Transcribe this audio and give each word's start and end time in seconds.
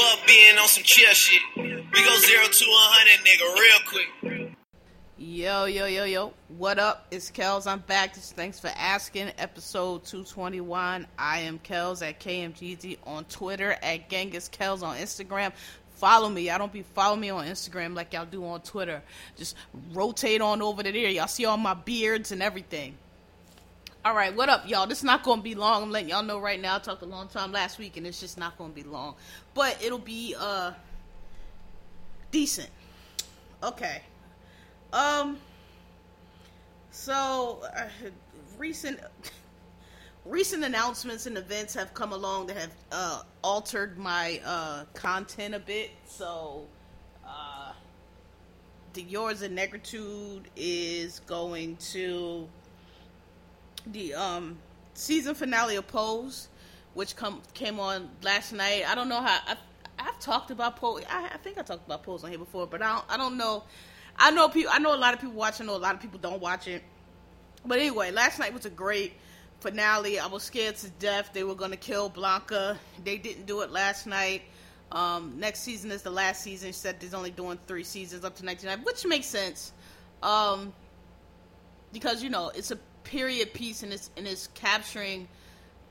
Fuck 0.00 0.26
being 0.26 0.56
on 0.56 0.66
some 0.66 0.82
chill 0.82 1.12
shit. 1.12 1.42
We 1.56 1.62
go 1.62 2.16
zero 2.16 2.44
to 2.44 2.64
hundred, 2.68 3.26
nigga, 3.26 3.54
real 3.54 3.78
quick. 3.86 4.56
Yo, 5.18 5.66
yo, 5.66 5.84
yo, 5.84 6.04
yo. 6.04 6.32
What 6.56 6.78
up? 6.78 7.06
It's 7.10 7.30
Kels. 7.30 7.66
I'm 7.66 7.80
back. 7.80 8.14
Thanks 8.14 8.58
for 8.58 8.70
asking. 8.76 9.30
Episode 9.36 10.04
221. 10.04 11.06
I 11.18 11.40
am 11.40 11.58
Kels 11.58 12.00
at 12.00 12.18
KMGZ 12.18 12.96
on 13.04 13.24
Twitter, 13.24 13.76
at 13.82 14.08
Genghis 14.08 14.48
Kels 14.48 14.82
on 14.82 14.96
Instagram. 14.96 15.52
Follow 15.96 16.30
me. 16.30 16.48
I 16.48 16.56
don't 16.56 16.72
be 16.72 16.80
follow 16.80 17.16
me 17.16 17.28
on 17.28 17.44
Instagram 17.44 17.94
like 17.94 18.14
y'all 18.14 18.24
do 18.24 18.42
on 18.46 18.62
Twitter. 18.62 19.02
Just 19.36 19.54
rotate 19.92 20.40
on 20.40 20.62
over 20.62 20.82
to 20.82 20.90
there. 20.90 21.10
Y'all 21.10 21.26
see 21.26 21.44
all 21.44 21.58
my 21.58 21.74
beards 21.74 22.32
and 22.32 22.42
everything. 22.42 22.96
All 24.02 24.14
right, 24.14 24.34
what 24.34 24.48
up, 24.48 24.66
y'all? 24.66 24.86
This 24.86 24.98
is 24.98 25.04
not 25.04 25.22
gonna 25.22 25.42
be 25.42 25.54
long. 25.54 25.82
I'm 25.82 25.90
letting 25.90 26.08
y'all 26.08 26.22
know 26.22 26.40
right 26.40 26.58
now. 26.58 26.76
I 26.76 26.78
talked 26.78 27.02
a 27.02 27.06
long 27.06 27.28
time 27.28 27.52
last 27.52 27.78
week, 27.78 27.98
and 27.98 28.06
it's 28.06 28.18
just 28.18 28.38
not 28.38 28.56
gonna 28.56 28.72
be 28.72 28.82
long, 28.82 29.14
but 29.52 29.76
it'll 29.84 29.98
be 29.98 30.34
uh 30.38 30.72
decent. 32.30 32.70
Okay. 33.62 34.00
Um. 34.94 35.36
So, 36.90 37.60
uh, 37.76 37.88
recent 38.56 39.00
recent 40.24 40.64
announcements 40.64 41.26
and 41.26 41.36
events 41.36 41.74
have 41.74 41.92
come 41.92 42.14
along 42.14 42.46
that 42.46 42.56
have 42.56 42.74
uh, 42.92 43.22
altered 43.42 43.98
my 43.98 44.40
uh, 44.46 44.84
content 44.94 45.54
a 45.54 45.60
bit. 45.60 45.90
So, 46.06 46.64
uh, 47.26 47.72
the 48.94 49.02
yours 49.02 49.42
and 49.42 49.58
negritude 49.58 50.44
is 50.56 51.20
going 51.26 51.76
to 51.92 52.48
the 53.86 54.14
um, 54.14 54.58
season 54.94 55.34
finale 55.34 55.76
of 55.76 55.86
Pose, 55.88 56.48
which 56.94 57.16
come 57.16 57.42
came 57.54 57.80
on 57.80 58.10
last 58.22 58.52
night. 58.52 58.84
I 58.86 58.94
don't 58.94 59.08
know 59.08 59.20
how 59.20 59.38
I, 59.46 59.56
I've 59.98 60.18
talked 60.20 60.50
about 60.50 60.76
Pose. 60.76 61.04
I, 61.08 61.30
I 61.34 61.36
think 61.38 61.58
I 61.58 61.62
talked 61.62 61.86
about 61.86 62.02
Pose 62.02 62.24
on 62.24 62.30
here 62.30 62.38
before, 62.38 62.66
but 62.66 62.82
I 62.82 62.94
don't, 62.94 63.04
I 63.08 63.16
don't 63.16 63.36
know. 63.36 63.64
I 64.16 64.30
know 64.30 64.48
people. 64.48 64.72
I 64.74 64.78
know 64.78 64.94
a 64.94 64.96
lot 64.96 65.14
of 65.14 65.20
people 65.20 65.34
watch. 65.34 65.60
I 65.60 65.64
know 65.64 65.76
a 65.76 65.78
lot 65.78 65.94
of 65.94 66.00
people 66.00 66.18
don't 66.18 66.40
watch 66.40 66.68
it. 66.68 66.82
But 67.64 67.78
anyway, 67.78 68.10
last 68.10 68.38
night 68.38 68.52
was 68.52 68.66
a 68.66 68.70
great 68.70 69.12
finale. 69.60 70.18
I 70.18 70.26
was 70.26 70.42
scared 70.42 70.76
to 70.76 70.88
death 70.90 71.30
they 71.32 71.44
were 71.44 71.54
going 71.54 71.70
to 71.70 71.76
kill 71.76 72.08
Blanca. 72.08 72.78
They 73.04 73.18
didn't 73.18 73.46
do 73.46 73.60
it 73.60 73.70
last 73.70 74.06
night. 74.06 74.42
Um, 74.92 75.34
next 75.38 75.60
season 75.60 75.90
is 75.92 76.02
the 76.02 76.10
last 76.10 76.42
season. 76.42 76.68
She 76.68 76.78
said 76.78 76.98
there's 76.98 77.14
only 77.14 77.30
doing 77.30 77.58
three 77.66 77.84
seasons 77.84 78.24
up 78.24 78.34
to 78.36 78.44
99, 78.44 78.80
which 78.82 79.06
makes 79.06 79.26
sense. 79.26 79.72
Um, 80.22 80.72
because 81.92 82.22
you 82.22 82.30
know 82.30 82.50
it's 82.54 82.70
a 82.70 82.78
period 83.04 83.52
piece 83.52 83.82
and 83.82 83.92
it's 83.92 84.10
and 84.16 84.26
it's 84.26 84.48
capturing 84.54 85.28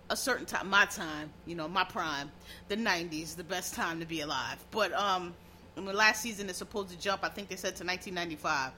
a 0.10 0.16
certain 0.16 0.46
time, 0.46 0.70
my 0.70 0.86
time, 0.86 1.30
you 1.46 1.56
know, 1.56 1.68
my 1.68 1.84
prime, 1.84 2.32
the 2.68 2.76
90s, 2.76 3.36
the 3.36 3.44
best 3.44 3.76
time 3.76 4.00
to 4.00 4.06
be 4.06 4.22
alive. 4.22 4.58
But 4.72 4.92
um, 4.94 5.36
the 5.76 5.82
last 5.94 6.22
season 6.22 6.50
is 6.50 6.58
supposed 6.58 6.90
to 6.90 7.00
jump. 7.00 7.24
I 7.24 7.30
think 7.30 7.50
they 7.50 7.56
said 7.56 7.76
to 7.78 7.86
1995. 7.86 8.72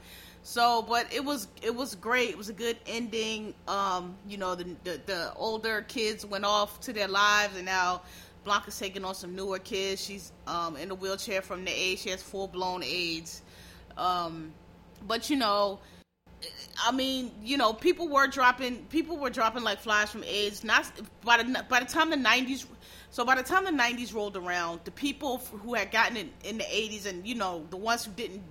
So, 0.43 0.81
but 0.81 1.11
it 1.13 1.23
was 1.23 1.47
it 1.61 1.73
was 1.73 1.95
great. 1.95 2.29
It 2.29 2.37
was 2.37 2.49
a 2.49 2.53
good 2.53 2.77
ending. 2.87 3.53
Um, 3.67 4.15
you 4.27 4.37
know, 4.37 4.55
the, 4.55 4.75
the 4.83 4.99
the 5.05 5.33
older 5.35 5.83
kids 5.87 6.25
went 6.25 6.45
off 6.45 6.79
to 6.81 6.93
their 6.93 7.07
lives, 7.07 7.55
and 7.55 7.65
now 7.65 8.01
Blanca's 8.43 8.77
taking 8.77 9.05
on 9.05 9.13
some 9.13 9.35
newer 9.35 9.59
kids. 9.59 10.03
She's 10.03 10.31
um 10.47 10.77
in 10.77 10.89
a 10.89 10.95
wheelchair 10.95 11.43
from 11.43 11.63
the 11.63 11.71
AIDS. 11.71 12.01
She 12.01 12.09
has 12.09 12.23
full 12.23 12.47
blown 12.47 12.83
AIDS. 12.83 13.43
Um, 13.97 14.51
but 15.07 15.29
you 15.29 15.35
know, 15.35 15.79
I 16.83 16.91
mean, 16.91 17.31
you 17.43 17.57
know, 17.57 17.73
people 17.73 18.07
were 18.07 18.27
dropping 18.27 18.77
people 18.85 19.17
were 19.17 19.29
dropping 19.29 19.63
like 19.63 19.79
flies 19.79 20.09
from 20.09 20.23
AIDS. 20.23 20.63
Not 20.63 20.91
by 21.23 21.41
the 21.41 21.65
by 21.69 21.79
the 21.79 21.85
time 21.85 22.09
the 22.09 22.15
'90s. 22.15 22.65
So 23.09 23.25
by 23.25 23.35
the 23.35 23.43
time 23.43 23.65
the 23.65 23.71
'90s 23.71 24.13
rolled 24.13 24.37
around, 24.37 24.81
the 24.85 24.91
people 24.91 25.37
who 25.63 25.73
had 25.73 25.91
gotten 25.91 26.17
it 26.17 26.27
in 26.43 26.57
the 26.57 26.63
'80s, 26.63 27.05
and 27.05 27.27
you 27.27 27.35
know, 27.35 27.65
the 27.69 27.77
ones 27.77 28.05
who 28.05 28.11
didn't 28.11 28.43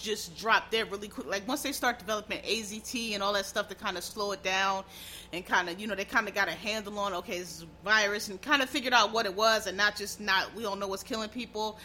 just 0.00 0.36
drop 0.38 0.70
dead 0.70 0.90
really 0.90 1.08
quick. 1.08 1.26
Like 1.26 1.46
once 1.46 1.62
they 1.62 1.72
start 1.72 1.98
developing 1.98 2.38
AZT 2.38 3.14
and 3.14 3.22
all 3.22 3.32
that 3.34 3.46
stuff 3.46 3.68
to 3.68 3.74
kind 3.74 3.96
of 3.96 4.04
slow 4.04 4.32
it 4.32 4.42
down 4.42 4.84
and 5.32 5.44
kind 5.44 5.68
of, 5.68 5.80
you 5.80 5.86
know, 5.86 5.94
they 5.94 6.04
kind 6.04 6.28
of 6.28 6.34
got 6.34 6.48
a 6.48 6.52
handle 6.52 6.98
on, 6.98 7.12
okay, 7.14 7.38
this 7.38 7.58
is 7.58 7.66
virus 7.84 8.28
and 8.28 8.40
kind 8.40 8.62
of 8.62 8.70
figured 8.70 8.94
out 8.94 9.12
what 9.12 9.26
it 9.26 9.34
was 9.34 9.66
and 9.66 9.76
not 9.76 9.96
just 9.96 10.20
not, 10.20 10.54
we 10.54 10.62
don't 10.62 10.78
know 10.78 10.88
what's 10.88 11.02
killing 11.02 11.28
people. 11.28 11.78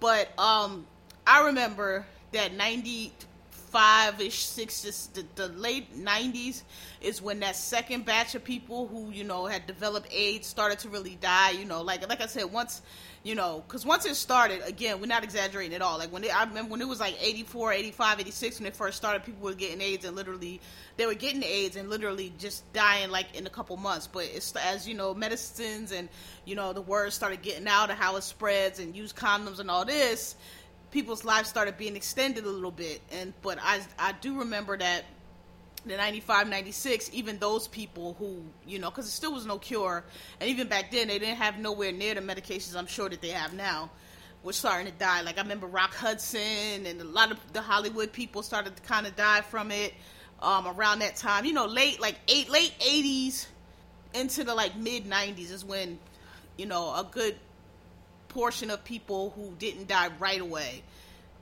But 0.00 0.38
um, 0.38 0.86
I 1.26 1.46
remember 1.46 2.06
that 2.32 2.54
95 3.74 4.20
ish, 4.20 4.44
six, 4.44 5.06
the, 5.14 5.24
the 5.34 5.48
late 5.48 5.96
90s 5.96 6.62
is 7.00 7.20
when 7.20 7.40
that 7.40 7.56
second 7.56 8.04
batch 8.04 8.34
of 8.34 8.44
people 8.44 8.86
who, 8.86 9.10
you 9.10 9.24
know, 9.24 9.46
had 9.46 9.66
developed 9.66 10.08
AIDS 10.12 10.46
started 10.46 10.78
to 10.80 10.88
really 10.88 11.16
die. 11.20 11.50
You 11.50 11.64
know, 11.64 11.82
like, 11.82 12.08
like 12.08 12.20
I 12.20 12.26
said, 12.26 12.44
once 12.52 12.82
you 13.24 13.34
know, 13.34 13.64
because 13.66 13.86
once 13.86 14.04
it 14.04 14.14
started, 14.16 14.60
again, 14.66 15.00
we're 15.00 15.06
not 15.06 15.24
exaggerating 15.24 15.74
at 15.74 15.80
all. 15.80 15.98
Like 15.98 16.12
when 16.12 16.22
it, 16.24 16.36
I 16.36 16.44
remember 16.44 16.72
when 16.72 16.82
it 16.82 16.86
was 16.86 17.00
like 17.00 17.16
84, 17.18 17.72
85, 17.72 18.20
86, 18.20 18.60
when 18.60 18.66
it 18.66 18.76
first 18.76 18.98
started, 18.98 19.24
people 19.24 19.42
were 19.42 19.54
getting 19.54 19.80
AIDS 19.80 20.04
and 20.04 20.14
literally, 20.14 20.60
they 20.98 21.06
were 21.06 21.14
getting 21.14 21.42
AIDS 21.42 21.76
and 21.76 21.88
literally 21.88 22.34
just 22.38 22.70
dying 22.74 23.10
like 23.10 23.34
in 23.34 23.46
a 23.46 23.50
couple 23.50 23.78
months. 23.78 24.06
But 24.06 24.24
it's 24.24 24.54
as 24.56 24.86
you 24.86 24.92
know, 24.92 25.14
medicines 25.14 25.90
and 25.90 26.10
you 26.44 26.54
know 26.54 26.74
the 26.74 26.82
word 26.82 27.14
started 27.14 27.40
getting 27.40 27.66
out 27.66 27.90
of 27.90 27.96
how 27.96 28.16
it 28.16 28.24
spreads 28.24 28.78
and 28.78 28.94
use 28.94 29.14
condoms 29.14 29.58
and 29.58 29.70
all 29.70 29.86
this, 29.86 30.36
people's 30.94 31.24
lives 31.24 31.48
started 31.48 31.76
being 31.76 31.96
extended 31.96 32.44
a 32.44 32.48
little 32.48 32.70
bit. 32.70 33.02
And 33.12 33.34
but 33.42 33.58
I 33.60 33.80
I 33.98 34.12
do 34.12 34.38
remember 34.38 34.78
that 34.78 35.04
the 35.84 35.98
95 35.98 36.48
96 36.48 37.10
even 37.12 37.38
those 37.38 37.68
people 37.68 38.14
who 38.18 38.42
you 38.66 38.78
know 38.78 38.88
because 38.88 39.06
it 39.06 39.10
still 39.10 39.34
was 39.34 39.44
no 39.44 39.58
cure. 39.58 40.04
And 40.40 40.48
even 40.48 40.68
back 40.68 40.92
then 40.92 41.08
they 41.08 41.18
didn't 41.18 41.36
have 41.36 41.58
nowhere 41.58 41.92
near 41.92 42.14
the 42.14 42.22
medications 42.22 42.76
i'm 42.76 42.86
sure 42.86 43.10
that 43.10 43.20
they 43.20 43.30
have 43.30 43.52
now 43.52 43.90
were 44.44 44.52
starting 44.52 44.86
to 44.86 44.98
die. 44.98 45.20
Like 45.22 45.36
i 45.36 45.42
remember 45.42 45.66
rock 45.66 45.92
hudson 45.92 46.86
and 46.86 47.00
a 47.00 47.04
lot 47.04 47.32
of 47.32 47.38
the 47.52 47.60
hollywood 47.60 48.12
people 48.12 48.42
started 48.42 48.76
to 48.76 48.82
kind 48.84 49.06
of 49.06 49.16
die 49.16 49.42
from 49.42 49.72
it 49.72 49.92
um, 50.40 50.66
around 50.68 51.00
that 51.00 51.16
time. 51.16 51.44
You 51.44 51.52
know 51.52 51.66
late 51.66 52.00
like 52.00 52.16
eight 52.28 52.48
late 52.48 52.72
80s 52.78 53.46
into 54.14 54.44
the 54.44 54.54
like 54.54 54.76
mid 54.76 55.06
90s 55.06 55.50
is 55.50 55.64
when 55.64 55.98
you 56.56 56.66
know 56.66 56.94
a 56.94 57.04
good 57.10 57.34
portion 58.34 58.70
of 58.70 58.84
people 58.84 59.32
who 59.36 59.54
didn't 59.58 59.88
die 59.88 60.10
right 60.18 60.40
away 60.40 60.82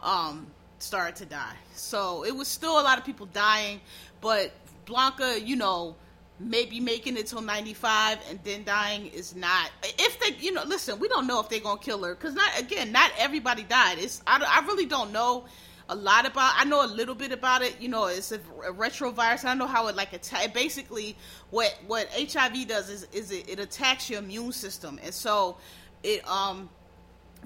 um, 0.02 0.46
started 0.78 1.16
to 1.16 1.26
die. 1.26 1.56
So 1.74 2.24
it 2.24 2.36
was 2.36 2.46
still 2.46 2.78
a 2.78 2.82
lot 2.82 2.98
of 2.98 3.04
people 3.04 3.26
dying 3.26 3.80
but 4.20 4.52
Blanca, 4.84 5.40
you 5.40 5.56
know, 5.56 5.96
maybe 6.38 6.80
making 6.80 7.16
it 7.16 7.26
till 7.26 7.40
95 7.40 8.18
and 8.28 8.38
then 8.44 8.64
dying 8.64 9.06
is 9.06 9.36
not 9.36 9.70
if 9.82 10.18
they 10.18 10.34
you 10.44 10.50
know 10.50 10.64
listen 10.64 10.98
we 10.98 11.06
don't 11.06 11.26
know 11.28 11.38
if 11.38 11.48
they're 11.48 11.60
gonna 11.60 11.78
kill 11.78 12.02
her 12.02 12.16
because 12.16 12.34
not 12.34 12.58
again 12.58 12.90
not 12.90 13.12
everybody 13.16 13.62
died. 13.62 13.98
It's 13.98 14.22
I, 14.26 14.42
I 14.44 14.66
really 14.66 14.86
don't 14.86 15.12
know 15.12 15.44
a 15.88 15.94
lot 15.94 16.26
about 16.26 16.52
i 16.56 16.64
know 16.64 16.84
a 16.84 16.86
little 16.86 17.14
bit 17.14 17.32
about 17.32 17.60
it 17.60 17.76
you 17.80 17.88
know 17.88 18.06
it's 18.06 18.32
a, 18.32 18.36
a 18.36 18.72
retrovirus 18.72 19.44
i 19.44 19.52
know 19.52 19.66
how 19.66 19.88
it 19.88 19.96
like 19.96 20.12
attack 20.12 20.54
basically 20.54 21.16
what 21.50 21.76
what 21.86 22.08
hiv 22.08 22.68
does 22.68 22.88
is 22.88 23.06
is 23.12 23.30
it, 23.30 23.48
it 23.48 23.58
attacks 23.58 24.08
your 24.08 24.20
immune 24.20 24.52
system. 24.52 24.98
And 25.02 25.12
so 25.12 25.58
it 26.02 26.26
um 26.28 26.68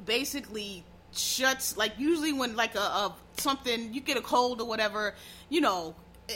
basically 0.05 0.85
shuts 1.13 1.77
like 1.77 1.93
usually 1.99 2.33
when 2.33 2.57
like 2.57 2.75
a, 2.75 2.79
a 2.79 3.15
something 3.39 3.95
you 3.95 4.01
get 4.01 4.17
a 4.17 4.21
cold 4.21 4.61
or 4.61 4.67
whatever 4.67 5.15
you 5.49 5.61
know 5.61 5.95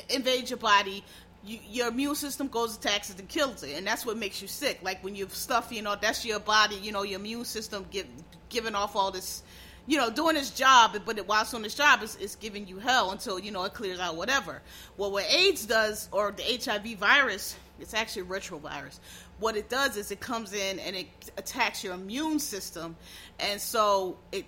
invades 0.09 0.51
your 0.51 0.59
body, 0.59 1.05
you, 1.45 1.59
your 1.69 1.89
immune 1.89 2.15
system 2.15 2.49
goes 2.49 2.77
attacks 2.77 3.11
it 3.11 3.19
and 3.19 3.29
kills 3.29 3.63
it, 3.63 3.77
and 3.77 3.87
that's 3.87 4.05
what 4.05 4.17
makes 4.17 4.41
you 4.43 4.49
sick. 4.49 4.81
Like 4.83 5.03
when 5.03 5.15
you're 5.15 5.29
stuffy, 5.29 5.77
you 5.77 5.83
know, 5.83 5.97
that's 6.01 6.25
your 6.25 6.41
body, 6.41 6.77
you 6.77 6.93
know, 6.93 7.03
your 7.03 7.19
immune 7.19 7.45
system 7.45 7.87
give, 7.91 8.07
giving 8.49 8.75
off 8.75 8.97
all 8.97 9.11
this, 9.11 9.43
you 9.87 9.97
know, 9.97 10.11
doing 10.11 10.37
its 10.37 10.51
job, 10.51 10.97
but 11.05 11.19
it, 11.19 11.27
whilst 11.27 11.55
on 11.55 11.65
its 11.65 11.75
job, 11.75 12.01
it's, 12.03 12.17
it's 12.17 12.37
giving 12.37 12.67
you 12.67 12.79
hell 12.79 13.11
until 13.11 13.39
you 13.39 13.51
know 13.51 13.65
it 13.65 13.75
clears 13.75 13.99
out, 13.99 14.17
whatever. 14.17 14.61
Well, 14.97 15.11
what 15.11 15.25
AIDS 15.31 15.67
does, 15.67 16.09
or 16.13 16.33
the 16.33 16.43
HIV 16.43 16.99
virus, 16.99 17.57
it's 17.81 17.95
actually 17.95 18.23
a 18.23 18.27
retrovirus. 18.27 18.99
What 19.41 19.57
it 19.57 19.69
does 19.69 19.97
is 19.97 20.11
it 20.11 20.21
comes 20.21 20.53
in 20.53 20.79
and 20.79 20.95
it 20.95 21.09
attacks 21.37 21.83
your 21.83 21.95
immune 21.95 22.39
system, 22.39 22.97
and 23.39 23.61
so 23.61 24.19
it 24.33 24.45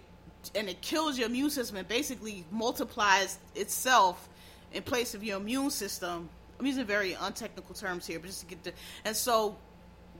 and 0.54 0.68
it 0.68 0.80
kills 0.82 1.18
your 1.18 1.28
immune 1.28 1.50
system 1.50 1.78
and 1.78 1.88
basically 1.88 2.44
multiplies 2.50 3.38
itself 3.54 4.28
in 4.72 4.82
place 4.82 5.14
of 5.14 5.24
your 5.24 5.38
immune 5.38 5.70
system. 5.70 6.28
I'm 6.60 6.66
using 6.66 6.84
very 6.84 7.14
untechnical 7.14 7.74
terms 7.74 8.06
here, 8.06 8.18
but 8.18 8.26
just 8.26 8.40
to 8.40 8.46
get 8.46 8.62
the 8.62 8.72
and 9.04 9.16
so 9.16 9.56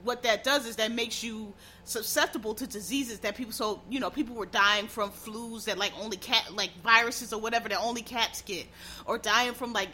what 0.03 0.23
that 0.23 0.43
does 0.43 0.65
is 0.65 0.75
that 0.77 0.91
makes 0.91 1.23
you 1.23 1.53
susceptible 1.85 2.53
to 2.55 2.67
diseases 2.67 3.19
that 3.19 3.35
people 3.35 3.53
so 3.53 3.81
you 3.89 3.99
know 3.99 4.09
people 4.09 4.35
were 4.35 4.45
dying 4.45 4.87
from 4.87 5.11
flus 5.11 5.65
that 5.65 5.77
like 5.77 5.93
only 6.01 6.17
cat 6.17 6.53
like 6.53 6.71
viruses 6.83 7.31
or 7.31 7.39
whatever 7.39 7.69
that 7.69 7.79
only 7.79 8.01
cats 8.01 8.41
get 8.41 8.65
or 9.05 9.17
dying 9.17 9.53
from 9.53 9.71
like 9.71 9.89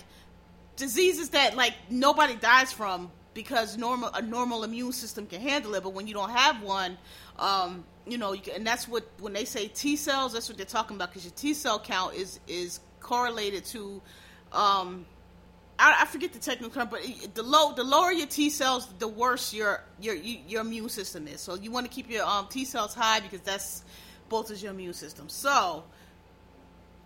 diseases 0.76 1.30
that 1.30 1.56
like 1.56 1.74
nobody 1.90 2.36
dies 2.36 2.72
from 2.72 3.12
because 3.34 3.78
normal 3.78 4.10
a 4.14 4.22
normal 4.22 4.64
immune 4.64 4.92
system 4.92 5.26
can 5.26 5.42
handle 5.42 5.76
it 5.76 5.84
but 5.84 5.94
when 5.94 6.08
you 6.08 6.14
don't 6.14 6.32
have 6.32 6.62
one 6.64 6.98
um 7.38 7.84
you 8.08 8.18
know 8.18 8.34
you 8.34 8.42
can, 8.42 8.56
and 8.56 8.68
that's 8.68 8.88
what 8.88 9.08
when 9.20 9.34
they 9.34 9.46
say 9.46 9.68
T 9.68 9.96
cells 9.96 10.34
that's 10.34 10.50
what 10.50 10.58
they're 10.58 10.66
talking 10.66 10.96
about 10.96 11.10
because 11.10 11.24
your 11.24 11.34
T 11.36 11.54
cell 11.54 11.80
count 11.80 12.16
is 12.16 12.40
is 12.48 12.80
correlated 13.00 13.66
to 13.66 14.02
um 14.52 15.06
I, 15.82 16.06
forget 16.06 16.34
the 16.34 16.40
technical 16.40 16.70
term, 16.70 16.90
but 16.92 17.02
the 17.34 17.42
low 17.42 17.74
the 17.74 17.86
lower 17.86 18.12
your 18.12 18.28
T 18.28 18.50
cells, 18.50 18.88
the 19.00 19.08
worse 19.08 19.54
your 19.54 19.82
your 20.02 20.16
your 20.16 20.62
immune 20.62 20.90
system 20.90 21.26
is. 21.28 21.40
So 21.40 21.56
you 21.56 21.72
want 21.72 21.86
to 21.86 21.92
keep 21.92 22.10
your 22.10 22.26
um, 22.26 22.48
T 22.50 22.66
cells 22.66 22.94
high 22.94 23.22
because 23.22 23.40
that's 23.42 23.84
both 24.28 24.52
is 24.52 24.62
your 24.62 24.74
immune 24.74 24.94
system. 24.94 25.30
So, 25.30 25.84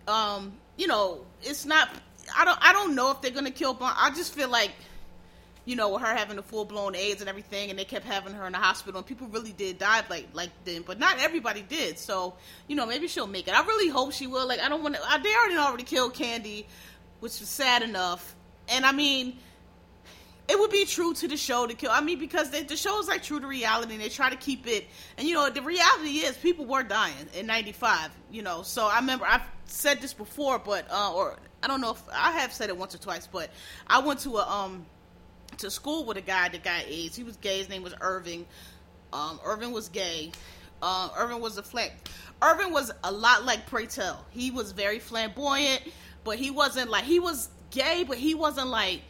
um, 0.08 0.54
you 0.76 0.88
know, 0.88 1.20
it's 1.42 1.64
not. 1.64 1.88
I 2.36 2.44
don't. 2.44 2.58
I 2.60 2.72
don't 2.72 2.96
know 2.96 3.12
if 3.12 3.22
they're 3.22 3.30
gonna 3.30 3.52
kill 3.52 3.74
Blanc. 3.74 3.96
I 3.96 4.10
just 4.10 4.34
feel 4.34 4.48
like, 4.48 4.72
you 5.64 5.76
know, 5.76 5.90
with 5.90 6.02
her 6.02 6.14
having 6.14 6.36
the 6.36 6.42
full 6.42 6.64
blown 6.64 6.94
AIDS 6.94 7.20
and 7.20 7.28
everything, 7.28 7.70
and 7.70 7.78
they 7.78 7.84
kept 7.84 8.04
having 8.04 8.34
her 8.34 8.46
in 8.46 8.52
the 8.52 8.58
hospital, 8.58 8.98
and 8.98 9.06
people 9.06 9.26
really 9.28 9.52
did 9.52 9.78
die 9.78 10.02
like 10.10 10.28
like 10.32 10.50
then, 10.64 10.82
but 10.82 10.98
not 10.98 11.18
everybody 11.20 11.62
did. 11.62 11.98
So, 11.98 12.34
you 12.68 12.76
know, 12.76 12.86
maybe 12.86 13.08
she'll 13.08 13.26
make 13.26 13.48
it. 13.48 13.54
I 13.54 13.64
really 13.64 13.88
hope 13.88 14.12
she 14.12 14.26
will. 14.26 14.46
Like, 14.46 14.60
I 14.60 14.68
don't 14.68 14.82
want 14.82 14.96
to. 14.96 15.00
They 15.22 15.34
already 15.34 15.56
already 15.56 15.84
killed 15.84 16.14
Candy, 16.14 16.66
which 17.20 17.40
was 17.40 17.48
sad 17.48 17.82
enough 17.82 18.34
and 18.68 18.86
I 18.86 18.92
mean, 18.92 19.36
it 20.48 20.58
would 20.58 20.70
be 20.70 20.84
true 20.84 21.14
to 21.14 21.28
the 21.28 21.36
show 21.36 21.66
to 21.66 21.74
kill. 21.74 21.90
I 21.90 22.00
mean, 22.00 22.18
because 22.18 22.50
they, 22.50 22.62
the 22.62 22.76
show 22.76 22.98
is 23.00 23.08
like 23.08 23.22
true 23.22 23.40
to 23.40 23.46
reality, 23.46 23.94
and 23.94 24.02
they 24.02 24.08
try 24.08 24.30
to 24.30 24.36
keep 24.36 24.66
it. 24.66 24.86
And 25.16 25.26
you 25.26 25.34
know, 25.34 25.48
the 25.50 25.62
reality 25.62 26.18
is 26.18 26.36
people 26.36 26.66
were 26.66 26.82
dying 26.82 27.14
in 27.34 27.46
'95. 27.46 28.10
You 28.30 28.42
know, 28.42 28.62
so 28.62 28.86
I 28.86 28.96
remember 28.96 29.26
I've 29.26 29.42
said 29.66 30.00
this 30.00 30.12
before, 30.12 30.58
but 30.58 30.86
uh, 30.90 31.14
or 31.14 31.38
I 31.62 31.66
don't 31.66 31.80
know 31.80 31.92
if 31.92 32.02
I 32.12 32.32
have 32.32 32.52
said 32.52 32.68
it 32.68 32.76
once 32.76 32.94
or 32.94 32.98
twice, 32.98 33.26
but 33.26 33.50
I 33.86 34.00
went 34.00 34.20
to 34.20 34.36
a 34.36 34.48
um 34.48 34.86
to 35.58 35.70
school 35.70 36.04
with 36.04 36.16
a 36.16 36.22
guy 36.22 36.48
that 36.48 36.62
got 36.62 36.84
AIDS. 36.86 37.16
He 37.16 37.24
was 37.24 37.36
gay. 37.36 37.58
His 37.58 37.68
name 37.68 37.82
was 37.82 37.94
Irving. 38.00 38.46
Um, 39.12 39.40
Irving 39.44 39.72
was 39.72 39.88
gay. 39.88 40.32
Uh, 40.82 41.08
Irving 41.16 41.40
was 41.40 41.56
a 41.56 41.62
flat. 41.62 41.92
Irving 42.42 42.72
was 42.72 42.92
a 43.04 43.12
lot 43.12 43.44
like 43.44 43.66
Pray 43.66 43.86
Tell. 43.86 44.24
He 44.30 44.50
was 44.50 44.72
very 44.72 44.98
flamboyant, 44.98 45.82
but 46.24 46.38
he 46.38 46.50
wasn't 46.50 46.90
like 46.90 47.04
he 47.04 47.20
was 47.20 47.48
gay, 47.70 48.04
but 48.06 48.18
he 48.18 48.34
wasn't 48.34 48.68
like 48.68 49.00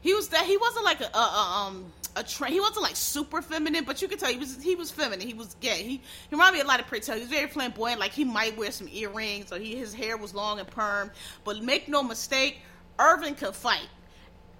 he 0.00 0.14
was 0.14 0.28
that 0.28 0.44
he 0.46 0.56
wasn't 0.56 0.84
like 0.84 1.00
a, 1.00 1.10
a, 1.14 1.18
a 1.18 1.66
um 1.66 1.92
a 2.16 2.24
tra- 2.24 2.48
he 2.48 2.60
wasn't 2.60 2.82
like 2.82 2.96
super 2.96 3.42
feminine, 3.42 3.84
but 3.84 4.00
you 4.00 4.08
could 4.08 4.18
tell 4.18 4.30
he 4.30 4.38
was 4.38 4.60
he 4.62 4.74
was 4.74 4.90
feminine. 4.90 5.26
He 5.26 5.34
was 5.34 5.54
gay. 5.60 5.82
He 5.82 5.88
he 5.90 6.00
reminded 6.30 6.58
me 6.58 6.60
a 6.62 6.66
lot 6.66 6.80
of 6.80 6.86
Pretty. 6.86 7.12
He 7.12 7.20
was 7.20 7.28
very 7.28 7.46
flamboyant. 7.48 8.00
Like 8.00 8.12
he 8.12 8.24
might 8.24 8.56
wear 8.56 8.70
some 8.70 8.88
earrings, 8.90 9.52
or 9.52 9.58
he 9.58 9.76
his 9.76 9.92
hair 9.92 10.16
was 10.16 10.34
long 10.34 10.58
and 10.58 10.68
perm. 10.68 11.10
But 11.44 11.62
make 11.62 11.88
no 11.88 12.02
mistake, 12.02 12.60
Irvin 12.98 13.34
could 13.34 13.54
fight. 13.54 13.86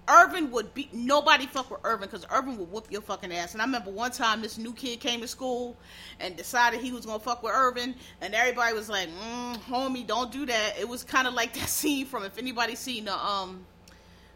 Irvin 0.08 0.50
would 0.52 0.72
be 0.72 0.88
nobody 0.92 1.46
fuck 1.46 1.70
with 1.70 1.80
Irvin 1.84 2.08
because 2.08 2.24
Irvin 2.30 2.56
would 2.58 2.70
whoop 2.70 2.86
your 2.90 3.00
fucking 3.00 3.32
ass. 3.32 3.54
And 3.54 3.62
I 3.62 3.64
remember 3.64 3.90
one 3.90 4.12
time 4.12 4.40
this 4.40 4.56
new 4.56 4.72
kid 4.72 5.00
came 5.00 5.20
to 5.20 5.28
school 5.28 5.76
and 6.20 6.36
decided 6.36 6.80
he 6.80 6.92
was 6.92 7.06
gonna 7.06 7.18
fuck 7.18 7.42
with 7.42 7.52
Irvin, 7.52 7.94
and 8.20 8.34
everybody 8.34 8.74
was 8.74 8.88
like, 8.88 9.08
mm, 9.08 9.56
"Homie, 9.62 10.06
don't 10.06 10.30
do 10.30 10.46
that." 10.46 10.74
It 10.78 10.88
was 10.88 11.02
kind 11.02 11.26
of 11.26 11.34
like 11.34 11.54
that 11.54 11.68
scene 11.68 12.06
from 12.06 12.24
if 12.24 12.38
anybody 12.38 12.74
seen 12.74 13.06
the 13.06 13.14
um, 13.14 13.64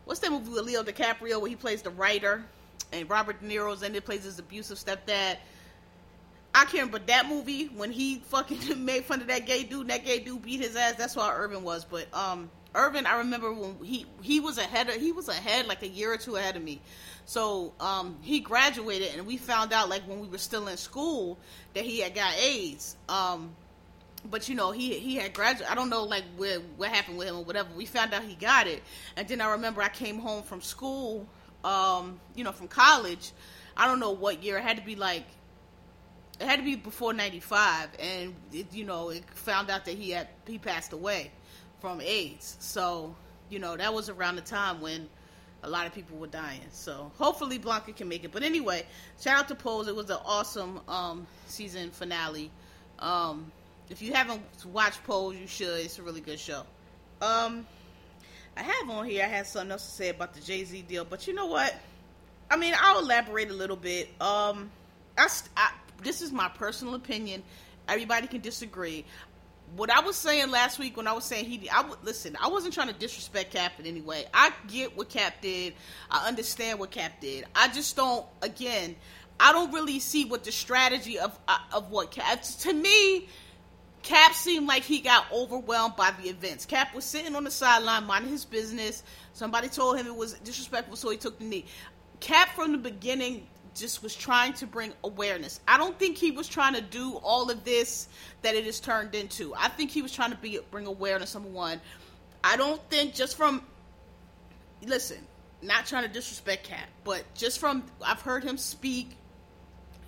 what's 0.05 0.21
that 0.21 0.31
movie 0.31 0.51
with 0.51 0.65
Leo 0.65 0.83
DiCaprio 0.83 1.41
where 1.41 1.49
he 1.49 1.57
plays 1.57 1.83
the 1.83 1.91
writer 1.91 2.45
and 2.93 3.09
Robert 3.09 3.41
De 3.41 3.47
Niro's 3.47 3.83
in 3.83 3.95
it 3.95 4.05
plays 4.05 4.25
his 4.25 4.39
abusive 4.39 4.79
stepdad. 4.79 5.37
I 6.53 6.65
can't 6.65 6.75
remember 6.75 6.99
that 7.07 7.29
movie 7.29 7.67
when 7.67 7.93
he 7.93 8.17
fucking 8.27 8.85
made 8.85 9.05
fun 9.05 9.21
of 9.21 9.29
that 9.29 9.47
gay 9.47 9.63
dude. 9.63 9.83
And 9.83 9.91
that 9.91 10.05
gay 10.05 10.19
dude 10.19 10.43
beat 10.43 10.61
his 10.61 10.75
ass. 10.77 10.95
That's 10.97 11.15
why 11.15 11.33
Irvin 11.33 11.63
was. 11.63 11.85
But 11.85 12.13
um, 12.13 12.51
Irvin, 12.75 13.07
I 13.07 13.19
remember 13.19 13.53
when 13.53 13.77
he 13.83 14.07
he 14.23 14.39
was 14.39 14.59
ahead 14.59 14.89
of 14.89 14.95
he 14.95 15.13
was 15.13 15.29
ahead 15.29 15.67
like 15.67 15.83
a 15.83 15.89
year 15.89 16.13
or 16.13 16.17
two 16.17 16.37
ahead 16.37 16.57
of 16.57 16.63
me. 16.63 16.81
So 17.25 17.73
um, 17.81 18.17
he 18.23 18.41
graduated, 18.41 19.15
and 19.17 19.27
we 19.27 19.37
found 19.37 19.73
out 19.73 19.89
like 19.89 20.03
when 20.03 20.21
we 20.21 20.29
were 20.29 20.39
still 20.39 20.69
in 20.69 20.77
school 20.77 21.39
that 21.75 21.85
he 21.85 22.01
had 22.01 22.15
got 22.15 22.35
AIDS. 22.37 22.97
Um, 23.09 23.51
but 24.31 24.49
you 24.49 24.55
know 24.55 24.71
he 24.71 24.95
he 24.99 25.17
had 25.17 25.35
graduated. 25.35 25.71
I 25.71 25.75
don't 25.75 25.91
know 25.91 26.05
like 26.05 26.25
where 26.37 26.61
what 26.77 26.91
happened 26.91 27.19
with 27.19 27.29
him 27.29 27.37
or 27.37 27.45
whatever. 27.45 27.69
We 27.77 27.87
found 27.87 28.15
out 28.15 28.23
he 28.23 28.37
got 28.37 28.69
it, 28.69 28.83
and 29.17 29.27
then 29.27 29.41
I 29.41 29.53
remember 29.53 29.83
I 29.83 29.89
came 29.89 30.21
home 30.21 30.45
from 30.45 30.61
school, 30.61 31.27
um, 31.65 32.21
you 32.37 32.45
know, 32.45 32.53
from 32.53 32.69
college. 32.69 33.33
I 33.77 33.87
don't 33.87 33.99
know 33.99 34.13
what 34.13 34.45
year. 34.45 34.59
It 34.59 34.63
had 34.63 34.77
to 34.77 34.85
be 34.85 34.95
like 34.95 35.25
it 36.41 36.47
had 36.47 36.57
to 36.57 36.65
be 36.65 36.75
before 36.75 37.13
95 37.13 37.91
and 37.99 38.35
it, 38.53 38.73
you 38.73 38.85
know 38.85 39.11
it 39.11 39.23
found 39.35 39.71
out 39.71 39.85
that 39.85 39.95
he 39.95 40.11
had 40.11 40.29
he 40.47 40.59
passed 40.59 40.93
away 40.93 41.31
from 41.81 42.01
AIDS. 42.01 42.57
So, 42.61 43.15
you 43.49 43.59
know, 43.59 43.77
that 43.77 43.93
was 43.93 44.09
around 44.09 44.37
the 44.37 44.43
time 44.43 44.81
when 44.81 45.09
a 45.63 45.69
lot 45.69 45.87
of 45.87 45.95
people 45.95 46.17
were 46.19 46.27
dying. 46.27 46.61
So 46.73 47.11
hopefully 47.19 47.59
Blanca 47.59 47.93
can 47.93 48.09
make 48.09 48.25
it. 48.25 48.33
But 48.33 48.43
anyway, 48.43 48.85
shout 49.21 49.39
out 49.39 49.49
to 49.49 49.55
Pose. 49.55 49.89
It 49.89 49.97
was 49.97 50.11
an 50.11 50.19
awesome 50.25 50.81
um, 50.89 51.27
season 51.47 51.91
finale. 51.91 52.51
Um, 52.99 53.51
if 53.89 54.03
you 54.03 54.13
haven't 54.13 54.43
watched 54.67 55.03
Pose, 55.05 55.37
you 55.37 55.47
should. 55.47 55.85
It's 55.85 55.99
a 55.99 56.03
really 56.03 56.21
good 56.21 56.39
show. 56.39 56.63
Um, 57.21 57.67
I 58.57 58.63
have 58.63 58.91
on 58.91 59.07
here. 59.07 59.25
I 59.25 59.29
had 59.29 59.47
something 59.47 59.73
else 59.73 59.85
to 59.85 59.91
say 59.91 60.09
about 60.09 60.35
the 60.35 60.41
Jay 60.41 60.65
Z 60.65 60.83
deal, 60.83 61.05
but 61.05 61.27
you 61.27 61.35
know 61.35 61.47
what? 61.47 61.75
I 62.51 62.57
mean, 62.57 62.75
I'll 62.79 63.01
elaborate 63.01 63.51
a 63.51 63.55
little 63.55 63.77
bit. 63.77 64.09
Um, 64.21 64.71
I, 65.17 65.29
I, 65.57 65.73
this 66.03 66.21
is 66.21 66.33
my 66.33 66.49
personal 66.49 66.95
opinion. 66.95 67.43
Everybody 67.89 68.27
can 68.27 68.41
disagree 68.41 69.05
what 69.77 69.91
I 69.91 70.01
was 70.01 70.17
saying 70.17 70.51
last 70.51 70.79
week 70.79 70.97
when 70.97 71.07
I 71.07 71.13
was 71.13 71.25
saying 71.25 71.45
he, 71.45 71.69
I 71.71 71.83
would 71.83 71.99
listen. 72.03 72.37
I 72.41 72.49
wasn't 72.49 72.75
trying 72.75 72.89
to 72.89 72.95
disrespect 72.95 73.53
Cap 73.53 73.73
in 73.79 73.87
any 73.87 74.01
way. 74.01 74.25
I 74.35 74.53
get 74.69 74.97
what 74.97 75.09
Cap 75.09 75.41
did. 75.41 75.75
I 76.11 76.27
understand 76.27 76.79
what 76.79 76.91
Cap 76.91 77.21
did. 77.21 77.45
I 77.55 77.69
just 77.69 77.97
don't. 77.97 78.27
Again, 78.43 78.97
I 79.39 79.53
don't 79.53 79.73
really 79.73 79.99
see 79.99 80.25
what 80.25 80.45
the 80.45 80.53
strategy 80.53 81.19
of 81.19 81.39
uh, 81.49 81.59
of 81.73 81.91
what 81.91 82.11
Cap. 82.11 82.43
To 82.43 82.73
me, 82.73 83.29
Cap 84.03 84.35
seemed 84.35 84.67
like 84.67 84.83
he 84.83 85.01
got 85.01 85.27
overwhelmed 85.33 85.97
by 85.97 86.13
the 86.21 86.29
events. 86.29 86.67
Cap 86.67 86.95
was 86.95 87.05
sitting 87.05 87.37
on 87.37 87.45
the 87.45 87.51
sideline 87.51 88.05
minding 88.05 88.31
his 88.31 88.45
business. 88.45 89.03
Somebody 89.33 89.69
told 89.69 89.99
him 89.99 90.07
it 90.07 90.17
was 90.17 90.35
disrespectful, 90.35 90.97
so 90.97 91.11
he 91.11 91.17
took 91.17 91.39
the 91.39 91.45
knee. 91.45 91.65
Cap 92.21 92.51
from 92.51 92.73
the 92.73 92.79
beginning 92.79 93.47
just 93.75 94.03
was 94.03 94.15
trying 94.15 94.53
to 94.55 94.67
bring 94.67 94.93
awareness. 95.05 95.61
I 95.67 95.79
don't 95.79 95.99
think 95.99 96.17
he 96.17 96.31
was 96.31 96.49
trying 96.49 96.75
to 96.75 96.81
do 96.81 97.17
all 97.23 97.51
of 97.51 97.65
this 97.65 98.09
that 98.43 98.55
it 98.55 98.67
is 98.67 98.81
turned 98.81 99.15
into. 99.15 99.55
I 99.55 99.69
think 99.69 99.91
he 99.91 100.03
was 100.03 100.13
trying 100.13 100.31
to 100.31 100.37
be 100.37 100.59
bring 100.71 100.87
awareness. 100.87 101.35
Number 101.35 101.49
one, 101.49 101.81
I 102.43 102.57
don't 102.57 102.83
think 102.91 103.15
just 103.15 103.37
from 103.37 103.63
listen, 104.85 105.19
not 105.63 105.87
trying 105.87 106.05
to 106.05 106.09
disrespect 106.09 106.65
Cap, 106.65 106.89
but 107.05 107.25
just 107.35 107.59
from 107.59 107.85
I've 108.05 108.23
heard 108.23 108.45
him 108.45 108.57
speak 108.57 109.17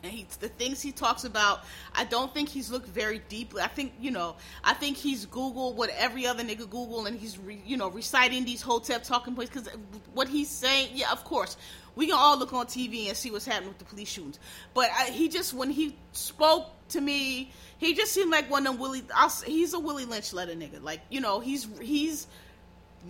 and 0.02 0.12
he 0.12 0.26
the 0.40 0.48
things 0.48 0.80
he 0.80 0.92
talks 0.92 1.24
about 1.24 1.64
i 1.94 2.04
don't 2.04 2.32
think 2.34 2.48
he's 2.48 2.70
looked 2.70 2.88
very 2.88 3.20
deeply 3.28 3.62
i 3.62 3.66
think 3.66 3.92
you 4.00 4.10
know 4.10 4.34
i 4.64 4.74
think 4.74 4.96
he's 4.96 5.26
googled 5.26 5.74
what 5.74 5.90
every 5.90 6.26
other 6.26 6.42
nigga 6.42 6.68
google 6.68 7.06
and 7.06 7.18
he's 7.18 7.38
re, 7.38 7.60
you 7.64 7.76
know 7.76 7.88
reciting 7.88 8.44
these 8.44 8.60
hotep 8.62 9.02
talking 9.02 9.34
points 9.34 9.50
because 9.52 9.68
what 10.14 10.28
he's 10.28 10.48
saying 10.48 10.90
yeah 10.94 11.10
of 11.12 11.24
course 11.24 11.56
we 11.94 12.06
can 12.06 12.14
all 12.16 12.38
look 12.38 12.52
on 12.52 12.66
TV 12.66 13.08
and 13.08 13.16
see 13.16 13.30
what's 13.30 13.46
happening 13.46 13.68
with 13.68 13.78
the 13.78 13.84
police 13.84 14.08
shootings. 14.08 14.38
But 14.74 14.90
I, 14.96 15.10
he 15.10 15.28
just, 15.28 15.52
when 15.52 15.70
he 15.70 15.96
spoke 16.12 16.68
to 16.90 17.00
me, 17.00 17.50
he 17.82 17.94
just 17.94 18.12
seemed 18.12 18.30
like 18.30 18.48
one 18.48 18.66
of 18.66 18.74
them 18.74 18.80
Willie. 18.80 19.02
I'll, 19.14 19.28
he's 19.44 19.74
a 19.74 19.78
Willie 19.78 20.04
Lynch 20.04 20.32
letter 20.32 20.52
nigga. 20.52 20.82
Like 20.82 21.00
you 21.10 21.20
know, 21.20 21.40
he's 21.40 21.66
he's 21.80 22.28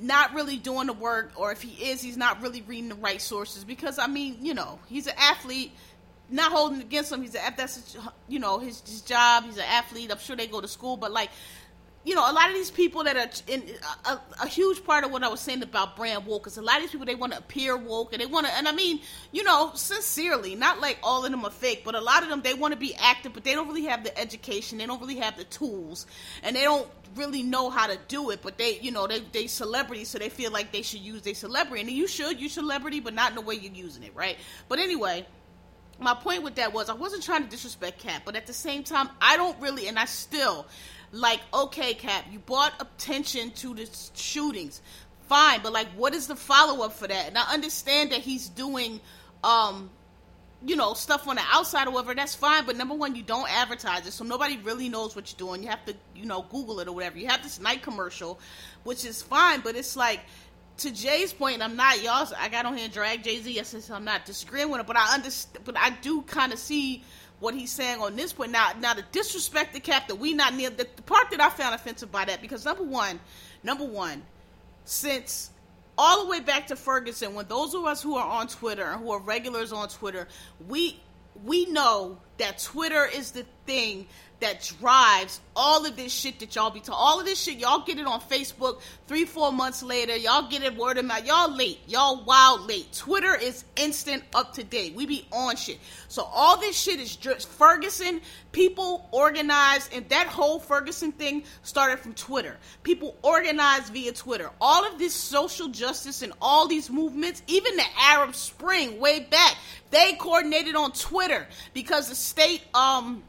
not 0.01 0.33
really 0.33 0.57
doing 0.57 0.87
the 0.87 0.95
work, 0.95 1.33
or 1.37 1.53
if 1.53 1.61
he 1.61 1.91
is, 1.91 2.01
he's 2.01 2.17
not 2.17 2.41
really 2.41 2.63
reading 2.63 2.89
the 2.89 2.95
right 2.95 3.21
sources. 3.21 3.65
Because 3.65 3.99
I 3.99 4.07
mean, 4.07 4.39
you 4.41 4.55
know, 4.55 4.79
he's 4.89 5.07
an 5.07 5.15
athlete. 5.19 5.73
Not 6.31 6.51
holding 6.51 6.81
against 6.81 7.13
him. 7.13 7.21
He's 7.21 7.35
a 7.35 7.53
that's 7.55 7.99
you 8.29 8.39
know 8.39 8.59
his 8.59 8.81
his 8.81 9.03
job. 9.03 9.45
He's 9.45 9.59
an 9.59 9.65
athlete. 9.69 10.11
I'm 10.11 10.19
sure 10.19 10.35
they 10.35 10.47
go 10.47 10.63
to 10.63 10.69
school, 10.69 10.97
but 10.97 11.13
like 11.13 11.29
you 12.05 12.17
know, 12.17 12.29
a 12.29 12.33
lot 12.33 12.49
of 12.49 12.55
these 12.55 12.71
people 12.71 13.05
that 13.05 13.17
are 13.17 13.31
in 13.53 13.63
a, 14.07 14.19
a, 14.43 14.47
huge 14.49 14.85
part 14.85 15.05
of 15.05 15.13
what 15.13 15.23
I 15.23 15.29
was 15.29 15.41
saying 15.41 15.63
about 15.63 15.95
brand 15.97 16.27
woke 16.27 16.49
is 16.49 16.57
a 16.57 16.63
lot 16.63 16.77
of 16.77 16.83
these 16.83 16.91
people 16.91 17.07
they 17.07 17.15
want 17.15 17.33
to 17.33 17.39
appear 17.39 17.77
woke 17.77 18.13
and 18.13 18.21
they 18.21 18.27
want 18.27 18.47
to, 18.47 18.53
and 18.55 18.67
I 18.67 18.73
mean, 18.73 19.01
you 19.31 19.45
know, 19.45 19.71
sincerely, 19.75 20.57
not 20.57 20.81
like 20.81 20.99
all 21.03 21.25
of 21.25 21.31
them 21.31 21.45
are 21.45 21.51
fake, 21.51 21.83
but 21.85 21.95
a 21.95 22.01
lot 22.01 22.25
of 22.25 22.29
them 22.29 22.43
they 22.43 22.55
want 22.55 22.73
to 22.73 22.79
be 22.79 22.95
active, 22.97 23.33
but 23.33 23.45
they 23.45 23.55
don't 23.55 23.69
really 23.69 23.85
have 23.85 24.03
the 24.03 24.19
education, 24.19 24.79
they 24.79 24.87
don't 24.87 25.01
really 25.01 25.19
have 25.19 25.37
the 25.37 25.45
tools, 25.45 26.07
and 26.43 26.57
they 26.57 26.63
don't 26.63 26.89
really 27.15 27.45
know 27.45 27.71
how 27.71 27.87
to 27.87 27.99
do 28.09 28.31
it. 28.31 28.41
But 28.43 28.59
they, 28.59 28.81
you 28.81 28.91
know, 28.91 29.07
they 29.07 29.21
they 29.21 29.47
celebrities, 29.47 30.09
so 30.09 30.19
they 30.19 30.29
feel 30.29 30.51
like 30.51 30.73
they 30.73 30.83
should 30.83 31.01
use 31.01 31.23
their 31.23 31.35
celebrity, 31.35 31.83
and 31.83 31.91
you 31.91 32.09
should 32.09 32.41
use 32.41 32.53
celebrity, 32.53 32.99
but 32.99 33.15
not 33.15 33.31
in 33.31 33.37
the 33.37 33.43
way 33.43 33.55
you're 33.55 33.73
using 33.73 34.03
it, 34.03 34.15
right? 34.17 34.37
But 34.69 34.81
anyway 34.81 35.27
my 35.99 36.15
point 36.15 36.43
with 36.43 36.57
that 36.57 36.73
was 36.73 36.89
I 36.89 36.95
wasn't 36.95 37.23
trying 37.23 37.45
to 37.45 37.49
disrespect 37.49 38.01
Cap, 38.01 38.23
but 38.25 38.35
at 38.35 38.47
the 38.47 38.53
same 38.53 38.83
time, 38.83 39.09
I 39.21 39.37
don't 39.37 39.59
really, 39.61 39.87
and 39.87 39.99
I 39.99 40.07
still 40.07 40.67
like, 41.13 41.41
okay, 41.53 41.95
Cap, 41.95 42.25
you 42.31 42.39
brought 42.41 42.73
attention 42.81 43.51
to 43.53 43.75
the 43.75 43.89
shootings. 44.15 44.83
Fine, 45.29 45.61
but 45.63 45.73
like 45.73 45.89
what 45.97 46.15
is 46.15 46.27
the 46.27 46.37
follow 46.37 46.85
up 46.85 46.95
for 46.95 47.07
that? 47.07 47.29
And 47.29 47.39
I 47.39 47.53
understand 47.53 48.13
that 48.13 48.21
he's 48.21 48.49
doing 48.49 49.01
um 49.45 49.91
you 50.65 50.77
know, 50.77 50.95
stuff 50.95 51.27
on 51.27 51.37
the 51.37 51.43
outside 51.51 51.89
or 51.89 51.91
whatever, 51.91 52.15
that's 52.15 52.35
fine. 52.35 52.65
But 52.65 52.77
number 52.77 52.95
one, 52.95 53.17
you 53.17 53.23
don't 53.23 53.51
advertise 53.51 54.07
it, 54.07 54.13
so 54.13 54.25
nobody 54.25 54.57
really 54.59 54.89
knows 54.89 55.17
what 55.17 55.33
you're 55.33 55.49
doing. 55.49 55.63
You 55.63 55.71
have 55.71 55.85
to, 55.87 55.95
you 56.15 56.25
know, 56.25 56.47
Google 56.51 56.81
it 56.81 56.89
or 56.89 56.93
whatever. 56.93 57.19
You 57.19 57.27
have 57.29 57.43
this 57.43 57.61
Nike 57.61 57.81
commercial, 57.81 58.39
which 58.85 59.05
is 59.05 59.23
fine, 59.23 59.61
but 59.61 59.75
it's 59.75 59.97
like 59.97 60.21
to 60.79 60.91
Jay's 60.91 61.33
point, 61.33 61.63
I'm 61.63 61.77
not 61.77 62.03
y'all. 62.03 62.29
I 62.39 62.49
got 62.49 62.67
on 62.67 62.77
here 62.77 62.85
and 62.85 62.93
drag 62.93 63.25
Jay 63.25 63.39
Z. 63.41 63.53
Yes, 63.53 63.91
I'm 63.91 64.05
not 64.05 64.25
disagreeing 64.25 64.71
with 64.71 64.81
him, 64.81 64.87
but 64.87 64.97
I 64.97 65.15
understand. 65.15 65.65
But 65.65 65.77
I 65.79 65.91
do 65.91 66.23
kind 66.23 66.53
of 66.53 66.59
see 66.59 67.03
what 67.43 67.55
he's 67.55 67.73
saying 67.73 68.01
on 68.01 68.15
this 68.15 68.33
point. 68.33 68.53
Now, 68.53 68.71
now 68.79 68.95
the 68.95 69.03
disrespect 69.11 69.75
the 69.75 69.81
cap 69.81 70.07
that 70.07 70.15
we 70.15 70.33
not 70.33 70.55
near 70.55 70.71
the, 70.71 70.87
the 70.95 71.03
part 71.03 71.29
that 71.33 71.41
I 71.41 71.51
found 71.51 71.75
offensive 71.75 72.13
by 72.13 72.25
that 72.25 72.41
because 72.41 72.65
number 72.65 72.85
one, 72.85 73.19
number 73.65 73.85
one, 73.85 74.23
since 74.85 75.51
all 75.99 76.25
the 76.25 76.31
way 76.31 76.39
back 76.39 76.69
to 76.69 76.77
Ferguson, 76.77 77.35
when 77.35 77.47
those 77.49 77.75
of 77.75 77.85
us 77.85 78.01
who 78.01 78.15
are 78.15 78.27
on 78.27 78.47
Twitter 78.47 78.85
and 78.85 79.01
who 79.03 79.11
are 79.11 79.19
regulars 79.19 79.73
on 79.73 79.89
Twitter, 79.89 80.29
we 80.69 81.01
we 81.45 81.67
know 81.67 82.17
that 82.43 82.59
Twitter 82.59 83.07
is 83.07 83.31
the 83.31 83.47
thing 83.67 84.07
that 84.43 84.75
drives 84.81 85.41
all 85.55 85.87
of 85.87 85.95
this 85.97 86.13
shit 86.13 86.41
that 86.41 86.55
y'all 86.57 86.71
be 86.71 86.81
talking. 86.81 86.95
All 86.95 87.21
of 87.21 87.27
this 87.27 87.41
shit, 87.41 87.59
y'all 87.59 87.85
get 87.85 87.99
it 87.99 88.07
on 88.07 88.21
Facebook 88.21 88.81
three, 89.07 89.25
four 89.25 89.53
months 89.53 89.85
later. 89.85 90.17
Y'all 90.17 90.49
get 90.49 90.65
it 90.65 90.77
word 90.77 90.99
of 90.99 91.05
mouth. 91.05 91.25
Y'all 91.25 91.55
late. 91.55 91.79
Y'all 91.87 92.25
wild 92.25 92.69
late. 92.69 92.93
Twitter 92.93 93.37
is 93.37 93.65
instant 93.77 94.25
up 94.35 94.53
to 94.55 94.65
date. 94.65 94.95
We 94.95 95.07
be 95.07 95.29
on 95.31 95.55
shit. 95.55 95.79
So 96.09 96.25
all 96.25 96.59
this 96.59 96.77
shit 96.77 96.99
is 96.99 97.15
just 97.15 97.49
Ferguson. 97.49 98.21
People 98.51 99.09
organized, 99.13 99.95
and 99.95 100.09
that 100.09 100.27
whole 100.27 100.59
Ferguson 100.59 101.13
thing 101.13 101.45
started 101.63 102.01
from 102.01 102.13
Twitter. 102.15 102.59
People 102.83 103.17
organized 103.23 103.93
via 103.93 104.13
Twitter. 104.13 104.51
All 104.61 104.85
of 104.85 104.99
this 104.99 105.15
social 105.15 105.69
justice 105.69 106.23
and 106.23 106.33
all 106.43 106.67
these 106.67 106.91
movements, 106.91 107.43
even 107.47 107.77
the 107.77 107.85
Arab 107.99 108.35
Spring 108.35 108.99
way 108.99 109.21
back, 109.21 109.57
they 109.91 110.15
coordinated 110.15 110.75
on 110.75 110.93
Twitter 110.93 111.47
because 111.75 112.09
the 112.09 112.15
state, 112.33 112.63
um, 112.75 113.23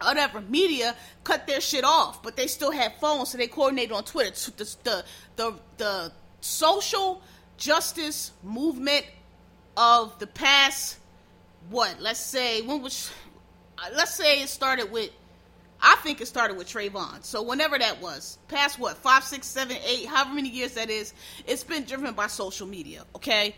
whatever 0.00 0.40
media 0.40 0.94
cut 1.24 1.46
their 1.46 1.60
shit 1.60 1.84
off, 1.84 2.22
but 2.22 2.36
they 2.36 2.46
still 2.46 2.70
had 2.70 2.94
phones, 3.00 3.30
so 3.30 3.38
they 3.38 3.48
coordinated 3.48 3.92
on 3.92 4.04
Twitter. 4.04 4.30
The 4.56 4.76
the 4.84 5.04
the, 5.36 5.54
the 5.76 6.12
social 6.40 7.20
justice 7.56 8.32
movement 8.44 9.04
of 9.76 10.16
the 10.20 10.26
past, 10.26 10.98
what? 11.70 12.00
Let's 12.00 12.20
say 12.20 12.62
when 12.62 12.80
was? 12.82 13.10
Let's 13.94 14.14
say 14.14 14.42
it 14.42 14.48
started 14.48 14.90
with. 14.92 15.10
I 15.80 15.94
think 16.02 16.20
it 16.20 16.26
started 16.26 16.56
with 16.56 16.66
Trayvon. 16.66 17.24
So 17.24 17.42
whenever 17.42 17.78
that 17.78 18.00
was, 18.02 18.38
past 18.48 18.80
what 18.80 18.96
five, 18.96 19.22
six, 19.22 19.46
seven, 19.46 19.76
eight, 19.86 20.06
however 20.06 20.34
many 20.34 20.48
years 20.48 20.74
that 20.74 20.90
is, 20.90 21.14
it's 21.46 21.62
been 21.62 21.84
driven 21.84 22.14
by 22.14 22.26
social 22.28 22.66
media. 22.66 23.04
Okay, 23.14 23.54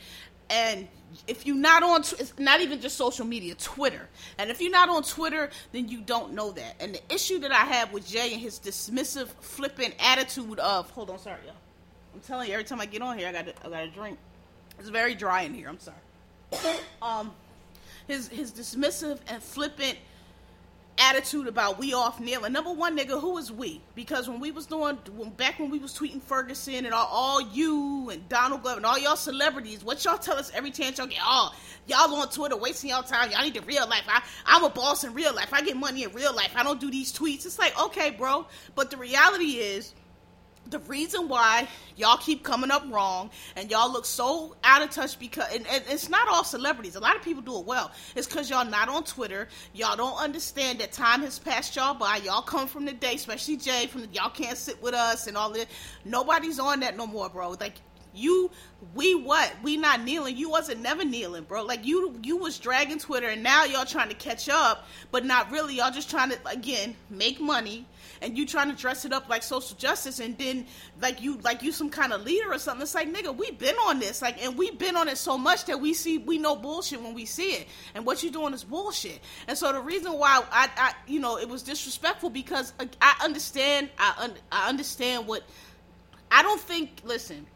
and 0.51 0.89
if 1.27 1.47
you're 1.47 1.57
not 1.57 1.83
on, 1.83 2.01
it's 2.01 2.35
not 2.39 2.61
even 2.61 2.81
just 2.81 2.97
social 2.97 3.27
media, 3.27 3.55
Twitter. 3.55 4.09
And 4.39 4.51
if 4.51 4.61
you're 4.61 4.71
not 4.71 4.89
on 4.89 5.03
Twitter, 5.03 5.51
then 5.73 5.89
you 5.89 6.01
don't 6.01 6.33
know 6.33 6.53
that. 6.53 6.77
And 6.81 6.95
the 6.95 7.15
issue 7.15 7.39
that 7.41 7.53
I 7.53 7.65
have 7.65 7.93
with 7.93 8.09
Jay 8.09 8.33
and 8.33 8.41
his 8.41 8.59
dismissive, 8.59 9.29
flippant 9.41 9.95
attitude 9.99 10.59
of, 10.59 10.91
hold 10.91 11.11
on, 11.11 11.19
sorry, 11.19 11.39
y'all. 11.47 11.55
I'm 12.15 12.21
telling 12.21 12.49
you, 12.49 12.55
every 12.55 12.65
time 12.65 12.81
I 12.81 12.87
get 12.87 13.03
on 13.03 13.19
here, 13.19 13.29
I 13.29 13.33
got 13.33 13.49
I 13.65 13.69
got 13.69 13.85
a 13.85 13.89
drink. 13.89 14.19
It's 14.79 14.89
very 14.89 15.15
dry 15.15 15.43
in 15.43 15.55
here. 15.55 15.69
I'm 15.69 15.79
sorry. 15.79 16.79
um, 17.03 17.33
his 18.07 18.29
his 18.29 18.53
dismissive 18.53 19.19
and 19.29 19.43
flippant 19.43 19.97
attitude 21.01 21.47
about 21.47 21.79
we 21.79 21.95
off 21.95 22.21
kneeling. 22.21 22.53
Number 22.53 22.73
one, 22.73 22.97
nigga, 22.97 23.21
who 23.21 23.39
is 23.39 23.51
we? 23.51 23.81
Because 23.95 24.29
when 24.29 24.39
we 24.39 24.51
was 24.51 24.67
doing, 24.67 24.99
when, 25.17 25.31
back 25.31 25.59
when 25.59 25.71
we 25.71 25.79
was 25.79 25.97
tweeting 25.97 26.23
Ferguson 26.23 26.85
and 26.85 26.93
all, 26.93 27.09
all 27.11 27.41
you 27.41 28.11
and 28.11 28.29
Donald 28.29 28.63
Glover 28.63 28.77
and 28.77 28.87
all 28.87 28.99
y'all 28.99 29.17
celebrities, 29.17 29.83
what 29.83 30.05
y'all 30.05 30.19
tell 30.19 30.37
us 30.37 30.51
every 30.55 30.71
chance 30.71 30.99
y'all 30.99 31.07
get? 31.07 31.19
Oh, 31.25 31.55
y'all 31.87 32.15
on 32.15 32.29
Twitter 32.29 32.57
wasting 32.57 32.91
y'all 32.91 33.03
time. 33.03 33.31
Y'all 33.31 33.43
need 33.43 33.55
the 33.55 33.63
real 33.63 33.89
life. 33.89 34.05
I, 34.09 34.23
I'm 34.47 34.65
a 34.65 34.71
boss 34.71 35.05
in 35.05 35.15
real 35.15 35.35
life. 35.35 35.49
I 35.53 35.63
get 35.63 35.77
money 35.77 36.05
in 36.05 36.13
real 36.13 36.35
life. 36.35 36.53
I 36.55 36.63
don't 36.63 36.81
do 36.81 36.91
these 36.91 37.13
tweets. 37.13 37.47
It's 37.47 37.59
like, 37.59 37.79
okay, 37.81 38.11
bro. 38.11 38.47
But 38.75 38.91
the 38.91 38.97
reality 38.97 39.59
is, 39.59 39.95
the 40.71 40.79
reason 40.81 41.29
why 41.29 41.69
y'all 41.97 42.17
keep 42.17 42.43
coming 42.43 42.71
up 42.71 42.85
wrong 42.91 43.31
and 43.57 43.71
y'all 43.71 43.93
look 43.93 44.07
so 44.07 44.57
out 44.65 44.83
of 44.83 44.91
touch 44.91 45.19
because 45.19 45.53
and, 45.55 45.67
and, 45.67 45.83
it's 45.89 46.09
not 46.09 46.29
all 46.29 46.45
celebrities. 46.45 46.97
A 46.97 47.01
lot 47.01 47.17
of 47.17 47.23
people 47.23 47.43
do 47.43 47.59
it 47.59 47.67
well. 47.67 47.91
It's 48.15 48.27
because 48.27 48.49
y'all 48.49 48.65
not 48.65 48.89
on 48.89 49.05
twitter. 49.05 49.49
Y'all 49.75 49.97
don't 49.97 50.17
understand 50.17 50.79
that 50.81 50.93
time 50.93 51.21
has 51.23 51.39
passed 51.39 51.77
y'all 51.77 51.95
by. 51.95 52.17
Y'all 52.19 52.43
come 52.43 52.67
from 52.67 52.85
the 52.85 52.93
day 52.93 53.15
especially 53.15 53.57
jay 53.57 53.87
from 53.87 54.03
the, 54.03 54.09
y'all 54.13 54.31
can't 54.31 54.57
sit 54.57 54.81
with 54.83 54.95
us 54.95 55.27
and 55.27 55.37
all 55.37 55.51
that 55.51 55.67
nobody's 56.05 56.59
on 56.59 56.81
that 56.81 56.97
no 56.97 57.07
more 57.07 57.29
bro. 57.29 57.51
Like 57.61 57.75
you 58.15 58.51
we 58.95 59.15
what 59.15 59.53
we 59.63 59.77
not 59.77 60.03
kneeling 60.03 60.37
you 60.37 60.51
wasn't 60.51 60.81
never 60.81 61.05
kneeling 61.05 61.45
bro 61.45 61.63
like 61.63 61.85
you 61.85 62.19
you 62.23 62.37
was 62.37 62.59
dragging 62.59 62.99
twitter 62.99 63.29
and 63.29 63.43
now 63.43 63.65
y'all 63.65 63.85
trying 63.85 64.09
to 64.09 64.15
catch 64.15 64.49
up 64.49 64.87
but 65.11 65.25
not 65.25 65.51
really 65.51 65.77
y'all 65.77 65.91
just 65.91 66.11
trying 66.11 66.31
to 66.31 66.39
again 66.49 66.95
make 67.11 67.41
money 67.41 67.87
and 68.23 68.37
you 68.37 68.47
trying 68.47 68.71
to 68.71 68.77
dress 68.77 69.05
it 69.05 69.13
up 69.13 69.29
like 69.29 69.43
social 69.43 69.77
justice 69.77 70.21
and 70.21 70.37
then 70.39 70.67
like 71.01 71.23
you 71.23 71.39
like 71.39 71.63
you 71.63 71.73
some 71.73 71.91
kind 71.91 72.13
of 72.13 72.23
leader 72.23 72.53
or 72.53 72.59
something. 72.59 72.83
It's 72.83 72.95
like 72.95 73.13
nigga, 73.13 73.37
we 73.37 73.51
been 73.53 73.77
on 73.77 73.99
this 73.99 74.23
like 74.23 74.43
and 74.43 74.57
we 74.57 74.71
been 74.73 74.97
on 74.97 75.09
it 75.09 75.19
so 75.19 75.39
much 75.39 75.65
that 75.67 75.81
we 75.81 75.95
see 75.95 76.19
we 76.19 76.39
know 76.39 76.57
bullshit 76.57 77.03
when 77.03 77.15
we 77.15 77.25
see 77.25 77.53
it. 77.53 77.69
And 77.95 78.05
what 78.05 78.23
you 78.23 78.31
doing 78.31 78.55
is 78.55 78.65
bullshit. 78.65 79.21
And 79.49 79.57
so 79.57 79.73
the 79.73 79.81
reason 79.81 80.13
why 80.13 80.43
I, 80.51 80.69
I 80.77 80.95
you 81.07 81.21
know 81.21 81.39
it 81.39 81.49
was 81.49 81.63
disrespectful 81.63 82.31
because 82.31 82.73
uh, 82.79 82.87
I 83.01 83.17
understand 83.25 83.91
I 83.99 84.15
un, 84.19 84.35
I 84.53 84.69
understand 84.69 85.27
what 85.27 85.43
I 86.31 86.43
don't 86.43 86.61
think 86.61 87.03
listen 87.05 87.47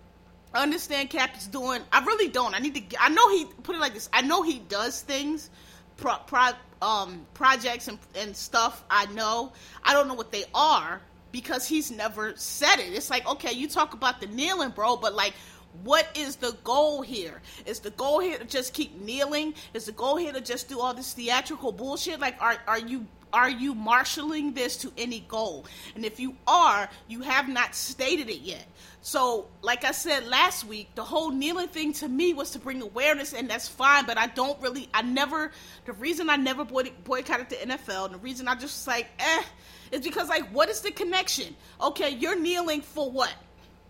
Understand 0.55 1.11
Cap 1.11 1.37
is 1.37 1.47
doing. 1.47 1.83
I 1.93 2.05
really 2.05 2.29
don't. 2.29 2.55
I 2.55 2.59
need 2.59 2.91
to. 2.91 3.03
I 3.03 3.09
know 3.09 3.29
he 3.31 3.47
put 3.63 3.77
it 3.77 3.81
like 3.81 3.95
this. 3.95 4.09
I 4.13 4.23
know 4.23 4.43
he 4.43 4.61
does 4.61 5.03
things, 5.03 5.51
pro, 5.97 6.17
pro, 6.27 6.51
um, 6.81 7.27
projects 7.35 7.89
and, 7.89 7.99
and 8.15 8.37
stuff 8.37 8.85
I 8.91 9.07
know. 9.07 9.53
I 9.83 9.93
don't 9.93 10.09
know 10.09 10.15
what 10.15 10.31
they 10.33 10.45
are 10.55 11.01
because 11.33 11.67
he's 11.67 11.91
never 11.91 12.35
said 12.37 12.77
it. 12.77 12.93
It's 12.93 13.11
like, 13.11 13.29
okay, 13.29 13.53
you 13.53 13.69
talk 13.69 13.95
about 13.95 14.21
the 14.21 14.27
kneeling, 14.29 14.71
bro, 14.71 14.97
but 14.97 15.15
like, 15.15 15.35
what 15.83 16.07
is 16.17 16.37
the 16.37 16.57
goal 16.63 17.03
here? 17.03 17.43
Is 17.67 17.81
the 17.81 17.91
goal 17.91 18.21
here 18.21 18.39
to 18.39 18.45
just 18.45 18.73
keep 18.73 19.01
kneeling? 19.01 19.55
Is 19.73 19.87
the 19.87 19.93
goal 19.93 20.17
here 20.17 20.33
to 20.33 20.41
just 20.41 20.69
do 20.69 20.79
all 20.79 20.95
this 20.95 21.13
theatrical 21.13 21.73
bullshit? 21.73 22.21
Like, 22.21 22.41
are 22.41 22.57
are 22.69 22.79
you 22.79 23.07
are 23.35 23.51
you 23.51 23.75
marshaling 23.75 24.55
this 24.55 24.77
to 24.79 24.93
any 24.97 25.21
goal? 25.27 25.67
And 25.97 26.05
if 26.05 26.21
you 26.21 26.37
are, 26.47 26.89
you 27.09 27.21
have 27.23 27.49
not 27.49 27.75
stated 27.75 28.31
it 28.31 28.43
yet. 28.43 28.65
So, 29.03 29.49
like 29.61 29.85
I 29.85 29.91
said 29.91 30.29
last 30.29 30.65
week, 30.65 30.89
the 30.95 31.03
whole 31.03 31.31
kneeling 31.31 31.67
thing 31.67 31.93
to 31.95 32.09
me 32.09 32.33
was 32.33 32.53
to 32.53 32.61
bring 32.61 32.81
awareness, 32.81 33.35
and 33.35 33.51
that's 33.51 33.69
fine. 33.69 34.07
But 34.07 34.17
I 34.17 34.29
don't 34.29 34.59
really, 34.63 34.89
I 34.95 35.03
never, 35.03 35.51
the 35.85 35.93
reason 35.95 36.31
I 36.31 36.37
never 36.37 36.65
boy, 36.65 36.85
boycotted 37.03 37.51
the 37.51 37.57
NFL, 37.57 38.07
and 38.07 38.15
the 38.15 38.19
reason 38.19 38.47
I 38.47 38.55
just 38.55 38.87
like, 38.87 39.09
eh, 39.19 39.43
is 39.91 40.01
because 40.01 40.29
like, 40.29 40.49
what 40.51 40.71
is 40.71 40.81
the 40.81 40.93
connection? 40.93 41.57
Okay, 41.83 42.11
you're 42.11 42.39
kneeling 42.39 42.81
for 42.81 43.11
what? 43.11 43.35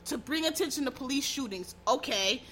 To 0.06 0.18
bring 0.18 0.46
attention 0.46 0.86
to 0.86 0.90
police 0.90 1.24
shootings. 1.24 1.74
Okay, 1.86 2.42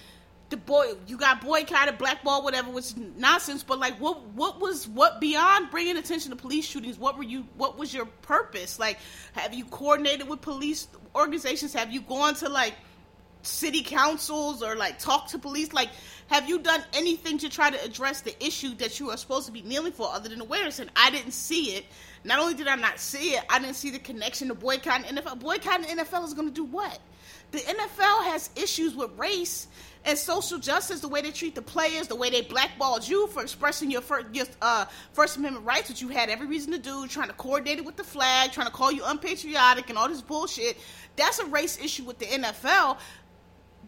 the 0.53 0.57
boy 0.59 0.93
you 1.09 1.17
got 1.17 1.41
boycotted, 1.41 1.99
blackball, 1.99 2.45
whatever 2.45 2.71
was 2.71 2.95
nonsense. 3.17 3.65
But 3.65 3.81
like, 3.81 3.95
what 3.99 4.23
what 4.29 4.61
was 4.61 4.87
what 4.87 5.21
beyond 5.21 5.71
bringing 5.71 5.97
attention 5.97 6.31
to 6.31 6.37
police 6.37 6.65
shootings? 6.65 6.99
What 6.99 7.17
were 7.17 7.25
you? 7.25 7.47
What 7.57 7.77
was 7.77 7.93
your 7.93 8.05
purpose? 8.05 8.79
Like, 8.79 8.99
have 9.33 9.53
you 9.55 9.65
coordinated 9.65 10.29
with 10.29 10.43
police 10.43 10.87
organizations? 11.17 11.73
Have 11.73 11.91
you 11.91 12.03
gone 12.03 12.35
to 12.37 12.49
like 12.49 12.75
city 13.41 13.83
councils 13.83 14.63
or 14.63 14.77
like 14.77 14.99
talk 14.99 15.27
to 15.29 15.39
police? 15.39 15.73
Like, 15.73 15.89
have 16.29 16.49
you 16.49 16.59
done 16.59 16.85
anything 16.93 17.39
to 17.39 17.49
try 17.49 17.71
to 17.71 17.83
address 17.83 18.21
the 18.21 18.45
issue 18.45 18.75
that 18.77 19.01
you 19.01 19.11
are 19.11 19.17
supposed 19.17 19.47
to 19.47 19.53
be 19.53 19.63
kneeling 19.63 19.93
for, 19.93 20.09
other 20.13 20.29
than 20.29 20.41
awareness? 20.41 20.79
And 20.79 20.91
I 20.95 21.11
didn't 21.11 21.33
see 21.33 21.77
it. 21.77 21.87
Not 22.25 22.39
only 22.39 22.55
did 22.55 22.69
I 22.69 22.77
not 22.77 23.01
see 23.01 23.31
it, 23.31 23.45
I 23.49 23.59
didn't 23.59 23.75
see 23.75 23.91
the 23.91 23.99
connection 23.99 24.49
to 24.49 24.55
boycotting 24.55 25.17
NFL. 25.17 25.41
Boycotting 25.41 25.87
NFL 25.87 26.25
is 26.25 26.35
going 26.35 26.49
to 26.49 26.55
do 26.55 26.65
what? 26.65 27.01
The 27.51 27.59
NFL 27.59 28.25
has 28.25 28.51
issues 28.57 28.95
with 28.95 29.11
race 29.19 29.67
and 30.05 30.19
social 30.19 30.59
justice, 30.59 31.01
the 31.01 31.09
way 31.09 31.23
they 31.23 31.31
treat 31.31 31.55
the 31.55 31.63
players, 31.63 32.09
the 32.09 32.17
way 32.17 32.29
they 32.29 32.41
blackballed 32.41 33.07
you 33.07 33.27
for 33.29 33.43
expressing 33.43 33.91
your 33.91 34.01
first, 34.01 34.27
your, 34.35 34.47
uh, 34.61 34.85
First 35.13 35.37
Amendment 35.37 35.65
rights, 35.65 35.89
which 35.89 36.03
you 36.03 36.09
had 36.09 36.29
every 36.29 36.47
reason 36.47 36.73
to 36.73 36.79
do, 36.79 37.07
trying 37.07 37.29
to 37.29 37.35
coordinate 37.35 37.79
it 37.79 37.85
with 37.85 37.97
the 37.97 38.05
flag, 38.05 38.53
trying 38.53 38.67
to 38.67 38.73
call 38.73 38.91
you 38.91 39.03
unpatriotic 39.05 39.89
and 39.91 39.99
all 39.99 40.09
this 40.09 40.21
bullshit. 40.21 40.77
That's 41.17 41.39
a 41.39 41.47
race 41.47 41.79
issue 41.81 42.05
with 42.05 42.19
the 42.19 42.27
NFL. 42.27 42.99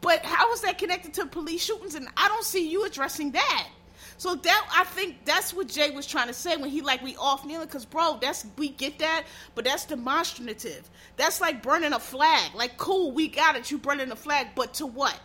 But 0.00 0.24
how 0.24 0.52
is 0.52 0.60
that 0.60 0.78
connected 0.78 1.14
to 1.14 1.26
police 1.26 1.64
shootings? 1.64 1.94
And 1.94 2.08
I 2.16 2.28
don't 2.28 2.44
see 2.44 2.68
you 2.68 2.84
addressing 2.84 3.32
that. 3.32 3.68
So 4.16 4.36
that 4.36 4.68
I 4.72 4.84
think 4.84 5.24
that's 5.24 5.52
what 5.52 5.68
Jay 5.68 5.90
was 5.90 6.06
trying 6.06 6.28
to 6.28 6.34
say 6.34 6.56
when 6.56 6.70
he 6.70 6.82
like 6.82 7.02
we 7.02 7.16
off 7.16 7.44
kneeling, 7.44 7.66
cause 7.68 7.84
bro, 7.84 8.18
that's 8.20 8.46
we 8.56 8.68
get 8.68 9.00
that, 9.00 9.24
but 9.54 9.64
that's 9.64 9.86
demonstrative. 9.86 10.88
That's 11.16 11.40
like 11.40 11.62
burning 11.62 11.92
a 11.92 11.98
flag. 11.98 12.54
Like 12.54 12.76
cool, 12.76 13.10
we 13.10 13.26
got 13.28 13.56
it, 13.56 13.70
you 13.70 13.78
burning 13.78 14.12
a 14.12 14.16
flag, 14.16 14.48
but 14.54 14.74
to 14.74 14.86
what? 14.86 15.18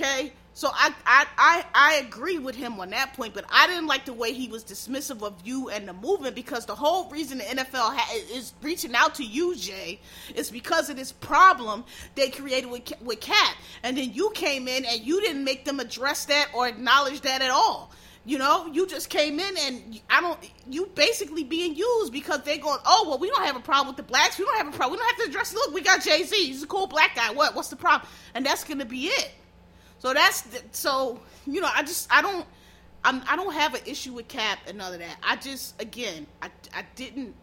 Okay, 0.00 0.32
so 0.54 0.68
I, 0.72 0.94
I 1.04 1.26
I 1.36 1.64
I 1.74 1.94
agree 1.96 2.38
with 2.38 2.54
him 2.54 2.78
on 2.78 2.90
that 2.90 3.14
point, 3.14 3.34
but 3.34 3.44
I 3.50 3.66
didn't 3.66 3.88
like 3.88 4.04
the 4.04 4.12
way 4.12 4.32
he 4.32 4.46
was 4.46 4.62
dismissive 4.62 5.24
of 5.24 5.34
you 5.44 5.70
and 5.70 5.88
the 5.88 5.92
movement 5.92 6.36
because 6.36 6.66
the 6.66 6.74
whole 6.76 7.10
reason 7.10 7.38
the 7.38 7.44
NFL 7.44 7.96
ha- 7.96 8.16
is 8.32 8.54
reaching 8.62 8.94
out 8.94 9.16
to 9.16 9.24
you, 9.24 9.56
Jay, 9.56 9.98
is 10.36 10.52
because 10.52 10.88
of 10.88 10.94
this 10.94 11.10
problem 11.10 11.84
they 12.14 12.30
created 12.30 12.70
with 12.70 12.92
with 13.00 13.18
Cap, 13.20 13.56
and 13.82 13.98
then 13.98 14.12
you 14.12 14.30
came 14.36 14.68
in 14.68 14.84
and 14.84 15.00
you 15.00 15.20
didn't 15.20 15.42
make 15.42 15.64
them 15.64 15.80
address 15.80 16.26
that 16.26 16.46
or 16.54 16.68
acknowledge 16.68 17.22
that 17.22 17.42
at 17.42 17.50
all. 17.50 17.90
You 18.24 18.38
know, 18.38 18.66
you 18.72 18.86
just 18.86 19.10
came 19.10 19.40
in 19.40 19.56
and 19.58 20.00
I 20.08 20.20
don't. 20.20 20.38
You 20.70 20.86
basically 20.94 21.42
being 21.42 21.74
used 21.74 22.12
because 22.12 22.42
they 22.42 22.58
going, 22.58 22.78
oh 22.86 23.06
well, 23.08 23.18
we 23.18 23.28
don't 23.30 23.44
have 23.44 23.56
a 23.56 23.60
problem 23.60 23.88
with 23.88 23.96
the 23.96 24.08
blacks. 24.08 24.38
We 24.38 24.44
don't 24.44 24.58
have 24.58 24.68
a 24.68 24.76
problem. 24.76 24.92
We 24.92 24.98
don't 24.98 25.16
have 25.16 25.24
to 25.24 25.30
address. 25.30 25.52
Look, 25.52 25.74
we 25.74 25.80
got 25.80 26.04
Jay 26.04 26.22
Z. 26.22 26.36
He's 26.36 26.62
a 26.62 26.68
cool 26.68 26.86
black 26.86 27.16
guy. 27.16 27.32
What? 27.32 27.56
What's 27.56 27.68
the 27.70 27.76
problem? 27.76 28.08
And 28.34 28.46
that's 28.46 28.62
gonna 28.62 28.84
be 28.84 29.06
it. 29.06 29.32
So 29.98 30.14
that's 30.14 30.42
the, 30.42 30.62
so 30.72 31.20
you 31.46 31.60
know. 31.60 31.70
I 31.72 31.82
just 31.82 32.12
I 32.12 32.22
don't. 32.22 32.46
I'm, 33.04 33.22
I 33.28 33.36
don't 33.36 33.54
have 33.54 33.74
an 33.74 33.80
issue 33.86 34.12
with 34.12 34.26
Cap 34.28 34.58
and 34.66 34.78
none 34.78 34.92
of 34.92 34.98
that. 34.98 35.16
I 35.22 35.36
just 35.36 35.80
again 35.80 36.26
I 36.42 36.50
I 36.74 36.84
didn't. 36.96 37.34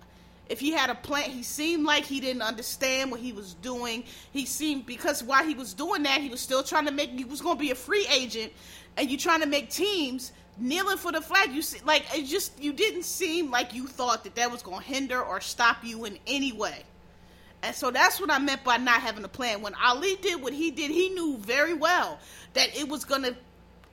If 0.48 0.60
he 0.60 0.72
had 0.72 0.92
a 0.92 0.96
plan, 0.96 1.32
he 1.32 1.42
seemed 1.42 1.86
like 1.86 2.06
he 2.06 2.20
didn't 2.20 2.44
understand 2.44 3.10
what 3.10 3.20
he 3.20 3.34
was 3.34 3.56
doing. 3.56 4.04
He 4.32 4.46
seemed 4.46 4.86
because 4.86 5.24
while 5.24 5.44
he 5.44 5.56
was 5.56 5.74
doing 5.74 6.04
that, 6.04 6.22
he 6.22 6.30
was 6.30 6.40
still 6.40 6.62
trying 6.62 6.86
to 6.86 6.92
make. 6.92 7.10
He 7.12 7.26
was 7.26 7.42
going 7.42 7.58
to 7.58 7.60
be 7.60 7.72
a 7.72 7.76
free 7.76 8.06
agent, 8.14 8.54
and 8.96 9.10
you 9.10 9.18
trying 9.18 9.42
to 9.42 9.48
make 9.48 9.70
teams 9.70 10.32
kneeling 10.58 10.98
for 10.98 11.12
the 11.12 11.22
flag. 11.22 11.52
You 11.52 11.62
see, 11.62 11.80
like 11.86 12.06
it 12.16 12.26
just 12.26 12.62
you 12.62 12.74
didn't 12.74 13.04
seem 13.04 13.50
like 13.50 13.74
you 13.74 13.88
thought 13.88 14.24
that 14.24 14.36
that 14.36 14.52
was 14.52 14.62
going 14.62 14.82
to 14.82 14.86
hinder 14.86 15.22
or 15.22 15.42
stop 15.42 15.84
you 15.84 16.06
in 16.06 16.20
any 16.28 16.52
way. 16.52 16.84
And 17.64 17.76
so 17.76 17.92
that's 17.92 18.20
what 18.20 18.32
I 18.32 18.40
meant 18.40 18.64
by 18.64 18.78
not 18.78 19.02
having 19.02 19.24
a 19.24 19.30
plan. 19.30 19.62
When 19.62 19.74
Ali 19.76 20.16
did 20.18 20.42
what 20.42 20.54
he 20.54 20.72
did, 20.72 20.92
he 20.92 21.10
knew 21.10 21.38
very 21.38 21.74
well 21.74 22.20
that 22.54 22.78
it 22.78 22.88
was 22.88 23.06
going 23.06 23.24
to 23.24 23.36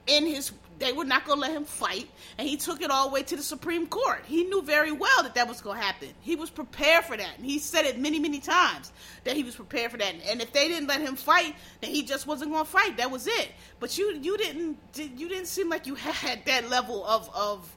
end 0.09 0.27
his 0.27 0.53
they 0.83 0.93
were 0.93 1.05
not 1.05 1.25
going 1.25 1.37
to 1.37 1.41
let 1.41 1.53
him 1.53 1.65
fight, 1.65 2.09
and 2.39 2.49
he 2.49 2.57
took 2.57 2.83
it 2.83 2.91
all 2.91 3.09
the 3.09 3.15
way 3.15 3.23
to 3.23 3.37
the 3.37 3.43
Supreme 3.43 3.87
Court. 3.87 4.25
He 4.27 4.45
knew 4.45 4.63
very 4.63 4.91
well 4.91 5.23
that 5.23 5.37
that 5.37 5.47
was 5.47 5.61
going 5.61 5.79
to 5.79 5.85
happen. 5.85 6.09
He 6.21 6.35
was 6.35 6.51
prepared 6.51 7.05
for 7.05 7.17
that, 7.17 7.37
and 7.37 7.47
he 7.47 7.61
said 7.61 7.85
it 7.85 7.99
many, 7.99 8.19
many 8.19 8.41
times 8.41 8.91
that 9.23 9.37
he 9.37 9.45
was 9.45 9.55
prepared 9.55 9.93
for 9.93 9.99
that. 9.99 10.15
And 10.29 10.43
if 10.43 10.53
they 10.53 10.67
didn't 10.67 10.89
let 10.89 11.01
him 11.01 11.15
fight, 11.15 11.55
then 11.81 11.91
he 11.91 12.03
just 12.03 12.27
wasn't 12.27 12.51
going 12.51 12.65
to 12.65 12.71
fight. 12.71 12.97
That 12.97 13.13
was 13.13 13.29
it. 13.29 13.53
But 13.79 13.97
you, 13.97 14.19
you 14.21 14.37
didn't, 14.37 14.77
you 14.97 15.29
didn't 15.29 15.47
seem 15.47 15.69
like 15.69 15.87
you 15.87 15.95
had 15.97 16.45
that 16.47 16.69
level 16.69 17.07
of 17.07 17.31
of 17.35 17.77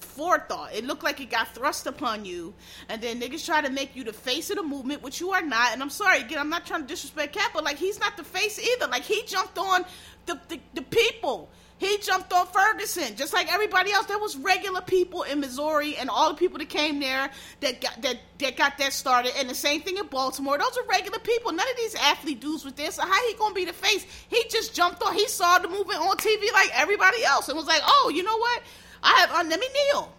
forethought. 0.00 0.74
It 0.74 0.84
looked 0.84 1.04
like 1.04 1.20
it 1.20 1.30
got 1.30 1.54
thrust 1.54 1.86
upon 1.86 2.24
you, 2.24 2.54
and 2.88 3.00
then 3.00 3.20
niggas 3.20 3.44
try 3.44 3.60
to 3.60 3.70
make 3.70 3.94
you 3.96 4.04
the 4.04 4.12
face 4.12 4.50
of 4.50 4.56
the 4.56 4.62
movement, 4.62 5.02
which 5.02 5.20
you 5.20 5.30
are 5.32 5.42
not. 5.42 5.72
And 5.72 5.82
I'm 5.82 5.90
sorry, 5.90 6.20
again, 6.20 6.38
I'm 6.38 6.50
not 6.50 6.66
trying 6.66 6.82
to 6.82 6.86
disrespect 6.86 7.34
Cap, 7.34 7.52
but 7.54 7.64
like 7.64 7.76
he's 7.76 8.00
not 8.00 8.16
the 8.16 8.24
face 8.24 8.58
either. 8.58 8.86
Like 8.86 9.02
he 9.02 9.22
jumped 9.24 9.58
on 9.58 9.84
the, 10.26 10.40
the, 10.48 10.60
the 10.74 10.82
people. 10.82 11.50
He 11.78 11.96
jumped 11.98 12.32
on 12.32 12.46
Ferguson, 12.48 13.14
just 13.14 13.32
like 13.32 13.52
everybody 13.52 13.92
else. 13.92 14.06
There 14.06 14.18
was 14.18 14.36
regular 14.36 14.80
people 14.80 15.22
in 15.22 15.38
Missouri, 15.38 15.96
and 15.96 16.10
all 16.10 16.30
the 16.30 16.34
people 16.34 16.58
that 16.58 16.68
came 16.68 16.98
there 16.98 17.30
that 17.60 17.80
got 17.80 18.02
that 18.02 18.18
that 18.38 18.56
got 18.56 18.78
that 18.78 18.92
started. 18.92 19.32
And 19.38 19.48
the 19.48 19.54
same 19.54 19.82
thing 19.82 19.96
in 19.96 20.06
Baltimore. 20.08 20.58
Those 20.58 20.76
are 20.76 20.82
regular 20.90 21.20
people. 21.20 21.52
None 21.52 21.68
of 21.68 21.76
these 21.76 21.94
athlete 21.94 22.40
dudes 22.40 22.64
with 22.64 22.74
this. 22.74 22.96
So 22.96 23.02
how 23.02 23.28
he 23.28 23.34
gonna 23.34 23.54
be 23.54 23.64
the 23.64 23.72
face? 23.72 24.04
He 24.28 24.42
just 24.50 24.74
jumped 24.74 25.02
on. 25.04 25.14
He 25.14 25.28
saw 25.28 25.60
the 25.60 25.68
movement 25.68 26.00
on 26.00 26.16
TV 26.16 26.52
like 26.52 26.70
everybody 26.74 27.24
else, 27.24 27.48
and 27.48 27.56
was 27.56 27.66
like, 27.68 27.82
"Oh, 27.86 28.10
you 28.12 28.24
know 28.24 28.36
what? 28.36 28.62
I 29.02 29.20
have. 29.20 29.30
Uh, 29.30 29.48
let 29.48 29.60
me 29.60 29.68
kneel." 29.68 30.12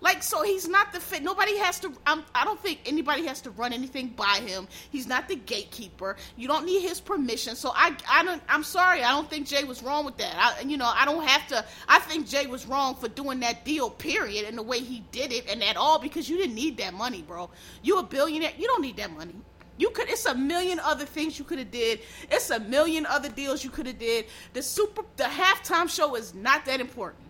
Like 0.00 0.22
so, 0.22 0.42
he's 0.42 0.68
not 0.68 0.92
the 0.92 1.00
fit. 1.00 1.22
Nobody 1.22 1.56
has 1.56 1.80
to. 1.80 1.90
I'm, 2.06 2.22
I 2.34 2.44
do 2.44 2.50
not 2.50 2.62
think 2.62 2.80
anybody 2.84 3.26
has 3.26 3.40
to 3.42 3.50
run 3.50 3.72
anything 3.72 4.08
by 4.08 4.40
him. 4.46 4.68
He's 4.90 5.06
not 5.06 5.26
the 5.26 5.36
gatekeeper. 5.36 6.16
You 6.36 6.48
don't 6.48 6.66
need 6.66 6.82
his 6.82 7.00
permission. 7.00 7.56
So 7.56 7.72
I, 7.74 7.96
I 8.08 8.22
don't. 8.22 8.42
I'm 8.46 8.62
sorry. 8.62 9.02
I 9.02 9.10
don't 9.10 9.28
think 9.30 9.46
Jay 9.46 9.64
was 9.64 9.82
wrong 9.82 10.04
with 10.04 10.18
that. 10.18 10.34
I, 10.36 10.60
you 10.60 10.76
know, 10.76 10.92
I 10.94 11.06
don't 11.06 11.24
have 11.24 11.48
to. 11.48 11.64
I 11.88 11.98
think 12.00 12.28
Jay 12.28 12.46
was 12.46 12.66
wrong 12.66 12.94
for 12.94 13.08
doing 13.08 13.40
that 13.40 13.64
deal. 13.64 13.88
Period. 13.88 14.44
And 14.46 14.58
the 14.58 14.62
way 14.62 14.80
he 14.80 15.02
did 15.12 15.32
it, 15.32 15.48
and 15.48 15.64
at 15.64 15.78
all, 15.78 15.98
because 15.98 16.28
you 16.28 16.36
didn't 16.36 16.54
need 16.54 16.76
that 16.76 16.92
money, 16.92 17.22
bro. 17.22 17.48
You 17.82 17.98
a 17.98 18.02
billionaire. 18.02 18.52
You 18.58 18.66
don't 18.66 18.82
need 18.82 18.98
that 18.98 19.10
money. 19.16 19.34
You 19.78 19.90
could. 19.90 20.10
It's 20.10 20.26
a 20.26 20.34
million 20.34 20.78
other 20.78 21.06
things 21.06 21.38
you 21.38 21.44
could 21.46 21.58
have 21.58 21.70
did. 21.70 22.00
It's 22.30 22.50
a 22.50 22.60
million 22.60 23.06
other 23.06 23.30
deals 23.30 23.64
you 23.64 23.70
could 23.70 23.86
have 23.86 23.98
did. 23.98 24.26
The 24.52 24.62
super. 24.62 25.02
The 25.16 25.24
halftime 25.24 25.88
show 25.88 26.16
is 26.16 26.34
not 26.34 26.66
that 26.66 26.80
important. 26.80 27.25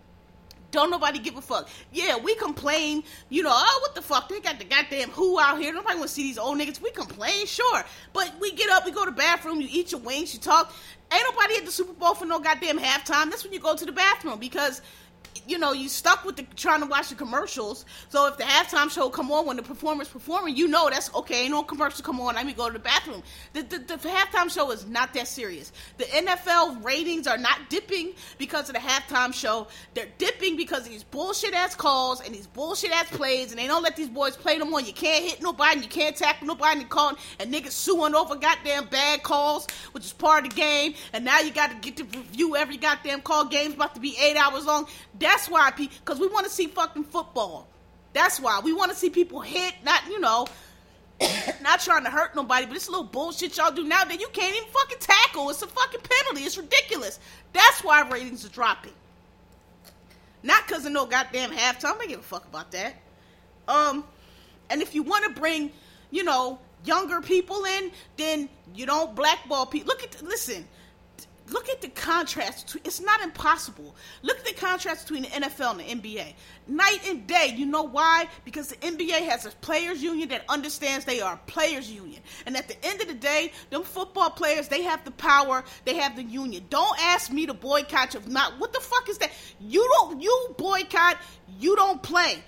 Don't 0.71 0.91
nobody 0.91 1.19
give 1.19 1.37
a 1.37 1.41
fuck. 1.41 1.69
Yeah, 1.93 2.17
we 2.19 2.35
complain, 2.35 3.05
you 3.29 3.43
know, 3.43 3.53
oh, 3.53 3.79
what 3.83 3.95
the 3.95 4.03
fuck? 4.03 4.29
They 4.29 4.41
got 4.41 4.59
the 4.59 4.65
goddamn 4.65 5.11
who 5.11 5.39
out 5.39 5.59
here. 5.59 5.73
Nobody 5.73 5.97
want 5.97 6.09
to 6.09 6.15
see 6.15 6.23
these 6.23 6.39
old 6.39 6.59
niggas. 6.59 6.81
We 6.83 6.91
complain, 6.91 7.47
sure. 7.47 7.85
But 8.13 8.35
we 8.41 8.53
get 8.53 8.71
up, 8.71 8.85
we 8.85 8.91
go 8.91 9.05
to 9.05 9.11
the 9.11 9.17
bathroom, 9.17 9.61
you 9.61 9.69
eat 9.71 9.93
your 9.93 10.01
wings, 10.01 10.35
you 10.35 10.41
talk. 10.41 10.73
Ain't 11.13 11.23
nobody 11.31 11.57
at 11.57 11.65
the 11.65 11.71
Super 11.71 11.93
Bowl 11.93 12.15
for 12.15 12.25
no 12.25 12.41
goddamn 12.41 12.79
halftime. 12.79 13.31
That's 13.31 13.45
when 13.45 13.53
you 13.53 13.61
go 13.61 13.77
to 13.77 13.85
the 13.85 13.93
bathroom 13.93 14.41
because 14.41 14.83
you 15.47 15.59
know, 15.59 15.73
you 15.73 15.89
stuck 15.89 16.25
with 16.25 16.37
the 16.37 16.43
trying 16.57 16.81
to 16.81 16.87
watch 16.87 17.09
the 17.09 17.15
commercials. 17.15 17.85
So 18.09 18.27
if 18.27 18.37
the 18.37 18.45
halftime 18.45 18.91
show 18.91 19.09
come 19.09 19.31
on 19.31 19.47
when 19.47 19.57
the 19.57 19.63
performer's 19.63 20.09
performing, 20.09 20.57
you 20.57 20.69
know 20.69 20.89
that's 20.91 21.13
okay. 21.15 21.49
No 21.49 21.63
commercial 21.63 22.05
come 22.05 22.21
on. 22.21 22.35
Let 22.35 22.47
me 22.47 22.53
go 22.53 22.67
to 22.67 22.73
the 22.73 22.79
bathroom. 22.79 23.23
The, 23.53 23.63
the, 23.63 23.79
the 23.79 23.97
halftime 23.97 24.51
show 24.51 24.71
is 24.71 24.87
not 24.87 25.15
that 25.15 25.29
serious. 25.29 25.73
The 25.99 26.05
NFL 26.05 26.85
ratings 26.85 27.27
are 27.27 27.39
not 27.39 27.71
dipping 27.71 28.13
because 28.39 28.69
of 28.69 28.75
the 28.75 28.81
halftime 28.81 29.33
show. 29.33 29.69
They're 29.95 30.09
dipping 30.19 30.57
because 30.57 30.81
of 30.81 30.89
these 30.89 31.05
bullshit 31.05 31.55
ass 31.55 31.75
calls 31.75 32.21
and 32.21 32.35
these 32.35 32.47
bullshit 32.47 32.93
ass 32.93 33.09
plays, 33.11 33.51
and 33.51 33.61
they 33.61 33.67
don't 33.67 33.83
let 33.83 33.97
these 33.97 34.09
boys 34.09 34.37
play 34.37 34.59
no 34.59 34.65
more. 34.65 34.81
You 34.81 34.93
can't 34.93 35.25
hit 35.25 35.43
nobody, 35.43 35.81
you 35.81 35.89
can't 35.89 36.17
tackle 36.17 36.47
nobody, 36.47 36.81
and 36.81 36.91
calling 36.91 37.17
and 37.39 37.53
niggas 37.53 37.73
suing 37.73 38.15
over 38.15 38.37
goddamn 38.37 38.87
bad 38.87 39.23
calls, 39.23 39.67
which 39.93 40.05
is 40.05 40.13
part 40.13 40.45
of 40.45 40.51
the 40.51 40.57
game. 40.57 40.95
And 41.13 41.25
now 41.25 41.41
you 41.41 41.53
got 41.53 41.71
to 41.71 41.77
get 41.77 41.97
to 41.99 42.05
review 42.19 42.57
every 42.57 42.77
goddamn 42.77 43.21
call. 43.21 43.45
Game's 43.47 43.75
about 43.75 43.95
to 43.95 44.01
be 44.01 44.17
eight 44.21 44.37
hours 44.37 44.67
long. 44.67 44.87
That's 45.19 45.49
why, 45.49 45.71
people 45.71 45.97
because 46.05 46.21
we 46.21 46.29
want 46.29 46.47
to 46.47 46.53
see 46.53 46.67
fucking 46.67 47.05
football. 47.05 47.69
That's 48.13 48.41
why 48.41 48.61
we 48.61 48.73
want 48.73 48.91
to 48.91 48.97
see 48.97 49.11
people 49.11 49.41
hit, 49.41 49.75
not 49.85 50.07
you 50.09 50.21
know, 50.21 50.47
not 51.63 51.81
trying 51.81 52.05
to 52.05 52.11
hurt 52.11 52.35
nobody, 52.35 52.67
but 52.67 52.77
a 52.87 52.91
little 52.91 53.05
bullshit 53.05 53.57
y'all 53.57 53.71
do 53.71 53.85
now 53.85 54.05
that 54.05 54.21
you 54.21 54.29
can't 54.33 54.55
even 54.55 54.69
fucking 54.69 54.99
tackle. 55.01 55.51
It's 55.51 55.63
a 55.63 55.67
fucking 55.67 56.01
penalty. 56.01 56.45
It's 56.47 56.59
ridiculous. 56.59 57.19
That's 57.53 57.83
why 57.83 58.09
ratings 58.09 58.45
are 58.45 58.51
dropping. 58.51 58.93
Not 60.43 60.67
because 60.67 60.85
of 60.87 60.93
no 60.93 61.07
goddamn 61.07 61.51
halftime. 61.51 61.85
I 61.85 61.99
don't 61.99 62.09
give 62.09 62.21
a 62.21 62.23
fuck 62.23 62.47
about 62.47 62.71
that. 62.73 62.95
Um, 63.69 64.05
and 64.71 64.83
if 64.83 64.95
you 64.95 65.03
want 65.03 65.25
to 65.25 65.41
bring, 65.41 65.73
you 66.11 66.25
know, 66.25 66.59
younger 66.85 67.21
people 67.21 67.65
in, 67.65 67.91
then 68.17 68.49
you 68.75 68.87
don't 68.87 69.15
blackball 69.15 69.67
people. 69.67 69.89
Look 69.89 70.05
at, 70.05 70.23
listen, 70.23 70.67
look 71.51 71.69
at 71.69 71.81
the 71.81 71.89
contrast. 71.89 72.77
It's 72.85 73.01
not 73.01 73.21
impossible. 73.23 73.95
Look 74.23 74.39
at 74.39 74.45
the 74.45 74.55
contrast 74.55 75.07
between 75.07 75.23
the 75.23 75.29
NFL 75.29 75.81
and 75.81 76.03
the 76.03 76.09
NBA. 76.09 76.35
Night 76.67 77.01
and 77.07 77.27
day. 77.27 77.55
You 77.57 77.67
know 77.67 77.83
why? 77.83 78.29
Because 78.45 78.69
the 78.69 78.77
NBA 78.77 79.29
has 79.29 79.47
a 79.47 79.51
players 79.51 80.03
union 80.03 80.29
that 80.31 80.45
understands 80.49 81.05
they 81.05 81.21
are 81.21 81.35
a 81.35 81.51
players 81.51 81.91
union. 81.91 82.21
And 82.47 82.57
at 82.57 82.69
the 82.69 82.77
end 82.85 83.01
of 83.01 83.09
the 83.09 83.15
day, 83.15 83.53
them 83.71 83.83
football 83.83 84.31
players, 84.31 84.69
they 84.69 84.83
have 84.83 85.05
the 85.05 85.11
power, 85.13 85.65
they 85.85 85.95
have 85.95 86.17
the 86.17 86.25
union. 86.25 86.65
Don't 86.71 86.99
ask 87.01 87.31
me 87.31 87.47
to 87.47 87.55
boycott 87.55 88.15
you. 88.15 88.21
Not 88.27 88.59
what 88.59 88.73
the 88.73 88.81
fuck 88.81 89.09
is 89.09 89.19
that? 89.19 89.33
You 89.61 89.87
don't 89.95 90.21
you 90.21 90.55
boycott, 90.57 91.19
you 91.59 91.77
don't 91.77 92.03
play 92.03 92.43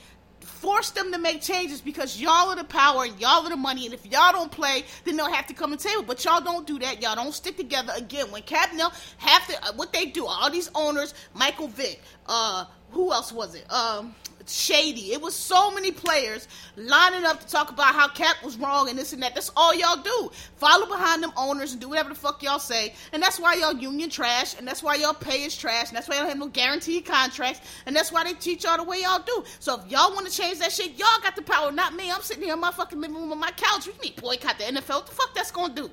force 0.59 0.90
them 0.90 1.12
to 1.12 1.18
make 1.18 1.40
changes 1.40 1.81
because 1.81 2.21
y'all 2.21 2.51
are 2.51 2.57
the 2.57 2.64
power 2.64 3.05
and 3.05 3.18
y'all 3.21 3.44
are 3.44 3.49
the 3.49 3.57
money. 3.57 3.87
And 3.87 3.94
if 3.94 4.05
y'all 4.07 4.33
don't 4.33 4.51
play, 4.51 4.85
then 5.05 5.16
they'll 5.16 5.33
have 5.33 5.47
to 5.47 5.55
come 5.55 5.73
and 5.73 5.81
table. 5.81 6.03
But 6.03 6.25
y'all 6.25 6.40
don't 6.40 6.66
do 6.66 6.79
that. 6.81 7.01
Y'all 7.01 7.14
don't 7.14 7.33
stick 7.33 7.57
together. 7.57 7.92
Again, 7.97 8.31
when 8.31 8.42
Capnell 8.42 8.92
have 9.18 9.47
to, 9.47 9.64
uh, 9.64 9.73
what 9.77 9.92
they 9.92 10.07
do, 10.07 10.27
all 10.27 10.51
these 10.51 10.71
owners, 10.75 11.14
Michael 11.35 11.68
Vick, 11.68 12.03
uh, 12.27 12.64
who 12.90 13.12
else 13.12 13.33
was 13.33 13.55
it? 13.55 13.70
Um, 13.72 14.14
shady. 14.51 15.12
It 15.12 15.20
was 15.20 15.35
so 15.35 15.70
many 15.70 15.90
players 15.90 16.48
lining 16.77 17.24
up 17.24 17.40
to 17.40 17.46
talk 17.46 17.70
about 17.70 17.94
how 17.94 18.09
Cap 18.09 18.42
was 18.42 18.57
wrong 18.57 18.88
and 18.88 18.98
this 18.98 19.12
and 19.12 19.22
that. 19.22 19.35
That's 19.35 19.51
all 19.57 19.74
y'all 19.74 20.03
do. 20.03 20.31
Follow 20.57 20.87
behind 20.87 21.22
them 21.22 21.33
owners 21.37 21.72
and 21.72 21.81
do 21.81 21.88
whatever 21.88 22.09
the 22.11 22.14
fuck 22.14 22.42
y'all 22.42 22.59
say. 22.59 22.94
And 23.12 23.22
that's 23.22 23.38
why 23.38 23.55
y'all 23.55 23.74
union 23.74 24.11
trash. 24.11 24.57
And 24.59 24.66
that's 24.66 24.83
why 24.83 24.96
y'all 24.96 25.14
pay 25.14 25.44
is 25.44 25.57
trash. 25.57 25.88
And 25.88 25.96
that's 25.96 26.09
why 26.09 26.16
y'all 26.16 26.29
have 26.29 26.38
no 26.38 26.48
guaranteed 26.48 27.05
contracts. 27.05 27.61
And 27.87 27.94
that's 27.94 28.12
why 28.12 28.24
they 28.24 28.35
teach 28.35 28.64
y'all 28.64 28.77
the 28.77 28.85
way 28.85 29.03
y'all 29.03 29.22
do. 29.24 29.44
So 29.61 29.81
if 29.81 29.90
y'all 29.90 30.14
want 30.14 30.27
to 30.27 30.33
change 30.33 30.59
that 30.59 30.72
shit, 30.72 30.98
y'all 30.98 31.20
got 31.22 31.37
the 31.37 31.42
power, 31.42 31.70
not 31.72 31.94
me. 31.94 32.11
I'm 32.11 32.22
sitting 32.22 32.44
here 32.44 32.55
in 32.55 32.61
my 32.61 32.72
fucking 32.72 33.01
living 33.01 33.16
room 33.16 33.33
on 33.33 33.38
my 33.38 33.51
couch. 33.53 33.87
You 33.87 33.94
mean 34.03 34.14
boycott 34.20 34.59
the 34.59 34.64
NFL? 34.64 34.88
What 34.88 35.07
the 35.07 35.14
fuck 35.14 35.35
that's 35.35 35.51
gonna 35.51 35.74
do? 35.74 35.90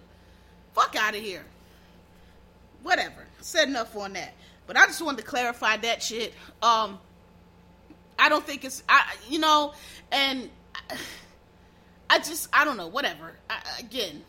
Fuck 0.73 0.95
out 0.97 1.15
of 1.15 1.21
here. 1.21 1.45
Whatever. 2.84 3.25
Said 3.41 3.69
enough 3.69 3.95
on 3.95 4.13
that. 4.13 4.34
But 4.67 4.78
I 4.78 4.86
just 4.86 5.01
wanted 5.01 5.17
to 5.17 5.23
clarify 5.23 5.78
that 5.78 6.01
shit. 6.01 6.34
Um, 6.62 6.99
I 8.17 8.30
don't 8.30 8.45
think 8.45 8.63
it's 8.65 8.84
I 8.88 9.15
you 9.30 9.39
know, 9.39 9.73
and 10.12 10.49
I, 12.10 12.17
just 12.19 12.47
I 12.54 12.65
don't 12.65 12.78
know. 12.78 12.88
Whatever. 12.88 13.36
I, 13.49 13.62
again, 13.80 14.23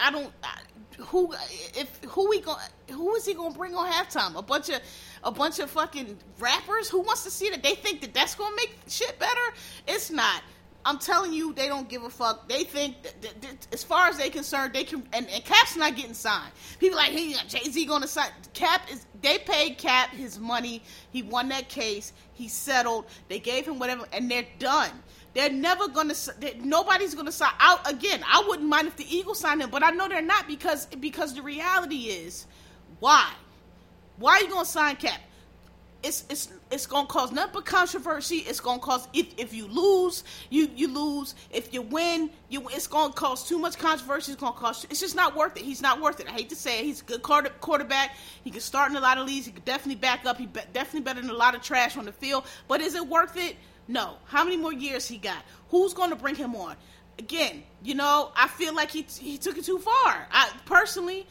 I 0.00 0.10
don't. 0.10 0.32
I, 0.42 0.58
who 0.98 1.32
if 1.74 2.00
who 2.08 2.28
we 2.28 2.40
going 2.40 2.58
who 2.90 3.14
is 3.16 3.24
he 3.24 3.34
gonna 3.34 3.54
bring 3.54 3.74
on 3.74 3.90
halftime? 3.90 4.36
A 4.36 4.42
bunch 4.42 4.68
of 4.68 4.80
a 5.24 5.30
bunch 5.30 5.58
of 5.58 5.70
fucking 5.70 6.18
rappers 6.38 6.88
who 6.88 7.00
wants 7.00 7.24
to 7.24 7.30
see 7.30 7.50
that 7.50 7.62
they 7.62 7.74
think 7.74 8.00
that 8.02 8.14
that's 8.14 8.34
gonna 8.34 8.54
make 8.56 8.76
shit 8.88 9.18
better. 9.18 9.54
It's 9.86 10.10
not. 10.10 10.42
I'm 10.84 10.98
telling 10.98 11.32
you, 11.32 11.52
they 11.52 11.68
don't 11.68 11.88
give 11.88 12.02
a 12.02 12.10
fuck. 12.10 12.48
They 12.48 12.64
think, 12.64 13.02
that, 13.02 13.22
that, 13.22 13.42
that, 13.42 13.66
as 13.72 13.84
far 13.84 14.08
as 14.08 14.18
they 14.18 14.30
concerned, 14.30 14.72
they 14.72 14.84
can. 14.84 15.06
And, 15.12 15.28
and 15.28 15.44
Cap's 15.44 15.76
not 15.76 15.94
getting 15.94 16.14
signed. 16.14 16.52
People 16.80 16.96
like, 16.96 17.10
hey, 17.10 17.34
Jay 17.48 17.70
Z 17.70 17.84
going 17.86 18.02
to 18.02 18.08
sign. 18.08 18.28
Cap 18.52 18.82
is. 18.90 19.06
They 19.22 19.38
paid 19.38 19.78
Cap 19.78 20.10
his 20.10 20.40
money. 20.40 20.82
He 21.12 21.22
won 21.22 21.48
that 21.50 21.68
case. 21.68 22.12
He 22.32 22.48
settled. 22.48 23.06
They 23.28 23.38
gave 23.38 23.66
him 23.66 23.78
whatever, 23.78 24.04
and 24.12 24.28
they're 24.28 24.46
done. 24.58 24.90
They're 25.34 25.50
never 25.50 25.88
gonna. 25.88 26.14
Nobody's 26.58 27.14
gonna 27.14 27.32
sign 27.32 27.54
out 27.58 27.88
again. 27.90 28.22
I 28.28 28.44
wouldn't 28.46 28.68
mind 28.68 28.88
if 28.88 28.96
the 28.96 29.06
Eagles 29.08 29.38
signed 29.38 29.62
him, 29.62 29.70
but 29.70 29.82
I 29.82 29.90
know 29.90 30.08
they're 30.08 30.20
not 30.20 30.46
because 30.46 30.86
because 30.86 31.34
the 31.34 31.42
reality 31.42 32.08
is, 32.08 32.46
why? 32.98 33.32
Why 34.18 34.32
are 34.32 34.40
you 34.42 34.50
gonna 34.50 34.66
sign 34.66 34.96
Cap? 34.96 35.20
It's 36.02 36.24
it's 36.28 36.48
it's 36.70 36.86
gonna 36.86 37.06
cause 37.06 37.30
nothing 37.32 37.52
but 37.54 37.64
controversy. 37.64 38.38
It's 38.38 38.60
gonna 38.60 38.80
cause 38.80 39.06
if 39.12 39.26
if 39.36 39.54
you 39.54 39.66
lose, 39.68 40.24
you 40.50 40.68
you 40.74 40.88
lose. 40.88 41.34
If 41.50 41.72
you 41.72 41.82
win, 41.82 42.30
you 42.48 42.66
it's 42.70 42.86
gonna 42.86 43.12
cause 43.12 43.48
too 43.48 43.58
much 43.58 43.78
controversy. 43.78 44.32
It's 44.32 44.40
gonna 44.40 44.56
cause. 44.56 44.84
It's 44.90 45.00
just 45.00 45.14
not 45.14 45.36
worth 45.36 45.56
it. 45.56 45.62
He's 45.62 45.80
not 45.80 46.00
worth 46.00 46.20
it. 46.20 46.28
I 46.28 46.32
hate 46.32 46.48
to 46.50 46.56
say 46.56 46.80
it. 46.80 46.84
He's 46.84 47.02
a 47.02 47.04
good 47.04 47.22
quarterback. 47.22 48.16
He 48.42 48.50
can 48.50 48.60
start 48.60 48.90
in 48.90 48.96
a 48.96 49.00
lot 49.00 49.18
of 49.18 49.26
leagues. 49.26 49.46
He 49.46 49.52
could 49.52 49.64
definitely 49.64 50.00
back 50.00 50.26
up. 50.26 50.38
He 50.38 50.46
be, 50.46 50.60
definitely 50.72 51.02
better 51.02 51.20
than 51.20 51.30
a 51.30 51.34
lot 51.34 51.54
of 51.54 51.62
trash 51.62 51.96
on 51.96 52.04
the 52.04 52.12
field. 52.12 52.44
But 52.66 52.80
is 52.80 52.94
it 52.94 53.06
worth 53.06 53.36
it? 53.36 53.56
No. 53.86 54.16
How 54.24 54.44
many 54.44 54.56
more 54.56 54.72
years 54.72 55.06
he 55.06 55.18
got? 55.18 55.44
Who's 55.68 55.94
gonna 55.94 56.16
bring 56.16 56.34
him 56.34 56.56
on? 56.56 56.76
Again, 57.18 57.62
you 57.82 57.94
know, 57.94 58.32
I 58.34 58.48
feel 58.48 58.74
like 58.74 58.90
he 58.90 59.02
he 59.20 59.38
took 59.38 59.56
it 59.56 59.64
too 59.64 59.78
far. 59.78 60.26
I 60.32 60.50
personally. 60.64 61.26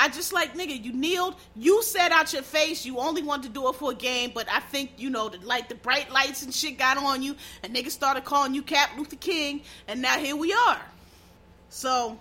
I 0.00 0.08
just 0.08 0.32
like 0.32 0.54
nigga, 0.54 0.82
you 0.82 0.94
kneeled, 0.94 1.36
you 1.54 1.82
said 1.82 2.10
out 2.10 2.32
your 2.32 2.40
face 2.40 2.86
you 2.86 2.98
only 2.98 3.22
wanted 3.22 3.48
to 3.48 3.48
do 3.50 3.68
it 3.68 3.74
for 3.74 3.92
a 3.92 3.94
game, 3.94 4.32
but 4.34 4.48
I 4.50 4.60
think 4.60 4.92
you 4.96 5.10
know 5.10 5.28
the 5.28 5.36
light, 5.46 5.68
the 5.68 5.74
bright 5.74 6.10
lights 6.10 6.42
and 6.42 6.54
shit 6.54 6.78
got 6.78 6.96
on 6.96 7.22
you, 7.22 7.36
and 7.62 7.74
niggas 7.74 7.90
started 7.90 8.24
calling 8.24 8.54
you 8.54 8.62
Cap 8.62 8.92
Luther 8.96 9.16
King, 9.16 9.60
and 9.88 10.00
now 10.00 10.18
here 10.18 10.36
we 10.36 10.54
are. 10.54 10.80
So, 11.68 12.18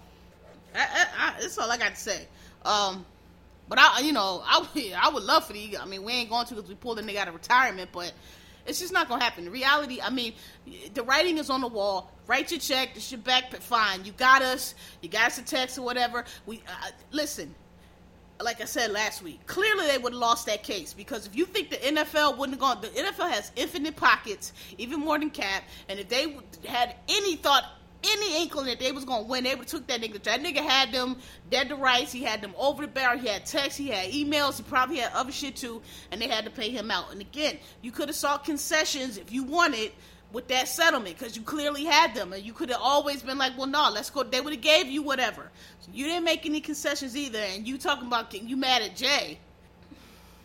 I, 0.76 0.80
I, 0.80 1.06
I, 1.18 1.42
that's 1.42 1.58
all 1.58 1.72
I 1.72 1.78
got 1.78 1.96
to 1.96 2.02
say. 2.02 2.28
Um, 2.66 3.06
but 3.70 3.80
I, 3.80 4.02
you 4.02 4.12
know, 4.12 4.44
I, 4.46 4.94
I 5.02 5.10
would 5.10 5.24
love 5.24 5.48
for 5.48 5.54
the. 5.54 5.78
I 5.78 5.86
mean, 5.86 6.04
we 6.04 6.12
ain't 6.12 6.30
going 6.30 6.48
to 6.48 6.56
because 6.56 6.68
we 6.68 6.76
pulled 6.76 6.98
the 6.98 7.02
nigga 7.02 7.16
out 7.16 7.30
of 7.30 7.34
retirement, 7.34 7.92
but 7.94 8.12
it's 8.66 8.80
just 8.80 8.92
not 8.92 9.08
gonna 9.08 9.24
happen. 9.24 9.46
The 9.46 9.52
reality, 9.52 10.02
I 10.02 10.10
mean, 10.10 10.34
the 10.94 11.04
writing 11.04 11.38
is 11.38 11.50
on 11.50 11.62
the 11.62 11.70
wall. 11.70 12.12
Write 12.28 12.52
your 12.52 12.60
check. 12.60 12.94
This 12.94 13.10
your 13.10 13.22
back. 13.22 13.56
Fine. 13.56 14.04
You 14.04 14.12
got 14.12 14.42
us. 14.42 14.76
You 15.02 15.08
got 15.08 15.28
us 15.28 15.38
a 15.38 15.44
text 15.44 15.78
or 15.78 15.84
whatever. 15.84 16.26
We 16.46 16.58
uh, 16.68 16.90
listen 17.12 17.56
like 18.42 18.62
I 18.62 18.66
said 18.66 18.92
last 18.92 19.22
week, 19.22 19.46
clearly 19.46 19.88
they 19.88 19.98
would 19.98 20.14
have 20.14 20.20
lost 20.20 20.46
that 20.46 20.64
case 20.64 20.94
because 20.94 21.26
if 21.26 21.36
you 21.36 21.46
think 21.46 21.70
the 21.70 21.78
NFL 21.78 22.38
wouldn't 22.38 22.60
have 22.60 22.60
gone, 22.60 22.82
the 22.82 22.88
NFL 22.88 23.32
has 23.32 23.52
infinite 23.56 23.96
pockets, 23.96 24.54
even 24.78 25.00
more 25.00 25.20
than 25.20 25.30
Cap, 25.30 25.64
and 25.90 26.00
if 26.00 26.08
they 26.08 26.38
had 26.66 26.96
any 27.10 27.36
thought, 27.36 27.66
any 28.02 28.42
inkling 28.42 28.68
that 28.68 28.80
they 28.80 28.94
was 28.94 29.04
gonna 29.04 29.24
win, 29.24 29.44
they 29.44 29.56
would 29.56 29.68
took 29.68 29.86
that 29.88 30.02
nigga. 30.02 30.24
That 30.24 30.42
nigga 30.42 30.64
had 30.64 30.94
them 30.94 31.18
dead 31.50 31.68
to 31.70 31.76
rights. 31.76 32.14
He 32.14 32.24
had 32.24 32.42
them 32.42 32.54
over 32.58 32.84
the 32.84 32.88
barrel. 32.88 33.20
He 33.20 33.28
had 33.28 33.46
texts. 33.46 33.78
He 33.78 33.90
had 33.90 34.12
emails. 34.12 34.56
He 34.56 34.64
probably 34.64 34.98
had 34.98 35.12
other 35.14 35.34
shit 35.34 35.58
too, 35.58 35.82
and 36.12 36.22
they 36.22 36.30
had 36.30 36.46
to 36.46 36.52
pay 36.52 36.70
him 36.70 36.92
out. 36.92 37.12
And 37.12 37.20
again, 37.20 37.58
you 37.82 37.92
could 37.92 38.08
have 38.08 38.16
sought 38.16 38.46
concessions 38.46 39.18
if 39.18 39.34
you 39.34 39.44
wanted 39.44 39.92
with 40.32 40.48
that 40.48 40.68
settlement 40.68 41.18
because 41.18 41.36
you 41.36 41.42
clearly 41.42 41.86
had 41.86 42.14
them 42.14 42.34
and 42.34 42.44
you 42.44 42.54
could 42.54 42.70
have 42.70 42.82
always 42.82 43.24
been 43.24 43.38
like 43.38 43.58
well 43.58 43.68
no 43.68 43.90
let's 43.92 44.10
go 44.10 44.24
they 44.24 44.42
would 44.42 44.54
have 44.54 44.62
gave 44.62 44.88
you 44.88 45.02
whatever. 45.02 45.50
So 45.80 45.92
you 45.94 46.06
didn't 46.06 46.24
make 46.24 46.46
any 46.46 46.62
concessions 46.62 47.16
either 47.18 47.40
and 47.40 47.68
you 47.68 47.78
talking 47.78 48.08
about 48.08 48.30
getting 48.30 48.48
you 48.48 48.58
mad 48.58 48.82
at 48.82 48.96
jay. 48.96 49.40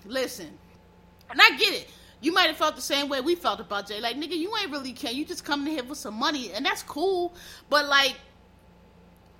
Listen 0.06 0.50
and 1.30 1.40
i 1.40 1.50
get 1.56 1.74
it. 1.74 1.88
You 2.20 2.32
might 2.32 2.46
have 2.46 2.56
felt 2.56 2.74
the 2.76 2.82
same 2.82 3.10
way 3.10 3.20
we 3.20 3.34
felt 3.34 3.60
about 3.60 3.88
jay. 3.88 4.00
Like 4.00 4.16
nigga 4.16 4.36
you 4.36 4.52
ain't 4.60 4.70
really 4.70 4.92
care. 4.92 5.12
You 5.12 5.24
just 5.24 5.44
coming 5.44 5.72
here 5.72 5.82
for 5.82 5.94
some 5.94 6.14
money 6.14 6.52
and 6.52 6.64
that's 6.64 6.82
cool 6.82 7.34
but 7.68 7.86
like 7.86 8.16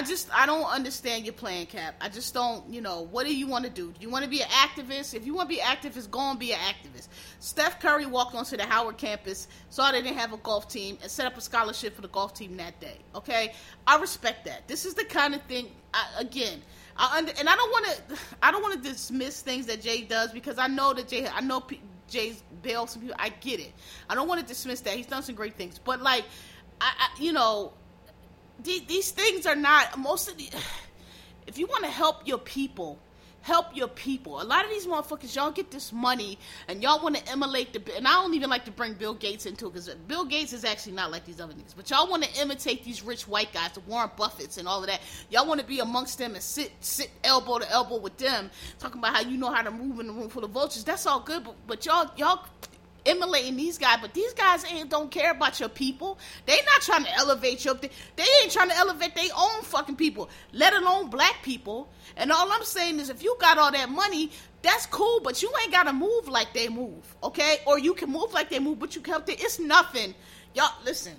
just 0.01 0.35
I 0.35 0.47
don't 0.47 0.65
understand 0.65 1.27
your 1.27 1.35
plan, 1.35 1.67
Cap. 1.67 1.97
I 2.01 2.09
just 2.09 2.33
don't, 2.33 2.67
you 2.73 2.81
know, 2.81 3.03
what 3.11 3.27
do 3.27 3.37
you 3.37 3.47
want 3.47 3.65
to 3.65 3.71
do? 3.71 3.89
Do 3.89 4.01
you 4.01 4.09
want 4.09 4.25
to 4.25 4.31
be 4.31 4.41
an 4.41 4.49
activist? 4.49 5.13
If 5.13 5.27
you 5.27 5.35
want 5.35 5.51
to 5.51 5.55
be 5.55 5.61
an 5.61 5.67
activist, 5.67 6.11
go 6.11 6.21
and 6.21 6.39
be 6.39 6.53
an 6.53 6.59
activist. 6.61 7.09
Steph 7.41 7.79
Curry 7.79 8.07
walked 8.07 8.35
onto 8.35 8.57
the 8.57 8.65
Howard 8.65 8.97
campus, 8.97 9.49
saw 9.69 9.93
they 9.93 10.01
didn't 10.01 10.17
have 10.17 10.33
a 10.33 10.39
golf 10.39 10.67
team, 10.67 10.97
and 11.03 11.11
set 11.11 11.27
up 11.27 11.37
a 11.37 11.43
scholarship 11.43 11.95
for 11.95 12.01
the 12.01 12.09
golf 12.09 12.33
team 12.33 12.57
that 12.57 12.81
day. 12.81 12.97
Okay, 13.15 13.53
I 13.87 13.99
respect 13.99 14.47
that. 14.47 14.67
This 14.67 14.87
is 14.87 14.95
the 14.95 15.05
kind 15.05 15.35
of 15.35 15.43
thing. 15.43 15.69
I, 15.93 16.07
again, 16.21 16.63
I 16.97 17.19
under, 17.19 17.33
and 17.39 17.47
I 17.47 17.55
don't 17.55 17.71
want 17.71 17.87
to 17.87 18.19
I 18.43 18.51
don't 18.51 18.63
want 18.63 18.83
to 18.83 18.89
dismiss 18.89 19.43
things 19.43 19.67
that 19.67 19.83
Jay 19.83 20.03
does 20.03 20.33
because 20.33 20.59
I 20.59 20.69
know 20.69 20.95
that 20.95 21.09
Jay 21.09 21.27
I 21.29 21.43
know 21.43 21.63
Jay's 22.09 22.43
bailed 22.63 22.89
some 22.89 23.03
people. 23.03 23.17
I 23.19 23.29
get 23.29 23.61
it. 23.61 23.73
I 24.09 24.15
don't 24.15 24.29
want 24.29 24.41
to 24.41 24.47
dismiss 24.47 24.81
that. 24.83 24.95
He's 24.95 25.07
done 25.07 25.23
some 25.23 25.35
great 25.35 25.57
things, 25.57 25.79
but 25.79 26.01
like, 26.01 26.25
I, 26.81 26.93
I 26.99 27.23
you 27.23 27.33
know 27.33 27.73
these, 28.63 29.11
things 29.11 29.47
are 29.47 29.57
not 29.57 29.99
most 29.99 30.29
of 30.29 30.37
the. 30.37 30.49
If 31.45 31.59
you 31.59 31.67
want 31.67 31.83
to 31.83 31.91
help 31.91 32.27
your 32.27 32.39
people, 32.39 33.01
help 33.43 33.77
your 33.77 33.89
people. 33.89 34.41
A 34.41 34.45
lot 34.45 34.65
of 34.65 34.71
these 34.71 34.87
motherfuckers, 34.87 35.35
y'all 35.35 35.51
get 35.51 35.73
this 35.73 35.93
money 35.93 36.39
and 36.69 36.83
y'all 36.83 37.03
want 37.03 37.17
to 37.17 37.31
emulate 37.31 37.73
the. 37.73 37.97
And 37.97 38.07
I 38.07 38.13
don't 38.13 38.35
even 38.35 38.49
like 38.49 38.65
to 38.67 38.71
bring 38.71 38.95
Bill 38.95 39.13
Gates 39.13 39.45
into 39.45 39.67
it 39.67 39.73
because 39.73 39.89
Bill 40.07 40.25
Gates 40.25 40.53
is 40.53 40.65
actually 40.65 40.93
not 40.93 41.11
like 41.11 41.25
these 41.25 41.41
other 41.41 41.53
niggas. 41.53 41.75
But 41.77 41.91
y'all 41.91 42.09
want 42.09 42.23
to 42.23 42.41
imitate 42.41 42.85
these 42.85 43.03
rich 43.03 43.27
white 43.27 43.53
guys, 43.53 43.73
the 43.73 43.81
Warren 43.81 44.11
Buffetts 44.17 44.57
and 44.57 44.69
all 44.69 44.81
of 44.81 44.87
that. 44.87 45.01
Y'all 45.31 45.47
want 45.47 45.61
to 45.61 45.67
be 45.67 45.81
amongst 45.81 46.19
them 46.19 46.35
and 46.35 46.43
sit 46.43 46.73
sit 46.81 47.11
elbow 47.25 47.59
to 47.59 47.71
elbow 47.71 47.99
with 47.99 48.17
them, 48.19 48.51
talking 48.79 49.01
about 49.01 49.15
how 49.17 49.21
you 49.23 49.37
know 49.37 49.51
how 49.51 49.63
to 49.63 49.71
move 49.71 49.99
in 49.99 50.09
a 50.09 50.13
room 50.13 50.29
full 50.29 50.45
of 50.45 50.53
vultures. 50.53 50.85
That's 50.85 51.07
all 51.07 51.21
good, 51.21 51.45
but, 51.45 51.57
but 51.67 51.85
y'all 51.85 52.11
y'all 52.17 52.47
emulating 53.07 53.57
these 53.57 53.79
guys, 53.79 53.99
but 54.01 54.15
these 54.15 54.33
guys 54.33 54.65
ain't 54.65 54.89
don't 54.89 55.11
care 55.11 55.33
about 55.33 55.61
your 55.61 55.69
people. 55.69 56.19
They 56.47 56.57
not 56.57 56.83
trying 56.83 57.05
to 57.05 57.15
elevate 57.17 57.65
your. 57.65 57.75
They 57.75 57.89
ain't 58.43 58.53
trying 58.53 58.69
to 58.69 58.77
elevate 58.77 59.15
their 59.15 59.31
own 59.37 59.63
fucking 59.63 59.97
people, 59.97 60.29
let 60.53 60.75
alone 60.75 61.11
black 61.11 61.43
people. 61.43 61.89
And 62.17 62.31
all 62.31 62.51
I'm 62.51 62.65
saying 62.65 63.01
is, 63.01 63.11
if 63.11 63.23
you 63.23 63.37
got 63.41 63.59
all 63.59 63.73
that 63.73 63.89
money, 63.89 64.31
that's 64.63 64.87
cool, 64.87 65.21
but 65.21 65.43
you 65.43 65.53
ain't 65.63 65.73
gotta 65.73 65.93
move 65.93 66.29
like 66.29 66.53
they 66.53 66.69
move, 66.69 67.17
okay? 67.23 67.59
Or 67.67 67.79
you 67.79 67.95
can 67.95 68.11
move 68.11 68.33
like 68.33 68.51
they 68.51 68.59
move, 68.59 68.79
but 68.79 68.95
you 68.95 69.03
can't. 69.03 69.25
It's 69.29 69.59
nothing. 69.59 70.15
Y'all 70.55 70.73
listen. 70.85 71.15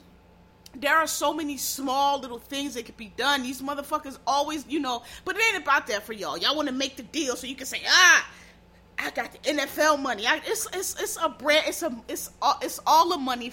There 0.76 0.96
are 0.96 1.06
so 1.06 1.34
many 1.34 1.58
small 1.58 2.20
little 2.20 2.40
things 2.40 2.74
that 2.74 2.86
could 2.86 2.98
be 2.98 3.14
done. 3.16 3.44
These 3.44 3.62
motherfuckers 3.62 4.18
always, 4.26 4.66
you 4.68 4.80
know, 4.80 5.04
but 5.24 5.36
it 5.36 5.44
ain't 5.54 5.64
about 5.64 5.86
that 5.88 6.02
for 6.04 6.14
y'all. 6.14 6.36
Y'all 6.36 6.56
want 6.56 6.68
to 6.68 6.74
make 6.74 6.98
the 6.98 7.04
deal 7.04 7.36
so 7.36 7.46
you 7.46 7.56
can 7.56 7.68
say, 7.68 7.82
ah, 7.88 8.28
I 9.04 9.10
got 9.10 9.32
the 9.34 9.38
NFL 9.40 10.02
money. 10.02 10.26
I, 10.26 10.42
it's 10.46 10.68
it's 10.74 11.02
it's 11.02 11.18
a 11.22 11.30
brand. 11.30 11.66
It's 11.68 11.84
a 11.84 11.96
it's 12.08 12.30
all 12.42 12.58
it's 12.62 12.80
all 12.88 13.10
the 13.10 13.18
money 13.18 13.52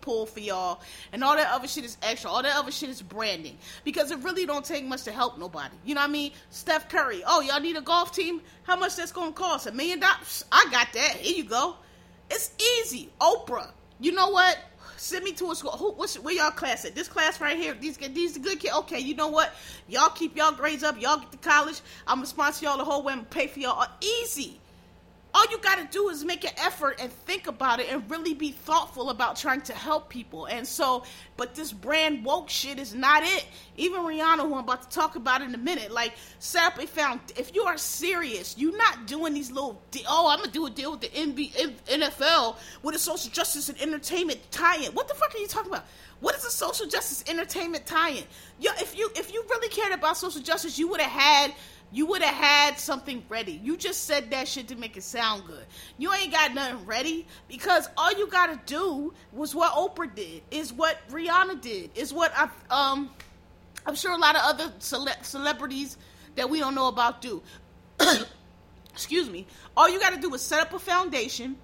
pool 0.00 0.26
for 0.26 0.40
y'all, 0.40 0.80
and 1.12 1.24
all 1.24 1.36
that 1.36 1.50
other 1.52 1.66
shit 1.66 1.84
is 1.84 1.96
extra. 2.02 2.30
All 2.30 2.42
that 2.42 2.56
other 2.56 2.70
shit 2.70 2.88
is 2.88 3.02
branding 3.02 3.56
because 3.84 4.10
it 4.10 4.18
really 4.20 4.46
don't 4.46 4.64
take 4.64 4.84
much 4.84 5.04
to 5.04 5.12
help 5.12 5.38
nobody. 5.38 5.74
You 5.84 5.94
know 5.94 6.02
what 6.02 6.10
I 6.10 6.12
mean? 6.12 6.32
Steph 6.50 6.88
Curry. 6.88 7.22
Oh, 7.26 7.40
y'all 7.40 7.60
need 7.60 7.76
a 7.76 7.80
golf 7.80 8.14
team? 8.14 8.42
How 8.64 8.76
much 8.76 8.96
that's 8.96 9.12
gonna 9.12 9.32
cost? 9.32 9.66
A 9.66 9.72
million 9.72 10.00
dollars? 10.00 10.44
I 10.52 10.68
got 10.70 10.92
that. 10.92 11.16
Here 11.16 11.36
you 11.36 11.44
go. 11.44 11.76
It's 12.30 12.52
easy. 12.80 13.10
Oprah. 13.20 13.70
You 13.98 14.12
know 14.12 14.30
what? 14.30 14.58
Send 14.96 15.24
me 15.24 15.32
to 15.32 15.50
a 15.50 15.56
school. 15.56 15.72
Who, 15.72 15.92
what's, 15.92 16.16
where 16.16 16.34
y'all 16.34 16.52
class 16.52 16.84
at? 16.84 16.94
This 16.94 17.08
class 17.08 17.40
right 17.40 17.56
here. 17.56 17.74
These 17.74 17.96
these 17.96 18.38
good 18.38 18.60
kids. 18.60 18.74
Okay, 18.74 19.00
you 19.00 19.16
know 19.16 19.28
what? 19.28 19.52
Y'all 19.88 20.10
keep 20.10 20.36
y'all 20.36 20.52
grades 20.52 20.84
up. 20.84 21.00
Y'all 21.00 21.18
get 21.18 21.32
to 21.32 21.38
college. 21.38 21.80
I'm 22.06 22.18
gonna 22.18 22.26
sponsor 22.26 22.66
y'all 22.66 22.78
the 22.78 22.84
whole 22.84 23.02
way 23.02 23.14
and 23.14 23.28
pay 23.28 23.48
for 23.48 23.58
y'all. 23.58 23.80
Uh, 23.80 23.86
easy 24.00 24.60
all 25.34 25.44
you 25.50 25.58
got 25.58 25.78
to 25.78 25.86
do 25.90 26.08
is 26.10 26.24
make 26.24 26.44
an 26.44 26.52
effort 26.58 26.98
and 27.00 27.10
think 27.10 27.46
about 27.46 27.80
it 27.80 27.90
and 27.90 28.08
really 28.10 28.34
be 28.34 28.52
thoughtful 28.52 29.10
about 29.10 29.36
trying 29.36 29.62
to 29.62 29.72
help 29.72 30.08
people. 30.08 30.46
And 30.46 30.66
so, 30.66 31.04
but 31.36 31.54
this 31.54 31.72
brand 31.72 32.24
woke 32.24 32.50
shit 32.50 32.78
is 32.78 32.94
not 32.94 33.22
it. 33.22 33.46
Even 33.76 34.02
Rihanna, 34.02 34.40
who 34.40 34.54
I'm 34.54 34.64
about 34.64 34.82
to 34.82 34.94
talk 34.94 35.16
about 35.16 35.40
in 35.40 35.54
a 35.54 35.58
minute, 35.58 35.90
like 35.90 36.12
Sarah 36.38 36.70
found, 36.86 37.20
if 37.36 37.54
you 37.54 37.62
are 37.62 37.78
serious, 37.78 38.56
you're 38.58 38.76
not 38.76 39.06
doing 39.06 39.32
these 39.32 39.50
little, 39.50 39.80
de- 39.90 40.04
oh, 40.06 40.28
I'm 40.28 40.38
gonna 40.38 40.52
do 40.52 40.66
a 40.66 40.70
deal 40.70 40.92
with 40.92 41.00
the 41.00 41.08
NBA, 41.08 41.76
NFL 41.86 42.56
with 42.82 42.94
a 42.94 42.98
social 42.98 43.30
justice 43.30 43.70
and 43.70 43.80
entertainment 43.80 44.40
tie-in. 44.50 44.92
What 44.92 45.08
the 45.08 45.14
fuck 45.14 45.34
are 45.34 45.38
you 45.38 45.46
talking 45.46 45.72
about? 45.72 45.86
What 46.20 46.36
is 46.36 46.44
a 46.44 46.50
social 46.50 46.86
justice 46.86 47.24
entertainment 47.26 47.86
tie-in? 47.86 48.24
Yo, 48.60 48.70
if 48.78 48.96
you 48.96 49.10
if 49.16 49.32
you 49.32 49.44
really 49.50 49.68
cared 49.68 49.92
about 49.92 50.16
social 50.16 50.40
justice, 50.40 50.78
you 50.78 50.88
would 50.88 51.00
have 51.00 51.10
had 51.10 51.54
you 51.92 52.06
would 52.06 52.22
have 52.22 52.34
had 52.34 52.78
something 52.78 53.22
ready. 53.28 53.60
You 53.62 53.76
just 53.76 54.04
said 54.04 54.30
that 54.30 54.48
shit 54.48 54.68
to 54.68 54.76
make 54.76 54.96
it 54.96 55.02
sound 55.02 55.44
good. 55.46 55.64
You 55.98 56.12
ain't 56.12 56.32
got 56.32 56.54
nothing 56.54 56.86
ready 56.86 57.26
because 57.48 57.88
all 57.96 58.12
you 58.12 58.28
gotta 58.28 58.58
do 58.64 59.12
was 59.32 59.54
what 59.54 59.72
Oprah 59.74 60.12
did, 60.14 60.42
is 60.50 60.72
what 60.72 60.96
Rihanna 61.10 61.60
did, 61.60 61.90
is 61.94 62.12
what 62.12 62.32
I 62.34 62.48
um 62.70 63.10
I'm 63.84 63.94
sure 63.94 64.12
a 64.12 64.16
lot 64.16 64.36
of 64.36 64.42
other 64.44 64.72
cele- 64.78 65.22
celebrities 65.22 65.98
that 66.36 66.48
we 66.48 66.60
don't 66.60 66.74
know 66.74 66.88
about 66.88 67.20
do. 67.20 67.42
Excuse 68.92 69.28
me. 69.28 69.46
All 69.76 69.88
you 69.88 70.00
gotta 70.00 70.20
do 70.20 70.32
is 70.34 70.40
set 70.40 70.60
up 70.60 70.72
a 70.72 70.78
foundation. 70.78 71.56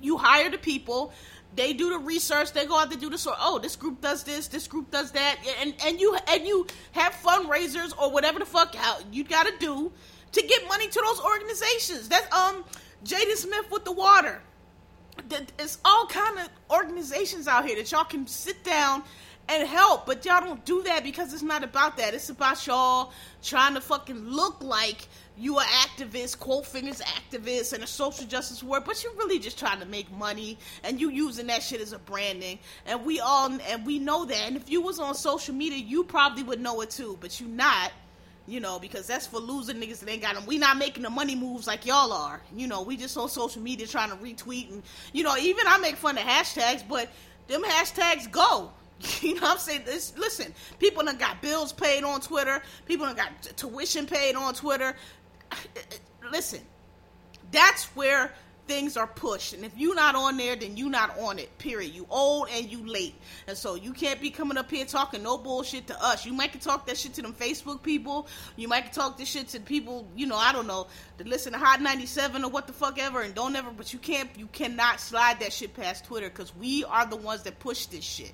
You 0.00 0.16
hire 0.16 0.50
the 0.50 0.58
people 0.58 1.12
they 1.56 1.72
do 1.72 1.90
the 1.90 1.98
research. 1.98 2.52
They 2.52 2.66
go 2.66 2.78
out 2.78 2.90
to 2.92 2.98
do 2.98 3.10
the 3.10 3.18
sort. 3.18 3.36
Oh, 3.40 3.58
this 3.58 3.76
group 3.76 4.00
does 4.00 4.22
this. 4.24 4.48
This 4.48 4.68
group 4.68 4.90
does 4.90 5.12
that. 5.12 5.36
And 5.60 5.74
and 5.84 6.00
you 6.00 6.16
and 6.28 6.46
you 6.46 6.66
have 6.92 7.12
fundraisers 7.14 7.96
or 7.98 8.10
whatever 8.10 8.38
the 8.38 8.46
fuck 8.46 8.74
how 8.74 8.98
you 9.10 9.24
got 9.24 9.46
to 9.46 9.52
do 9.58 9.90
to 10.32 10.42
get 10.42 10.68
money 10.68 10.86
to 10.86 11.02
those 11.04 11.20
organizations. 11.20 12.08
That's 12.08 12.32
um 12.34 12.64
Jaden 13.04 13.36
Smith 13.36 13.70
with 13.70 13.84
the 13.84 13.92
water. 13.92 14.42
It's 15.58 15.78
all 15.84 16.06
kind 16.06 16.38
of 16.38 16.48
organizations 16.70 17.48
out 17.48 17.66
here 17.66 17.76
that 17.76 17.90
y'all 17.90 18.04
can 18.04 18.26
sit 18.26 18.62
down 18.62 19.02
and 19.48 19.66
help, 19.66 20.06
but 20.06 20.24
y'all 20.24 20.40
don't 20.40 20.64
do 20.64 20.82
that 20.82 21.04
because 21.04 21.32
it's 21.32 21.42
not 21.42 21.64
about 21.64 21.96
that. 21.96 22.14
It's 22.14 22.28
about 22.28 22.66
y'all 22.66 23.12
trying 23.42 23.74
to 23.74 23.80
fucking 23.80 24.28
look 24.28 24.62
like 24.62 25.08
you 25.38 25.58
are 25.58 25.64
activist, 25.64 26.38
quote 26.38 26.66
fingers 26.66 27.00
activist, 27.00 27.72
and 27.72 27.84
a 27.84 27.86
social 27.86 28.26
justice 28.26 28.62
word, 28.62 28.84
but 28.84 29.02
you're 29.02 29.14
really 29.14 29.38
just 29.38 29.58
trying 29.58 29.80
to 29.80 29.86
make 29.86 30.10
money, 30.12 30.58
and 30.82 31.00
you 31.00 31.10
using 31.10 31.46
that 31.48 31.62
shit 31.62 31.80
as 31.80 31.92
a 31.92 31.98
branding, 31.98 32.58
and 32.86 33.04
we 33.04 33.20
all 33.20 33.50
and 33.68 33.86
we 33.86 33.98
know 33.98 34.24
that. 34.24 34.46
And 34.46 34.56
if 34.56 34.70
you 34.70 34.80
was 34.80 34.98
on 34.98 35.14
social 35.14 35.54
media, 35.54 35.78
you 35.78 36.04
probably 36.04 36.42
would 36.42 36.60
know 36.60 36.80
it 36.80 36.90
too, 36.90 37.18
but 37.20 37.40
you 37.40 37.46
not. 37.46 37.92
You 38.48 38.60
know, 38.60 38.78
because 38.78 39.08
that's 39.08 39.26
for 39.26 39.40
losing 39.40 39.78
niggas 39.78 39.98
that 39.98 40.08
ain't 40.08 40.22
got 40.22 40.36
them. 40.36 40.46
We 40.46 40.56
not 40.56 40.76
making 40.76 41.02
the 41.02 41.10
money 41.10 41.34
moves 41.34 41.66
like 41.66 41.84
y'all 41.84 42.12
are. 42.12 42.40
You 42.54 42.68
know, 42.68 42.82
we 42.82 42.96
just 42.96 43.16
on 43.16 43.28
social 43.28 43.60
media 43.60 43.88
trying 43.88 44.10
to 44.10 44.16
retweet 44.16 44.70
and 44.70 44.84
you 45.12 45.24
know, 45.24 45.36
even 45.36 45.66
I 45.66 45.78
make 45.78 45.96
fun 45.96 46.16
of 46.16 46.22
hashtags, 46.22 46.86
but 46.88 47.10
them 47.48 47.64
hashtags 47.64 48.30
go. 48.30 48.70
You 49.20 49.34
know 49.34 49.42
what 49.42 49.52
I'm 49.52 49.58
saying? 49.58 49.82
This, 49.84 50.16
listen, 50.16 50.54
people 50.78 51.04
done 51.04 51.16
got 51.16 51.42
bills 51.42 51.72
paid 51.72 52.04
on 52.04 52.20
Twitter. 52.20 52.62
People 52.86 53.06
done 53.06 53.16
got 53.16 53.42
t- 53.42 53.50
tuition 53.56 54.06
paid 54.06 54.34
on 54.34 54.54
Twitter. 54.54 54.94
Listen, 56.30 56.60
that's 57.50 57.84
where 57.96 58.32
things 58.66 58.96
are 58.96 59.06
pushed. 59.06 59.52
And 59.52 59.64
if 59.64 59.72
you're 59.76 59.94
not 59.94 60.14
on 60.14 60.36
there, 60.36 60.56
then 60.56 60.76
you're 60.76 60.90
not 60.90 61.18
on 61.18 61.38
it. 61.38 61.56
Period. 61.58 61.94
You 61.94 62.06
old 62.10 62.48
and 62.50 62.70
you 62.70 62.86
late. 62.86 63.14
And 63.46 63.56
so 63.56 63.74
you 63.74 63.92
can't 63.92 64.20
be 64.20 64.30
coming 64.30 64.56
up 64.58 64.70
here 64.70 64.84
talking 64.84 65.22
no 65.22 65.38
bullshit 65.38 65.86
to 65.88 66.04
us. 66.04 66.26
You 66.26 66.32
might 66.32 66.52
can 66.52 66.60
talk 66.60 66.86
that 66.86 66.96
shit 66.96 67.14
to 67.14 67.22
them 67.22 67.32
Facebook 67.32 67.82
people. 67.82 68.26
You 68.56 68.68
might 68.68 68.84
can 68.84 68.92
talk 68.92 69.16
this 69.16 69.28
shit 69.28 69.48
to 69.48 69.60
people, 69.60 70.06
you 70.16 70.26
know, 70.26 70.36
I 70.36 70.52
don't 70.52 70.66
know, 70.66 70.88
that 71.18 71.26
listen 71.26 71.52
to 71.52 71.58
Hot 71.58 71.80
97 71.80 72.44
or 72.44 72.50
what 72.50 72.66
the 72.66 72.72
fuck 72.72 72.98
ever 72.98 73.22
and 73.22 73.34
don't 73.34 73.54
ever 73.56 73.70
but 73.70 73.92
you 73.92 73.98
can't 73.98 74.30
you 74.36 74.46
cannot 74.48 75.00
slide 75.00 75.40
that 75.40 75.52
shit 75.52 75.74
past 75.74 76.04
Twitter 76.04 76.28
because 76.28 76.54
we 76.56 76.84
are 76.84 77.06
the 77.06 77.16
ones 77.16 77.42
that 77.44 77.58
push 77.58 77.86
this 77.86 78.04
shit. 78.04 78.32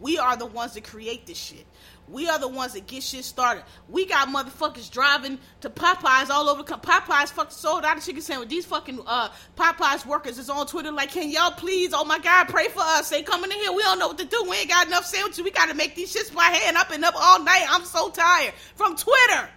We 0.00 0.18
are 0.18 0.36
the 0.36 0.46
ones 0.46 0.74
that 0.74 0.84
create 0.84 1.26
this 1.26 1.38
shit. 1.38 1.66
We 2.08 2.28
are 2.28 2.38
the 2.38 2.48
ones 2.48 2.72
that 2.72 2.86
get 2.86 3.02
shit 3.02 3.24
started. 3.24 3.62
We 3.88 4.06
got 4.06 4.28
motherfuckers 4.28 4.90
driving 4.90 5.38
to 5.60 5.70
Popeyes 5.70 6.30
all 6.30 6.48
over. 6.48 6.64
Popeyes 6.64 7.28
fucking 7.28 7.52
sold 7.52 7.84
out 7.84 7.98
of 7.98 8.04
chicken 8.04 8.22
sandwich. 8.22 8.48
These 8.48 8.66
fucking 8.66 9.00
uh, 9.06 9.28
Popeyes 9.56 10.04
workers 10.04 10.38
is 10.38 10.50
on 10.50 10.66
Twitter 10.66 10.90
like, 10.90 11.12
can 11.12 11.30
y'all 11.30 11.52
please? 11.52 11.92
Oh 11.94 12.04
my 12.04 12.18
God, 12.18 12.48
pray 12.48 12.68
for 12.68 12.80
us. 12.80 13.10
They 13.10 13.22
coming 13.22 13.50
in 13.52 13.58
here. 13.58 13.72
We 13.72 13.82
don't 13.82 13.98
know 13.98 14.08
what 14.08 14.18
to 14.18 14.24
do. 14.24 14.44
We 14.48 14.56
ain't 14.56 14.68
got 14.68 14.88
enough 14.88 15.04
sandwiches. 15.04 15.44
We 15.44 15.52
got 15.52 15.68
to 15.68 15.74
make 15.74 15.94
these 15.94 16.12
shits 16.12 16.34
by 16.34 16.44
hand 16.44 16.76
up 16.76 16.90
and 16.90 17.04
up 17.04 17.14
all 17.16 17.44
night. 17.44 17.66
I'm 17.68 17.84
so 17.84 18.10
tired. 18.10 18.54
From 18.74 18.96
Twitter. 18.96 19.48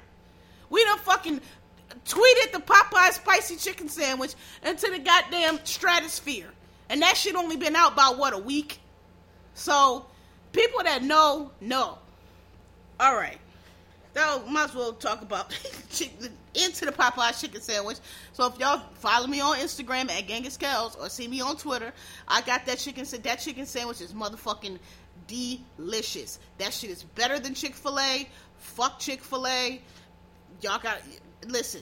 We 0.69 0.83
done 0.83 0.99
fucking 0.99 1.41
tweeted 2.05 2.51
the 2.51 2.59
Popeyes 2.59 3.13
spicy 3.13 3.55
chicken 3.55 3.89
sandwich 3.89 4.35
into 4.63 4.91
the 4.91 4.99
goddamn 4.99 5.59
stratosphere. 5.63 6.49
And 6.89 7.01
that 7.01 7.17
shit 7.17 7.35
only 7.35 7.55
been 7.55 7.75
out 7.75 7.93
about, 7.93 8.19
what, 8.19 8.33
a 8.33 8.37
week? 8.37 8.79
So, 9.55 10.05
people 10.53 10.83
that 10.83 11.03
know, 11.03 11.51
know. 11.59 11.97
All 12.99 13.15
right. 13.15 13.37
So 14.15 14.43
might 14.47 14.65
as 14.65 14.75
well 14.75 14.93
talk 14.93 15.21
about 15.23 15.51
into 16.53 16.85
the 16.85 16.91
Popeye 16.91 17.39
chicken 17.39 17.61
sandwich. 17.61 17.97
So 18.33 18.45
if 18.45 18.59
y'all 18.59 18.81
follow 18.93 19.27
me 19.27 19.41
on 19.41 19.57
Instagram 19.57 20.09
at 20.11 20.27
Genghis 20.27 20.55
Kells 20.55 20.95
or 20.95 21.09
see 21.09 21.27
me 21.27 21.41
on 21.41 21.57
Twitter, 21.57 21.91
I 22.27 22.41
got 22.41 22.65
that 22.67 22.77
chicken. 22.77 23.05
That 23.23 23.39
chicken 23.39 23.65
sandwich 23.65 24.01
is 24.01 24.13
motherfucking 24.13 24.77
delicious. 25.27 26.39
That 26.59 26.73
shit 26.73 26.91
is 26.91 27.03
better 27.03 27.39
than 27.39 27.55
Chick 27.55 27.73
Fil 27.73 27.99
A. 27.99 28.29
Fuck 28.57 28.99
Chick 28.99 29.23
Fil 29.23 29.47
A. 29.47 29.81
Y'all 30.61 30.79
got 30.79 30.99
listen. 31.47 31.81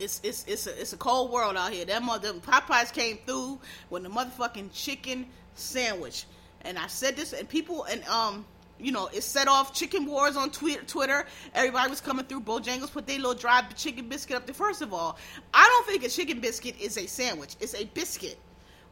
It's 0.00 0.20
it's 0.24 0.44
it's 0.48 0.66
a 0.66 0.80
it's 0.80 0.92
a 0.92 0.96
cold 0.96 1.30
world 1.30 1.56
out 1.56 1.72
here. 1.72 1.84
That 1.84 2.02
mother 2.02 2.32
Popeyes 2.32 2.92
came 2.92 3.18
through 3.24 3.60
with 3.90 4.02
the 4.02 4.08
motherfucking 4.08 4.70
chicken 4.72 5.26
sandwich, 5.54 6.26
and 6.64 6.78
I 6.78 6.86
said 6.86 7.16
this, 7.16 7.32
and 7.32 7.48
people 7.48 7.84
and 7.84 8.04
um 8.08 8.44
you 8.78 8.92
know, 8.92 9.08
it 9.12 9.22
set 9.22 9.46
off 9.46 9.72
chicken 9.72 10.04
wars 10.06 10.36
on 10.36 10.50
Twitter. 10.50 11.26
Everybody 11.54 11.90
was 11.90 12.00
coming 12.00 12.24
through. 12.24 12.40
Bojangles 12.40 12.90
put 12.90 13.06
their 13.06 13.18
little 13.18 13.34
dry 13.34 13.62
chicken 13.76 14.08
biscuit 14.08 14.36
up 14.36 14.46
there. 14.46 14.54
First 14.54 14.82
of 14.82 14.92
all, 14.92 15.16
I 15.52 15.64
don't 15.64 15.86
think 15.86 16.04
a 16.04 16.08
chicken 16.08 16.40
biscuit 16.40 16.80
is 16.80 16.98
a 16.98 17.06
sandwich. 17.06 17.54
It's 17.60 17.74
a 17.74 17.84
biscuit. 17.84 18.36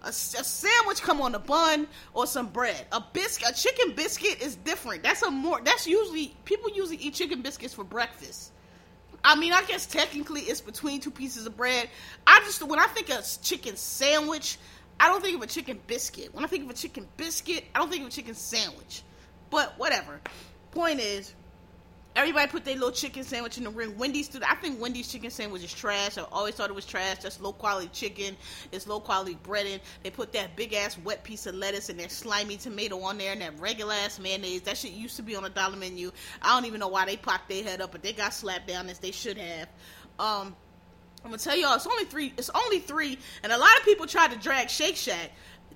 A, 0.04 0.08
a, 0.08 0.12
sandwich 0.12 1.00
come 1.00 1.20
on 1.20 1.34
a 1.34 1.38
bun 1.38 1.86
or 2.14 2.26
some 2.26 2.48
bread. 2.48 2.86
A 2.92 3.02
biscuit, 3.12 3.50
a 3.50 3.54
chicken 3.54 3.94
biscuit 3.94 4.42
is 4.42 4.56
different. 4.56 5.02
That's 5.02 5.22
a 5.22 5.30
more. 5.30 5.60
That's 5.62 5.86
usually 5.86 6.34
people 6.44 6.70
usually 6.70 6.96
eat 6.96 7.14
chicken 7.14 7.42
biscuits 7.42 7.74
for 7.74 7.84
breakfast. 7.84 8.52
I 9.24 9.36
mean, 9.36 9.52
I 9.52 9.62
guess 9.62 9.86
technically 9.86 10.40
it's 10.42 10.60
between 10.60 11.00
two 11.00 11.12
pieces 11.12 11.46
of 11.46 11.56
bread. 11.56 11.88
I 12.26 12.40
just 12.40 12.62
when 12.64 12.80
I 12.80 12.86
think 12.86 13.10
of 13.10 13.24
chicken 13.42 13.76
sandwich, 13.76 14.58
I 15.02 15.08
don't 15.08 15.20
think 15.20 15.34
of 15.34 15.42
a 15.42 15.48
chicken 15.48 15.80
biscuit. 15.88 16.32
When 16.32 16.44
I 16.44 16.46
think 16.46 16.62
of 16.62 16.70
a 16.70 16.74
chicken 16.74 17.08
biscuit, 17.16 17.64
I 17.74 17.80
don't 17.80 17.90
think 17.90 18.02
of 18.02 18.08
a 18.08 18.12
chicken 18.12 18.36
sandwich. 18.36 19.02
But 19.50 19.76
whatever. 19.76 20.20
Point 20.70 21.00
is, 21.00 21.34
everybody 22.14 22.48
put 22.48 22.64
their 22.64 22.74
little 22.74 22.92
chicken 22.92 23.24
sandwich 23.24 23.58
in 23.58 23.64
the 23.64 23.70
ring. 23.70 23.98
Wendy's, 23.98 24.30
I 24.48 24.54
think 24.54 24.80
Wendy's 24.80 25.10
chicken 25.10 25.32
sandwich 25.32 25.64
is 25.64 25.74
trash. 25.74 26.18
I 26.18 26.22
always 26.30 26.54
thought 26.54 26.70
it 26.70 26.76
was 26.76 26.86
trash. 26.86 27.18
That's 27.18 27.40
low 27.40 27.52
quality 27.52 27.88
chicken. 27.92 28.36
It's 28.70 28.86
low 28.86 29.00
quality 29.00 29.36
breading. 29.42 29.80
They 30.04 30.10
put 30.10 30.32
that 30.34 30.54
big 30.54 30.72
ass 30.72 30.96
wet 30.98 31.24
piece 31.24 31.46
of 31.46 31.56
lettuce 31.56 31.88
and 31.88 31.98
that 31.98 32.12
slimy 32.12 32.56
tomato 32.56 33.00
on 33.00 33.18
there 33.18 33.32
and 33.32 33.40
that 33.40 33.58
regular 33.58 33.94
ass 33.94 34.20
mayonnaise. 34.20 34.62
That 34.62 34.76
shit 34.76 34.92
used 34.92 35.16
to 35.16 35.24
be 35.24 35.34
on 35.34 35.44
a 35.44 35.50
dollar 35.50 35.76
menu. 35.76 36.12
I 36.40 36.54
don't 36.54 36.66
even 36.66 36.78
know 36.78 36.86
why 36.86 37.06
they 37.06 37.16
popped 37.16 37.48
their 37.48 37.64
head 37.64 37.80
up, 37.80 37.90
but 37.90 38.04
they 38.04 38.12
got 38.12 38.34
slapped 38.34 38.68
down 38.68 38.88
as 38.88 39.00
they 39.00 39.10
should 39.10 39.36
have. 39.36 39.68
Um, 40.20 40.54
I'm 41.24 41.30
gonna 41.30 41.38
tell 41.38 41.56
y'all, 41.56 41.74
it's 41.74 41.86
only 41.86 42.04
three. 42.04 42.32
It's 42.36 42.50
only 42.50 42.80
three, 42.80 43.18
and 43.42 43.52
a 43.52 43.58
lot 43.58 43.70
of 43.78 43.84
people 43.84 44.06
tried 44.06 44.32
to 44.32 44.38
drag 44.38 44.68
Shake 44.68 44.96
Shack 44.96 45.30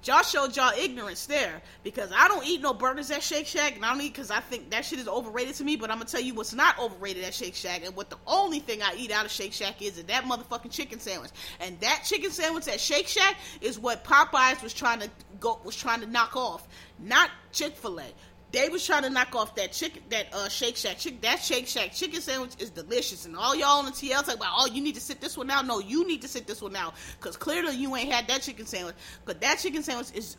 y'all 0.06 0.22
showed 0.22 0.56
y'all 0.56 0.72
ignorance 0.78 1.26
there 1.26 1.60
because 1.82 2.10
I 2.14 2.28
don't 2.28 2.46
eat 2.46 2.60
no 2.60 2.72
burgers 2.72 3.10
at 3.10 3.22
Shake 3.22 3.46
Shack, 3.46 3.76
and 3.76 3.84
I 3.84 3.92
don't 3.92 4.00
eat 4.00 4.12
because 4.12 4.30
I 4.30 4.40
think 4.40 4.70
that 4.70 4.84
shit 4.84 4.98
is 4.98 5.08
overrated 5.08 5.54
to 5.56 5.64
me. 5.64 5.76
But 5.76 5.90
I'm 5.90 5.98
gonna 5.98 6.08
tell 6.08 6.20
you 6.20 6.34
what's 6.34 6.54
not 6.54 6.78
overrated 6.78 7.24
at 7.24 7.34
Shake 7.34 7.54
Shack, 7.54 7.84
and 7.84 7.94
what 7.96 8.10
the 8.10 8.18
only 8.26 8.60
thing 8.60 8.82
I 8.82 8.94
eat 8.96 9.10
out 9.10 9.24
of 9.24 9.30
Shake 9.30 9.52
Shack 9.52 9.82
is, 9.82 9.98
is 9.98 10.04
that 10.04 10.24
motherfucking 10.24 10.70
chicken 10.70 11.00
sandwich. 11.00 11.30
And 11.60 11.78
that 11.80 12.02
chicken 12.04 12.30
sandwich 12.30 12.68
at 12.68 12.80
Shake 12.80 13.08
Shack 13.08 13.36
is 13.60 13.78
what 13.78 14.04
Popeyes 14.04 14.62
was 14.62 14.72
trying 14.72 15.00
to 15.00 15.10
go 15.40 15.60
was 15.64 15.76
trying 15.76 16.00
to 16.00 16.06
knock 16.06 16.36
off, 16.36 16.66
not 16.98 17.30
Chick 17.52 17.76
Fil 17.76 18.00
A. 18.00 18.06
They 18.52 18.68
was 18.68 18.86
trying 18.86 19.02
to 19.02 19.10
knock 19.10 19.34
off 19.34 19.54
that 19.56 19.72
chicken, 19.72 20.02
that 20.10 20.32
uh, 20.32 20.48
Shake 20.48 20.76
Shack 20.76 20.98
chicken. 20.98 21.18
That 21.22 21.42
Shake 21.42 21.66
Shack 21.66 21.92
chicken 21.92 22.20
sandwich 22.20 22.52
is 22.58 22.70
delicious, 22.70 23.26
and 23.26 23.36
all 23.36 23.54
y'all 23.54 23.80
on 23.80 23.86
the 23.86 23.90
TL 23.90 24.24
talk 24.24 24.36
about, 24.36 24.52
oh, 24.56 24.66
you 24.66 24.80
need 24.82 24.94
to 24.94 25.00
sit 25.00 25.20
this 25.20 25.36
one 25.36 25.50
out. 25.50 25.66
No, 25.66 25.80
you 25.80 26.06
need 26.06 26.22
to 26.22 26.28
sit 26.28 26.46
this 26.46 26.62
one 26.62 26.76
out, 26.76 26.94
cause 27.20 27.36
clearly 27.36 27.76
you 27.76 27.94
ain't 27.96 28.10
had 28.10 28.28
that 28.28 28.42
chicken 28.42 28.64
sandwich. 28.64 28.94
But 29.24 29.40
that 29.40 29.58
chicken 29.58 29.82
sandwich 29.82 30.08
is 30.14 30.36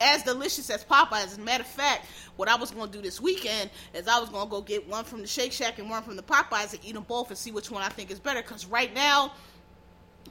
as 0.00 0.22
delicious 0.22 0.70
as 0.70 0.84
Popeyes. 0.84 1.24
As 1.24 1.38
a 1.38 1.40
matter 1.40 1.62
of 1.62 1.68
fact, 1.68 2.06
what 2.36 2.48
I 2.48 2.56
was 2.56 2.70
to 2.70 2.86
do 2.88 3.00
this 3.00 3.20
weekend 3.20 3.70
is 3.92 4.08
I 4.08 4.18
was 4.18 4.28
to 4.28 4.46
go 4.50 4.60
get 4.60 4.88
one 4.88 5.04
from 5.04 5.20
the 5.20 5.26
Shake 5.26 5.52
Shack 5.52 5.78
and 5.78 5.88
one 5.88 6.02
from 6.02 6.16
the 6.16 6.22
Popeyes 6.22 6.72
and 6.72 6.84
eat 6.84 6.94
them 6.94 7.04
both 7.06 7.28
and 7.28 7.38
see 7.38 7.50
which 7.50 7.70
one 7.70 7.82
I 7.82 7.88
think 7.88 8.10
is 8.10 8.18
better. 8.18 8.42
Because 8.42 8.66
right 8.66 8.92
now, 8.94 9.32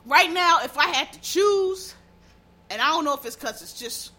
right 0.06 0.32
now, 0.32 0.60
if 0.64 0.78
I 0.78 0.88
had 0.88 1.14
to 1.14 1.22
choose, 1.22 1.96
and 2.70 2.82
I 2.82 2.88
don't 2.88 3.06
know 3.06 3.14
if 3.14 3.26
it's 3.26 3.36
because 3.36 3.62
it's 3.62 3.80
just 3.80 4.12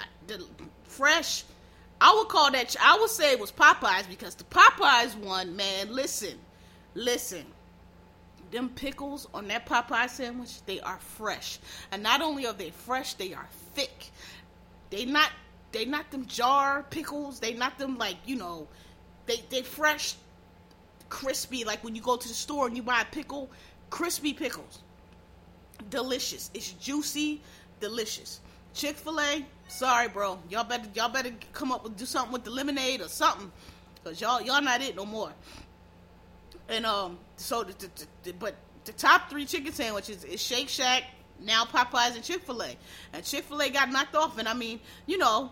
fresh 0.84 1.44
I 2.00 2.14
would 2.14 2.28
call 2.28 2.50
that. 2.52 2.76
I 2.80 2.98
would 2.98 3.10
say 3.10 3.32
it 3.32 3.40
was 3.40 3.52
Popeyes 3.52 4.08
because 4.08 4.34
the 4.34 4.44
Popeyes 4.44 5.16
one, 5.16 5.56
man. 5.56 5.92
Listen, 5.92 6.38
listen. 6.94 7.46
Them 8.50 8.68
pickles 8.68 9.26
on 9.34 9.48
that 9.48 9.66
Popeye 9.66 10.08
sandwich, 10.08 10.64
they 10.66 10.80
are 10.80 10.98
fresh, 10.98 11.58
and 11.90 12.02
not 12.02 12.22
only 12.22 12.46
are 12.46 12.52
they 12.52 12.70
fresh, 12.70 13.14
they 13.14 13.32
are 13.34 13.48
thick. 13.74 14.10
They 14.90 15.04
not 15.04 15.30
they 15.72 15.84
not 15.84 16.10
them 16.12 16.26
jar 16.26 16.84
pickles. 16.88 17.40
They 17.40 17.54
not 17.54 17.78
them 17.78 17.98
like 17.98 18.16
you 18.26 18.36
know, 18.36 18.68
they 19.26 19.42
they 19.50 19.62
fresh, 19.62 20.14
crispy. 21.08 21.64
Like 21.64 21.82
when 21.82 21.96
you 21.96 22.02
go 22.02 22.16
to 22.16 22.28
the 22.28 22.34
store 22.34 22.68
and 22.68 22.76
you 22.76 22.82
buy 22.82 23.00
a 23.00 23.04
pickle, 23.06 23.50
crispy 23.90 24.32
pickles. 24.32 24.80
Delicious. 25.90 26.50
It's 26.54 26.72
juicy, 26.72 27.42
delicious. 27.80 28.40
Chick 28.72 28.96
Fil 28.96 29.20
A, 29.20 29.44
sorry, 29.74 30.08
bro. 30.08 30.38
Y'all 30.48 30.64
better 30.64 30.88
y'all 30.94 31.08
better 31.08 31.30
come 31.52 31.72
up 31.72 31.84
with 31.84 31.96
do 31.96 32.06
something 32.06 32.32
with 32.32 32.44
the 32.44 32.50
lemonade 32.50 33.00
or 33.00 33.08
something, 33.08 33.50
cause 34.04 34.20
y'all 34.20 34.40
y'all 34.40 34.62
not 34.62 34.80
it 34.80 34.96
no 34.96 35.04
more. 35.04 35.32
And 36.68 36.86
um, 36.86 37.18
so 37.36 37.64
the, 37.64 37.72
the, 37.72 38.06
the, 38.22 38.32
but 38.32 38.54
the 38.84 38.92
top 38.92 39.28
three 39.28 39.44
chicken 39.44 39.72
sandwiches 39.72 40.24
is 40.24 40.40
Shake 40.40 40.68
Shack, 40.68 41.04
now 41.40 41.64
Popeyes, 41.64 42.14
and 42.14 42.24
Chick 42.24 42.42
Fil 42.42 42.62
A. 42.62 42.76
And 43.12 43.24
Chick 43.24 43.44
Fil 43.44 43.60
A 43.60 43.68
got 43.68 43.90
knocked 43.90 44.14
off, 44.14 44.38
and 44.38 44.48
I 44.48 44.54
mean, 44.54 44.80
you 45.06 45.18
know, 45.18 45.50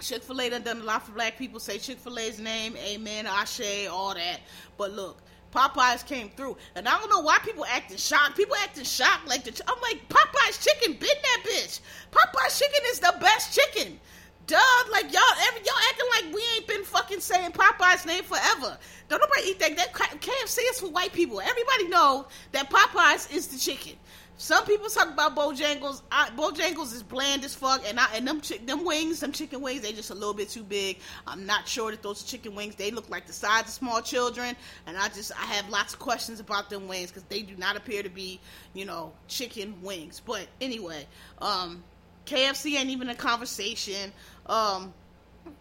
Chick 0.00 0.22
Fil 0.22 0.40
A 0.40 0.50
done 0.50 0.62
done 0.62 0.80
a 0.80 0.84
lot 0.84 1.06
for 1.06 1.12
black 1.12 1.38
people. 1.38 1.60
Say 1.60 1.78
Chick 1.78 1.98
Fil 1.98 2.18
A's 2.18 2.38
name, 2.38 2.76
Amen, 2.76 3.26
Ashe, 3.26 3.86
all 3.90 4.14
that. 4.14 4.40
But 4.76 4.92
look, 4.92 5.22
Popeyes 5.52 6.06
came 6.06 6.30
through, 6.30 6.56
and 6.74 6.88
I 6.88 6.98
don't 6.98 7.10
know 7.10 7.20
why 7.20 7.38
people 7.38 7.64
acting 7.66 7.98
shocked. 7.98 8.36
People 8.36 8.56
acting 8.56 8.84
shocked 8.84 9.28
like 9.28 9.44
the. 9.44 9.62
I'm 9.68 9.80
like 9.82 10.08
Popeyes 10.08 10.62
chicken, 10.62 10.94
been 10.94 11.08
that 11.08 11.42
bitch. 11.44 11.80
Popeyes 12.10 12.58
chicken 12.58 12.80
is 12.90 13.00
the 13.00 13.14
best 13.20 13.54
chicken. 13.54 14.00
Duh, 14.46 14.58
like 14.90 15.12
y'all, 15.12 15.22
every, 15.46 15.60
y'all 15.60 15.74
acting 15.88 16.06
like 16.16 16.34
we 16.34 16.42
ain't 16.56 16.66
been 16.66 16.82
fucking 16.84 17.20
saying 17.20 17.52
Popeyes 17.52 18.04
name 18.06 18.24
forever. 18.24 18.76
Don't 19.08 19.20
nobody 19.20 19.50
eat 19.50 19.58
that. 19.60 19.76
That 19.76 19.92
KFC 19.92 20.58
is 20.70 20.80
for 20.80 20.90
white 20.90 21.12
people. 21.12 21.40
Everybody 21.40 21.88
know 21.88 22.26
that 22.52 22.68
Popeyes 22.70 23.32
is 23.34 23.46
the 23.46 23.58
chicken. 23.58 23.92
Some 24.38 24.64
people 24.64 24.88
talk 24.88 25.08
about 25.08 25.36
Bojangles. 25.36 26.02
I, 26.10 26.30
Bojangles 26.30 26.92
is 26.94 27.02
bland 27.02 27.44
as 27.44 27.54
fuck, 27.54 27.82
and 27.86 28.00
I 28.00 28.06
and 28.14 28.26
them 28.26 28.40
chi- 28.40 28.58
them 28.64 28.84
wings, 28.84 29.20
them 29.20 29.30
chicken 29.30 29.60
wings, 29.60 29.82
they 29.82 29.92
just 29.92 30.10
a 30.10 30.14
little 30.14 30.34
bit 30.34 30.48
too 30.48 30.64
big. 30.64 30.98
I'm 31.26 31.46
not 31.46 31.68
sure 31.68 31.90
that 31.90 32.02
those 32.02 32.22
chicken 32.22 32.54
wings 32.54 32.74
they 32.74 32.90
look 32.90 33.08
like 33.08 33.26
the 33.26 33.32
size 33.32 33.62
of 33.62 33.68
small 33.68 34.00
children, 34.00 34.56
and 34.86 34.96
I 34.96 35.08
just 35.08 35.32
I 35.32 35.44
have 35.44 35.68
lots 35.68 35.92
of 35.92 36.00
questions 36.00 36.40
about 36.40 36.70
them 36.70 36.88
wings 36.88 37.10
because 37.10 37.24
they 37.24 37.42
do 37.42 37.56
not 37.56 37.76
appear 37.76 38.02
to 38.02 38.08
be 38.08 38.40
you 38.74 38.84
know 38.84 39.12
chicken 39.28 39.74
wings. 39.82 40.20
But 40.24 40.48
anyway, 40.60 41.06
um, 41.40 41.84
KFC 42.26 42.76
ain't 42.76 42.90
even 42.90 43.10
a 43.10 43.14
conversation. 43.14 44.12
Um, 44.46 44.92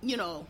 you 0.01 0.17
know, 0.17 0.47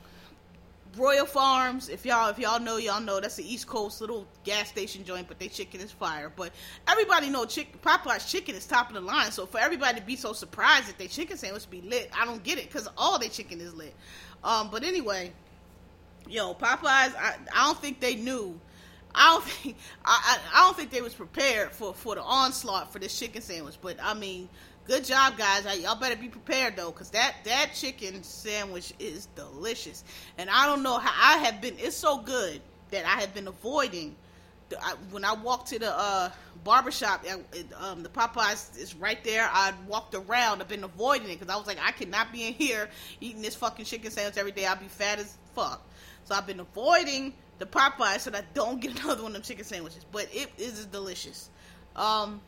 Royal 0.98 1.26
Farms, 1.26 1.88
if 1.88 2.06
y'all 2.06 2.30
if 2.30 2.38
y'all 2.38 2.60
know, 2.60 2.76
y'all 2.78 3.00
know 3.00 3.22
that's 3.22 3.38
the 3.38 3.54
East 3.54 3.66
Coast 3.66 4.02
little 4.02 4.28
gas 4.44 4.68
station 4.68 5.06
joint, 5.06 5.28
but 5.28 5.40
they 5.40 5.48
chicken 5.48 5.80
is 5.80 5.92
fire. 5.92 6.32
But 6.36 6.52
everybody 6.88 7.30
know 7.30 7.46
chicken 7.46 7.80
Popeye's 7.82 8.30
chicken 8.30 8.56
is 8.56 8.66
top 8.66 8.90
of 8.90 8.96
the 8.96 9.02
line. 9.02 9.32
So 9.32 9.46
for 9.46 9.60
everybody 9.60 10.00
to 10.00 10.06
be 10.06 10.18
so 10.18 10.34
surprised 10.34 10.90
that 10.90 10.98
their 10.98 11.08
chicken 11.08 11.38
sandwich 11.38 11.70
be 11.70 11.82
lit, 11.82 12.12
I 12.18 12.26
don't 12.26 12.44
get 12.44 12.58
it 12.58 12.66
because 12.66 12.90
all 12.98 13.18
their 13.20 13.30
chicken 13.30 13.62
is 13.62 13.74
lit. 13.74 13.96
Um, 14.44 14.70
but 14.70 14.84
anyway, 14.84 15.32
yo, 16.28 16.54
Popeyes, 16.54 17.16
I, 17.16 17.36
I 17.56 17.66
don't 17.66 17.80
think 17.80 18.02
they 18.02 18.16
knew. 18.16 18.60
I 19.16 19.34
don't 19.34 19.44
think 19.46 19.78
I, 20.04 20.40
I, 20.54 20.60
I 20.60 20.64
don't 20.66 20.76
think 20.76 20.92
they 20.92 21.02
was 21.02 21.14
prepared 21.14 21.72
for 21.72 21.94
for 21.94 22.16
the 22.16 22.24
onslaught 22.24 22.92
for 22.92 23.00
this 23.00 23.18
chicken 23.18 23.42
sandwich. 23.42 23.78
But 23.82 23.96
I 24.02 24.14
mean, 24.14 24.50
good 24.92 25.06
job, 25.06 25.38
guys. 25.38 25.66
Y'all 25.80 25.96
better 25.96 26.18
be 26.18 26.28
prepared 26.28 26.76
though, 26.76 26.92
cause 26.92 27.12
that 27.12 27.36
that 27.46 27.72
chicken 27.74 28.22
sandwich 28.24 28.92
is 29.00 29.28
delicious. 29.38 30.04
And 30.38 30.50
I 30.50 30.66
don't 30.66 30.84
know 30.84 30.98
how 30.98 31.34
I 31.34 31.38
have 31.44 31.62
been. 31.62 31.76
It's 31.78 31.96
so 31.96 32.18
good 32.18 32.60
that 32.90 33.06
I 33.06 33.22
have 33.22 33.34
been 33.34 33.48
avoiding. 33.48 34.18
The, 34.68 34.84
I, 34.84 34.96
when 35.12 35.24
I 35.24 35.34
walked 35.34 35.70
to 35.70 35.80
the 35.80 35.98
uh, 35.98 36.30
barbershop, 36.66 37.26
um, 37.80 38.04
the 38.04 38.10
Popeyes 38.10 38.78
is 38.78 38.94
right 38.94 39.24
there. 39.24 39.50
I 39.50 39.72
walked 39.88 40.14
around. 40.14 40.62
I've 40.62 40.68
been 40.68 40.84
avoiding 40.84 41.30
it 41.30 41.40
because 41.40 41.54
I 41.54 41.58
was 41.58 41.68
like, 41.68 41.80
I 41.82 41.94
cannot 41.94 42.34
be 42.34 42.48
in 42.48 42.54
here 42.54 42.90
eating 43.22 43.42
this 43.42 43.56
fucking 43.56 43.86
chicken 43.86 44.12
sandwich 44.12 44.38
every 44.38 44.52
day. 44.52 44.66
I'll 44.66 44.76
be 44.76 44.90
fat 44.90 45.20
as 45.20 45.38
fuck. 45.56 45.90
So 46.26 46.36
I've 46.36 46.48
been 46.48 46.60
avoiding 46.60 47.34
the 47.60 47.66
Popeyes 47.66 48.20
so 48.20 48.32
that 48.32 48.44
I 48.44 48.48
don't 48.54 48.82
get 48.82 48.92
another 49.04 49.24
one 49.24 49.32
of 49.32 49.36
them 49.36 49.42
chicken 49.42 49.64
sandwiches. 49.64 50.06
But 50.12 50.28
it 50.34 50.52
is 50.58 50.86
delicious. 50.88 51.50
Um, 51.96 52.42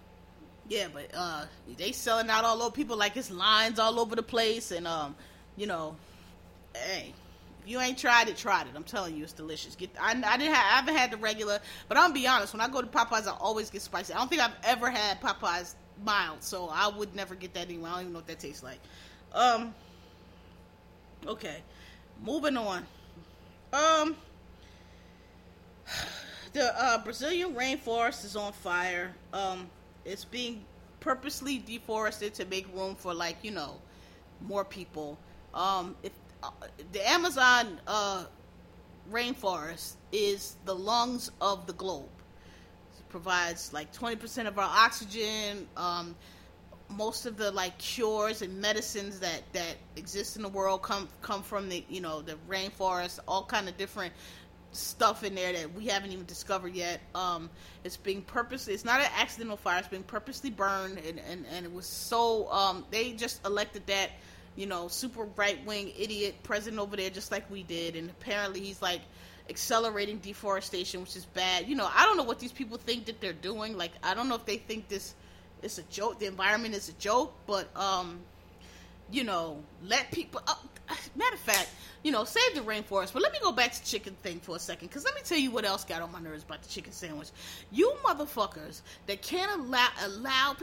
yeah, 0.70 0.88
but 0.92 1.12
uh, 1.14 1.46
they 1.78 1.92
selling 1.92 2.30
out 2.30 2.46
all 2.46 2.62
over. 2.62 2.72
People 2.72 2.98
like 2.98 3.18
it's 3.18 3.30
lines 3.30 3.80
all 3.80 4.00
over 4.00 4.16
the 4.16 4.24
place, 4.24 4.72
and 4.72 4.88
um, 4.88 5.16
you 5.58 5.68
know, 5.68 5.96
hey, 6.76 7.14
if 7.62 7.70
you 7.70 7.80
ain't 7.80 7.98
tried 7.98 8.30
it, 8.30 8.38
tried 8.38 8.68
it. 8.68 8.74
I'm 8.76 8.84
telling 8.84 9.16
you, 9.16 9.24
it's 9.24 9.34
delicious. 9.34 9.76
Get 9.76 9.90
I, 10.00 10.12
I 10.12 10.38
didn't 10.38 10.54
have, 10.54 10.66
I 10.66 10.76
haven't 10.78 10.96
had 10.96 11.12
the 11.12 11.18
regular, 11.18 11.60
but 11.88 11.98
I'm 11.98 12.06
gonna 12.06 12.14
be 12.14 12.28
honest. 12.28 12.54
When 12.54 12.62
I 12.62 12.70
go 12.70 12.82
to 12.82 12.88
Popeyes, 12.88 13.28
I 13.28 13.36
always 13.40 13.70
get 13.70 13.82
spicy. 13.82 14.14
I 14.14 14.18
don't 14.18 14.30
think 14.30 14.42
I've 14.42 14.56
ever 14.64 14.90
had 14.90 15.20
Popeyes 15.22 15.76
mild, 16.04 16.42
so 16.42 16.70
I 16.72 16.88
would 16.88 17.14
never 17.16 17.36
get 17.36 17.54
that 17.56 17.68
anyway. 17.68 17.90
I 17.90 17.94
don't 17.94 18.02
even 18.02 18.14
know 18.14 18.20
what 18.20 18.28
that 18.28 18.40
tastes 18.40 18.64
like. 18.64 18.80
Um, 19.34 19.74
okay, 21.28 21.58
moving 22.24 22.56
on. 22.56 22.86
Um, 23.74 24.16
the 26.54 26.82
uh, 26.82 27.04
Brazilian 27.04 27.54
rainforest 27.54 28.24
is 28.24 28.38
on 28.38 28.54
fire. 28.54 29.14
Um, 29.34 29.70
it's 30.06 30.26
being 30.26 30.66
purposely 31.00 31.58
deforested 31.58 32.34
to 32.36 32.46
make 32.46 32.68
room 32.76 32.96
for 32.96 33.14
like 33.14 33.38
you 33.44 33.52
know 33.52 33.76
more 34.42 34.66
people. 34.66 35.18
Um, 35.54 35.96
if 36.04 36.12
uh, 36.42 36.50
the 36.92 37.10
Amazon 37.10 37.80
uh, 37.88 38.26
rainforest 39.12 39.94
is 40.12 40.56
the 40.66 40.76
lungs 40.76 41.32
of 41.42 41.68
the 41.68 41.74
globe, 41.74 42.10
it 42.98 43.10
provides 43.10 43.74
like 43.74 43.92
twenty 43.92 44.16
percent 44.16 44.48
of 44.48 44.58
our 44.58 44.70
oxygen. 44.70 45.68
Um, 45.78 46.16
most 46.90 47.26
of 47.26 47.38
the 47.38 47.52
like 47.52 47.78
cures 47.78 48.42
and 48.42 48.62
medicines 48.62 49.20
that 49.20 49.42
that 49.54 49.76
exist 49.96 50.36
in 50.36 50.42
the 50.42 50.50
world 50.50 50.82
come 50.82 51.08
come 51.22 51.42
from 51.42 51.70
the 51.70 51.84
you 51.90 52.02
know 52.02 52.22
the 52.22 52.38
rainforest 52.50 53.20
all 53.28 53.44
kind 53.46 53.68
of 53.68 53.78
different 53.78 54.14
stuff 54.74 55.24
in 55.24 55.36
there 55.36 55.54
that 55.54 55.74
we 55.74 55.88
haven't 55.88 56.12
even 56.12 56.26
discovered 56.26 56.74
yet. 56.74 57.00
Um, 57.16 57.50
it's 57.84 57.98
being 57.98 58.22
purposely, 58.22 58.74
it's 58.74 58.86
not 58.86 59.00
an 59.00 59.08
accidental 59.18 59.58
fire, 59.58 59.80
it's 59.80 59.88
being 59.88 60.04
purposely 60.04 60.50
burned, 60.50 60.98
and, 60.98 61.20
and, 61.30 61.46
and 61.52 61.66
it 61.66 61.72
was 61.72 61.86
so, 61.86 62.52
um, 62.52 62.86
they 62.92 63.14
just 63.14 63.46
elected 63.46 63.86
that, 63.88 64.12
you 64.56 64.66
know, 64.66 64.88
super 64.88 65.24
right 65.36 65.64
wing 65.66 65.92
idiot 65.98 66.36
president 66.44 66.82
over 66.82 66.96
there, 66.96 67.10
just 67.10 67.32
like 67.32 67.50
we 67.50 67.64
did, 67.64 67.96
and 67.96 68.10
apparently 68.10 68.60
he's 68.60 68.82
like 68.82 69.02
accelerating 69.50 70.18
deforestation, 70.20 71.02
which 71.02 71.16
is 71.16 71.26
bad. 71.26 71.68
You 71.68 71.76
know, 71.76 71.90
I 71.94 72.06
don't 72.06 72.18
know 72.18 72.24
what 72.24 72.40
these 72.40 72.52
people 72.52 72.78
think 72.78 73.06
that 73.06 73.20
they're 73.20 73.34
doing. 73.34 73.78
Like, 73.78 73.92
I 74.02 74.14
don't 74.14 74.30
know 74.30 74.36
if 74.36 74.46
they 74.46 74.58
think 74.58 74.88
this 74.88 75.16
is 75.62 75.80
a 75.80 75.84
joke, 75.84 76.20
the 76.20 76.28
environment 76.28 76.76
is 76.76 76.90
a 76.90 76.94
joke, 76.94 77.34
but, 77.46 77.68
um, 77.76 78.20
you 79.12 79.24
know, 79.24 79.62
let 79.86 80.12
people. 80.12 80.42
Uh, 80.48 80.56
matter 81.16 81.36
of 81.36 81.42
fact, 81.42 81.70
you 82.04 82.12
know, 82.12 82.26
save 82.26 82.54
the 82.56 82.62
rainforest. 82.62 83.14
But 83.14 83.22
let 83.22 83.32
me 83.32 83.40
go 83.42 83.52
back 83.52 83.72
to 83.72 83.84
chicken 83.84 84.16
thing 84.22 84.40
for 84.40 84.56
a 84.56 84.60
second, 84.60 84.90
because 84.90 85.06
let 85.06 85.16
me 85.16 85.22
tell 85.24 85.38
you 85.38 85.52
what 85.52 85.66
else 85.66 85.84
got 85.84 86.02
on 86.02 86.12
my 86.12 86.20
nerves 86.20 86.44
about 86.44 86.62
the 86.62 86.70
chicken 86.70 86.92
sandwich. 86.92 87.30
You 87.72 87.94
motherfuckers 88.04 88.82
that 89.08 89.22
can't 89.22 89.52
allow 89.60 89.88
allow 90.04 90.56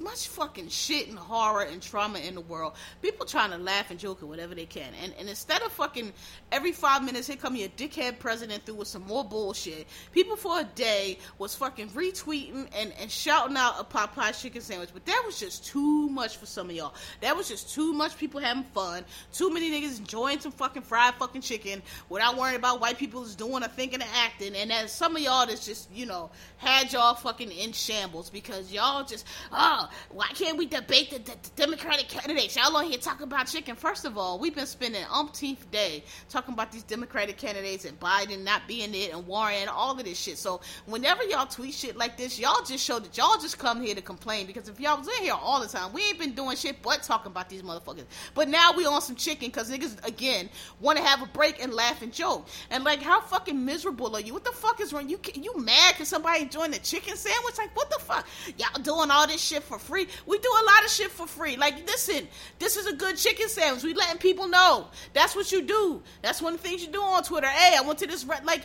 much 0.00 0.28
fucking 0.28 0.68
shit 0.68 1.08
and 1.08 1.18
horror 1.18 1.62
and 1.62 1.82
trauma 1.82 2.18
in 2.18 2.34
the 2.34 2.40
world. 2.40 2.72
People 3.02 3.26
trying 3.26 3.50
to 3.50 3.58
laugh 3.58 3.90
and 3.90 4.00
joke 4.00 4.22
or 4.22 4.26
whatever 4.26 4.54
they 4.54 4.66
can, 4.66 4.92
and 5.02 5.14
and 5.18 5.28
instead 5.28 5.62
of 5.62 5.72
fucking 5.72 6.12
every 6.52 6.72
five 6.72 7.04
minutes 7.04 7.26
here 7.26 7.36
come 7.36 7.54
your 7.54 7.68
dickhead 7.70 8.18
president 8.18 8.64
through 8.64 8.76
with 8.76 8.88
some 8.88 9.06
more 9.06 9.24
bullshit. 9.24 9.86
People 10.12 10.36
for 10.36 10.60
a 10.60 10.64
day 10.64 11.18
was 11.38 11.54
fucking 11.54 11.90
retweeting 11.90 12.66
and 12.74 12.92
and 13.00 13.10
shouting 13.10 13.56
out 13.56 13.74
a 13.78 13.84
Popeye 13.84 14.40
chicken 14.40 14.62
sandwich, 14.62 14.90
but 14.92 15.04
that 15.06 15.22
was 15.26 15.38
just 15.38 15.66
too 15.66 16.08
much 16.08 16.36
for 16.36 16.46
some 16.46 16.70
of 16.70 16.76
y'all. 16.76 16.94
That 17.20 17.36
was 17.36 17.48
just 17.48 17.74
too 17.74 17.92
much 17.92 18.16
people 18.16 18.40
having 18.40 18.64
fun. 18.74 19.04
Too 19.32 19.52
many 19.52 19.70
niggas 19.70 19.98
enjoying 19.98 20.40
some 20.40 20.52
fucking 20.52 20.77
fried 20.82 21.14
fucking 21.14 21.42
chicken 21.42 21.82
without 22.08 22.36
worrying 22.36 22.56
about 22.56 22.80
white 22.80 22.98
people 22.98 23.22
is 23.22 23.34
doing 23.34 23.62
or 23.62 23.68
thinking 23.68 24.00
and 24.00 24.10
acting. 24.14 24.54
And 24.54 24.72
as 24.72 24.92
some 24.92 25.16
of 25.16 25.22
y'all 25.22 25.46
that's 25.46 25.66
just, 25.66 25.90
you 25.92 26.06
know, 26.06 26.30
had 26.56 26.92
y'all 26.92 27.14
fucking 27.14 27.50
in 27.50 27.72
shambles 27.72 28.30
because 28.30 28.72
y'all 28.72 29.04
just, 29.04 29.26
oh, 29.52 29.88
why 30.10 30.28
can't 30.28 30.58
we 30.58 30.66
debate 30.66 31.10
the, 31.10 31.18
the, 31.18 31.36
the 31.42 31.50
Democratic 31.56 32.08
candidates? 32.08 32.56
Y'all 32.56 32.76
on 32.76 32.84
here 32.84 32.98
talking 32.98 33.24
about 33.24 33.46
chicken. 33.46 33.76
First 33.76 34.04
of 34.04 34.18
all, 34.18 34.38
we've 34.38 34.54
been 34.54 34.66
spending 34.66 35.04
umpteenth 35.12 35.70
day 35.70 36.02
talking 36.28 36.54
about 36.54 36.72
these 36.72 36.82
Democratic 36.82 37.36
candidates 37.36 37.84
and 37.84 37.98
Biden 38.00 38.42
not 38.44 38.66
being 38.66 38.94
it 38.94 39.12
and 39.12 39.26
Warren 39.26 39.56
and 39.56 39.70
all 39.70 39.98
of 39.98 40.04
this 40.04 40.18
shit. 40.18 40.38
So 40.38 40.60
whenever 40.86 41.22
y'all 41.24 41.46
tweet 41.46 41.74
shit 41.74 41.96
like 41.96 42.16
this, 42.16 42.38
y'all 42.38 42.64
just 42.64 42.84
show 42.84 42.98
that 42.98 43.16
y'all 43.16 43.38
just 43.40 43.58
come 43.58 43.80
here 43.82 43.94
to 43.94 44.02
complain 44.02 44.46
because 44.46 44.68
if 44.68 44.80
y'all 44.80 44.98
was 44.98 45.08
in 45.08 45.24
here 45.24 45.34
all 45.34 45.60
the 45.60 45.68
time, 45.68 45.92
we 45.92 46.02
ain't 46.04 46.18
been 46.18 46.32
doing 46.32 46.56
shit 46.56 46.82
but 46.82 47.02
talking 47.02 47.30
about 47.30 47.48
these 47.48 47.62
motherfuckers. 47.62 48.04
But 48.34 48.48
now 48.48 48.72
we 48.76 48.86
on 48.86 49.00
some 49.02 49.16
chicken 49.16 49.48
because 49.48 49.70
niggas 49.70 50.06
again 50.06 50.48
want 50.80 50.98
to 50.98 51.04
have 51.04 51.22
a 51.22 51.26
break 51.26 51.62
and 51.62 51.72
laugh 51.72 52.02
and 52.02 52.12
joke. 52.12 52.46
And 52.70 52.84
like, 52.84 53.02
how 53.02 53.20
fucking 53.20 53.64
miserable 53.64 54.14
are 54.14 54.20
you? 54.20 54.32
What 54.32 54.44
the 54.44 54.52
fuck 54.52 54.80
is 54.80 54.92
wrong? 54.92 55.08
You 55.08 55.18
you 55.34 55.58
mad 55.58 55.94
because 55.94 56.08
somebody 56.08 56.42
enjoying 56.42 56.70
the 56.70 56.78
chicken 56.78 57.16
sandwich? 57.16 57.58
Like, 57.58 57.76
what 57.76 57.90
the 57.90 57.98
fuck? 57.98 58.26
Y'all 58.56 58.82
doing 58.82 59.10
all 59.10 59.26
this 59.26 59.42
shit 59.42 59.62
for 59.62 59.78
free? 59.78 60.06
We 60.26 60.38
do 60.38 60.48
a 60.48 60.64
lot 60.64 60.84
of 60.84 60.90
shit 60.90 61.10
for 61.10 61.26
free. 61.26 61.56
Like, 61.56 61.86
listen, 61.86 62.28
this 62.58 62.76
is 62.76 62.86
a 62.86 62.94
good 62.94 63.16
chicken 63.16 63.48
sandwich. 63.48 63.84
We 63.84 63.94
letting 63.94 64.18
people 64.18 64.48
know. 64.48 64.88
That's 65.12 65.34
what 65.34 65.50
you 65.52 65.62
do. 65.62 66.02
That's 66.22 66.42
one 66.42 66.54
of 66.54 66.62
the 66.62 66.68
things 66.68 66.84
you 66.84 66.92
do 66.92 67.02
on 67.02 67.22
Twitter. 67.22 67.48
Hey, 67.48 67.76
I 67.76 67.82
went 67.82 67.98
to 68.00 68.06
this 68.06 68.24
re-. 68.24 68.36
like. 68.44 68.62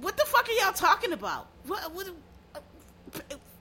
What 0.00 0.16
the 0.16 0.24
fuck 0.24 0.48
are 0.48 0.52
y'all 0.52 0.72
talking 0.72 1.12
about? 1.12 1.48
What, 1.66 1.92
what, 1.92 2.08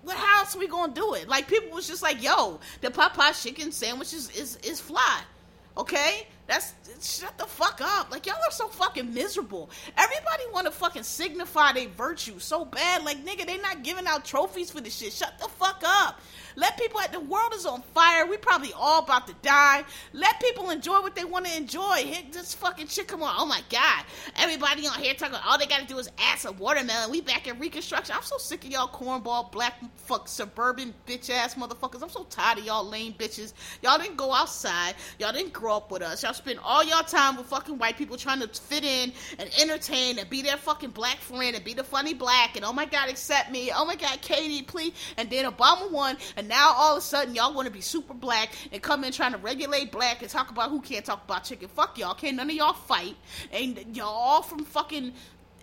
what 0.04 0.18
how 0.18 0.40
else 0.40 0.56
are 0.56 0.60
we 0.60 0.68
gonna 0.68 0.94
do 0.94 1.14
it? 1.14 1.28
Like 1.28 1.48
people 1.48 1.72
was 1.72 1.88
just 1.88 2.02
like, 2.02 2.22
yo, 2.24 2.60
the 2.82 2.90
Popeye 2.90 3.42
chicken 3.42 3.72
sandwich 3.72 4.14
is, 4.14 4.30
is, 4.32 4.58
is 4.58 4.80
fly. 4.80 5.22
Okay? 5.78 6.28
That's 6.48 6.74
shut 7.02 7.38
the 7.38 7.46
fuck 7.46 7.80
up. 7.82 8.12
Like 8.12 8.26
y'all 8.26 8.36
are 8.36 8.52
so 8.52 8.68
fucking 8.68 9.14
miserable. 9.14 9.70
Everybody 9.98 10.44
want 10.52 10.66
to 10.66 10.72
fucking 10.72 11.04
signify 11.04 11.72
their 11.74 11.88
virtue 11.88 12.40
so 12.40 12.66
bad. 12.66 13.06
Like 13.06 13.26
nigga, 13.26 13.46
they 13.46 13.58
not 13.58 13.84
giving 13.84 14.06
out 14.06 14.26
trophies 14.26 14.70
for 14.70 14.82
this 14.82 14.98
shit. 14.98 15.14
Shut 15.14 15.40
the 15.40 15.48
fuck 15.48 15.82
up. 15.86 16.20
Let 16.56 16.78
people. 16.78 17.00
At 17.02 17.12
the 17.12 17.20
world 17.20 17.54
is 17.56 17.66
on 17.66 17.82
fire. 17.82 18.26
We 18.26 18.38
probably 18.38 18.72
all 18.76 19.04
about 19.04 19.28
to 19.28 19.36
die. 19.42 19.84
Let 20.14 20.40
people 20.40 20.70
enjoy 20.70 21.02
what 21.02 21.16
they 21.16 21.26
want 21.26 21.46
to 21.46 21.56
enjoy. 21.56 21.96
Hit 21.98 22.32
this 22.32 22.54
fucking 22.54 22.88
shit. 22.88 23.08
Come 23.08 23.24
on. 23.24 23.34
Oh 23.38 23.46
my 23.46 23.62
god. 23.70 24.06
Everybody 24.36 24.88
on 24.88 25.00
here 25.00 25.14
talking. 25.14 25.38
All 25.46 25.58
they 25.58 25.66
got 25.66 25.82
to 25.82 25.88
do 25.88 25.98
is 25.98 26.10
ask 26.20 26.48
a 26.48 26.52
watermelon. 26.52 27.12
We 27.12 27.22
back 27.22 27.48
in 27.48 27.60
Reconstruction. 27.60 28.16
I'm 28.16 28.24
so 28.24 28.38
sick 28.38 28.66
of 28.66 28.72
y'all 28.72 28.88
cornball 28.88 29.52
black 29.52 29.76
fuck 29.98 30.28
suburban 30.28 30.94
bitch 31.08 31.30
ass 31.30 31.56
motherfuckers. 31.56 32.04
I'm 32.04 32.10
so 32.10 32.24
tired 32.26 32.60
of 32.60 32.66
y'all 32.66 32.86
lame 32.86 33.14
bitches. 33.14 33.54
Y'all 33.82 33.98
didn't 33.98 34.18
go 34.18 34.34
outside. 34.34 34.96
Y'all 35.20 35.32
didn't 35.34 35.54
grow 35.54 35.78
up 35.78 35.92
with 35.92 36.02
us. 36.02 36.24
Y'all 36.24 36.34
spend 36.34 36.60
all 36.64 36.84
y'all 36.84 37.04
time 37.04 37.38
with 37.38 37.48
fucking 37.48 37.78
white 37.78 37.98
people 37.98 38.18
trying 38.18 38.40
to 38.42 38.48
fit 38.48 38.84
in 38.84 39.12
and 39.40 39.50
entertain 39.60 40.20
and 40.20 40.30
be 40.30 40.42
their 40.42 40.58
fucking 40.58 40.92
black 40.92 41.18
friend 41.18 41.56
and 41.56 41.64
be 41.64 41.74
the 41.74 41.84
funny 41.84 42.14
black 42.14 42.56
and 42.56 42.66
oh 42.66 42.74
my 42.74 42.86
god, 42.86 43.10
accept 43.10 43.52
me. 43.52 43.72
Oh 43.74 43.86
my 43.86 43.96
god, 43.96 44.22
Katie, 44.22 44.62
please. 44.62 44.94
And 45.18 45.30
then 45.30 45.46
Obama 45.46 45.92
won, 45.92 46.18
and 46.38 46.41
now 46.48 46.74
all 46.76 46.94
of 46.94 47.00
a 47.00 47.02
sudden 47.02 47.36
y'all 47.36 47.54
want 47.54 47.68
to 47.68 47.72
be 47.72 47.82
super 47.82 48.14
black 48.14 48.54
and 48.72 48.82
come 48.82 49.04
in 49.04 49.12
trying 49.12 49.32
to 49.34 49.38
regulate 49.38 49.92
black 49.92 50.22
and 50.22 50.30
talk 50.30 50.52
about 50.52 50.70
who 50.70 50.82
can't 50.82 51.06
talk 51.06 51.24
about 51.24 51.44
chicken. 51.44 51.68
Fuck 51.68 51.98
y'all. 51.98 52.14
Can't 52.14 52.38
none 52.38 52.50
of 52.50 52.56
y'all 52.56 52.74
fight. 52.74 53.16
And 53.52 53.96
y'all 53.96 54.08
all 54.08 54.42
from 54.42 54.66
fucking 54.66 55.14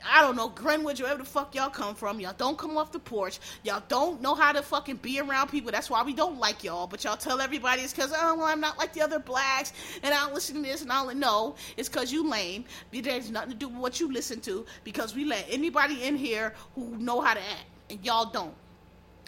I 0.06 0.22
don't 0.22 0.36
know, 0.36 0.48
Greenwich, 0.48 1.00
wherever 1.00 1.18
the 1.18 1.24
fuck 1.28 1.54
y'all 1.54 1.70
come 1.70 1.94
from. 1.94 2.20
Y'all 2.20 2.34
don't 2.36 2.56
come 2.56 2.76
off 2.76 2.92
the 2.92 2.98
porch. 2.98 3.40
Y'all 3.62 3.82
don't 3.88 4.20
know 4.20 4.34
how 4.34 4.52
to 4.52 4.62
fucking 4.62 4.96
be 4.96 5.20
around 5.20 5.48
people. 5.48 5.72
That's 5.72 5.90
why 5.90 6.02
we 6.02 6.14
don't 6.14 6.38
like 6.38 6.64
y'all. 6.64 6.86
But 6.86 7.04
y'all 7.04 7.16
tell 7.16 7.40
everybody 7.40 7.82
it's 7.82 7.92
because, 7.92 8.12
oh, 8.14 8.36
well, 8.36 8.46
I'm 8.46 8.60
not 8.60 8.78
like 8.78 8.92
the 8.92 9.02
other 9.02 9.18
blacks 9.18 9.72
and 10.02 10.14
I 10.14 10.24
don't 10.24 10.34
listen 10.34 10.56
to 10.56 10.62
this 10.62 10.82
and 10.82 10.92
I 10.92 11.04
don't 11.04 11.18
know. 11.18 11.56
It's 11.76 11.88
because 11.88 12.12
you 12.12 12.28
lame. 12.28 12.64
There's 12.92 13.30
nothing 13.30 13.50
to 13.50 13.56
do 13.56 13.68
with 13.68 13.78
what 13.78 14.00
you 14.00 14.12
listen 14.12 14.40
to 14.42 14.64
because 14.84 15.14
we 15.14 15.24
let 15.24 15.46
anybody 15.48 16.04
in 16.04 16.16
here 16.16 16.54
who 16.74 16.96
know 16.96 17.20
how 17.20 17.34
to 17.34 17.40
act 17.40 17.66
and 17.90 18.04
y'all 18.04 18.26
don't 18.26 18.54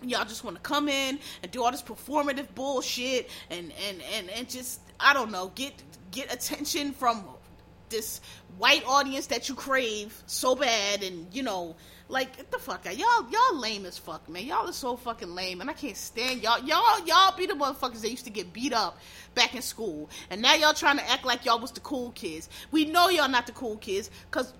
y'all 0.03 0.25
just 0.25 0.45
want 0.45 0.57
to 0.57 0.63
come 0.63 0.89
in 0.89 1.19
and 1.43 1.53
do 1.53 1.63
all 1.63 1.71
this 1.71 1.83
performative 1.83 2.47
bullshit 2.55 3.29
and 3.51 3.73
and 3.89 4.03
and 4.15 4.31
and 4.31 4.49
just 4.49 4.81
I 4.99 5.15
don't 5.15 5.31
know 5.31 5.53
get 5.55 5.75
get 6.11 6.33
attention 6.33 6.93
from 6.93 7.25
this 7.91 8.21
white 8.57 8.85
audience 8.87 9.27
that 9.27 9.49
you 9.49 9.55
crave 9.55 10.23
so 10.27 10.55
bad, 10.55 11.03
and 11.03 11.27
you 11.35 11.43
know, 11.43 11.77
like 12.09 12.37
get 12.37 12.51
the 12.51 12.59
fuck 12.59 12.87
out. 12.87 12.97
Y'all 12.97 13.29
y'all 13.31 13.59
lame 13.59 13.85
as 13.85 13.99
fuck, 13.99 14.27
man. 14.29 14.47
Y'all 14.47 14.69
are 14.69 14.73
so 14.73 14.97
fucking 14.97 15.35
lame, 15.35 15.61
and 15.61 15.69
I 15.69 15.73
can't 15.73 15.97
stand 15.97 16.43
y'all. 16.43 16.61
Y'all 16.61 17.05
y'all 17.07 17.37
be 17.37 17.47
the 17.47 17.55
motherfuckers 17.55 18.01
that 18.01 18.11
used 18.11 18.25
to 18.25 18.31
get 18.31 18.53
beat 18.53 18.73
up 18.73 18.99
back 19.35 19.55
in 19.55 19.63
school, 19.63 20.09
and 20.31 20.41
now 20.41 20.55
y'all 20.55 20.73
trying 20.73 20.99
to 20.99 21.11
act 21.11 21.25
like 21.25 21.45
y'all 21.45 21.61
was 21.61 21.73
the 21.73 21.81
cool 21.81 22.13
kids. 22.13 22.49
We 22.71 22.87
know 22.87 23.09
y'all 23.09 23.29
not 23.29 23.47
the 23.47 23.53
cool 23.53 23.77
kids, 23.77 24.11
cause 24.31 24.55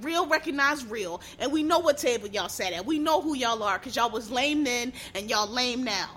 real 0.00 0.26
recognize 0.26 0.84
real, 0.84 1.20
and 1.38 1.52
we 1.52 1.62
know 1.62 1.78
what 1.78 1.98
table 1.98 2.28
y'all 2.28 2.48
sat 2.48 2.72
at. 2.72 2.86
We 2.86 2.98
know 2.98 3.20
who 3.20 3.36
y'all 3.36 3.62
are, 3.62 3.78
cause 3.78 3.96
y'all 3.96 4.10
was 4.10 4.30
lame 4.30 4.64
then, 4.64 4.92
and 5.14 5.28
y'all 5.30 5.48
lame 5.48 5.84
now. 5.84 6.10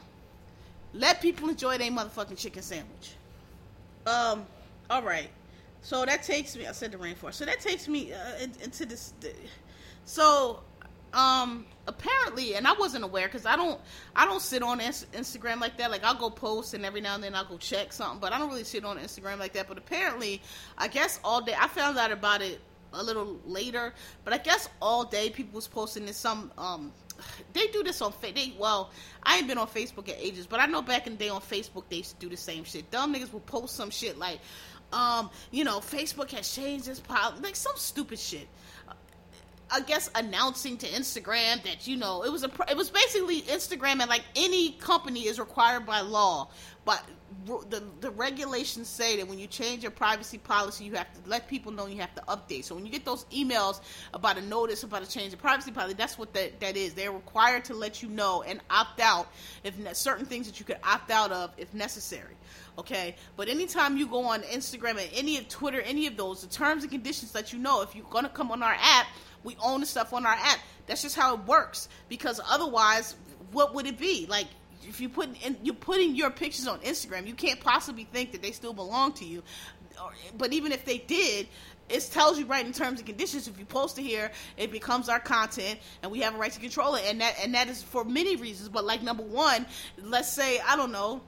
Let 0.94 1.22
people 1.22 1.50
enjoy 1.50 1.78
their 1.78 1.92
motherfucking 1.92 2.38
chicken 2.38 2.64
sandwich. 2.64 3.12
Um, 4.08 4.46
all 4.90 5.04
right. 5.04 5.30
So 5.82 6.06
that 6.06 6.24
takes 6.24 6.56
me. 6.56 6.68
I 6.68 6.72
said 6.72 6.92
the 6.92 6.98
rainforest. 6.98 7.36
So 7.36 7.46
that 7.46 7.60
takes 7.60 7.88
me 7.88 8.12
uh, 8.12 8.48
into 8.62 8.86
this. 8.86 9.14
So, 10.04 10.62
um, 11.14 11.66
apparently, 11.88 12.56
and 12.56 12.68
I 12.68 12.74
wasn't 12.74 13.04
aware 13.04 13.28
because 13.28 13.46
I 13.46 13.56
don't, 13.56 13.80
I 14.16 14.26
don't 14.26 14.42
sit 14.42 14.62
on 14.62 14.80
Instagram 14.80 15.62
like 15.62 15.78
that. 15.78 15.92
Like 15.92 16.04
I'll 16.04 16.16
go 16.16 16.30
post 16.30 16.74
and 16.74 16.86
every 16.86 17.02
now 17.02 17.16
and 17.16 17.24
then 17.24 17.36
I'll 17.36 17.46
go 17.46 17.58
check 17.58 17.94
something, 17.94 18.20
but 18.20 18.34
I 18.34 18.40
don't 18.40 18.50
really 18.50 18.64
sit 18.64 18.84
on 18.84 18.98
Instagram 18.98 19.40
like 19.40 19.54
that. 19.54 19.68
But 19.68 19.78
apparently, 19.78 20.42
I 20.78 20.88
guess 20.88 21.20
all 21.24 21.42
day 21.42 21.56
I 21.58 21.68
found 21.68 21.98
out 21.98 22.12
about 22.12 22.42
it 22.42 22.60
a 22.94 23.04
little 23.04 23.40
later, 23.46 23.94
but 24.24 24.34
I 24.34 24.38
guess 24.38 24.70
all 24.82 25.06
day 25.06 25.30
people 25.30 25.56
was 25.56 25.68
posting 25.68 26.06
this 26.06 26.18
some 26.18 26.52
um 26.58 26.92
they 27.54 27.68
do 27.68 27.84
this 27.84 28.02
on 28.02 28.14
they 28.22 28.54
well 28.58 28.92
I 29.24 29.38
ain't 29.38 29.48
been 29.48 29.58
on 29.58 29.68
Facebook 29.68 30.08
in 30.08 30.16
ages, 30.18 30.48
but 30.48 30.60
I 30.60 30.66
know 30.66 30.82
back 30.82 31.08
in 31.08 31.14
the 31.14 31.20
day 31.20 31.30
on 31.30 31.42
Facebook 31.42 31.84
they 31.90 31.98
used 31.98 32.20
to 32.20 32.26
do 32.26 32.30
the 32.30 32.38
same 32.38 32.64
shit. 32.64 32.90
Dumb 32.92 33.14
niggas 33.14 33.32
will 33.34 33.42
post 33.42 33.76
some 33.76 33.90
shit 33.90 34.18
like, 34.18 34.40
um, 34.92 35.30
you 35.52 35.64
know, 35.64 35.80
Facebook 35.80 36.32
has 36.32 36.54
changed 36.54 36.88
its 36.88 37.00
policy, 37.00 37.42
like 37.42 37.56
some 37.56 37.76
stupid 37.76 38.20
shit. 38.20 38.48
I 39.72 39.82
guess 39.82 40.10
announcing 40.16 40.78
to 40.78 40.88
Instagram 40.88 41.64
that 41.64 41.86
you 41.86 41.96
know 41.96 42.24
it 42.24 42.32
was 42.32 42.44
a 42.44 42.50
it 42.70 42.76
was 42.76 42.90
basically 42.90 43.42
Instagram 43.44 44.00
and 44.00 44.10
like 44.10 44.24
any 44.36 44.72
company 44.72 45.28
is 45.28 45.40
required 45.40 45.86
by 45.86 46.02
law, 46.02 46.50
but 46.86 47.04
the 47.46 47.84
the 48.02 48.12
regulations 48.12 48.88
say 48.88 49.18
that 49.18 49.28
when 49.28 49.40
you 49.40 49.48
change 49.48 49.84
your 49.84 49.92
privacy 49.92 50.38
policy, 50.38 50.84
you 50.86 50.94
have 50.94 51.12
to 51.14 51.30
let 51.30 51.48
people 51.48 51.72
know 51.72 51.88
you 51.88 52.02
have 52.02 52.14
to 52.16 52.22
update. 52.24 52.66
So 52.66 52.76
when 52.76 52.86
you 52.86 52.92
get 52.92 53.06
those 53.06 53.26
emails 53.26 53.82
about 54.14 54.38
a 54.38 54.42
notice 54.42 54.84
about 54.84 55.04
a 55.04 55.10
change 55.10 55.34
of 55.34 55.40
privacy 55.40 55.72
policy, 55.72 55.96
that's 55.96 56.18
what 56.18 56.34
that 56.34 56.60
that 56.60 56.78
is. 56.78 56.94
They're 56.94 57.12
required 57.12 57.66
to 57.66 57.74
let 57.74 58.04
you 58.04 58.10
know 58.10 58.44
and 58.44 58.62
opt 58.70 59.00
out 59.00 59.28
if 59.64 59.76
certain 59.96 60.26
things 60.26 60.48
that 60.48 60.60
you 60.60 60.66
could 60.66 60.80
opt 60.84 61.12
out 61.12 61.32
of 61.32 61.52
if 61.58 61.74
necessary 61.74 62.36
okay 62.78 63.16
but 63.36 63.50
anytime 63.50 63.98
you 63.98 64.08
go 64.08 64.24
on 64.24 64.42
instagram 64.44 64.92
and 64.92 65.10
any 65.14 65.38
of 65.38 65.48
twitter 65.48 65.82
any 65.82 66.08
of 66.08 66.16
those 66.16 66.42
the 66.42 66.48
terms 66.48 66.84
and 66.84 66.92
conditions 66.92 67.32
that 67.32 67.52
you 67.52 67.60
know 67.60 67.82
if 67.82 67.96
you're 67.96 68.06
to 68.06 68.30
come 68.30 68.52
on 68.52 68.64
our 68.64 68.76
app 68.80 69.08
we 69.44 69.56
own 69.62 69.80
the 69.80 69.86
stuff 69.86 70.14
on 70.14 70.26
our 70.26 70.34
app. 70.34 70.60
That's 70.88 71.02
just 71.02 71.16
how 71.16 71.36
it 71.36 71.42
works. 71.46 71.90
Because 72.08 72.40
otherwise, 72.48 73.16
what 73.52 73.74
would 73.74 73.86
it 73.86 73.98
be? 73.98 74.26
Like 74.28 74.48
if 74.88 75.02
you 75.02 75.10
put 75.10 75.30
in, 75.44 75.58
you're 75.64 75.76
putting 75.76 76.16
your 76.16 76.30
pictures 76.30 76.68
on 76.68 76.80
Instagram, 76.80 77.28
you 77.28 77.34
can't 77.34 77.60
possibly 77.60 78.06
think 78.06 78.32
that 78.32 78.42
they 78.42 78.52
still 78.52 78.74
belong 78.74 79.14
to 79.14 79.26
you. 79.26 79.44
But 80.38 80.54
even 80.54 80.72
if 80.72 80.86
they 80.86 81.00
did, 81.00 81.48
it 81.90 82.08
tells 82.12 82.40
you 82.40 82.46
right 82.46 82.66
in 82.66 82.72
terms 82.72 83.00
and 83.00 83.08
conditions. 83.08 83.48
If 83.48 83.60
you 83.60 83.66
post 83.66 83.98
it 83.98 84.04
here, 84.04 84.32
it 84.58 84.72
becomes 84.72 85.10
our 85.10 85.20
content, 85.20 85.80
and 86.02 86.12
we 86.12 86.20
have 86.22 86.36
a 86.36 86.38
right 86.38 86.52
to 86.52 86.60
control 86.60 86.96
it. 86.96 87.04
And 87.08 87.20
that 87.22 87.36
and 87.42 87.54
that 87.56 87.68
is 87.68 87.82
for 87.82 88.04
many 88.04 88.36
reasons. 88.36 88.70
But 88.70 88.86
like 88.86 89.02
number 89.02 89.24
one, 89.24 89.66
let's 90.02 90.32
say 90.32 90.60
I 90.60 90.76
don't 90.76 90.92
know 90.92 91.22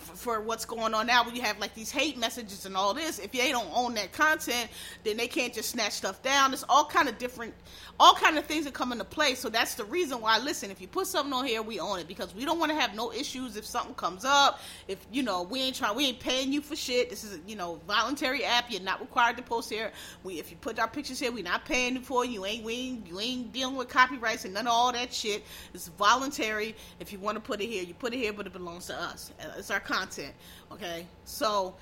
for 0.00 0.40
what's 0.40 0.64
going 0.64 0.94
on 0.94 1.06
now 1.06 1.24
when 1.24 1.34
you 1.34 1.42
have 1.42 1.58
like 1.58 1.74
these 1.74 1.90
hate 1.90 2.18
messages 2.18 2.66
and 2.66 2.76
all 2.76 2.94
this 2.94 3.18
if 3.18 3.32
they 3.32 3.50
don't 3.50 3.70
own 3.74 3.94
that 3.94 4.12
content 4.12 4.68
then 5.04 5.16
they 5.16 5.26
can't 5.26 5.54
just 5.54 5.70
snatch 5.70 5.92
stuff 5.92 6.22
down. 6.22 6.52
It's 6.52 6.64
all 6.68 6.84
kind 6.84 7.08
of 7.08 7.18
different 7.18 7.54
all 7.98 8.14
kind 8.14 8.38
of 8.38 8.46
things 8.46 8.64
that 8.64 8.72
come 8.72 8.92
into 8.92 9.04
play. 9.04 9.34
So 9.34 9.50
that's 9.50 9.74
the 9.74 9.84
reason 9.84 10.20
why 10.20 10.38
listen 10.38 10.70
if 10.70 10.80
you 10.80 10.88
put 10.88 11.06
something 11.06 11.32
on 11.32 11.46
here 11.46 11.62
we 11.62 11.80
own 11.80 11.98
it 11.98 12.08
because 12.08 12.34
we 12.34 12.44
don't 12.44 12.58
want 12.58 12.72
to 12.72 12.78
have 12.78 12.94
no 12.94 13.12
issues 13.12 13.56
if 13.56 13.64
something 13.64 13.94
comes 13.94 14.24
up 14.24 14.60
if 14.88 14.98
you 15.12 15.22
know 15.22 15.42
we 15.42 15.60
ain't 15.60 15.76
trying 15.76 15.96
we 15.96 16.06
ain't 16.06 16.20
paying 16.20 16.52
you 16.52 16.60
for 16.60 16.76
shit. 16.76 17.10
This 17.10 17.24
is 17.24 17.38
you 17.46 17.56
know 17.56 17.80
voluntary 17.86 18.44
app. 18.44 18.70
You're 18.70 18.80
not 18.82 19.00
required 19.00 19.36
to 19.36 19.42
post 19.42 19.70
here. 19.70 19.92
We 20.24 20.38
if 20.38 20.50
you 20.50 20.56
put 20.56 20.78
our 20.78 20.88
pictures 20.88 21.20
here 21.20 21.32
we're 21.32 21.44
not 21.44 21.64
paying 21.64 21.94
you 21.94 22.00
for 22.00 22.24
you 22.24 22.44
ain't 22.44 22.64
we 22.64 22.74
ain't, 22.74 23.06
you 23.06 23.20
ain't 23.20 23.52
dealing 23.52 23.76
with 23.76 23.88
copyrights 23.88 24.44
and 24.44 24.54
none 24.54 24.66
of 24.66 24.72
all 24.72 24.92
that 24.92 25.12
shit. 25.12 25.44
It's 25.74 25.88
voluntary. 25.88 26.74
If 26.98 27.12
you 27.12 27.18
want 27.18 27.36
to 27.36 27.40
put 27.40 27.60
it 27.60 27.66
here 27.66 27.82
you 27.82 27.94
put 27.94 28.14
it 28.14 28.18
here 28.18 28.32
but 28.32 28.46
it 28.46 28.52
belongs 28.52 28.86
to 28.86 29.00
us. 29.00 29.32
Uh, 29.40 29.52
it's 29.58 29.70
our 29.70 29.80
content. 29.90 30.34
Okay, 30.72 31.06
so 31.24 31.74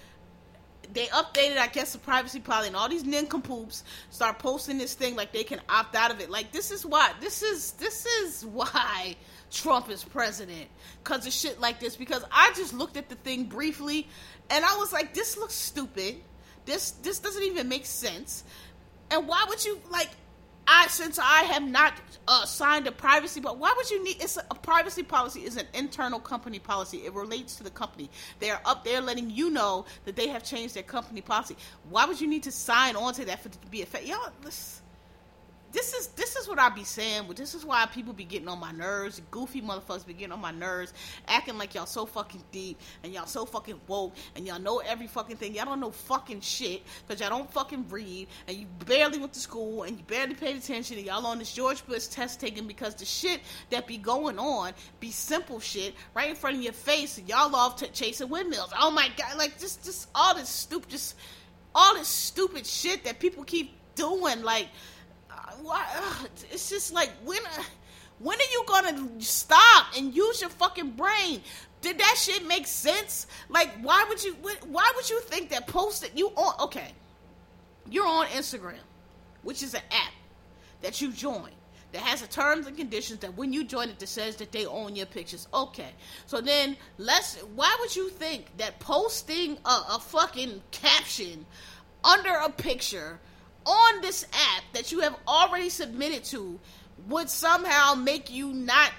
they 0.93 1.07
updated, 1.07 1.59
I 1.59 1.67
guess, 1.69 1.93
the 1.93 1.99
privacy 1.99 2.41
policy, 2.41 2.69
and 2.69 2.77
all 2.77 2.89
these 2.89 3.05
nincompoops 3.05 3.85
start 4.11 4.39
posting 4.39 4.79
this 4.79 4.95
thing 4.95 5.17
like 5.17 5.33
they 5.33 5.45
can 5.45 5.61
opt 5.69 5.95
out 5.95 6.11
of 6.11 6.21
it. 6.21 6.31
Like 6.31 6.53
this 6.53 6.71
is 6.71 6.87
why 6.87 7.13
this 7.21 7.43
is 7.43 7.73
this 7.73 8.07
is 8.07 8.45
why 8.53 9.17
Trump 9.51 9.91
is 9.91 10.05
president 10.05 10.69
because 11.03 11.27
of 11.27 11.33
shit 11.33 11.61
like 11.61 11.81
this. 11.81 11.97
Because 11.97 12.25
I 12.33 12.53
just 12.57 12.75
looked 12.75 12.97
at 12.97 13.09
the 13.09 13.17
thing 13.17 13.45
briefly, 13.45 14.09
and 14.51 14.65
I 14.65 14.77
was 14.77 14.93
like, 14.93 15.15
this 15.15 15.37
looks 15.37 15.55
stupid. 15.55 16.17
This 16.65 16.93
this 16.93 17.19
doesn't 17.19 17.43
even 17.43 17.69
make 17.69 17.87
sense. 17.87 18.45
And 19.11 19.27
why 19.27 19.45
would 19.49 19.65
you 19.65 19.81
like? 19.91 20.11
I 20.69 20.87
since 20.89 21.19
I 21.19 21.45
have 21.45 21.63
not 21.63 21.95
uh, 22.29 22.45
signed 22.45 22.87
a 22.87 22.93
privacy, 22.93 23.41
but 23.41 23.57
why 23.59 23.73
would 23.75 23.91
you 23.91 24.05
need? 24.05 24.19
It's 24.21 24.37
a, 24.37 24.45
a, 24.51 24.55
privacy 24.55 25.03
policy 25.03 25.41
is 25.41 25.57
an 25.57 25.67
internal 25.73 26.21
company 26.21 26.59
policy. 26.59 26.99
It 26.99 27.15
relates 27.15 27.57
to 27.57 27.65
the 27.65 27.71
company. 27.71 28.11
They 28.39 28.51
are 28.51 28.61
up 28.67 28.85
there 28.85 29.01
letting 29.01 29.31
you 29.31 29.49
know 29.49 29.87
that 30.05 30.15
they 30.15 30.29
have 30.29 30.45
changed 30.45 30.75
their 30.75 30.83
company 30.83 31.23
policy. 31.23 31.57
Why 31.89 32.05
would 32.05 32.21
you 32.21 32.29
need 32.29 32.43
to 32.43 32.53
sign 32.53 32.97
on 32.97 33.15
to 33.15 33.25
that 33.25 33.43
for 33.43 33.49
to 33.49 33.59
be 33.71 33.81
effective? 33.81 34.11
Y'all, 34.11 34.31
listen, 34.45 34.83
this 35.73 35.93
is 35.93 36.09
this 36.09 36.37
is 36.37 36.49
what 36.49 36.59
I 36.59 36.69
be 36.71 36.85
saying. 36.85 37.25
But 37.27 37.37
this 37.37 37.55
is 37.55 37.65
why 37.65 37.87
people 37.87 38.13
be 38.13 38.25
getting 38.25 38.49
on 38.49 38.59
my 38.59 38.73
nerves. 38.73 39.21
Goofy 39.31 39.61
motherfuckers 39.61 40.07
be 40.07 40.15
getting 40.15 40.33
on 40.33 40.41
my 40.41 40.51
nerves, 40.51 40.93
acting 41.27 41.59
like 41.59 41.75
y'all 41.75 41.87
so 41.87 42.07
fucking 42.07 42.43
deep 42.51 42.81
and 43.03 43.13
y'all 43.13 43.27
so 43.27 43.45
fucking 43.45 43.81
woke 43.87 44.15
and 44.35 44.47
y'all 44.47 44.59
know 44.59 44.79
every 44.79 45.07
fucking 45.07 45.37
thing. 45.37 45.55
Y'all 45.55 45.67
don't 45.67 45.81
know 45.81 45.91
fucking 45.91 46.41
shit 46.41 46.83
because 47.07 47.21
y'all 47.21 47.31
don't 47.31 47.53
fucking 47.53 47.87
read 47.89 48.29
and 48.47 48.57
you 48.57 48.67
barely 48.87 49.19
went 49.19 49.33
to 49.35 49.41
school 49.41 49.83
and 49.83 49.99
you 49.99 50.05
barely 50.05 50.35
paid 50.35 50.57
attention 50.57 50.97
and 50.97 51.07
y'all 51.07 51.27
on 51.27 51.39
this 51.39 51.53
George 51.53 51.85
Bush 51.87 52.07
test 52.07 52.41
taking 52.41 52.67
because 52.67 52.95
the 52.95 53.05
shit 53.05 53.41
that 53.71 53.87
be 53.87 53.99
going 53.99 54.39
on 54.39 54.73
be 55.01 55.11
simple 55.11 55.61
shit 55.61 55.95
right 56.15 56.31
in 56.31 56.37
front 56.37 56.57
of 56.57 56.63
your 56.63 56.73
face 56.73 57.19
and 57.19 57.29
y'all 57.29 57.55
off 57.55 57.83
chasing 57.93 58.29
windmills. 58.29 58.73
Oh 58.79 58.91
my 58.91 59.11
god, 59.17 59.37
like 59.37 59.59
just 59.59 59.85
just 59.85 60.09
all 60.15 60.35
this 60.35 60.49
stupid, 60.49 60.89
just 60.89 61.15
all 61.75 61.95
this 61.95 62.09
stupid 62.09 62.67
shit 62.67 63.05
that 63.05 63.21
people 63.21 63.45
keep 63.45 63.73
doing, 63.95 64.43
like 64.43 64.69
why? 65.63 65.87
It's 66.51 66.69
just 66.69 66.93
like 66.93 67.11
when, 67.25 67.39
uh, 67.39 67.63
when 68.19 68.39
are 68.39 68.53
you 68.53 68.65
gonna 68.67 69.21
stop 69.21 69.87
and 69.97 70.15
use 70.15 70.41
your 70.41 70.51
fucking 70.51 70.93
brain? 70.93 71.43
Did 71.81 71.99
that 71.99 72.17
shit 72.19 72.47
make 72.47 72.67
sense? 72.67 73.27
Like, 73.49 73.71
why 73.83 74.05
would 74.09 74.23
you? 74.23 74.35
Why 74.67 74.93
would 74.97 75.09
you 75.09 75.21
think 75.21 75.51
that 75.51 75.67
posted 75.67 76.11
you 76.15 76.29
on? 76.29 76.61
Okay, 76.67 76.93
you're 77.89 78.07
on 78.07 78.27
Instagram, 78.29 78.85
which 79.43 79.63
is 79.63 79.75
an 79.75 79.83
app 79.91 80.13
that 80.83 81.01
you 81.01 81.13
join 81.13 81.51
that 81.93 82.03
has 82.03 82.21
the 82.21 82.27
terms 82.27 82.67
and 82.67 82.77
conditions 82.77 83.21
that 83.21 83.37
when 83.37 83.53
you 83.53 83.65
join 83.65 83.89
it 83.89 83.99
that 83.99 84.09
says 84.09 84.37
that 84.37 84.53
they 84.53 84.67
own 84.67 84.95
your 84.95 85.07
pictures. 85.07 85.49
Okay. 85.55 85.91
So 86.27 86.41
then 86.41 86.77
let's 86.99 87.37
why 87.55 87.75
would 87.81 87.95
you 87.97 88.11
think 88.11 88.57
that 88.59 88.79
posting 88.79 89.57
a, 89.65 89.83
a 89.93 89.99
fucking 90.01 90.63
caption 90.71 91.47
under 92.05 92.33
a 92.33 92.51
picture 92.51 93.19
on 93.67 94.01
this 94.01 94.25
app 94.25 94.65
that 94.73 94.93
you 94.93 95.01
have 95.01 95.17
already 95.27 95.69
submitted 95.69 96.25
to 96.25 96.59
would 97.09 97.29
somehow 97.31 97.95
make 97.95 98.31
you 98.31 98.53
not 98.53 98.93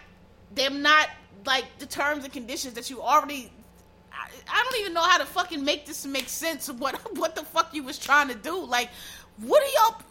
them 0.53 0.81
not 0.81 1.09
like 1.45 1.65
the 1.79 1.85
terms 1.85 2.23
and 2.23 2.33
conditions 2.33 2.73
that 2.73 2.89
you 2.89 3.01
already 3.01 3.51
I, 4.11 4.29
I 4.47 4.63
don't 4.63 4.81
even 4.81 4.93
know 4.93 5.03
how 5.03 5.17
to 5.17 5.25
fucking 5.25 5.63
make 5.63 5.85
this 5.85 6.05
make 6.05 6.29
sense 6.29 6.69
of 6.69 6.79
what 6.79 6.95
what 7.17 7.35
the 7.35 7.43
fuck 7.43 7.73
you 7.73 7.83
was 7.83 7.97
trying 7.97 8.27
to 8.29 8.35
do. 8.35 8.63
Like, 8.65 8.89
what 9.37 9.63
are 9.63 9.89
y'all? 9.89 10.01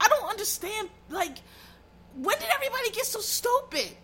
I 0.00 0.08
don't 0.08 0.28
understand. 0.28 0.88
Like, 1.08 1.38
when 2.14 2.38
did 2.38 2.48
everybody 2.54 2.90
get 2.90 3.06
so 3.06 3.20
stupid? 3.20 3.96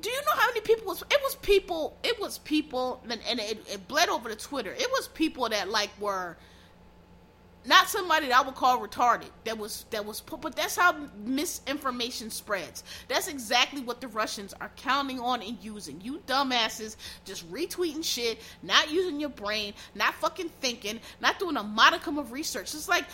Do 0.00 0.10
you 0.10 0.20
know 0.26 0.32
how 0.36 0.48
many 0.48 0.60
people 0.60 0.86
was? 0.86 1.02
It 1.02 1.20
was 1.22 1.34
people. 1.36 1.96
It 2.04 2.20
was 2.20 2.38
people, 2.38 3.02
and, 3.08 3.20
and 3.28 3.40
it, 3.40 3.66
it 3.72 3.88
bled 3.88 4.08
over 4.08 4.28
to 4.28 4.36
Twitter. 4.36 4.72
It 4.72 4.88
was 4.92 5.08
people 5.08 5.48
that 5.48 5.68
like 5.68 5.90
were 6.00 6.36
not 7.66 7.88
somebody 7.88 8.28
that 8.28 8.36
I 8.36 8.42
would 8.42 8.54
call 8.54 8.78
retarded. 8.78 9.30
That 9.44 9.58
was 9.58 9.84
that 9.90 10.04
was 10.04 10.20
but 10.20 10.56
that's 10.56 10.76
how 10.76 10.94
misinformation 11.24 12.30
spreads. 12.30 12.84
That's 13.08 13.28
exactly 13.28 13.82
what 13.82 14.00
the 14.00 14.08
Russians 14.08 14.54
are 14.60 14.70
counting 14.76 15.20
on 15.20 15.42
and 15.42 15.58
using. 15.62 16.00
You 16.00 16.20
dumbasses 16.26 16.96
just 17.24 17.50
retweeting 17.52 18.04
shit, 18.04 18.40
not 18.62 18.90
using 18.90 19.20
your 19.20 19.30
brain, 19.30 19.74
not 19.94 20.14
fucking 20.14 20.50
thinking, 20.60 21.00
not 21.20 21.38
doing 21.38 21.56
a 21.56 21.62
modicum 21.62 22.18
of 22.18 22.32
research. 22.32 22.74
It's 22.74 22.88
like 22.88 23.04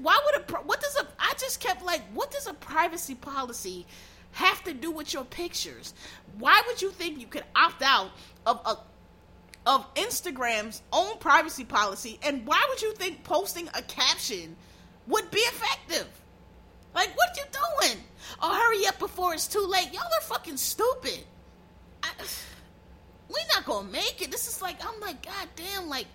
why 0.00 0.18
would 0.26 0.42
a 0.42 0.54
what 0.62 0.80
does 0.80 0.96
a 0.96 1.06
I 1.18 1.32
just 1.38 1.60
kept 1.60 1.84
like 1.84 2.02
what 2.12 2.30
does 2.30 2.46
a 2.46 2.54
privacy 2.54 3.14
policy 3.14 3.86
have 4.32 4.62
to 4.64 4.74
do 4.74 4.90
with 4.90 5.12
your 5.14 5.24
pictures? 5.24 5.94
Why 6.38 6.62
would 6.66 6.80
you 6.82 6.90
think 6.90 7.18
you 7.18 7.26
could 7.26 7.44
opt 7.56 7.82
out 7.82 8.10
of 8.46 8.60
a 8.64 8.76
of 9.68 9.94
Instagram's 9.94 10.80
own 10.94 11.18
privacy 11.18 11.62
policy, 11.62 12.18
and 12.22 12.44
why 12.46 12.64
would 12.70 12.80
you 12.80 12.94
think 12.94 13.22
posting 13.22 13.68
a 13.74 13.82
caption 13.82 14.56
would 15.06 15.30
be 15.30 15.40
effective? 15.40 16.08
Like, 16.94 17.14
what 17.14 17.36
you 17.36 17.44
doing? 17.52 18.02
Oh, 18.40 18.54
hurry 18.54 18.86
up 18.86 18.98
before 18.98 19.34
it's 19.34 19.46
too 19.46 19.64
late. 19.64 19.92
Y'all 19.92 20.02
are 20.04 20.22
fucking 20.22 20.56
stupid. 20.56 21.22
I, 22.02 22.08
we 23.28 23.36
not 23.54 23.66
gonna 23.66 23.88
make 23.88 24.22
it. 24.22 24.30
This 24.30 24.48
is 24.48 24.62
like, 24.62 24.82
I'm 24.84 24.98
like, 25.00 25.22
god 25.22 25.48
damn, 25.54 25.90
like, 25.90 26.06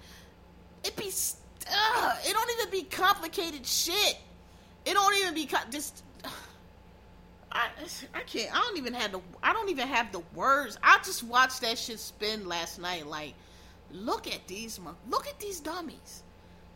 it 0.84 0.96
be, 0.96 1.06
it 1.06 2.34
don't 2.34 2.52
even 2.60 2.72
be 2.72 2.84
complicated 2.90 3.68
shit. 3.68 4.18
It 4.84 4.96
don't 4.96 5.16
even 5.18 5.36
be 5.36 5.48
just. 5.70 6.04
I, 7.54 7.70
I 8.16 8.22
can't. 8.22 8.54
I 8.56 8.60
don't 8.60 8.78
even 8.78 8.94
have 8.94 9.12
the. 9.12 9.22
I 9.44 9.54
don't 9.54 9.70
even 9.70 9.88
have 9.88 10.12
the 10.12 10.22
words. 10.34 10.78
I 10.82 10.98
just 11.06 11.24
watched 11.24 11.62
that 11.62 11.78
shit 11.78 12.00
spin 12.00 12.48
last 12.48 12.80
night. 12.80 13.06
Like, 13.06 13.36
look 13.92 14.28
at 14.28 14.48
these. 14.48 14.80
Look 15.10 15.28
at 15.28 15.40
these 15.40 15.60
dummies. 15.60 16.24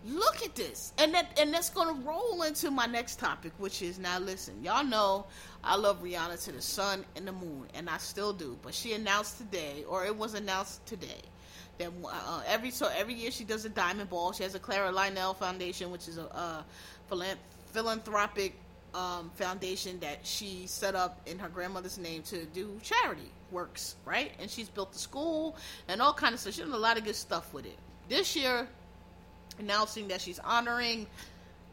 Look 0.05 0.43
at 0.45 0.55
this, 0.55 0.93
and 0.99 1.13
that 1.15 1.37
and 1.39 1.51
that's 1.51 1.71
gonna 1.71 1.99
roll 2.05 2.43
into 2.43 2.69
my 2.69 2.85
next 2.85 3.19
topic, 3.19 3.51
which 3.57 3.81
is 3.81 3.97
now. 3.97 4.19
Listen, 4.19 4.63
y'all 4.63 4.85
know 4.85 5.25
I 5.63 5.75
love 5.75 6.03
Rihanna 6.03 6.41
to 6.45 6.51
the 6.51 6.61
sun 6.61 7.03
and 7.15 7.27
the 7.27 7.31
moon, 7.31 7.65
and 7.73 7.89
I 7.89 7.97
still 7.97 8.31
do. 8.31 8.57
But 8.61 8.75
she 8.75 8.93
announced 8.93 9.39
today, 9.39 9.83
or 9.89 10.05
it 10.05 10.15
was 10.15 10.35
announced 10.35 10.85
today, 10.85 11.21
that 11.79 11.91
uh, 12.05 12.41
every 12.47 12.69
so 12.69 12.89
every 12.95 13.15
year 13.15 13.31
she 13.31 13.43
does 13.43 13.65
a 13.65 13.69
diamond 13.69 14.11
ball. 14.11 14.31
She 14.31 14.43
has 14.43 14.53
a 14.53 14.59
Clara 14.59 14.91
Lionel 14.91 15.33
Foundation, 15.33 15.89
which 15.89 16.07
is 16.07 16.19
a, 16.19 16.25
a 16.25 16.65
philanthropic 17.73 18.53
um, 18.97 19.29
foundation 19.35 19.99
that 19.99 20.25
she 20.25 20.65
set 20.65 20.95
up 20.95 21.21
in 21.27 21.37
her 21.37 21.49
grandmother's 21.49 21.99
name 21.99 22.23
to 22.23 22.45
do 22.45 22.79
charity 22.81 23.31
works, 23.51 23.95
right? 24.05 24.31
And 24.39 24.49
she's 24.49 24.69
built 24.69 24.91
the 24.91 24.97
school 24.97 25.55
and 25.87 26.01
all 26.01 26.13
kind 26.13 26.33
of 26.33 26.39
stuff. 26.39 26.55
She's 26.55 26.65
done 26.65 26.73
a 26.73 26.77
lot 26.77 26.97
of 26.97 27.03
good 27.05 27.15
stuff 27.15 27.53
with 27.53 27.67
it. 27.67 27.77
This 28.09 28.35
year, 28.35 28.67
announcing 29.59 30.07
that 30.07 30.19
she's 30.19 30.39
honoring 30.39 31.05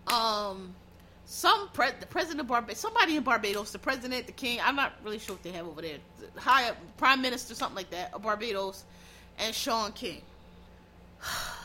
um, 0.08 0.74
some 1.24 1.68
pre- 1.72 1.92
the 1.98 2.06
president 2.06 2.40
of 2.40 2.48
Barbados, 2.48 2.78
somebody 2.78 3.16
in 3.16 3.22
Barbados, 3.22 3.72
the 3.72 3.78
president, 3.78 4.26
the 4.26 4.32
king. 4.32 4.58
I'm 4.62 4.76
not 4.76 4.92
really 5.02 5.18
sure 5.18 5.34
what 5.36 5.42
they 5.42 5.52
have 5.52 5.66
over 5.66 5.80
there. 5.80 5.96
The 6.34 6.40
high 6.40 6.72
prime 6.98 7.22
minister, 7.22 7.54
something 7.54 7.76
like 7.76 7.90
that, 7.90 8.12
of 8.12 8.22
Barbados, 8.22 8.84
and 9.38 9.54
Shaun 9.54 9.92
King. 9.92 10.20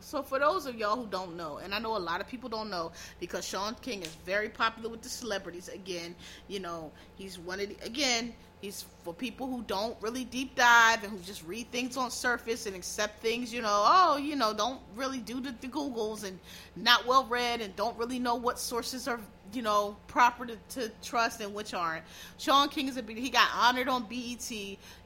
so 0.00 0.22
for 0.22 0.38
those 0.38 0.66
of 0.66 0.76
y'all 0.76 0.96
who 0.96 1.06
don't 1.06 1.36
know, 1.36 1.58
and 1.58 1.74
I 1.74 1.78
know 1.78 1.96
a 1.96 1.98
lot 1.98 2.20
of 2.20 2.28
people 2.28 2.48
don't 2.48 2.70
know 2.70 2.92
because 3.20 3.46
Shaun 3.46 3.76
King 3.80 4.02
is 4.02 4.14
very 4.24 4.48
popular 4.48 4.88
with 4.88 5.02
the 5.02 5.08
celebrities. 5.08 5.68
Again, 5.68 6.14
you 6.48 6.60
know, 6.60 6.90
he's 7.16 7.38
one 7.38 7.60
of 7.60 7.68
the, 7.68 7.76
again, 7.84 8.34
he's 8.60 8.84
for 9.04 9.14
people 9.14 9.46
who 9.46 9.62
don't 9.62 9.96
really 10.02 10.24
deep 10.24 10.56
dive 10.56 11.04
and 11.04 11.12
who 11.12 11.18
just 11.20 11.44
read 11.44 11.70
things 11.70 11.96
on 11.96 12.10
surface 12.10 12.66
and 12.66 12.74
accept 12.74 13.22
things, 13.22 13.52
you 13.52 13.62
know, 13.62 13.84
oh, 13.86 14.16
you 14.16 14.34
know, 14.36 14.52
don't 14.52 14.80
really 14.94 15.18
do 15.18 15.40
the, 15.40 15.54
the 15.60 15.68
Googles 15.68 16.24
and 16.24 16.38
not 16.74 17.06
well 17.06 17.24
read 17.26 17.60
and 17.60 17.74
don't 17.76 17.96
really 17.96 18.18
know 18.18 18.34
what 18.34 18.58
sources 18.58 19.06
are, 19.06 19.20
you 19.52 19.62
know, 19.62 19.96
proper 20.08 20.44
to, 20.46 20.56
to 20.70 20.90
trust 21.02 21.40
and 21.40 21.54
which 21.54 21.72
aren't. 21.72 22.04
Shaun 22.38 22.68
King 22.68 22.88
is 22.88 22.96
a 22.96 23.02
he 23.02 23.30
got 23.30 23.48
honored 23.54 23.88
on 23.88 24.04
BET. 24.04 24.50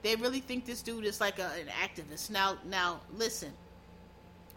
They 0.03 0.17
really 0.17 0.41
think 0.41 0.65
this 0.65 0.81
dude 0.81 1.05
is 1.05 1.21
like 1.21 1.39
a, 1.39 1.51
an 1.61 1.67
activist. 1.69 2.31
Now, 2.31 2.57
now 2.65 3.01
listen 3.15 3.53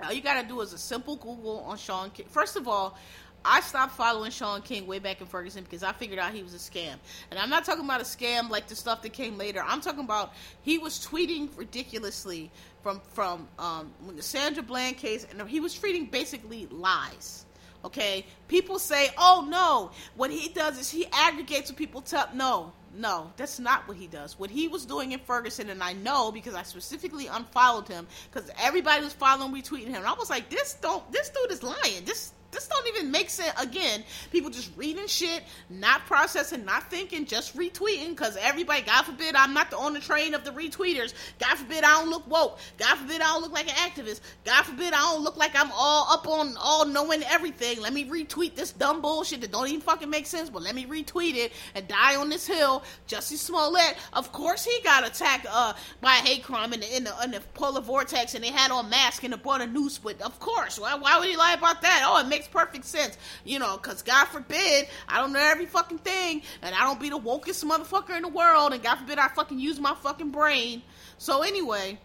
all 0.02 0.14
you 0.14 0.22
gotta 0.22 0.48
do 0.48 0.62
is 0.62 0.74
a 0.74 0.78
simple 0.78 1.16
Google 1.16 1.60
on 1.68 1.78
Shaun 1.78 2.10
King. 2.12 2.26
First 2.30 2.56
of 2.56 2.68
all, 2.68 2.98
I 3.46 3.60
stopped 3.62 3.96
following 3.96 4.32
Shaun 4.32 4.62
King 4.62 4.88
way 4.88 5.00
back 5.00 5.20
in 5.20 5.28
Ferguson 5.28 5.64
because 5.64 5.84
I 5.84 5.92
figured 5.92 6.20
out 6.20 6.34
he 6.34 6.44
was 6.44 6.54
a 6.54 6.58
scam. 6.58 6.96
And 7.30 7.40
I'm 7.40 7.50
not 7.50 7.66
talking 7.66 7.84
about 7.84 8.00
a 8.00 8.06
scam 8.06 8.50
like 8.50 8.68
the 8.68 8.76
stuff 8.76 9.02
that 9.02 9.12
came 9.12 9.38
later. 9.38 9.62
I'm 9.66 9.82
talking 9.82 10.04
about 10.04 10.34
he 10.62 10.78
was 10.78 11.06
tweeting 11.06 11.50
ridiculously 11.58 12.52
from 12.82 13.02
from 13.14 13.48
um, 13.60 13.92
when 14.06 14.16
the 14.16 14.22
Sandra 14.22 14.64
Bland 14.64 14.98
case, 14.98 15.28
and 15.30 15.48
he 15.50 15.60
was 15.60 15.78
tweeting 15.78 16.10
basically 16.10 16.68
lies. 16.68 17.46
Okay, 17.86 18.26
people 18.48 18.80
say, 18.80 19.10
"Oh 19.18 19.46
no, 19.50 19.92
what 20.16 20.32
he 20.32 20.48
does 20.48 20.80
is 20.80 20.90
he 20.90 21.06
aggregates 21.12 21.70
what 21.70 21.78
people 21.78 22.02
tell." 22.02 22.30
No, 22.34 22.72
no, 22.96 23.32
that's 23.38 23.60
not 23.60 23.88
what 23.88 23.98
he 23.98 24.08
does. 24.08 24.38
What 24.38 24.50
he 24.50 24.68
was 24.68 24.86
doing 24.86 25.12
in 25.12 25.20
Ferguson, 25.20 25.70
and 25.70 25.82
I 25.82 25.94
know 25.94 26.32
because 26.32 26.54
I 26.54 26.64
specifically 26.64 27.28
unfollowed 27.28 27.88
him 27.88 28.08
because 28.32 28.50
everybody 28.62 29.04
was 29.04 29.14
following, 29.14 29.54
retweeting 29.54 29.88
him. 29.88 29.98
And 29.98 30.06
I 30.06 30.14
was 30.14 30.30
like, 30.30 30.50
this 30.50 30.76
don't, 30.76 31.10
this 31.12 31.30
dude 31.30 31.52
is 31.52 31.64
lying. 31.64 32.06
This 32.06 32.34
this 32.54 32.68
don't 32.68 32.88
even 32.88 33.12
make 33.12 33.30
sense. 33.30 33.54
Again, 33.60 34.04
people 34.32 34.50
just 34.50 34.72
reading 34.76 35.08
shit, 35.08 35.44
not 35.70 36.06
processing, 36.06 36.66
not 36.66 36.90
thinking, 36.90 37.26
just 37.26 37.56
retweeting. 37.58 38.10
Because 38.10 38.38
everybody, 38.38 38.82
God 38.82 39.04
forbid, 39.04 39.36
I'm 39.36 39.54
not 39.54 39.70
the 39.72 39.78
on 39.78 39.94
the 39.94 40.00
train 40.00 40.34
of 40.34 40.44
the 40.44 40.52
retweeters. 40.52 41.14
God 41.40 41.56
forbid, 41.56 41.84
I 41.84 42.00
don't 42.00 42.10
look 42.10 42.26
woke. 42.28 42.60
God 42.78 42.96
forbid, 42.98 43.22
I 43.22 43.26
don't 43.26 43.42
look 43.42 43.52
like 43.54 43.68
an 43.68 43.90
activist. 43.90 44.22
God 44.46 44.64
forbid, 44.64 44.94
I 44.94 45.00
don't 45.00 45.24
look 45.24 45.38
like 45.38 45.52
I'm 45.56 45.72
all 45.74 46.12
up 46.12 46.28
on 46.28 46.56
all 46.58 46.86
knowing 46.86 47.24
everything. 47.24 47.82
Let 47.82 47.94
me 47.94 48.06
retweet 48.06 48.56
this 48.56 48.72
dumb 48.72 49.02
bullshit 49.02 49.42
that 49.42 49.52
don't 49.52 49.68
even 49.68 49.82
fucking 49.82 50.10
make 50.10 50.26
sense. 50.26 50.50
But 50.50 50.62
let 50.62 50.76
me 50.76 50.86
retweet 50.86 51.36
it 51.36 51.52
and 51.76 51.88
die 51.88 52.16
on 52.16 52.30
this 52.30 52.48
hill. 52.48 52.84
Jussie 53.08 53.38
Smollett, 53.38 53.96
of 54.14 54.32
course, 54.32 54.64
he 54.64 54.80
got 54.84 55.06
attacked 55.06 55.48
uh, 55.50 55.74
by 56.02 56.14
a 56.16 56.22
hate 56.22 56.44
crime 56.44 56.74
in 56.74 56.80
the, 56.80 56.96
in 56.96 57.04
the, 57.04 57.14
in 57.24 57.32
the 57.32 57.42
polar 57.54 57.82
vortex, 57.82 58.36
and 58.36 58.44
they 58.44 58.52
had 58.52 58.72
on 58.72 58.90
mask 58.90 59.24
and 59.24 59.34
they 59.34 59.38
brought 59.38 59.62
a 59.62 59.68
noose. 59.68 59.98
But 59.98 60.22
of 60.22 60.40
course, 60.40 60.80
why, 60.80 60.96
why 60.96 61.20
would 61.20 61.30
he 61.30 61.36
lie 61.36 61.54
about 61.54 61.82
that? 61.82 62.04
Oh, 62.06 62.20
it 62.20 62.28
makes 62.28 62.43
makes 62.44 62.48
perfect 62.48 62.86
sense. 62.86 63.18
You 63.46 63.60
know, 63.60 63.78
because 63.78 64.02
God 64.02 64.26
forbid 64.26 64.88
I 65.08 65.20
don't 65.20 65.34
know 65.34 65.40
every 65.40 65.66
fucking 65.66 66.00
thing, 66.00 66.42
and 66.62 66.76
I 66.76 66.80
don't 66.82 67.00
be 67.00 67.10
the 67.10 67.20
wokest 67.20 67.64
motherfucker 67.66 68.16
in 68.16 68.24
the 68.24 68.30
world, 68.30 68.74
and 68.74 68.82
God 68.82 68.96
forbid 68.96 69.18
I 69.18 69.28
fucking 69.30 69.60
use 69.60 69.80
my 69.80 69.96
fucking 69.96 70.32
brain. 70.32 70.82
So 71.18 71.42
anyway, 71.42 72.00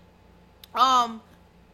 um, 0.74 1.20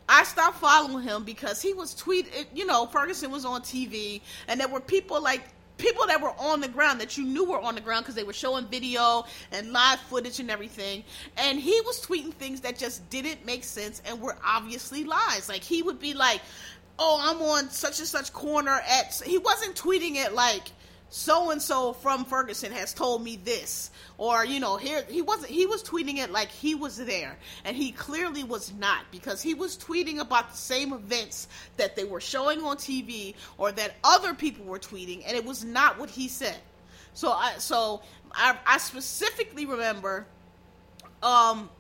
I 0.09 0.25
stopped 0.25 0.59
following 0.59 1.05
him 1.05 1.25
because 1.25 1.61
he 1.61 1.75
was 1.75 1.95
tweeting. 1.95 2.47
You 2.55 2.67
know, 2.67 2.87
Ferguson 2.87 3.31
was 3.31 3.45
on 3.45 3.63
TV, 3.63 4.21
and 4.49 4.61
there 4.61 4.69
were 4.69 4.81
people 4.81 5.23
like 5.23 5.43
people 5.77 6.07
that 6.07 6.21
were 6.21 6.33
on 6.39 6.61
the 6.61 6.69
ground 6.69 7.01
that 7.01 7.17
you 7.17 7.25
knew 7.25 7.45
were 7.45 7.61
on 7.61 7.75
the 7.75 7.81
ground 7.81 8.05
because 8.05 8.15
they 8.15 8.23
were 8.23 8.33
showing 8.33 8.67
video 8.67 9.25
and 9.51 9.73
live 9.73 9.99
footage 10.01 10.39
and 10.41 10.51
everything. 10.51 11.03
And 11.37 11.59
he 11.59 11.81
was 11.81 12.05
tweeting 12.05 12.33
things 12.33 12.61
that 12.61 12.79
just 12.79 13.09
didn't 13.11 13.45
make 13.45 13.65
sense 13.65 14.01
and 14.07 14.21
were 14.21 14.37
obviously 14.45 15.05
lies. 15.05 15.49
Like 15.49 15.65
he 15.65 15.83
would 15.83 15.99
be 15.99 16.15
like, 16.15 16.41
oh, 16.99 17.19
I'm 17.21 17.43
on 17.43 17.71
such 17.71 17.99
and 17.99 18.09
such 18.09 18.33
corner 18.33 18.71
at. 18.73 19.23
He 19.25 19.39
wasn't 19.39 19.75
tweeting 19.75 20.17
it 20.17 20.33
like 20.33 20.71
so 21.17 21.53
and 21.53 21.63
so 21.63 21.93
from 21.93 22.25
Ferguson 22.25 22.73
has 22.73 22.93
told 22.93 23.23
me 23.23 23.37
this, 23.37 23.91
or 24.19 24.45
you 24.45 24.59
know, 24.59 24.77
here 24.77 25.05
he 25.09 25.23
wasn't. 25.23 25.51
He 25.51 25.65
was 25.65 25.83
tweeting 25.83 26.19
it 26.19 26.33
like 26.33 26.49
he 26.49 26.75
was 26.75 26.97
there, 26.97 27.37
and 27.65 27.77
he 27.77 27.93
clearly 27.93 28.43
was 28.43 28.73
not 28.75 29.05
because 29.13 29.41
he 29.41 29.55
was 29.55 29.77
tweeting 29.77 30.19
about 30.19 30.51
the 30.51 30.57
same 30.57 30.93
events 30.93 31.47
that 31.77 31.95
they 31.95 32.05
were 32.05 32.21
showing 32.21 32.63
on 32.63 32.77
TV 32.77 33.35
or 33.59 33.71
that 33.73 33.95
other 34.03 34.35
people 34.35 34.65
were 34.65 34.79
tweeting, 34.79 35.23
and 35.27 35.37
it 35.37 35.45
was 35.45 35.65
not 35.65 35.99
what 35.99 36.11
he 36.11 36.27
said. 36.27 36.59
So 37.13 37.31
I 37.31 37.59
so 37.59 38.03
I, 38.33 38.59
I 38.67 38.79
specifically 38.79 39.67
remember 39.67 40.27
um 41.23 41.71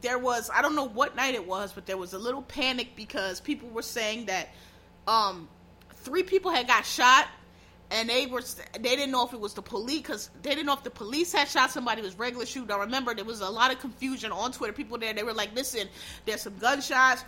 there 0.00 0.18
was 0.18 0.50
I 0.54 0.62
don't 0.62 0.74
know 0.74 0.88
what 0.88 1.16
night 1.16 1.34
it 1.34 1.46
was, 1.46 1.72
but 1.72 1.86
there 1.86 1.96
was 1.96 2.12
a 2.12 2.18
little 2.18 2.42
panic 2.42 2.96
because 2.96 3.40
people 3.40 3.68
were 3.68 3.82
saying 3.82 4.26
that 4.26 4.48
um, 5.06 5.48
three 5.94 6.22
people 6.22 6.50
had 6.50 6.66
got 6.66 6.84
shot, 6.84 7.28
and 7.90 8.08
they 8.08 8.26
were 8.26 8.42
they 8.74 8.96
didn't 8.96 9.10
know 9.10 9.26
if 9.26 9.32
it 9.32 9.40
was 9.40 9.54
the 9.54 9.62
police 9.62 10.02
because 10.02 10.30
they 10.42 10.50
didn't 10.50 10.66
know 10.66 10.74
if 10.74 10.84
the 10.84 10.90
police 10.90 11.32
had 11.32 11.48
shot 11.48 11.70
somebody. 11.70 12.02
Was 12.02 12.18
regular 12.18 12.46
shooting. 12.46 12.70
I 12.70 12.78
remember 12.78 13.14
there 13.14 13.24
was 13.24 13.40
a 13.40 13.50
lot 13.50 13.72
of 13.72 13.80
confusion 13.80 14.30
on 14.32 14.52
Twitter. 14.52 14.72
People 14.72 14.98
there 14.98 15.12
they 15.14 15.22
were 15.22 15.34
like, 15.34 15.54
"Listen, 15.54 15.88
there's 16.24 16.42
some 16.42 16.56
gunshots." 16.58 17.24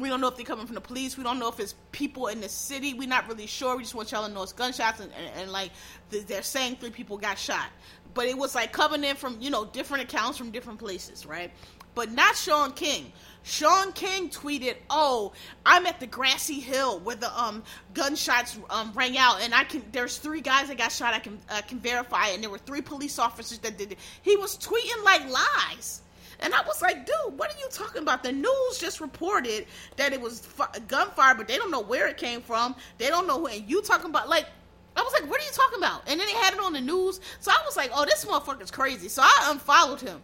We 0.00 0.08
don't 0.08 0.20
know 0.20 0.28
if 0.28 0.36
they're 0.36 0.46
coming 0.46 0.66
from 0.66 0.74
the 0.74 0.80
police. 0.80 1.16
We 1.16 1.24
don't 1.24 1.38
know 1.38 1.48
if 1.48 1.60
it's 1.60 1.74
people 1.92 2.28
in 2.28 2.40
the 2.40 2.48
city. 2.48 2.94
We're 2.94 3.08
not 3.08 3.28
really 3.28 3.46
sure. 3.46 3.76
We 3.76 3.82
just 3.82 3.94
want 3.94 4.12
y'all 4.12 4.26
to 4.26 4.32
know 4.32 4.42
it's 4.42 4.52
gunshots, 4.52 5.00
and, 5.00 5.12
and, 5.12 5.42
and 5.42 5.52
like 5.52 5.70
they're 6.10 6.42
saying 6.42 6.76
three 6.80 6.90
people 6.90 7.18
got 7.18 7.38
shot 7.38 7.68
but 8.14 8.26
it 8.26 8.36
was 8.36 8.54
like 8.54 8.72
coming 8.72 9.04
in 9.04 9.16
from 9.16 9.36
you 9.40 9.50
know 9.50 9.64
different 9.66 10.04
accounts 10.04 10.38
from 10.38 10.50
different 10.50 10.78
places, 10.78 11.26
right? 11.26 11.50
But 11.94 12.12
not 12.12 12.36
Shaun 12.36 12.72
King. 12.72 13.12
Shaun 13.42 13.92
King 13.92 14.28
tweeted, 14.28 14.76
"Oh, 14.88 15.32
I'm 15.64 15.86
at 15.86 16.00
the 16.00 16.06
grassy 16.06 16.60
hill 16.60 17.00
where 17.00 17.16
the 17.16 17.40
um 17.40 17.62
gunshots 17.94 18.58
um 18.68 18.92
rang 18.94 19.18
out, 19.18 19.40
and 19.42 19.54
I 19.54 19.64
can. 19.64 19.82
There's 19.92 20.18
three 20.18 20.40
guys 20.40 20.68
that 20.68 20.78
got 20.78 20.92
shot. 20.92 21.14
I 21.14 21.18
can 21.18 21.38
uh, 21.48 21.62
can 21.62 21.80
verify, 21.80 22.28
and 22.28 22.42
there 22.42 22.50
were 22.50 22.58
three 22.58 22.82
police 22.82 23.18
officers 23.18 23.58
that 23.60 23.78
did 23.78 23.92
it. 23.92 23.98
He 24.22 24.36
was 24.36 24.56
tweeting 24.56 25.04
like 25.04 25.22
lies." 25.28 26.02
And 26.40 26.54
I 26.54 26.62
was 26.62 26.82
like, 26.82 27.06
dude, 27.06 27.38
what 27.38 27.50
are 27.54 27.58
you 27.58 27.68
talking 27.70 28.02
about? 28.02 28.22
The 28.22 28.32
news 28.32 28.78
just 28.78 29.00
reported 29.00 29.66
that 29.96 30.12
it 30.12 30.20
was 30.20 30.48
gunfire, 30.88 31.34
but 31.34 31.46
they 31.46 31.56
don't 31.56 31.70
know 31.70 31.80
where 31.80 32.08
it 32.08 32.16
came 32.16 32.40
from. 32.40 32.74
They 32.98 33.08
don't 33.08 33.26
know 33.26 33.38
who. 33.38 33.46
And 33.46 33.70
you 33.70 33.82
talking 33.82 34.10
about 34.10 34.28
like 34.28 34.46
I 34.96 35.02
was 35.02 35.12
like, 35.12 35.30
what 35.30 35.40
are 35.40 35.44
you 35.44 35.52
talking 35.52 35.78
about? 35.78 36.02
And 36.08 36.18
then 36.18 36.26
they 36.26 36.34
had 36.34 36.54
it 36.54 36.60
on 36.60 36.72
the 36.72 36.80
news. 36.80 37.20
So 37.38 37.50
I 37.50 37.62
was 37.64 37.76
like, 37.76 37.90
oh, 37.94 38.04
this 38.04 38.24
motherfucker's 38.24 38.70
crazy. 38.70 39.08
So 39.08 39.22
I 39.22 39.48
unfollowed 39.50 40.00
him. 40.00 40.20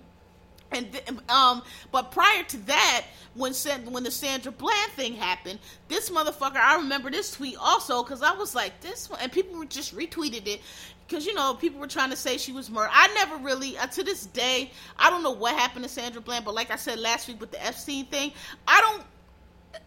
And 0.72 0.92
th- 0.92 1.04
um, 1.28 1.62
but 1.92 2.10
prior 2.10 2.42
to 2.42 2.56
that, 2.66 3.04
when 3.34 3.52
when 3.84 4.02
the 4.02 4.10
Sandra 4.10 4.50
Bland 4.50 4.92
thing 4.92 5.14
happened, 5.14 5.60
this 5.88 6.10
motherfucker, 6.10 6.56
I 6.56 6.76
remember 6.76 7.10
this 7.10 7.30
tweet 7.30 7.56
also 7.60 8.02
because 8.02 8.22
I 8.22 8.32
was 8.32 8.54
like, 8.54 8.80
this, 8.80 9.08
and 9.20 9.30
people 9.30 9.58
were 9.58 9.66
just 9.66 9.94
retweeted 9.94 10.46
it 10.48 10.60
because 11.06 11.26
you 11.26 11.34
know 11.34 11.54
people 11.54 11.80
were 11.80 11.86
trying 11.86 12.10
to 12.10 12.16
say 12.16 12.36
she 12.38 12.52
was 12.52 12.70
murdered. 12.70 12.90
I 12.92 13.12
never 13.14 13.36
really, 13.36 13.78
uh, 13.78 13.86
to 13.86 14.02
this 14.02 14.26
day, 14.26 14.70
I 14.98 15.10
don't 15.10 15.22
know 15.22 15.30
what 15.30 15.54
happened 15.54 15.84
to 15.84 15.90
Sandra 15.90 16.20
Bland, 16.20 16.44
but 16.44 16.54
like 16.54 16.70
I 16.70 16.76
said 16.76 16.98
last 16.98 17.28
week 17.28 17.40
with 17.40 17.50
the 17.50 17.64
Epstein 17.64 18.06
thing, 18.06 18.32
I 18.66 18.80
don't. 18.80 19.82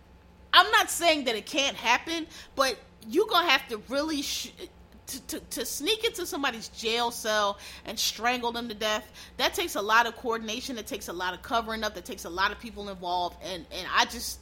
I'm 0.51 0.71
not 0.71 0.89
saying 0.89 1.25
that 1.25 1.35
it 1.35 1.45
can't 1.45 1.75
happen, 1.75 2.25
but 2.55 2.77
you're 3.07 3.27
gonna 3.27 3.49
have 3.49 3.67
to 3.69 3.81
really. 3.89 4.21
Sh- 4.21 4.51
to, 5.07 5.21
to, 5.25 5.39
to, 5.39 5.65
sneak 5.65 6.03
into 6.03 6.23
somebody's 6.23 6.67
jail 6.67 7.09
cell 7.09 7.57
and 7.85 7.97
strangle 7.97 8.51
them 8.51 8.69
to 8.69 8.75
death 8.75 9.11
that 9.37 9.55
takes 9.55 9.73
a 9.73 9.81
lot 9.81 10.05
of 10.05 10.15
coordination 10.15 10.77
it 10.77 10.85
takes 10.85 11.07
a 11.07 11.13
lot 11.13 11.33
of 11.33 11.41
covering 11.41 11.83
up 11.83 11.95
that 11.95 12.05
takes 12.05 12.25
a 12.25 12.29
lot 12.29 12.51
of 12.51 12.59
people 12.59 12.89
involved 12.89 13.35
and 13.43 13.65
and 13.71 13.87
i 13.91 14.05
just 14.05 14.37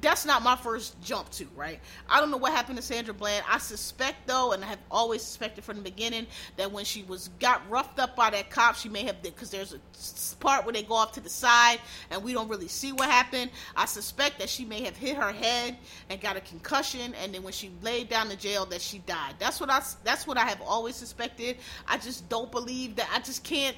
that's 0.00 0.24
not 0.24 0.42
my 0.42 0.56
first 0.56 1.00
jump 1.02 1.30
to, 1.30 1.46
right? 1.56 1.80
I 2.08 2.20
don't 2.20 2.30
know 2.30 2.36
what 2.36 2.52
happened 2.52 2.76
to 2.76 2.82
Sandra 2.82 3.14
Bland. 3.14 3.44
I 3.48 3.58
suspect 3.58 4.26
though, 4.26 4.52
and 4.52 4.64
I 4.64 4.68
have 4.68 4.78
always 4.90 5.22
suspected 5.22 5.64
from 5.64 5.76
the 5.76 5.82
beginning 5.82 6.26
that 6.56 6.70
when 6.70 6.84
she 6.84 7.02
was 7.04 7.28
got 7.40 7.68
roughed 7.70 7.98
up 7.98 8.14
by 8.14 8.30
that 8.30 8.50
cop, 8.50 8.76
she 8.76 8.88
may 8.88 9.04
have 9.04 9.22
because 9.22 9.50
there's 9.50 9.74
a 9.74 10.36
part 10.36 10.64
where 10.64 10.72
they 10.72 10.82
go 10.82 10.94
off 10.94 11.12
to 11.12 11.20
the 11.20 11.28
side 11.28 11.80
and 12.10 12.22
we 12.22 12.32
don't 12.32 12.48
really 12.48 12.68
see 12.68 12.92
what 12.92 13.10
happened. 13.10 13.50
I 13.76 13.86
suspect 13.86 14.38
that 14.38 14.48
she 14.48 14.64
may 14.64 14.82
have 14.84 14.96
hit 14.96 15.16
her 15.16 15.32
head 15.32 15.76
and 16.10 16.20
got 16.20 16.36
a 16.36 16.40
concussion, 16.40 17.14
and 17.22 17.34
then 17.34 17.42
when 17.42 17.52
she 17.52 17.70
laid 17.82 18.08
down 18.08 18.30
in 18.30 18.38
jail, 18.38 18.66
that 18.66 18.80
she 18.80 18.98
died. 19.00 19.34
That's 19.38 19.60
what 19.60 19.70
I 19.70 19.82
that's 20.04 20.26
what 20.26 20.38
I 20.38 20.44
have 20.44 20.60
always 20.62 20.96
suspected. 20.96 21.56
I 21.86 21.98
just 21.98 22.28
don't 22.28 22.50
believe 22.50 22.96
that. 22.96 23.08
I 23.12 23.20
just 23.20 23.44
can't. 23.44 23.76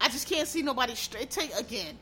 I 0.00 0.08
just 0.08 0.28
can't 0.28 0.46
see 0.46 0.62
nobody 0.62 0.94
straight. 0.94 1.30
Take 1.30 1.52
again 1.54 1.98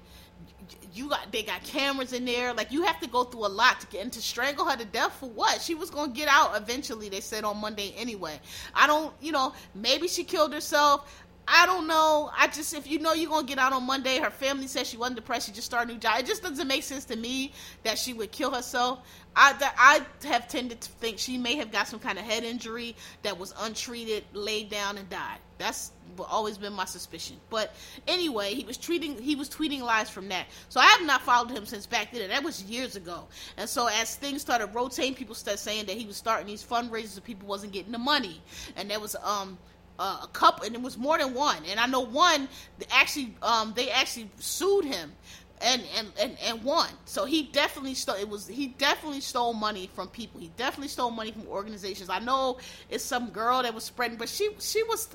you 0.97 1.09
got 1.09 1.31
they 1.31 1.43
got 1.43 1.63
cameras 1.63 2.13
in 2.13 2.25
there. 2.25 2.55
Like 2.55 2.73
you 2.73 2.83
have 2.83 2.99
to 3.01 3.09
go 3.09 3.25
through 3.25 3.47
a 3.47 3.49
lot 3.49 3.81
to 3.81 3.87
get 3.89 4.03
and 4.03 4.13
to 4.15 4.23
strangle 4.23 4.65
her 4.65 4.77
to 4.77 4.85
death 4.85 5.17
for 5.21 5.29
what? 5.29 5.61
She 5.61 5.75
was 5.75 5.91
gonna 5.91 6.13
get 6.13 6.29
out 6.29 6.57
eventually. 6.57 7.09
They 7.09 7.21
said 7.21 7.45
on 7.45 7.59
Monday 7.59 7.95
anyway. 7.97 8.41
I 8.75 8.87
don't, 8.87 9.13
you 9.21 9.33
know, 9.33 9.53
maybe 9.75 10.09
she 10.09 10.25
killed 10.25 10.53
herself. 10.53 11.25
I 11.49 11.65
don't 11.67 11.87
know. 11.87 12.31
I 12.37 12.49
just 12.49 12.75
if 12.75 12.89
you 12.91 12.99
know 12.99 13.13
you're 13.13 13.31
gonna 13.31 13.47
get 13.47 13.59
out 13.59 13.73
on 13.73 13.85
Monday, 13.85 14.19
her 14.19 14.31
family 14.31 14.67
says 14.67 14.89
she 14.89 14.97
wasn't 14.97 15.17
depressed. 15.17 15.47
She 15.47 15.53
just 15.53 15.67
started 15.67 15.91
a 15.91 15.93
new 15.95 16.01
job. 16.01 16.19
It 16.19 16.27
just 16.27 16.43
doesn't 16.43 16.67
make 16.67 16.83
sense 16.83 17.05
to 17.07 17.17
me 17.17 17.53
that 17.85 17.99
she 17.99 18.13
would 18.15 18.33
kill 18.33 18.51
herself. 18.51 19.01
I 19.37 19.55
I 19.79 20.27
have 20.27 20.49
tended 20.49 20.81
to 20.81 20.91
think 20.91 21.19
she 21.19 21.39
may 21.39 21.55
have 21.57 21.71
got 21.71 21.87
some 21.87 22.01
kind 22.01 22.19
of 22.19 22.25
head 22.25 22.43
injury 22.43 22.97
that 23.23 23.39
was 23.39 23.55
untreated, 23.61 24.25
laid 24.33 24.71
down, 24.71 24.99
and 24.99 25.09
died. 25.09 25.39
That's 25.59 25.93
always 26.29 26.59
been 26.59 26.73
my 26.73 26.85
suspicion. 26.85 27.37
But 27.49 27.75
anyway, 28.09 28.55
he 28.55 28.65
was 28.65 28.77
tweeting 28.77 29.21
he 29.21 29.37
was 29.37 29.49
tweeting 29.49 29.83
lies 29.83 30.11
from 30.11 30.29
that. 30.29 30.47
So 30.69 30.81
I 30.81 30.87
have 30.87 31.07
not 31.07 31.23
followed 31.23 31.51
him 31.51 31.65
since 31.65 31.87
back 31.87 32.13
then. 32.13 32.29
That 32.29 32.43
was 32.43 32.63
years 32.65 32.97
ago. 32.97 33.25
And 33.57 33.69
so 33.69 33.87
as 33.87 34.17
things 34.17 34.41
started 34.41 34.75
rotating, 34.75 35.15
people 35.15 35.35
started 35.35 35.59
saying 35.59 35.87
that 35.87 35.97
he 35.97 36.07
was 36.07 36.17
starting 36.17 36.47
these 36.47 36.65
fundraisers 36.65 37.15
and 37.15 37.25
people 37.25 37.47
wasn't 37.47 37.73
getting 37.73 37.93
the 37.93 37.99
money. 37.99 38.43
And 38.75 38.91
there 38.91 39.01
was 39.01 39.15
um 39.23 39.59
uh, 39.99 40.21
a 40.23 40.29
couple, 40.29 40.65
and 40.65 40.75
it 40.75 40.83
was 40.83 40.97
more 40.97 41.19
than 41.19 41.35
one. 41.35 41.59
And 41.69 41.81
I 41.81 41.87
know 41.87 42.01
one 42.01 42.49
actually 42.91 43.35
um 43.43 43.73
they 43.77 43.91
actually 43.91 44.31
sued 44.39 44.85
him 44.85 45.13
and 45.61 45.83
and 45.97 46.13
and, 46.21 46.37
and 46.43 46.63
won. 46.63 46.89
So 47.05 47.25
he 47.25 47.45
definitely 47.45 47.95
stole. 47.95 48.17
It 48.17 48.29
was 48.29 48.47
he 48.47 48.69
definitely 48.69 49.21
stole 49.21 49.55
money 49.55 49.91
from 49.95 50.09
people. 50.09 50.41
He 50.41 50.51
definitely 50.57 50.89
stole 50.89 51.11
money 51.11 51.33
from 51.33 51.47
organizations. 51.49 52.11
I 52.11 52.19
know 52.19 52.59
it's 52.91 53.05
some 53.05 53.31
girl 53.31 53.63
that 53.63 53.75
was 53.75 53.85
spreading, 53.85 54.19
but 54.19 54.29
she 54.29 54.51
she 54.61 54.83
was 54.85 55.09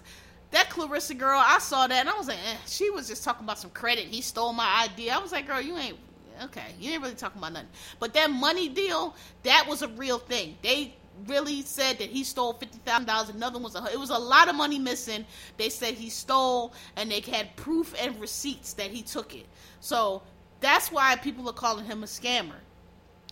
that 0.52 0.70
Clarissa 0.70 1.14
girl, 1.14 1.42
I 1.44 1.60
saw 1.60 1.88
that 1.88 1.98
and 1.98 2.10
I 2.10 2.18
was 2.18 2.28
like, 2.28 2.38
eh, 2.38 2.58
she 2.68 2.90
was 2.90 3.08
just 3.08 3.24
talking 3.24 3.46
about 3.46 3.58
some 3.58 3.70
credit. 3.72 4.06
He 4.06 4.22
stole 4.22 4.54
my 4.54 4.86
idea. 4.90 5.14
I 5.16 5.20
was 5.20 5.32
like, 5.32 5.48
girl, 5.48 5.62
you 5.62 5.78
ain't 5.78 5.98
okay. 6.44 6.74
You 6.80 6.92
ain't 6.92 7.02
really 7.02 7.16
talking 7.16 7.40
about 7.40 7.54
nothing. 7.54 7.70
But 8.00 8.14
that 8.16 8.32
money 8.32 8.68
deal, 8.68 9.16
that 9.44 9.66
was 9.68 9.82
a 9.82 9.88
real 9.90 10.20
thing. 10.20 10.58
They 10.62 10.94
really 11.28 11.62
said 11.62 11.97
that 11.99 12.09
he 12.09 12.24
stole 12.24 12.53
fifty 12.53 12.80
thousand 12.80 13.05
dollars. 13.05 13.30
Another 13.30 13.55
one 13.55 13.64
was 13.64 13.76
a, 13.76 13.86
it 13.91 13.99
was 13.99 14.09
a 14.09 14.18
lot 14.18 14.47
of 14.47 14.55
money 14.55 14.80
missing. 14.80 15.26
They 15.57 15.70
said 15.70 15.93
he 15.93 16.09
stole, 16.09 16.74
and 16.95 17.12
they 17.12 17.22
had 17.22 17.55
proof 17.55 17.93
and 17.99 18.20
receipts 18.20 18.74
that 18.74 18.88
he 18.91 19.01
took 19.01 19.36
it. 19.36 19.45
So 19.80 20.24
that's 20.59 20.91
why 20.91 21.16
people 21.18 21.49
are 21.49 21.53
calling 21.53 21.86
him 21.86 22.03
a 22.03 22.07
scammer 22.07 22.55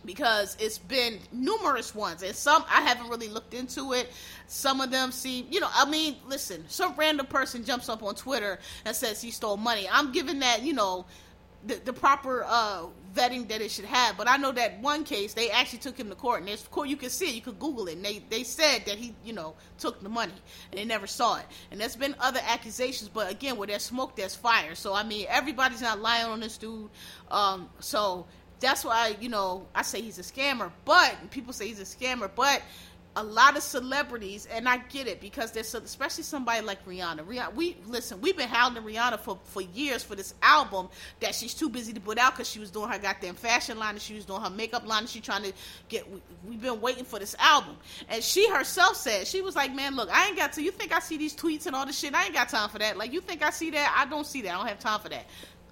because 0.05 0.55
it's 0.59 0.77
been 0.77 1.19
numerous 1.31 1.93
ones 1.93 2.23
and 2.23 2.35
some 2.35 2.63
I 2.69 2.81
haven't 2.81 3.09
really 3.09 3.27
looked 3.27 3.53
into 3.53 3.93
it. 3.93 4.11
Some 4.47 4.81
of 4.81 4.91
them 4.91 5.11
seem, 5.11 5.47
you 5.49 5.59
know, 5.59 5.67
I 5.73 5.89
mean, 5.89 6.15
listen, 6.27 6.63
some 6.67 6.95
random 6.97 7.25
person 7.25 7.63
jumps 7.65 7.89
up 7.89 8.01
on 8.01 8.15
Twitter 8.15 8.59
and 8.85 8.95
says 8.95 9.21
he 9.21 9.31
stole 9.31 9.57
money. 9.57 9.87
I'm 9.91 10.11
giving 10.11 10.39
that, 10.39 10.61
you 10.63 10.73
know, 10.73 11.05
the, 11.65 11.75
the 11.75 11.93
proper 11.93 12.43
uh, 12.47 12.85
vetting 13.13 13.47
that 13.49 13.61
it 13.61 13.71
should 13.71 13.85
have. 13.85 14.17
But 14.17 14.29
I 14.29 14.37
know 14.37 14.51
that 14.51 14.79
one 14.81 15.03
case 15.03 15.33
they 15.33 15.49
actually 15.49 15.79
took 15.79 15.97
him 15.97 16.09
to 16.09 16.15
court, 16.15 16.39
and 16.39 16.47
there's 16.47 16.63
court 16.67 16.87
you 16.89 16.97
can 16.97 17.09
see 17.09 17.29
it, 17.29 17.35
you 17.35 17.41
could 17.41 17.59
Google 17.59 17.87
it, 17.87 17.95
and 17.95 18.05
they 18.05 18.23
they 18.29 18.43
said 18.43 18.85
that 18.85 18.95
he 18.95 19.13
you 19.23 19.33
know 19.33 19.55
took 19.77 20.01
the 20.01 20.09
money, 20.09 20.33
and 20.71 20.79
they 20.79 20.85
never 20.85 21.07
saw 21.07 21.37
it. 21.37 21.45
And 21.71 21.79
there's 21.79 21.95
been 21.95 22.15
other 22.19 22.39
accusations, 22.45 23.09
but 23.09 23.31
again, 23.31 23.57
where 23.57 23.67
there's 23.67 23.83
smoke, 23.83 24.15
there's 24.15 24.35
fire. 24.35 24.75
So 24.75 24.93
I 24.93 25.03
mean, 25.03 25.25
everybody's 25.29 25.81
not 25.81 25.99
lying 25.99 26.25
on 26.25 26.39
this 26.39 26.57
dude. 26.57 26.89
Um, 27.29 27.69
so 27.79 28.25
that's 28.59 28.83
why 28.83 29.15
you 29.19 29.29
know 29.29 29.67
I 29.75 29.81
say 29.81 30.01
he's 30.01 30.19
a 30.19 30.23
scammer. 30.23 30.71
But 30.85 31.31
people 31.31 31.53
say 31.53 31.67
he's 31.67 31.79
a 31.79 31.83
scammer, 31.83 32.29
but 32.33 32.61
a 33.19 33.23
lot 33.23 33.57
of 33.57 33.63
celebrities, 33.63 34.47
and 34.49 34.67
I 34.67 34.77
get 34.77 35.05
it 35.07 35.19
because 35.19 35.51
there's 35.51 35.75
especially 35.75 36.23
somebody 36.23 36.65
like 36.65 36.85
Rihanna. 36.85 37.25
Rihanna, 37.25 37.53
we 37.53 37.75
listen. 37.85 38.21
We've 38.21 38.37
been 38.37 38.47
hounding 38.47 38.83
Rihanna 38.83 39.19
for 39.19 39.37
for 39.43 39.61
years 39.61 40.01
for 40.03 40.15
this 40.15 40.33
album 40.41 40.87
that 41.19 41.35
she's 41.35 41.53
too 41.53 41.69
busy 41.69 41.91
to 41.91 41.99
put 41.99 42.17
out 42.17 42.33
because 42.33 42.49
she 42.49 42.59
was 42.59 42.71
doing 42.71 42.89
her 42.89 42.97
goddamn 42.97 43.35
fashion 43.35 43.77
line 43.77 43.91
and 43.91 44.01
she 44.01 44.13
was 44.13 44.23
doing 44.23 44.41
her 44.41 44.49
makeup 44.49 44.87
line 44.87 45.01
and 45.01 45.09
she 45.09 45.19
trying 45.19 45.43
to 45.43 45.53
get. 45.89 46.09
We, 46.09 46.21
we've 46.47 46.61
been 46.61 46.79
waiting 46.79 47.03
for 47.03 47.19
this 47.19 47.35
album, 47.39 47.75
and 48.07 48.23
she 48.23 48.49
herself 48.49 48.95
said 48.95 49.27
she 49.27 49.41
was 49.41 49.55
like, 49.55 49.75
"Man, 49.75 49.97
look, 49.97 50.09
I 50.09 50.27
ain't 50.27 50.37
got 50.37 50.53
to. 50.53 50.63
You 50.63 50.71
think 50.71 50.95
I 50.95 50.99
see 50.99 51.17
these 51.17 51.35
tweets 51.35 51.65
and 51.65 51.75
all 51.75 51.85
this 51.85 51.99
shit? 51.99 52.15
I 52.15 52.25
ain't 52.25 52.33
got 52.33 52.47
time 52.47 52.69
for 52.69 52.79
that. 52.79 52.97
Like, 52.97 53.11
you 53.11 53.19
think 53.19 53.43
I 53.43 53.49
see 53.49 53.69
that? 53.71 53.93
I 53.97 54.09
don't 54.09 54.25
see 54.25 54.41
that. 54.43 54.53
I 54.53 54.57
don't 54.57 54.67
have 54.67 54.79
time 54.79 55.01
for 55.01 55.09
that." 55.09 55.25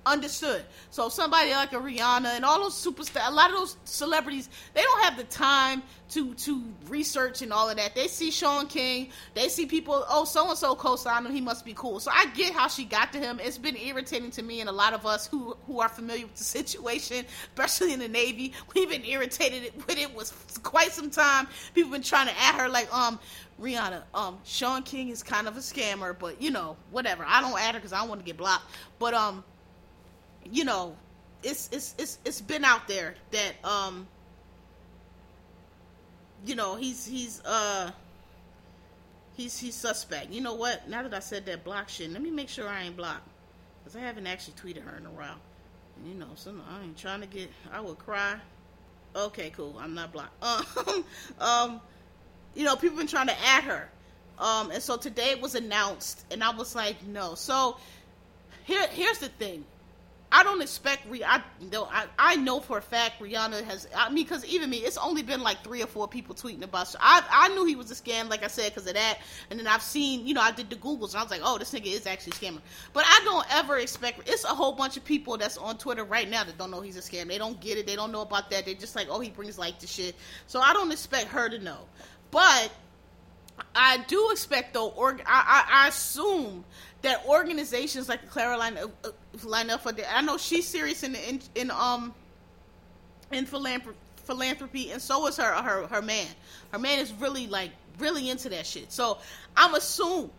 Understood. 0.07 0.63
So 0.89 1.09
somebody 1.09 1.51
like 1.51 1.73
a 1.73 1.75
Rihanna 1.75 2.27
and 2.27 2.45
all 2.45 2.61
those 2.61 2.73
superstars, 2.73 3.27
a 3.27 3.33
lot 3.33 3.49
of 3.49 3.57
those 3.57 3.75
celebrities, 3.83 4.49
they 4.73 4.81
don't 4.81 5.03
have 5.03 5.17
the 5.17 5.25
time 5.25 5.83
to 6.11 6.33
to 6.35 6.63
research 6.87 7.41
and 7.41 7.51
all 7.51 7.69
of 7.69 7.75
that. 7.75 7.93
They 7.93 8.07
see 8.07 8.31
Shaun 8.31 8.67
King, 8.67 9.09
they 9.33 9.49
see 9.49 9.65
people, 9.65 10.05
oh, 10.09 10.23
so 10.23 10.47
and 10.47 10.57
so 10.57 10.75
co-signed 10.75 11.25
him, 11.25 11.33
he 11.33 11.41
must 11.41 11.65
be 11.65 11.73
cool. 11.73 11.99
So 11.99 12.09
I 12.13 12.27
get 12.27 12.53
how 12.53 12.69
she 12.69 12.85
got 12.85 13.11
to 13.13 13.19
him. 13.19 13.41
It's 13.43 13.57
been 13.57 13.75
irritating 13.75 14.31
to 14.31 14.43
me 14.43 14.61
and 14.61 14.69
a 14.69 14.71
lot 14.71 14.93
of 14.93 15.05
us 15.05 15.27
who 15.27 15.57
who 15.67 15.81
are 15.81 15.89
familiar 15.89 16.25
with 16.25 16.35
the 16.35 16.43
situation, 16.63 17.25
especially 17.49 17.91
in 17.91 17.99
the 17.99 18.07
Navy. 18.07 18.53
We've 18.73 18.89
been 18.89 19.03
irritated 19.03 19.73
with 19.87 19.97
it 19.97 20.15
was 20.15 20.31
quite 20.63 20.93
some 20.93 21.09
time. 21.09 21.49
People 21.73 21.91
been 21.91 22.01
trying 22.01 22.27
to 22.27 22.33
at 22.39 22.55
her 22.55 22.69
like, 22.69 22.93
um, 22.95 23.19
Rihanna, 23.61 24.03
um, 24.13 24.37
Shaun 24.45 24.83
King 24.83 25.09
is 25.09 25.23
kind 25.23 25.47
of 25.47 25.57
a 25.57 25.61
scammer, 25.61 26.17
but 26.17 26.41
you 26.41 26.51
know, 26.51 26.77
whatever. 26.91 27.25
I 27.27 27.41
don't 27.41 27.59
add 27.59 27.73
her 27.73 27.79
because 27.79 27.91
I 27.91 27.99
don't 27.99 28.07
want 28.07 28.21
to 28.21 28.25
get 28.25 28.37
blocked. 28.37 28.65
But 28.99 29.13
um, 29.13 29.43
you 30.51 30.63
know, 30.65 30.95
it's 31.43 31.69
it's 31.71 31.95
it's 31.97 32.19
it's 32.25 32.41
been 32.41 32.63
out 32.63 32.87
there 32.87 33.15
that 33.31 33.53
um 33.63 34.07
you 36.45 36.55
know, 36.55 36.75
he's 36.75 37.05
he's 37.05 37.43
uh 37.45 37.91
he's 39.35 39.57
he's 39.59 39.75
suspect. 39.75 40.31
You 40.31 40.41
know 40.41 40.53
what? 40.53 40.87
Now 40.89 41.03
that 41.03 41.13
I 41.13 41.19
said 41.19 41.45
that 41.45 41.63
block 41.63 41.89
shit, 41.89 42.11
let 42.11 42.21
me 42.21 42.31
make 42.31 42.49
sure 42.49 42.67
I 42.67 42.83
ain't 42.83 42.97
blocked. 42.97 43.27
Cuz 43.83 43.95
I 43.95 43.99
haven't 43.99 44.27
actually 44.27 44.53
tweeted 44.53 44.83
her 44.83 44.97
in 44.97 45.05
a 45.05 45.11
while. 45.11 45.37
You 46.05 46.13
know, 46.13 46.29
so 46.35 46.53
I 46.69 46.83
ain't 46.83 46.97
trying 46.97 47.21
to 47.21 47.27
get 47.27 47.49
I 47.71 47.81
would 47.81 47.97
cry. 47.97 48.35
Okay, 49.15 49.49
cool. 49.51 49.75
I'm 49.79 49.93
not 49.93 50.11
blocked. 50.11 50.43
Um 50.43 51.05
um 51.39 51.81
you 52.55 52.65
know, 52.65 52.75
people 52.75 52.97
been 52.97 53.07
trying 53.07 53.27
to 53.27 53.39
add 53.45 53.63
her. 53.63 53.89
Um 54.39 54.71
and 54.71 54.81
so 54.81 54.97
today 54.97 55.31
it 55.31 55.41
was 55.41 55.55
announced 55.55 56.25
and 56.31 56.43
I 56.43 56.51
was 56.51 56.75
like, 56.75 57.03
no. 57.05 57.35
So 57.35 57.77
here 58.65 58.85
here's 58.87 59.19
the 59.19 59.29
thing. 59.29 59.65
I 60.29 60.43
don't 60.43 60.61
expect 60.61 61.09
Rih- 61.09 61.23
I 61.25 61.41
know 61.71 61.85
I, 61.85 62.05
I 62.19 62.35
know 62.35 62.59
for 62.59 62.77
a 62.77 62.81
fact 62.81 63.21
Rihanna 63.21 63.63
has 63.63 63.87
I 63.95 64.09
mean 64.09 64.25
because 64.25 64.43
even 64.45 64.69
me 64.69 64.77
it's 64.77 64.97
only 64.97 65.21
been 65.23 65.41
like 65.41 65.63
three 65.63 65.81
or 65.81 65.87
four 65.87 66.07
people 66.07 66.35
tweeting 66.35 66.63
about 66.63 66.89
so 66.89 66.99
I 67.01 67.23
I 67.31 67.47
knew 67.49 67.63
he 67.65 67.77
was 67.77 67.89
a 67.91 67.95
scam 67.95 68.29
like 68.29 68.43
I 68.43 68.47
said 68.47 68.73
because 68.73 68.87
of 68.87 68.95
that. 68.95 69.19
And 69.49 69.57
then 69.57 69.67
I've 69.67 69.81
seen 69.81 70.27
you 70.27 70.33
know 70.33 70.41
I 70.41 70.51
did 70.51 70.69
the 70.69 70.75
googles 70.75 71.09
and 71.09 71.17
I 71.17 71.23
was 71.23 71.31
like 71.31 71.41
oh 71.43 71.57
this 71.57 71.71
nigga 71.73 71.87
is 71.87 72.05
actually 72.05 72.31
a 72.31 72.35
scammer. 72.35 72.61
But 72.91 73.05
I 73.07 73.21
don't 73.23 73.45
ever 73.55 73.77
expect 73.77 74.27
it's 74.27 74.43
a 74.43 74.49
whole 74.49 74.73
bunch 74.73 74.97
of 74.97 75.05
people 75.05 75.37
that's 75.37 75.57
on 75.57 75.77
Twitter 75.77 76.03
right 76.03 76.29
now 76.29 76.43
that 76.43 76.57
don't 76.57 76.71
know 76.71 76.81
he's 76.81 76.97
a 76.97 77.01
scam. 77.01 77.27
They 77.27 77.37
don't 77.37 77.59
get 77.61 77.77
it. 77.77 77.87
They 77.87 77.95
don't 77.95 78.11
know 78.11 78.21
about 78.21 78.51
that. 78.51 78.65
They're 78.65 78.73
just 78.73 78.97
like 78.97 79.07
oh 79.09 79.21
he 79.21 79.29
brings 79.29 79.57
like 79.57 79.79
the 79.79 79.87
shit. 79.87 80.15
So 80.47 80.59
I 80.59 80.73
don't 80.73 80.91
expect 80.91 81.29
her 81.29 81.47
to 81.47 81.59
know. 81.59 81.79
But 82.31 82.71
I 83.73 83.99
do 84.07 84.29
expect 84.31 84.73
though 84.73 84.89
or 84.89 85.17
I, 85.25 85.63
I, 85.65 85.85
I 85.85 85.87
assume 85.87 86.65
that 87.01 87.25
organizations 87.25 88.09
like 88.09 88.21
the 88.21 88.27
Carolina 88.27 88.85
uh, 89.03 89.09
line 89.45 89.69
up 89.69 89.83
for 89.83 89.91
that. 89.91 90.15
I 90.15 90.21
know 90.21 90.37
she's 90.37 90.67
serious 90.67 91.03
in 91.03 91.15
in, 91.15 91.41
in 91.55 91.71
um 91.71 92.13
in 93.31 93.45
philanthropy, 93.45 93.97
philanthropy, 94.23 94.91
and 94.91 95.01
so 95.01 95.27
is 95.27 95.37
her 95.37 95.53
her 95.53 95.87
her 95.87 96.01
man. 96.01 96.27
Her 96.71 96.79
man 96.79 96.99
is 96.99 97.13
really 97.13 97.47
like 97.47 97.71
really 97.99 98.29
into 98.29 98.49
that 98.49 98.65
shit. 98.65 98.91
So 98.91 99.17
I'm 99.55 99.75
assuming 99.75 100.29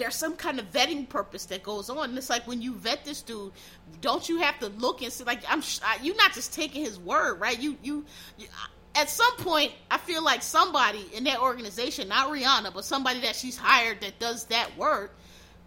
there's 0.00 0.14
some 0.14 0.34
kind 0.34 0.58
of 0.58 0.72
vetting 0.72 1.06
purpose 1.06 1.44
that 1.46 1.62
goes 1.62 1.90
on. 1.90 2.08
And 2.08 2.18
it's 2.18 2.30
like 2.30 2.46
when 2.46 2.62
you 2.62 2.74
vet 2.74 3.04
this 3.04 3.20
dude, 3.20 3.52
don't 4.00 4.26
you 4.28 4.38
have 4.38 4.58
to 4.60 4.68
look 4.68 5.02
and 5.02 5.12
see? 5.12 5.24
Like 5.24 5.42
I'm, 5.46 5.62
you're 6.02 6.16
not 6.16 6.32
just 6.32 6.54
taking 6.54 6.82
his 6.82 6.98
word, 6.98 7.38
right? 7.38 7.60
You, 7.60 7.76
you, 7.82 8.06
you 8.38 8.46
at 8.94 9.10
some 9.10 9.36
point, 9.36 9.72
I 9.90 9.98
feel 9.98 10.24
like 10.24 10.42
somebody 10.42 11.06
in 11.14 11.24
that 11.24 11.40
organization, 11.40 12.08
not 12.08 12.28
Rihanna, 12.28 12.72
but 12.72 12.84
somebody 12.86 13.20
that 13.20 13.36
she's 13.36 13.58
hired 13.58 14.00
that 14.00 14.18
does 14.18 14.46
that 14.46 14.74
work, 14.78 15.14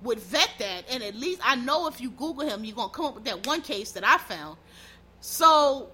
would 0.03 0.19
vet 0.19 0.51
that. 0.59 0.85
And 0.89 1.03
at 1.03 1.15
least 1.15 1.41
I 1.43 1.55
know 1.55 1.87
if 1.87 1.99
you 1.99 2.11
Google 2.11 2.47
him, 2.47 2.63
you're 2.63 2.75
gonna 2.75 2.89
come 2.89 3.05
up 3.05 3.15
with 3.15 3.25
that 3.25 3.45
one 3.47 3.61
case 3.61 3.91
that 3.93 4.05
I 4.05 4.17
found. 4.17 4.57
So 5.21 5.89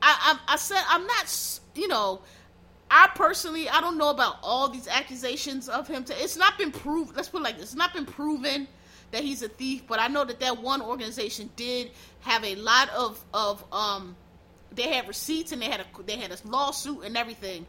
I, 0.00 0.38
I, 0.48 0.54
I 0.54 0.56
said 0.56 0.82
I'm 0.88 1.06
not, 1.06 1.60
you 1.74 1.88
know, 1.88 2.20
I 2.90 3.08
personally 3.14 3.68
I 3.68 3.80
don't 3.80 3.98
know 3.98 4.10
about 4.10 4.36
all 4.42 4.68
these 4.68 4.88
accusations 4.88 5.68
of 5.68 5.88
him. 5.88 6.04
To, 6.04 6.22
it's 6.22 6.36
not 6.36 6.58
been 6.58 6.70
proved. 6.70 7.16
Let's 7.16 7.28
put 7.28 7.40
it 7.40 7.44
like 7.44 7.56
this: 7.56 7.66
it's 7.66 7.74
not 7.74 7.92
been 7.92 8.06
proven 8.06 8.68
that 9.10 9.22
he's 9.24 9.42
a 9.42 9.48
thief. 9.48 9.82
But 9.86 10.00
I 10.00 10.08
know 10.08 10.24
that 10.24 10.40
that 10.40 10.60
one 10.60 10.82
organization 10.82 11.50
did 11.56 11.90
have 12.20 12.44
a 12.44 12.54
lot 12.56 12.90
of 12.90 13.22
of 13.32 13.64
um 13.72 14.16
they 14.72 14.92
had 14.92 15.08
receipts 15.08 15.52
and 15.52 15.62
they 15.62 15.66
had 15.66 15.80
a 15.80 16.02
they 16.02 16.16
had 16.16 16.30
a 16.30 16.38
lawsuit 16.46 17.04
and 17.04 17.16
everything. 17.16 17.66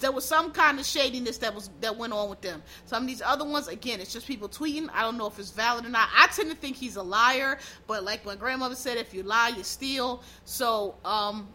There 0.00 0.12
was 0.12 0.24
some 0.24 0.52
kind 0.52 0.78
of 0.78 0.86
shadiness 0.86 1.38
that 1.38 1.54
was 1.54 1.70
that 1.80 1.96
went 1.96 2.12
on 2.12 2.30
with 2.30 2.40
them. 2.40 2.62
Some 2.86 3.02
of 3.02 3.08
these 3.08 3.22
other 3.22 3.44
ones, 3.44 3.68
again, 3.68 4.00
it's 4.00 4.12
just 4.12 4.26
people 4.26 4.48
tweeting. 4.48 4.88
I 4.92 5.02
don't 5.02 5.18
know 5.18 5.26
if 5.26 5.38
it's 5.38 5.50
valid 5.50 5.84
or 5.84 5.88
not. 5.88 6.08
I 6.16 6.28
tend 6.28 6.50
to 6.50 6.56
think 6.56 6.76
he's 6.76 6.96
a 6.96 7.02
liar, 7.02 7.58
but 7.86 8.04
like 8.04 8.24
my 8.24 8.36
grandmother 8.36 8.76
said, 8.76 8.96
if 8.96 9.12
you 9.12 9.22
lie, 9.22 9.52
you 9.56 9.64
steal. 9.64 10.22
So 10.44 10.94
um, 11.04 11.48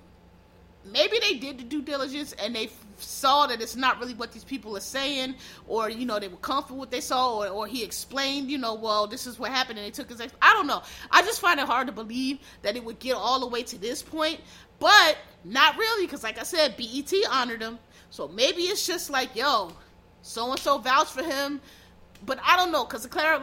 maybe 0.85 1.19
they 1.19 1.35
did 1.35 1.57
the 1.57 1.63
due 1.63 1.81
diligence 1.81 2.33
and 2.33 2.55
they 2.55 2.69
saw 2.97 3.47
that 3.47 3.61
it's 3.61 3.75
not 3.75 3.99
really 3.99 4.13
what 4.13 4.31
these 4.31 4.43
people 4.43 4.75
are 4.77 4.81
saying, 4.81 5.35
or 5.67 5.89
you 5.89 6.05
know 6.05 6.19
they 6.19 6.27
were 6.27 6.37
comfortable 6.37 6.79
with 6.79 6.87
what 6.87 6.91
they 6.91 7.01
saw, 7.01 7.39
or, 7.39 7.47
or 7.47 7.67
he 7.67 7.83
explained, 7.83 8.49
you 8.49 8.57
know, 8.57 8.73
well 8.73 9.07
this 9.07 9.27
is 9.27 9.39
what 9.39 9.51
happened, 9.51 9.79
and 9.79 9.85
they 9.85 9.91
took 9.91 10.09
his. 10.09 10.21
Ex- 10.21 10.33
I 10.41 10.53
don't 10.53 10.67
know. 10.67 10.83
I 11.11 11.21
just 11.21 11.41
find 11.41 11.59
it 11.59 11.65
hard 11.65 11.87
to 11.87 11.93
believe 11.93 12.39
that 12.61 12.75
it 12.75 12.83
would 12.83 12.99
get 12.99 13.15
all 13.15 13.39
the 13.39 13.47
way 13.47 13.63
to 13.63 13.77
this 13.77 14.01
point, 14.01 14.39
but 14.79 15.17
not 15.43 15.77
really, 15.77 16.05
because 16.05 16.23
like 16.23 16.39
I 16.39 16.43
said, 16.43 16.77
BET 16.77 17.13
honored 17.31 17.61
him, 17.61 17.79
so 18.13 18.27
maybe 18.27 18.61
it's 18.61 18.85
just 18.85 19.09
like, 19.09 19.35
yo, 19.35 19.71
so 20.21 20.51
and 20.51 20.59
so 20.59 20.77
vouched 20.77 21.13
for 21.13 21.23
him. 21.23 21.59
But 22.23 22.37
I 22.45 22.55
don't 22.55 22.71
know 22.71 22.85
because 22.85 23.01
the 23.01 23.09
Clara, 23.09 23.41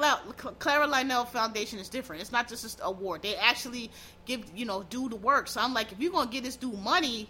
Clara 0.60 0.86
Lionel 0.86 1.24
Foundation 1.24 1.80
is 1.80 1.88
different. 1.88 2.22
It's 2.22 2.30
not 2.30 2.46
just 2.46 2.78
an 2.78 2.84
award; 2.84 3.22
they 3.22 3.34
actually 3.34 3.90
give 4.26 4.44
you 4.54 4.64
know 4.66 4.84
do 4.84 5.08
the 5.08 5.16
work. 5.16 5.48
So 5.48 5.60
I'm 5.60 5.74
like, 5.74 5.90
if 5.90 5.98
you're 5.98 6.12
gonna 6.12 6.30
get 6.30 6.44
this 6.44 6.54
dude 6.54 6.78
money, 6.78 7.28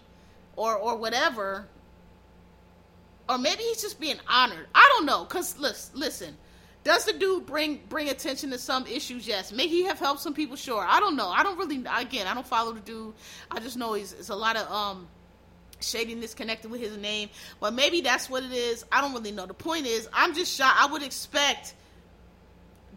or 0.55 0.75
or 0.75 0.97
whatever, 0.97 1.65
or 3.27 3.39
maybe 3.39 3.63
he's 3.63 3.81
just 3.81 3.99
being 3.99 4.19
honored. 4.29 4.67
I 4.75 4.87
don't 4.95 5.07
know. 5.07 5.25
Cause 5.25 5.57
listen, 5.57 5.99
listen, 5.99 6.37
does 6.83 7.05
the 7.05 7.13
dude 7.13 7.47
bring 7.47 7.81
bring 7.89 8.09
attention 8.09 8.51
to 8.51 8.59
some 8.59 8.85
issues? 8.85 9.27
Yes. 9.27 9.51
May 9.51 9.65
he 9.65 9.83
have 9.85 9.97
helped 9.97 10.21
some 10.21 10.35
people? 10.35 10.57
Sure. 10.57 10.85
I 10.87 10.99
don't 10.99 11.15
know. 11.15 11.29
I 11.29 11.41
don't 11.41 11.57
really. 11.57 11.83
Again, 11.97 12.27
I 12.27 12.35
don't 12.35 12.45
follow 12.45 12.71
the 12.71 12.81
dude. 12.81 13.15
I 13.49 13.59
just 13.59 13.77
know 13.77 13.93
he's 13.93 14.29
a 14.29 14.35
lot 14.35 14.57
of 14.57 14.71
um 14.71 15.07
shadiness 15.83 16.33
connected 16.33 16.71
with 16.71 16.81
his 16.81 16.97
name. 16.97 17.29
But 17.59 17.73
maybe 17.73 18.01
that's 18.01 18.29
what 18.29 18.43
it 18.43 18.51
is. 18.51 18.85
I 18.91 19.01
don't 19.01 19.13
really 19.13 19.31
know. 19.31 19.45
The 19.45 19.53
point 19.53 19.85
is, 19.85 20.07
I'm 20.13 20.33
just 20.33 20.55
shocked. 20.55 20.77
I 20.79 20.91
would 20.91 21.03
expect 21.03 21.75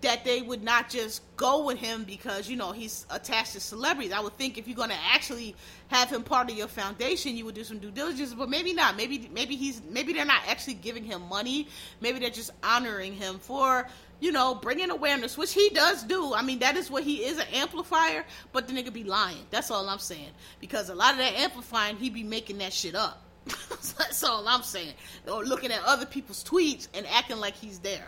that 0.04 0.24
they 0.24 0.42
would 0.42 0.62
not 0.62 0.90
just 0.90 1.22
go 1.36 1.64
with 1.64 1.78
him 1.78 2.04
because 2.04 2.48
you 2.48 2.56
know 2.56 2.72
he's 2.72 3.06
attached 3.10 3.52
to 3.54 3.60
celebrities. 3.60 4.12
I 4.12 4.20
would 4.20 4.36
think 4.36 4.58
if 4.58 4.68
you're 4.68 4.76
going 4.76 4.90
to 4.90 4.98
actually 5.12 5.56
have 5.88 6.10
him 6.10 6.22
part 6.22 6.50
of 6.50 6.56
your 6.56 6.68
foundation, 6.68 7.36
you 7.36 7.44
would 7.46 7.54
do 7.54 7.64
some 7.64 7.78
due 7.78 7.90
diligence. 7.90 8.34
But 8.34 8.48
maybe 8.50 8.74
not. 8.74 8.96
Maybe 8.96 9.30
maybe 9.32 9.56
he's 9.56 9.80
maybe 9.90 10.12
they're 10.12 10.24
not 10.24 10.42
actually 10.46 10.74
giving 10.74 11.04
him 11.04 11.22
money. 11.28 11.68
Maybe 12.00 12.18
they're 12.18 12.30
just 12.30 12.50
honoring 12.62 13.14
him 13.14 13.38
for 13.38 13.88
you 14.24 14.32
know 14.32 14.54
bringing 14.54 14.88
awareness, 14.88 15.36
which 15.36 15.52
he 15.52 15.68
does 15.68 16.02
do. 16.02 16.32
I 16.32 16.40
mean 16.40 16.60
that 16.60 16.78
is 16.78 16.90
what 16.90 17.04
he 17.04 17.24
is 17.26 17.38
an 17.38 17.46
amplifier. 17.52 18.24
But 18.52 18.66
the 18.66 18.72
nigga 18.72 18.90
be 18.90 19.04
lying. 19.04 19.44
That's 19.50 19.70
all 19.70 19.86
I'm 19.86 19.98
saying. 19.98 20.30
Because 20.60 20.88
a 20.88 20.94
lot 20.94 21.12
of 21.12 21.18
that 21.18 21.34
amplifying, 21.34 21.98
he 21.98 22.08
be 22.08 22.22
making 22.22 22.56
that 22.58 22.72
shit 22.72 22.94
up. 22.94 23.20
That's 23.44 24.24
all 24.24 24.48
I'm 24.48 24.62
saying. 24.62 24.94
Or 25.30 25.44
looking 25.44 25.70
at 25.70 25.82
other 25.84 26.06
people's 26.06 26.42
tweets 26.42 26.88
and 26.94 27.06
acting 27.08 27.36
like 27.36 27.54
he's 27.54 27.80
there. 27.80 28.06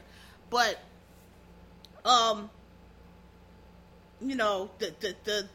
But 0.49 0.79
um, 2.07 2.49
you 4.23 4.37
know, 4.37 4.71
the 4.79 4.95
the 5.01 5.15
the 5.25 5.49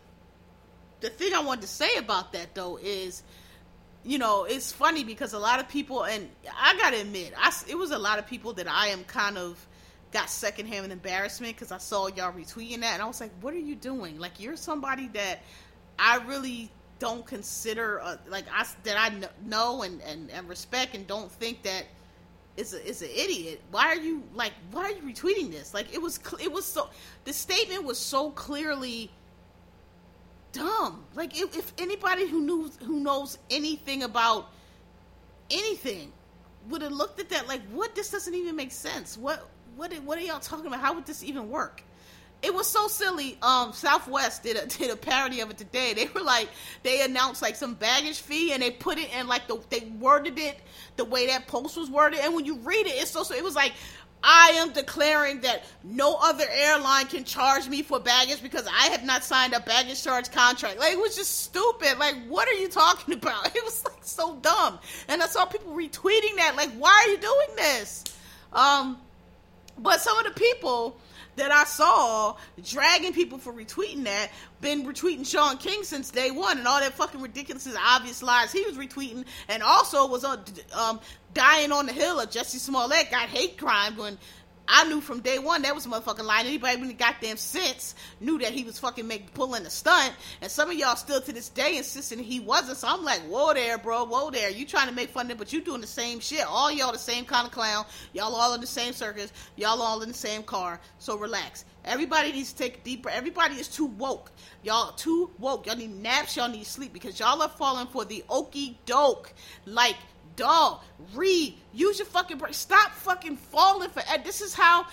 the 1.00 1.10
thing 1.10 1.34
I 1.34 1.40
wanted 1.40 1.62
to 1.62 1.68
say 1.70 1.96
about 1.98 2.34
that 2.34 2.54
though 2.54 2.78
is, 2.78 3.24
you 4.04 4.20
know, 4.20 4.44
it's 4.44 4.72
funny 4.72 5.04
because 5.04 5.34
a 5.34 5.40
lot 5.40 5.60
of 5.60 5.68
people, 5.68 6.04
and 6.04 6.30
I 6.56 6.78
gotta 6.78 7.02
admit, 7.02 7.34
I 7.36 7.52
it 7.68 7.80
was 7.80 7.90
a 7.90 7.98
lot 7.98 8.20
of 8.20 8.28
people 8.28 8.54
that 8.54 8.68
I 8.68 8.90
am 8.90 9.04
kind 9.06 9.40
of 9.40 9.66
got 10.12 10.30
secondhand 10.30 10.92
embarrassment 10.92 11.56
because 11.56 11.72
I 11.72 11.78
saw 11.78 12.08
y'all 12.08 12.34
retweeting 12.34 12.82
that, 12.82 12.94
and 12.94 13.02
I 13.02 13.06
was 13.06 13.22
like, 13.22 13.32
what 13.42 13.54
are 13.54 13.60
you 13.60 13.76
doing? 13.76 14.20
Like 14.20 14.40
you're 14.40 14.58
somebody 14.58 15.08
that 15.10 15.40
I 15.98 16.18
really 16.28 16.72
don't 17.00 17.26
consider 17.26 18.00
uh, 18.02 18.18
like 18.30 18.46
I 18.54 18.66
that 18.84 18.98
I 18.98 19.28
know 19.46 19.82
and, 19.82 20.02
and 20.02 20.30
and 20.30 20.48
respect 20.48 20.94
and 20.94 21.08
don't 21.08 21.32
think 21.32 21.64
that 21.64 21.86
is 22.58 22.74
a, 22.74 22.88
is 22.88 23.02
an 23.02 23.10
idiot. 23.10 23.62
Why 23.72 23.88
are 23.88 23.96
you 23.96 24.24
like? 24.36 24.54
Why 24.72 24.84
are 24.84 24.92
you 24.92 25.02
retweeting 25.02 25.52
this? 25.52 25.74
Like 25.74 25.94
it 25.94 26.02
was 26.02 26.20
it 26.42 26.52
was 26.52 26.66
so 26.66 26.90
the 27.24 27.34
statement 27.34 27.84
was 27.84 27.98
so 27.98 28.32
clearly 28.32 29.10
dumb. 30.52 31.04
Like 31.16 31.40
if, 31.40 31.58
if 31.58 31.74
anybody 31.78 32.28
who 32.28 32.42
knew 32.42 32.72
who 32.86 33.00
knows 33.00 33.38
anything 33.50 34.04
about 34.04 34.50
anything 35.50 36.12
would 36.70 36.82
have 36.82 36.92
looked 36.92 37.20
at 37.20 37.30
that 37.30 37.48
like, 37.48 37.62
what? 37.72 37.96
This 37.96 38.12
doesn't 38.12 38.36
even 38.36 38.56
make 38.56 38.72
sense. 38.72 39.18
What 39.18 39.48
what 39.76 39.94
what 40.04 40.18
are 40.18 40.22
y'all 40.22 40.40
talking 40.40 40.68
about? 40.68 40.80
How 40.80 40.94
would 40.94 41.06
this 41.06 41.24
even 41.24 41.50
work? 41.50 41.84
it 42.42 42.54
was 42.54 42.68
so 42.68 42.88
silly. 42.88 43.38
Um, 43.42 43.72
Southwest 43.74 44.44
did 44.44 44.58
a 44.58 44.66
did 44.78 44.90
a 44.90 44.96
parody 44.96 45.42
of 45.42 45.52
it 45.52 45.58
today. 45.58 45.94
They 45.94 46.08
were 46.08 46.22
like, 46.22 46.50
they 46.84 47.04
announced 47.04 47.42
like 47.42 47.56
some 47.56 47.76
baggage 47.76 48.22
fee, 48.22 48.54
and 48.54 48.62
they 48.62 48.72
put 48.72 48.98
it 48.98 49.14
in 49.14 49.28
like 49.28 49.48
the 49.48 49.60
they 49.70 49.92
worded 50.00 50.40
it 50.40 50.60
the 50.98 51.06
way 51.06 51.28
that 51.28 51.48
post 51.48 51.78
was 51.78 51.90
worded. 51.90 52.20
And 52.20 52.34
when 52.36 52.46
you 52.46 52.58
read 52.58 52.86
it, 52.86 52.94
it's 52.96 53.12
so, 53.12 53.24
it 53.34 53.44
was 53.44 53.56
like, 53.56 53.74
I 54.24 54.52
am 54.56 54.72
declaring 54.72 55.42
that 55.42 55.64
no 55.84 56.18
other 56.22 56.46
airline 56.52 57.08
can 57.08 57.24
charge 57.24 57.68
me 57.68 57.82
for 57.82 58.00
baggage 58.00 58.42
because 58.42 58.68
I 58.68 58.88
have 58.88 59.04
not 59.04 59.24
signed 59.24 59.54
a 59.54 59.60
baggage 59.60 60.04
charge 60.04 60.32
contract. 60.32 60.80
Like 60.80 60.94
it 60.94 61.00
was 61.00 61.16
just 61.16 61.40
stupid. 61.40 61.98
Like 62.00 62.16
what 62.28 62.48
are 62.48 62.54
you 62.54 62.70
talking 62.70 63.14
about? 63.20 63.56
It 63.56 63.64
was 63.64 63.84
like 63.86 64.04
so 64.04 64.36
dumb. 64.38 64.80
And 65.08 65.22
I 65.22 65.28
saw 65.28 65.46
people 65.46 65.74
retweeting 65.74 66.36
that. 66.38 66.54
Like 66.56 66.72
why 66.72 67.04
are 67.06 67.12
you 67.12 67.18
doing 67.18 67.56
this? 67.56 68.04
Um, 68.54 68.98
but 69.78 70.02
some 70.02 70.18
of 70.18 70.26
the 70.26 70.40
people 70.40 70.98
that 71.38 71.52
I 71.52 71.64
saw 71.64 72.36
dragging 72.64 73.14
people 73.14 73.38
for 73.38 73.54
retweeting 73.54 74.04
that 74.04 74.32
been 74.60 74.86
retweeting 74.86 75.26
Shaun 75.26 75.58
King 75.58 75.84
since 75.84 76.12
day 76.12 76.30
one 76.30 76.58
and 76.58 76.68
all 76.68 76.80
that 76.80 76.94
fucking 76.94 77.22
ridiculous 77.22 77.68
obvious 77.78 78.22
lies 78.22 78.52
he 78.52 78.64
was 78.66 78.76
retweeting. 78.76 79.26
And 79.48 79.64
also 79.64 80.08
was 80.08 80.24
uh, 80.24 80.38
um, 80.74 81.00
dying 81.34 81.72
on 81.72 81.86
the 81.86 81.94
hill 81.94 82.20
of 82.20 82.30
Jussie 82.30 82.60
Smollett 82.60 83.12
got 83.12 83.30
hate 83.30 83.58
crime 83.58 83.96
when 83.98 84.18
I 84.74 84.86
knew 84.86 85.02
from 85.02 85.20
day 85.20 85.38
one 85.38 85.64
that 85.64 85.76
was 85.76 85.86
a 85.86 85.90
motherfucking 85.90 86.24
lie. 86.24 86.40
Anybody 86.40 86.78
with 86.78 86.86
any 86.86 86.94
goddamn 86.94 87.36
sense 87.36 87.94
knew 88.22 88.40
that 88.40 88.54
he 88.54 88.64
was 88.64 88.80
fucking 88.80 89.06
making 89.06 89.28
pulling 89.34 89.66
a 89.66 89.70
stunt. 89.70 90.14
And 90.42 90.50
some 90.50 90.72
of 90.72 90.78
y'all 90.78 90.96
still 90.96 91.20
to 91.20 91.34
this 91.34 91.50
day 91.50 91.76
insisting 91.78 92.20
he 92.20 92.40
wasn't. 92.40 92.78
So 92.78 92.88
I'm 92.88 93.04
like, 93.04 93.20
whoa 93.24 93.54
there, 93.54 93.78
bro, 93.78 94.06
whoa 94.06 94.32
there. 94.32 94.50
You 94.50 94.66
trying 94.66 94.88
to 94.88 94.94
make 94.94 95.10
fun 95.10 95.26
of 95.26 95.32
it, 95.32 95.38
but 95.38 95.52
you 95.52 95.60
doing 95.60 95.82
the 95.82 95.88
same 95.88 96.22
shit. 96.22 96.46
All 96.48 96.72
y'all 96.72 96.94
the 96.94 96.98
same 96.98 97.26
kind 97.26 97.46
of 97.46 97.52
clown. 97.52 97.86
Y'all 98.14 98.34
all 98.34 98.54
in 98.54 98.62
the 98.62 98.68
same 98.68 98.94
circus. 98.94 99.34
Y'all 99.58 99.82
all 99.82 100.02
in 100.04 100.08
the 100.08 100.16
same 100.16 100.42
car. 100.42 100.80
So 101.00 101.18
relax. 101.18 101.66
Everybody 101.84 102.32
needs 102.32 102.54
to 102.54 102.60
take 102.60 102.84
deeper. 102.84 103.10
Everybody 103.10 103.56
is 103.56 103.68
too 103.68 103.88
woke. 103.88 104.32
Y'all 104.64 104.94
too 104.94 105.32
woke. 105.40 105.66
Y'all 105.66 105.76
need 105.76 105.92
naps. 105.92 106.38
Y'all 106.38 106.48
need 106.48 106.66
sleep 106.66 106.94
because 106.94 107.20
y'all 107.20 107.42
are 107.42 107.50
falling 107.50 107.88
for 107.88 108.06
the 108.06 108.24
okey 108.30 108.80
doke. 108.86 109.34
Like 109.66 109.98
dog, 110.42 110.82
read, 111.14 111.56
use 111.72 112.00
your 112.00 112.08
fucking 112.08 112.40
brain. 112.40 112.54
Stop 112.54 112.92
fucking 112.94 113.38
falling 113.38 113.90
for. 113.90 114.02
This 114.24 114.42
is 114.42 114.56
how 114.56 114.88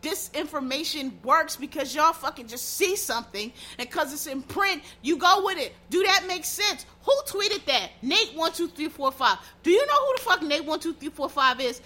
this 0.00 0.30
information 0.32 1.18
works 1.24 1.56
because 1.56 1.92
y'all 1.94 2.12
fucking 2.12 2.46
just 2.46 2.76
see 2.76 2.94
something 2.94 3.52
and 3.78 3.88
because 3.88 4.12
it's 4.12 4.28
in 4.28 4.42
print, 4.42 4.82
you 5.02 5.16
go 5.16 5.44
with 5.44 5.58
it. 5.58 5.74
Do 5.90 6.02
that 6.04 6.24
make 6.28 6.44
sense? 6.44 6.86
Who 7.02 7.12
tweeted 7.26 7.64
that? 7.66 7.90
Nate 8.00 8.34
one 8.34 8.52
two 8.52 8.68
three 8.68 8.88
four 8.88 9.10
five. 9.10 9.38
Do 9.64 9.70
you 9.70 9.84
know 9.84 10.06
who 10.06 10.14
the 10.16 10.22
fuck 10.22 10.42
Nate 10.42 10.64
one 10.64 10.78
two 10.78 10.92
three 10.94 11.10
four 11.10 11.28
five 11.28 11.60
is? 11.60 11.80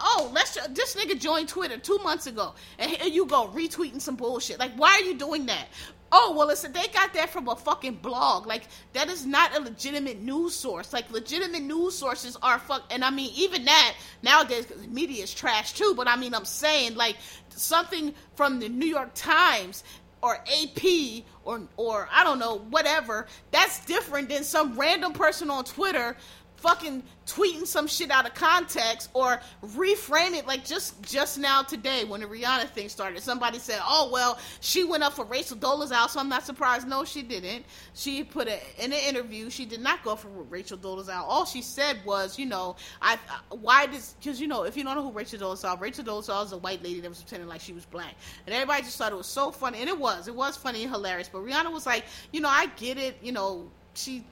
Oh, 0.00 0.30
let's 0.32 0.54
this 0.68 0.94
nigga 0.96 1.18
joined 1.18 1.48
Twitter 1.48 1.78
two 1.78 1.98
months 1.98 2.26
ago, 2.26 2.54
and 2.78 2.90
here 2.90 3.08
you 3.08 3.26
go 3.26 3.48
retweeting 3.48 4.00
some 4.00 4.14
bullshit. 4.14 4.58
Like, 4.58 4.72
why 4.76 4.90
are 4.90 5.02
you 5.02 5.16
doing 5.16 5.46
that? 5.46 5.66
Oh, 6.10 6.34
well, 6.36 6.46
listen, 6.46 6.72
they 6.72 6.86
got 6.88 7.12
that 7.14 7.30
from 7.30 7.48
a 7.48 7.56
fucking 7.56 7.96
blog. 7.96 8.46
Like, 8.46 8.62
that 8.94 9.08
is 9.08 9.26
not 9.26 9.56
a 9.56 9.60
legitimate 9.60 10.20
news 10.22 10.54
source. 10.54 10.92
Like, 10.92 11.10
legitimate 11.10 11.62
news 11.62 11.96
sources 11.96 12.36
are 12.42 12.58
fuck. 12.58 12.84
And 12.90 13.04
I 13.04 13.10
mean, 13.10 13.30
even 13.34 13.64
that, 13.66 13.94
nowadays, 14.22 14.66
because 14.66 14.86
media 14.88 15.24
is 15.24 15.34
trash 15.34 15.74
too, 15.74 15.94
but 15.96 16.08
I 16.08 16.16
mean, 16.16 16.34
I'm 16.34 16.46
saying, 16.46 16.94
like, 16.94 17.16
something 17.50 18.14
from 18.36 18.58
the 18.58 18.68
New 18.68 18.86
York 18.86 19.10
Times 19.14 19.84
or 20.22 20.36
AP 20.36 21.24
or, 21.44 21.62
or 21.76 22.08
I 22.12 22.24
don't 22.24 22.38
know, 22.38 22.58
whatever, 22.70 23.26
that's 23.50 23.84
different 23.84 24.28
than 24.28 24.44
some 24.44 24.78
random 24.78 25.12
person 25.12 25.50
on 25.50 25.64
Twitter 25.64 26.16
fucking 26.58 27.02
tweeting 27.26 27.66
some 27.66 27.86
shit 27.86 28.10
out 28.10 28.26
of 28.26 28.34
context 28.34 29.10
or 29.14 29.40
reframe 29.64 30.34
it 30.34 30.46
like 30.46 30.64
just 30.64 31.00
just 31.02 31.38
now 31.38 31.62
today 31.62 32.04
when 32.04 32.20
the 32.20 32.26
Rihanna 32.26 32.68
thing 32.70 32.88
started. 32.88 33.22
Somebody 33.22 33.58
said, 33.58 33.80
"Oh 33.82 34.10
well, 34.12 34.38
she 34.60 34.84
went 34.84 35.02
up 35.02 35.12
for 35.12 35.24
Rachel 35.24 35.56
Dolezal," 35.56 36.08
so 36.08 36.20
I'm 36.20 36.28
not 36.28 36.44
surprised. 36.44 36.88
No, 36.88 37.04
she 37.04 37.22
didn't. 37.22 37.64
She 37.94 38.24
put 38.24 38.48
it 38.48 38.62
in 38.78 38.92
an 38.92 38.98
interview. 38.98 39.50
She 39.50 39.64
did 39.64 39.80
not 39.80 40.02
go 40.02 40.16
for 40.16 40.28
Rachel 40.28 40.78
Dolezal. 40.78 41.22
All 41.22 41.44
she 41.44 41.62
said 41.62 41.98
was, 42.04 42.38
you 42.38 42.46
know, 42.46 42.76
I 43.00 43.18
why 43.50 43.86
does 43.86 44.14
because 44.18 44.40
you 44.40 44.48
know 44.48 44.64
if 44.64 44.76
you 44.76 44.84
don't 44.84 44.96
know 44.96 45.02
who 45.02 45.12
Rachel 45.12 45.38
Dolezal, 45.38 45.80
Rachel 45.80 46.04
Dolezal 46.04 46.44
is 46.44 46.52
a 46.52 46.58
white 46.58 46.82
lady 46.82 47.00
that 47.00 47.08
was 47.08 47.22
pretending 47.22 47.48
like 47.48 47.60
she 47.60 47.72
was 47.72 47.84
black, 47.84 48.14
and 48.46 48.54
everybody 48.54 48.82
just 48.82 48.98
thought 48.98 49.12
it 49.12 49.18
was 49.18 49.26
so 49.26 49.50
funny, 49.50 49.80
and 49.80 49.88
it 49.88 49.98
was, 49.98 50.28
it 50.28 50.34
was 50.34 50.56
funny 50.56 50.82
and 50.82 50.92
hilarious. 50.92 51.28
But 51.28 51.44
Rihanna 51.44 51.72
was 51.72 51.86
like, 51.86 52.04
you 52.32 52.40
know, 52.40 52.48
I 52.48 52.66
get 52.76 52.98
it, 52.98 53.18
you 53.22 53.32
know, 53.32 53.70
she 53.94 54.24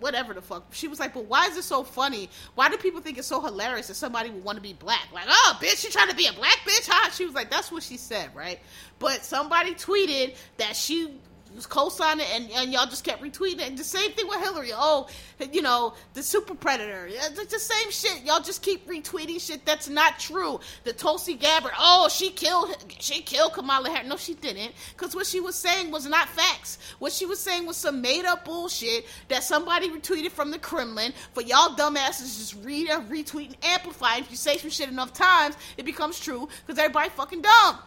whatever 0.00 0.34
the 0.34 0.42
fuck. 0.42 0.66
She 0.72 0.88
was 0.88 1.00
like, 1.00 1.14
but 1.14 1.24
why 1.26 1.46
is 1.46 1.56
it 1.56 1.64
so 1.64 1.82
funny? 1.82 2.28
Why 2.54 2.68
do 2.68 2.76
people 2.76 3.00
think 3.00 3.18
it's 3.18 3.26
so 3.26 3.40
hilarious 3.40 3.88
that 3.88 3.94
somebody 3.94 4.30
would 4.30 4.44
want 4.44 4.56
to 4.56 4.62
be 4.62 4.72
black? 4.72 5.08
Like, 5.12 5.26
oh, 5.28 5.58
bitch, 5.60 5.84
you 5.84 5.90
trying 5.90 6.08
to 6.08 6.16
be 6.16 6.26
a 6.26 6.32
black 6.32 6.58
bitch, 6.66 6.88
huh? 6.90 7.10
She 7.10 7.24
was 7.24 7.34
like, 7.34 7.50
that's 7.50 7.72
what 7.72 7.82
she 7.82 7.96
said, 7.96 8.34
right? 8.34 8.60
But 8.98 9.24
somebody 9.24 9.74
tweeted 9.74 10.34
that 10.56 10.74
she 10.76 11.14
was 11.58 11.66
co-signing 11.66 12.26
and, 12.32 12.50
and 12.52 12.72
y'all 12.72 12.86
just 12.86 13.04
kept 13.04 13.22
retweeting 13.22 13.60
it. 13.60 13.68
And 13.68 13.78
the 13.78 13.84
same 13.84 14.12
thing 14.12 14.28
with 14.28 14.40
Hillary. 14.40 14.70
Oh, 14.72 15.08
you 15.52 15.60
know, 15.60 15.94
the 16.14 16.22
super 16.22 16.54
predator. 16.54 17.08
It's 17.10 17.52
the 17.52 17.58
same 17.58 17.90
shit. 17.90 18.24
Y'all 18.24 18.40
just 18.40 18.62
keep 18.62 18.88
retweeting 18.88 19.40
shit 19.40 19.64
that's 19.64 19.88
not 19.88 20.18
true. 20.18 20.60
The 20.84 20.92
Tulsi 20.92 21.34
Gabbard. 21.34 21.72
Oh, 21.78 22.08
she 22.10 22.30
killed 22.30 22.76
she 23.00 23.22
killed 23.22 23.52
Kamala 23.52 23.90
Harris. 23.90 24.08
No, 24.08 24.16
she 24.16 24.34
didn't. 24.34 24.72
Because 24.96 25.14
what 25.14 25.26
she 25.26 25.40
was 25.40 25.56
saying 25.56 25.90
was 25.90 26.06
not 26.06 26.28
facts. 26.28 26.78
What 26.98 27.12
she 27.12 27.26
was 27.26 27.38
saying 27.38 27.66
was 27.66 27.76
some 27.76 28.00
made 28.00 28.24
up 28.24 28.44
bullshit 28.44 29.06
that 29.28 29.42
somebody 29.42 29.90
retweeted 29.90 30.30
from 30.30 30.50
the 30.50 30.58
Kremlin 30.58 31.12
for 31.34 31.42
y'all 31.42 31.76
dumbasses 31.76 32.38
just 32.38 32.56
read 32.64 32.88
and 32.88 33.08
retweet 33.10 33.46
and 33.46 33.56
amplify. 33.64 34.16
If 34.16 34.30
you 34.30 34.36
say 34.36 34.56
some 34.56 34.70
shit 34.70 34.88
enough 34.88 35.12
times, 35.12 35.56
it 35.76 35.84
becomes 35.84 36.20
true 36.20 36.48
because 36.66 36.78
everybody 36.78 37.10
fucking 37.10 37.42
dumb. 37.42 37.78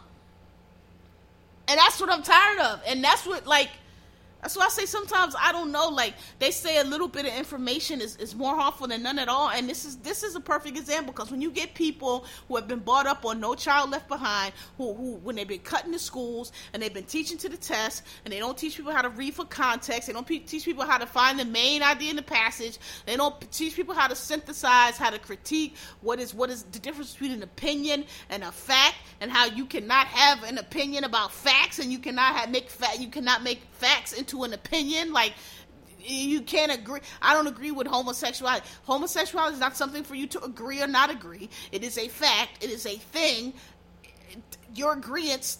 And 1.72 1.80
that's 1.80 2.02
what 2.02 2.12
I'm 2.12 2.22
tired 2.22 2.60
of. 2.60 2.82
And 2.86 3.02
that's 3.02 3.26
what 3.26 3.48
like 3.48 3.70
that's 4.42 4.58
why 4.58 4.66
I 4.66 4.70
say 4.70 4.86
sometimes 4.86 5.36
I 5.40 5.52
don't 5.52 5.72
know. 5.72 5.90
Like 5.90 6.16
they 6.40 6.52
say, 6.52 6.80
a 6.80 6.84
little 6.84 7.08
bit 7.08 7.26
of 7.26 7.34
information 7.34 8.02
is, 8.02 8.16
is 8.18 8.36
more 8.36 8.56
harmful 8.56 8.88
than 8.88 9.04
none 9.04 9.20
at 9.20 9.28
all. 9.28 9.50
And 9.50 9.70
this 9.70 9.86
is 9.86 9.98
this 9.98 10.24
is 10.24 10.36
a 10.36 10.40
perfect 10.40 10.78
example 10.78 11.14
because 11.14 11.30
when 11.30 11.42
you 11.42 11.52
get 11.52 11.76
people 11.76 12.26
who 12.48 12.56
have 12.56 12.68
been 12.68 12.80
brought 12.80 13.06
up 13.06 13.26
on 13.26 13.40
No 13.40 13.54
Child 13.54 13.92
Left 13.92 14.08
Behind, 14.08 14.54
who, 14.78 14.94
who 14.94 15.14
when 15.18 15.36
they've 15.36 15.48
been 15.48 15.60
cutting 15.60 15.92
the 15.92 16.00
schools 16.00 16.52
and 16.74 16.82
they've 16.82 16.94
been 16.94 17.04
teaching 17.04 17.38
to 17.40 17.50
the 17.50 17.58
test, 17.58 18.04
and 18.26 18.34
they 18.34 18.40
don't 18.40 18.58
teach 18.58 18.78
people 18.78 18.92
how 18.92 19.02
to 19.02 19.10
read 19.10 19.36
for 19.36 19.46
context, 19.46 20.08
they 20.08 20.14
don't 20.14 20.26
pe- 20.26 20.40
teach 20.40 20.66
people 20.66 20.86
how 20.86 20.98
to 20.98 21.06
find 21.06 21.40
the 21.40 21.46
main 21.46 21.84
idea 21.84 22.10
in 22.10 22.16
the 22.16 22.22
passage, 22.22 22.80
they 23.06 23.16
don't 23.16 23.52
teach 23.52 23.76
people 23.76 23.94
how 23.94 24.08
to 24.08 24.16
synthesize, 24.16 24.98
how 24.98 25.12
to 25.12 25.20
critique 25.20 25.76
what 26.02 26.20
is 26.20 26.34
what 26.34 26.50
is 26.50 26.64
the 26.64 26.80
difference 26.80 27.12
between 27.14 27.32
an 27.32 27.44
opinion 27.44 28.06
and 28.30 28.44
a 28.44 28.52
fact, 28.52 28.96
and 29.20 29.30
how 29.30 29.46
you 29.46 29.66
cannot 29.66 30.08
have 30.08 30.44
an 30.44 30.58
opinion 30.58 31.04
about 31.04 31.32
facts 31.32 31.78
and 31.78 31.92
you 31.92 32.00
cannot 32.00 32.36
have 32.36 32.50
make 32.50 32.70
fact 32.70 33.00
you 33.00 33.08
cannot 33.08 33.44
make 33.44 33.62
facts 33.74 34.14
into 34.14 34.31
to 34.32 34.44
an 34.44 34.54
opinion. 34.54 35.14
Like 35.14 35.34
you 36.04 36.42
can't 36.42 36.72
agree. 36.72 37.02
I 37.22 37.34
don't 37.34 37.48
agree 37.48 37.72
with 37.72 37.88
homosexuality. 37.88 38.66
Homosexuality 38.84 39.54
is 39.54 39.60
not 39.60 39.78
something 39.78 40.04
for 40.04 40.16
you 40.16 40.28
to 40.28 40.44
agree 40.44 40.82
or 40.82 40.88
not 40.88 41.12
agree. 41.12 41.50
It 41.72 41.84
is 41.84 41.98
a 41.98 42.08
fact. 42.08 42.64
It 42.64 42.70
is 42.70 42.86
a 42.86 42.96
thing. 42.96 43.54
Your 44.74 44.94
agreement 44.94 45.58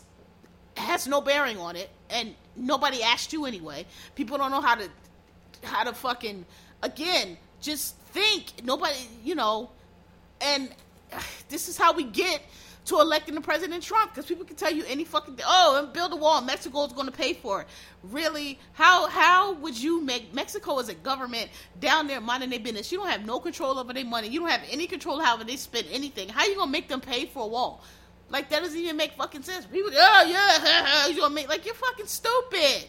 has 0.78 1.08
no 1.08 1.22
bearing 1.22 1.58
on 1.58 1.76
it, 1.76 1.90
and 2.10 2.34
nobody 2.56 3.04
asked 3.04 3.34
you 3.34 3.46
anyway. 3.46 3.86
People 4.16 4.38
don't 4.38 4.52
know 4.52 4.62
how 4.62 4.76
to 4.76 4.90
how 5.64 5.84
to 5.84 5.94
fucking 5.94 6.46
again 6.82 7.38
just 7.62 7.98
think. 7.98 8.64
Nobody, 8.64 8.96
you 9.24 9.36
know, 9.36 9.70
and 10.40 10.74
this 11.50 11.70
is 11.70 11.78
how 11.78 11.94
we 11.94 12.04
get 12.04 12.42
to 12.86 13.00
electing 13.00 13.36
the 13.36 13.42
President 13.42 13.84
Trump 13.84 14.12
because 14.12 14.26
people 14.26 14.46
can 14.46 14.56
tell 14.56 14.72
you 14.72 14.84
any 14.88 15.04
fucking 15.04 15.40
oh 15.46 15.78
and 15.78 15.94
build 15.94 16.14
a 16.14 16.16
wall 16.16 16.42
Mexico 16.42 16.86
is 16.86 16.94
going 16.94 17.06
to 17.06 17.12
pay 17.12 17.34
for 17.34 17.62
it. 17.62 17.68
Really? 18.04 18.60
How 18.74 19.08
how 19.08 19.54
would 19.54 19.80
you 19.80 20.02
make 20.02 20.34
Mexico 20.34 20.80
as 20.80 20.90
a 20.90 20.96
government 20.96 21.50
down 21.80 22.08
there 22.08 22.20
minding 22.20 22.50
their 22.50 22.60
business. 22.60 22.92
You 22.92 23.00
don't 23.00 23.10
have 23.10 23.26
no 23.26 23.40
control 23.40 23.78
over 23.78 23.94
their 23.94 24.06
money. 24.06 24.30
You 24.30 24.40
don't 24.40 24.50
have 24.50 24.64
any 24.70 24.88
control 24.88 25.20
how 25.20 25.38
they 25.38 25.56
spend 25.56 25.88
anything. 25.92 26.30
How 26.30 26.46
you 26.46 26.56
gonna 26.56 26.72
make 26.72 26.88
them 26.88 27.02
pay 27.02 27.26
for 27.28 27.44
a 27.44 27.48
wall? 27.48 27.84
Like 28.30 28.50
that 28.50 28.62
doesn't 28.62 28.80
even 28.80 28.98
make 28.98 29.14
fucking 29.14 29.44
sense. 29.44 29.66
People 29.66 29.92
oh 29.94 30.26
yeah 30.28 31.08
you 31.14 31.30
make 31.30 31.50
like 31.50 31.66
you're 31.66 31.76
fucking 31.76 32.08
stupid. 32.08 32.88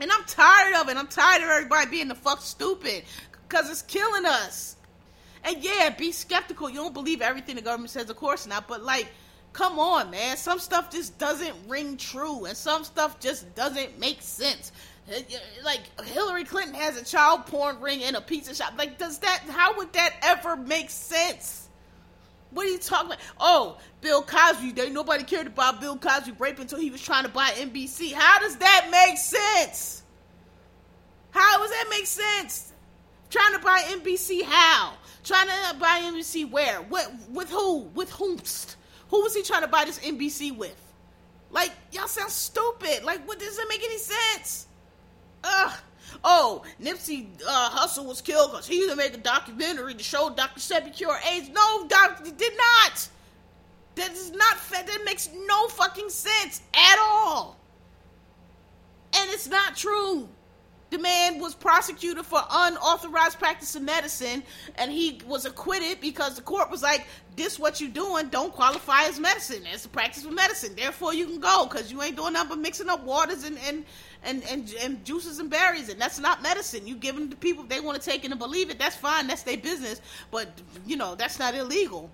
And 0.00 0.12
I'm 0.12 0.24
tired 0.26 0.76
of 0.76 0.88
it. 0.88 0.96
I'm 0.96 1.08
tired 1.08 1.42
of 1.42 1.48
everybody 1.48 1.90
being 1.90 2.08
the 2.08 2.14
fuck 2.14 2.40
stupid 2.40 3.02
because 3.48 3.68
it's 3.68 3.82
killing 3.82 4.26
us 4.26 4.76
and 5.44 5.62
yeah, 5.62 5.90
be 5.90 6.12
skeptical. 6.12 6.68
You 6.68 6.76
don't 6.76 6.94
believe 6.94 7.20
everything 7.22 7.56
the 7.56 7.62
government 7.62 7.90
says, 7.90 8.10
of 8.10 8.16
course 8.16 8.46
not. 8.46 8.68
But 8.68 8.82
like, 8.82 9.08
come 9.52 9.78
on, 9.78 10.10
man. 10.10 10.36
Some 10.36 10.58
stuff 10.58 10.90
just 10.90 11.18
doesn't 11.18 11.54
ring 11.66 11.96
true, 11.96 12.44
and 12.44 12.56
some 12.56 12.84
stuff 12.84 13.20
just 13.20 13.54
doesn't 13.54 13.98
make 13.98 14.22
sense. 14.22 14.72
Uh, 15.08 15.20
like 15.64 15.80
Hillary 16.04 16.44
Clinton 16.44 16.74
has 16.74 17.00
a 17.00 17.04
child 17.04 17.46
porn 17.46 17.80
ring 17.80 18.00
in 18.02 18.14
a 18.14 18.20
pizza 18.20 18.54
shop. 18.54 18.74
Like, 18.76 18.98
does 18.98 19.18
that? 19.18 19.42
How 19.48 19.76
would 19.78 19.92
that 19.94 20.14
ever 20.22 20.56
make 20.56 20.90
sense? 20.90 21.68
What 22.50 22.66
are 22.66 22.70
you 22.70 22.78
talking 22.78 23.08
about? 23.08 23.18
Oh, 23.38 23.78
Bill 24.00 24.22
Cosby. 24.22 24.72
They 24.72 24.90
nobody 24.90 25.24
cared 25.24 25.46
about 25.46 25.80
Bill 25.80 25.96
Cosby 25.96 26.32
rape 26.38 26.58
until 26.58 26.78
he 26.78 26.90
was 26.90 27.02
trying 27.02 27.24
to 27.24 27.30
buy 27.30 27.50
NBC. 27.50 28.12
How 28.12 28.38
does 28.38 28.56
that 28.56 28.88
make 28.90 29.18
sense? 29.18 30.02
How 31.30 31.58
does 31.58 31.70
that 31.70 31.86
make 31.90 32.06
sense? 32.06 32.72
Trying 33.30 33.52
to 33.52 33.58
buy 33.58 33.80
NBC 33.88 34.42
how? 34.42 34.94
Trying 35.28 35.48
to 35.48 35.78
buy 35.78 36.00
NBC 36.04 36.50
where? 36.50 36.80
What 36.88 37.12
with 37.30 37.50
who? 37.50 37.80
With 37.94 38.10
whomst? 38.10 38.76
Who 39.10 39.20
was 39.20 39.34
he 39.34 39.42
trying 39.42 39.60
to 39.60 39.68
buy 39.68 39.84
this 39.84 39.98
NBC 39.98 40.56
with? 40.56 40.74
Like, 41.50 41.70
y'all 41.92 42.06
sound 42.06 42.30
stupid. 42.30 43.04
Like, 43.04 43.28
what 43.28 43.38
does 43.38 43.58
that 43.58 43.66
make 43.68 43.84
any 43.84 43.98
sense? 43.98 44.68
Ugh. 45.44 45.78
Oh, 46.24 46.62
Nipsey 46.80 47.26
uh, 47.46 47.68
Hussle 47.68 48.06
was 48.06 48.22
killed 48.22 48.52
because 48.52 48.66
he 48.66 48.88
to 48.88 48.96
make 48.96 49.12
a 49.12 49.18
documentary 49.18 49.92
to 49.92 50.02
show 50.02 50.30
Dr. 50.30 50.60
Sebi 50.60 50.94
cure 50.94 51.18
AIDS. 51.30 51.50
No, 51.50 51.82
he 52.24 52.30
did 52.32 52.54
not. 52.56 53.08
That 53.96 54.12
is 54.12 54.30
not. 54.30 54.56
That 54.70 55.02
makes 55.04 55.28
no 55.46 55.68
fucking 55.68 56.08
sense 56.08 56.62
at 56.72 56.98
all. 56.98 57.58
And 59.14 59.30
it's 59.30 59.46
not 59.46 59.76
true. 59.76 60.26
The 60.90 60.98
man 60.98 61.38
was 61.38 61.54
prosecuted 61.54 62.24
for 62.24 62.40
unauthorized 62.50 63.38
practice 63.38 63.74
of 63.74 63.82
medicine, 63.82 64.42
and 64.76 64.90
he 64.90 65.20
was 65.26 65.44
acquitted 65.44 66.00
because 66.00 66.36
the 66.36 66.42
court 66.42 66.70
was 66.70 66.82
like, 66.82 67.06
"This 67.36 67.58
what 67.58 67.78
you 67.78 67.88
doing 67.88 68.28
don't 68.28 68.54
qualify 68.54 69.02
as 69.04 69.20
medicine. 69.20 69.64
It's 69.66 69.84
a 69.84 69.90
practice 69.90 70.24
of 70.24 70.32
medicine. 70.32 70.74
Therefore, 70.74 71.12
you 71.12 71.26
can 71.26 71.40
go 71.40 71.66
because 71.66 71.92
you 71.92 72.02
ain't 72.02 72.16
doing 72.16 72.32
nothing 72.32 72.48
but 72.48 72.58
mixing 72.60 72.88
up 72.88 73.04
waters 73.04 73.44
and 73.44 73.58
and, 73.58 73.84
and 74.22 74.42
and 74.44 74.72
and 74.80 75.04
juices 75.04 75.38
and 75.40 75.50
berries, 75.50 75.90
and 75.90 76.00
that's 76.00 76.18
not 76.18 76.42
medicine. 76.42 76.86
You 76.86 76.94
give 76.94 77.16
them 77.16 77.28
to 77.28 77.36
people 77.36 77.64
they 77.64 77.80
want 77.80 78.00
to 78.00 78.10
take 78.10 78.24
it 78.24 78.30
and 78.30 78.40
believe 78.40 78.70
it. 78.70 78.78
That's 78.78 78.96
fine. 78.96 79.26
That's 79.26 79.42
their 79.42 79.58
business. 79.58 80.00
But 80.30 80.48
you 80.86 80.96
know 80.96 81.14
that's 81.14 81.38
not 81.38 81.54
illegal. 81.54 82.10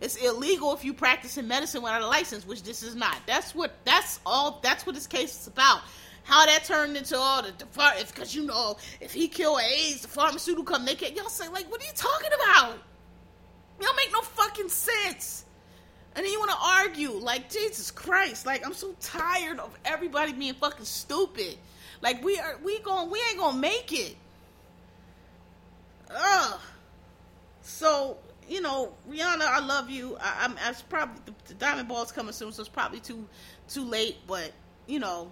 It's 0.00 0.16
illegal 0.16 0.72
if 0.74 0.82
you 0.84 0.94
practice 0.94 1.36
in 1.36 1.46
medicine 1.46 1.82
without 1.82 2.00
a 2.00 2.06
license, 2.06 2.46
which 2.46 2.62
this 2.62 2.82
is 2.82 2.94
not. 2.94 3.18
That's 3.26 3.54
what 3.54 3.74
that's 3.84 4.18
all. 4.24 4.60
That's 4.62 4.86
what 4.86 4.94
this 4.94 5.06
case 5.06 5.38
is 5.42 5.46
about 5.46 5.82
how 6.24 6.46
that 6.46 6.64
turned 6.64 6.96
into 6.96 7.16
all 7.16 7.42
the, 7.42 7.52
the 7.58 7.66
because 8.06 8.34
you 8.34 8.44
know 8.44 8.76
if 9.00 9.12
he 9.12 9.28
kill 9.28 9.58
AIDS, 9.58 10.02
the 10.02 10.08
pharmaceutical 10.08 10.64
company 10.64 10.94
they 10.94 11.12
y'all 11.14 11.28
say 11.28 11.48
like, 11.48 11.70
what 11.70 11.80
are 11.82 11.86
you 11.86 11.92
talking 11.94 12.30
about? 12.34 12.78
Y'all 13.80 13.94
make 13.96 14.12
no 14.12 14.20
fucking 14.22 14.68
sense. 14.68 15.44
And 16.16 16.24
then 16.24 16.32
you 16.32 16.38
want 16.40 16.50
to 16.50 16.56
argue 16.60 17.12
like 17.12 17.48
Jesus 17.48 17.90
Christ, 17.90 18.44
like 18.44 18.66
I'm 18.66 18.74
so 18.74 18.94
tired 19.00 19.60
of 19.60 19.76
everybody 19.84 20.32
being 20.32 20.54
fucking 20.54 20.84
stupid. 20.84 21.56
Like 22.02 22.22
we 22.24 22.38
are, 22.38 22.58
we 22.62 22.78
going, 22.80 23.10
we 23.10 23.20
ain't 23.28 23.38
gonna 23.38 23.58
make 23.58 23.92
it. 23.92 24.16
Ugh. 26.10 26.60
So 27.62 28.18
you 28.48 28.60
know, 28.62 28.92
Rihanna, 29.08 29.42
I 29.42 29.60
love 29.60 29.90
you. 29.90 30.16
I, 30.20 30.46
am 30.46 30.56
It's 30.68 30.82
probably 30.82 31.20
the, 31.26 31.34
the 31.48 31.54
Diamond 31.54 31.88
Ball's 31.88 32.10
coming 32.10 32.32
soon, 32.32 32.50
so 32.50 32.60
it's 32.62 32.68
probably 32.68 33.00
too 33.00 33.26
too 33.68 33.84
late. 33.84 34.16
But 34.26 34.52
you 34.86 34.98
know, 34.98 35.30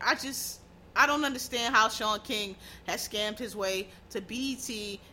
I 0.00 0.14
just 0.14 0.60
I 0.96 1.06
don't 1.06 1.24
understand 1.24 1.74
how 1.74 1.88
Shaun 1.88 2.20
King 2.20 2.56
has 2.86 3.06
scammed 3.06 3.38
his 3.38 3.54
way 3.54 3.88
to 4.10 4.20
BET 4.20 4.70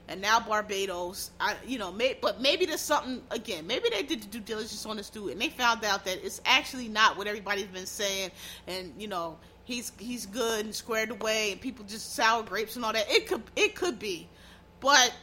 and 0.07 0.21
now 0.21 0.39
Barbados. 0.39 1.31
I, 1.39 1.55
you 1.67 1.77
know, 1.77 1.91
may, 1.91 2.17
but 2.21 2.39
maybe 2.39 2.65
there's 2.65 2.79
something 2.81 3.21
again. 3.31 3.67
Maybe 3.67 3.89
they 3.89 4.03
did 4.03 4.21
the 4.21 4.27
due 4.27 4.39
diligence 4.39 4.85
on 4.85 4.95
this 4.95 5.09
dude 5.09 5.31
and 5.31 5.41
they 5.41 5.49
found 5.49 5.83
out 5.83 6.05
that 6.05 6.23
it's 6.23 6.41
actually 6.45 6.87
not 6.87 7.17
what 7.17 7.27
everybody's 7.27 7.65
been 7.65 7.85
saying. 7.85 8.31
And 8.67 8.93
you 8.97 9.07
know, 9.07 9.37
he's 9.65 9.91
he's 9.97 10.25
good 10.25 10.65
and 10.65 10.73
squared 10.73 11.11
away, 11.11 11.51
and 11.51 11.59
people 11.59 11.85
just 11.85 12.15
sour 12.15 12.43
grapes 12.43 12.75
and 12.75 12.85
all 12.85 12.93
that. 12.93 13.09
It 13.09 13.27
could 13.27 13.43
it 13.55 13.75
could 13.75 13.99
be, 13.99 14.27
but 14.79 15.13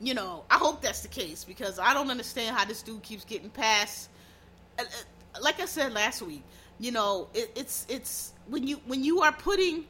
you 0.00 0.14
know, 0.14 0.44
I 0.50 0.56
hope 0.56 0.82
that's 0.82 1.02
the 1.02 1.08
case 1.08 1.44
because 1.44 1.78
I 1.78 1.94
don't 1.94 2.10
understand 2.10 2.56
how 2.56 2.64
this 2.64 2.82
dude 2.82 3.02
keeps 3.02 3.24
getting 3.24 3.50
past. 3.50 4.10
Uh, 4.78 4.82
uh, 4.82 5.40
like 5.40 5.60
I 5.60 5.64
said 5.64 5.92
last 5.92 6.22
week, 6.22 6.42
you 6.78 6.92
know, 6.92 7.28
it, 7.34 7.50
it's 7.56 7.86
it's 7.88 8.32
when 8.48 8.66
you 8.66 8.80
when 8.86 9.04
you 9.04 9.20
are 9.22 9.32
putting 9.32 9.84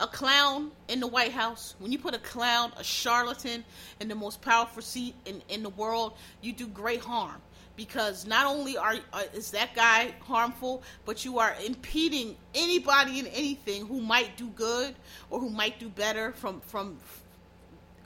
a 0.00 0.06
clown 0.06 0.70
in 0.88 1.00
the 1.00 1.06
White 1.06 1.32
House, 1.32 1.74
when 1.78 1.90
you 1.90 1.98
put 1.98 2.14
a 2.14 2.18
clown, 2.18 2.72
a 2.76 2.84
charlatan 2.84 3.64
in 4.00 4.08
the 4.08 4.14
most 4.14 4.42
powerful 4.42 4.82
seat 4.82 5.14
in, 5.24 5.42
in 5.48 5.62
the 5.62 5.70
world, 5.70 6.12
you 6.42 6.52
do 6.52 6.66
great 6.66 7.00
harm. 7.00 7.40
Because 7.76 8.26
not 8.26 8.46
only 8.46 8.78
are 8.78 8.94
uh, 9.12 9.22
is 9.34 9.50
that 9.50 9.74
guy 9.74 10.14
harmful, 10.20 10.82
but 11.04 11.26
you 11.26 11.38
are 11.38 11.54
impeding 11.64 12.34
anybody 12.54 13.18
and 13.18 13.28
anything 13.28 13.86
who 13.86 14.00
might 14.00 14.36
do 14.38 14.46
good 14.48 14.94
or 15.28 15.40
who 15.40 15.50
might 15.50 15.78
do 15.78 15.90
better 15.90 16.32
from 16.32 16.60
from 16.62 16.96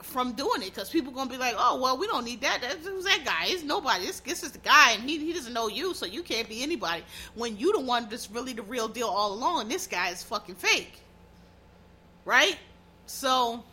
from 0.02 0.32
doing 0.32 0.62
it. 0.62 0.74
Because 0.74 0.90
people 0.90 1.12
gonna 1.12 1.30
be 1.30 1.36
like, 1.36 1.54
oh 1.58 1.80
well, 1.80 1.98
we 1.98 2.06
don't 2.06 2.24
need 2.24 2.40
that. 2.42 2.60
That's, 2.60 2.86
who's 2.86 3.04
that 3.04 3.20
guy? 3.24 3.44
It's 3.46 3.62
nobody. 3.62 4.06
This 4.06 4.20
this 4.20 4.42
is 4.42 4.52
the 4.52 4.58
guy, 4.58 4.92
and 4.92 5.08
he 5.08 5.18
he 5.18 5.32
doesn't 5.32 5.52
know 5.52 5.68
you, 5.68 5.94
so 5.94 6.06
you 6.06 6.22
can't 6.22 6.48
be 6.48 6.62
anybody. 6.62 7.02
When 7.34 7.56
you 7.56 7.72
the 7.72 7.80
one 7.80 8.08
that's 8.08 8.30
really 8.30 8.52
the 8.52 8.62
real 8.62 8.88
deal 8.88 9.08
all 9.08 9.32
along. 9.32 9.68
This 9.68 9.86
guy 9.86 10.10
is 10.10 10.22
fucking 10.22 10.56
fake 10.56 11.00
right? 12.24 12.56
So 13.06 13.64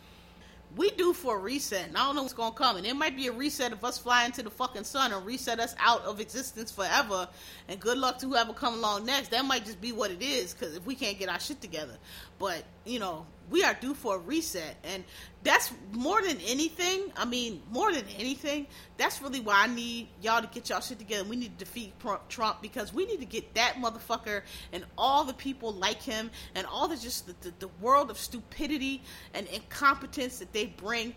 we 0.75 0.89
do 0.91 1.13
for 1.13 1.38
a 1.38 1.39
reset. 1.39 1.88
And 1.88 1.97
I 1.97 2.05
don't 2.05 2.15
know 2.15 2.23
what's 2.23 2.34
gonna 2.34 2.55
come. 2.55 2.78
And 2.78 2.86
it 2.86 2.95
might 2.95 3.15
be 3.15 3.28
a 3.28 3.32
reset 3.32 3.71
of 3.71 3.84
us 3.84 3.97
flying 3.97 4.32
to 4.34 4.43
the 4.43 4.49
fucking 4.49 4.84
sun 4.84 5.13
and 5.13 5.25
reset 5.25 5.59
us 5.59 5.75
out 5.80 6.03
of 6.03 6.19
existence 6.19 6.71
forever. 6.71 7.28
And 7.67 7.80
good 7.80 7.97
luck 7.97 8.19
to 8.19 8.28
whoever 8.28 8.53
come 8.53 8.75
along 8.75 9.05
next. 9.05 9.30
That 9.32 9.45
might 9.45 9.65
just 9.65 9.80
be 9.82 9.91
what 9.91 10.11
it 10.11 10.21
is, 10.21 10.53
because 10.53 10.75
if 10.75 10.86
we 10.86 10.95
can't 10.95 11.17
get 11.17 11.30
our 11.30 11.39
shit 11.39 11.61
together. 11.61 11.97
But, 12.39 12.63
you 12.86 12.99
know, 12.99 13.25
we 13.49 13.63
are 13.63 13.73
due 13.73 13.93
for 13.93 14.15
a 14.15 14.19
reset. 14.19 14.75
And 14.83 15.03
that's 15.43 15.71
more 15.93 16.21
than 16.21 16.37
anything. 16.47 17.11
I 17.15 17.25
mean, 17.25 17.61
more 17.71 17.91
than 17.91 18.03
anything, 18.17 18.67
that's 18.97 19.21
really 19.21 19.39
why 19.39 19.63
I 19.63 19.67
need 19.67 20.09
y'all 20.21 20.41
to 20.41 20.47
get 20.47 20.69
y'all 20.69 20.81
shit 20.81 20.99
together. 20.99 21.23
We 21.23 21.35
need 21.35 21.57
to 21.57 21.65
defeat 21.65 21.93
Trump 22.29 22.61
because 22.61 22.93
we 22.93 23.05
need 23.05 23.19
to 23.19 23.25
get 23.25 23.53
that 23.55 23.75
motherfucker 23.75 24.41
and 24.73 24.85
all 24.97 25.23
the 25.23 25.33
people 25.33 25.71
like 25.73 26.01
him 26.01 26.29
and 26.55 26.67
all 26.67 26.87
the 26.87 26.97
just 26.97 27.27
the, 27.27 27.35
the, 27.41 27.53
the 27.59 27.69
world 27.79 28.11
of 28.11 28.17
stupidity 28.17 29.01
and 29.33 29.47
incompetence 29.47 30.39
that 30.39 30.51
they 30.53 30.65
bring 30.65 31.15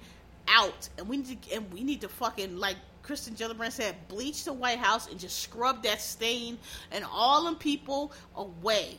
out. 0.48 0.88
And 0.98 1.08
we 1.08 1.18
need 1.18 1.42
to 1.42 1.54
and 1.56 1.72
we 1.72 1.82
need 1.82 2.00
to 2.02 2.08
fucking 2.08 2.56
like 2.56 2.76
Kristen 3.02 3.34
Gillibrand 3.34 3.72
said, 3.72 3.96
bleach 4.08 4.44
the 4.44 4.52
White 4.52 4.78
House 4.78 5.10
and 5.10 5.18
just 5.18 5.40
scrub 5.40 5.82
that 5.82 6.00
stain 6.00 6.58
and 6.92 7.04
all 7.10 7.44
them 7.44 7.56
people 7.56 8.12
away. 8.36 8.98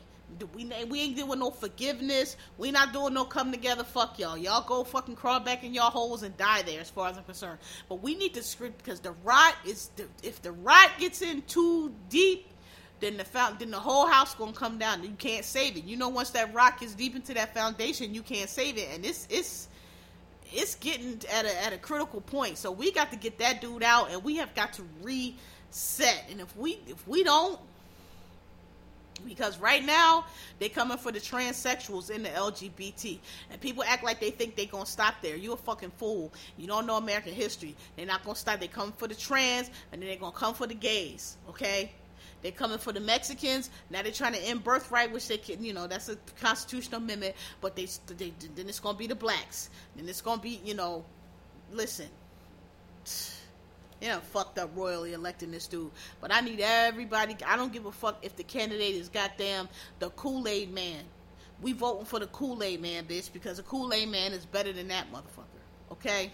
We 0.56 0.66
we 0.90 1.02
ain't 1.02 1.18
doing 1.18 1.40
no 1.40 1.52
forgiveness. 1.52 2.38
We 2.58 2.72
not 2.72 2.94
doing 2.94 3.14
no 3.14 3.26
come 3.26 3.52
together. 3.52 3.84
Fuck 3.84 4.20
y'all. 4.20 4.38
Y'all 4.38 4.66
go 4.66 4.84
fucking 4.84 5.16
crawl 5.16 5.40
back 5.40 5.64
in 5.64 5.74
y'all 5.74 5.92
holes 5.92 6.24
and 6.24 6.36
die 6.38 6.62
there, 6.62 6.82
as 6.82 6.90
far 6.90 7.10
as 7.10 7.18
I'm 7.18 7.24
concerned. 7.24 7.60
But 7.90 8.02
we 8.02 8.16
need 8.16 8.34
to 8.36 8.44
script 8.44 8.84
because 8.84 9.00
the 9.00 9.12
rot 9.24 9.56
is 9.66 9.90
the, 9.96 10.08
if 10.24 10.42
the 10.42 10.52
rot 10.52 10.92
gets 11.00 11.22
in 11.22 11.42
too 11.44 11.94
deep, 12.10 12.48
then 13.00 13.18
the 13.18 13.26
then 13.60 13.72
the 13.72 13.80
whole 13.80 14.08
house 14.08 14.34
gonna 14.36 14.54
come 14.54 14.78
down. 14.78 15.04
You 15.04 15.10
can't 15.18 15.44
save 15.44 15.76
it. 15.78 15.84
You 15.84 15.98
know, 15.98 16.10
once 16.10 16.30
that 16.32 16.54
rock 16.54 16.82
is 16.82 16.96
deep 16.96 17.16
into 17.16 17.34
that 17.34 17.54
foundation, 17.54 18.14
you 18.14 18.22
can't 18.22 18.50
save 18.50 18.78
it, 18.78 18.90
and 18.94 19.06
it's 19.06 19.28
it's 19.30 19.68
it's 20.54 20.76
getting 20.76 21.20
at 21.32 21.46
a 21.46 21.64
at 21.66 21.74
a 21.74 21.78
critical 21.78 22.22
point. 22.22 22.58
So 22.58 22.72
we 22.72 22.92
got 22.92 23.12
to 23.12 23.18
get 23.18 23.40
that 23.40 23.62
dude 23.62 23.84
out, 23.84 24.12
and 24.12 24.24
we 24.24 24.38
have 24.38 24.54
got 24.56 24.74
to 24.74 24.84
reset. 25.02 26.26
And 26.30 26.40
if 26.40 26.56
we 26.56 26.80
if 26.88 27.08
we 27.08 27.24
don't 27.24 27.60
because 29.26 29.60
right 29.60 29.84
now 29.84 30.26
they 30.60 30.70
coming 30.70 30.98
for 30.98 31.12
the 31.12 31.20
transsexuals 31.20 32.10
in 32.10 32.24
the 32.24 32.30
LGBT, 32.30 33.20
and 33.50 33.62
people 33.62 33.84
act 33.84 34.04
like 34.04 34.20
they 34.20 34.32
think 34.32 34.56
they 34.56 34.66
gonna 34.66 34.86
stop 34.86 35.16
there. 35.22 35.36
You 35.36 35.54
a 35.54 35.58
fucking 35.58 35.92
fool. 35.98 36.34
You 36.58 36.68
don't 36.68 36.86
know 36.86 36.98
American 36.98 37.34
history. 37.34 37.76
They're 37.96 38.06
not 38.06 38.24
gonna 38.24 38.36
stop. 38.36 38.60
They 38.60 38.68
coming 38.68 38.94
for 38.98 39.08
the 39.08 39.16
trans, 39.16 39.70
and 39.92 40.02
then 40.02 40.10
they're 40.10 40.18
gonna 40.18 40.32
come 40.32 40.54
for 40.54 40.68
the 40.68 40.76
gays. 40.76 41.38
Okay. 41.50 41.92
They're 42.42 42.52
coming 42.52 42.80
for 42.80 42.92
the 42.92 43.00
Mexicans. 43.00 43.70
Now 43.92 44.02
they're 44.02 44.12
trying 44.12 44.34
to 44.34 44.44
end 44.44 44.64
birthright, 44.64 45.12
which 45.12 45.28
they 45.28 45.38
can, 45.38 45.64
you 45.64 45.74
know, 45.74 45.86
that's 45.86 46.10
a 46.10 46.18
constitutional 46.42 47.00
amendment. 47.00 47.36
But 47.62 47.76
they, 47.76 47.88
they 48.08 48.34
then 48.56 48.68
it's 48.68 48.80
gonna 48.80 48.98
be 48.98 49.06
the 49.06 49.14
blacks. 49.14 49.70
Then 49.96 50.10
it's 50.10 50.22
gonna 50.22 50.42
be, 50.42 50.60
you 50.64 50.74
know, 50.74 51.06
listen 51.72 52.08
yeah, 54.02 54.20
fucked 54.20 54.58
up 54.58 54.72
royally 54.76 55.14
electing 55.14 55.52
this 55.52 55.68
dude. 55.68 55.92
But 56.20 56.34
I 56.34 56.42
need 56.42 56.60
everybody. 56.60 57.38
I 57.46 57.56
don't 57.56 57.72
give 57.72 57.86
a 57.86 57.92
fuck 57.92 58.18
if 58.24 58.36
the 58.36 58.44
candidate 58.44 58.96
is 58.96 59.10
goddamn 59.10 59.70
the 60.00 60.10
Kool 60.12 60.48
Aid 60.48 60.74
man. 60.74 61.04
We 61.62 61.74
voting 61.74 62.06
for 62.06 62.18
the 62.20 62.26
Kool 62.28 62.64
Aid 62.64 62.82
man, 62.82 63.06
bitch, 63.06 63.32
because 63.32 63.58
the 63.58 63.64
Kool 63.64 63.94
Aid 63.94 64.10
man 64.10 64.34
is 64.34 64.46
better 64.46 64.74
than 64.74 64.88
that 64.88 65.12
motherfucker. 65.14 65.46
Okay? 65.92 66.32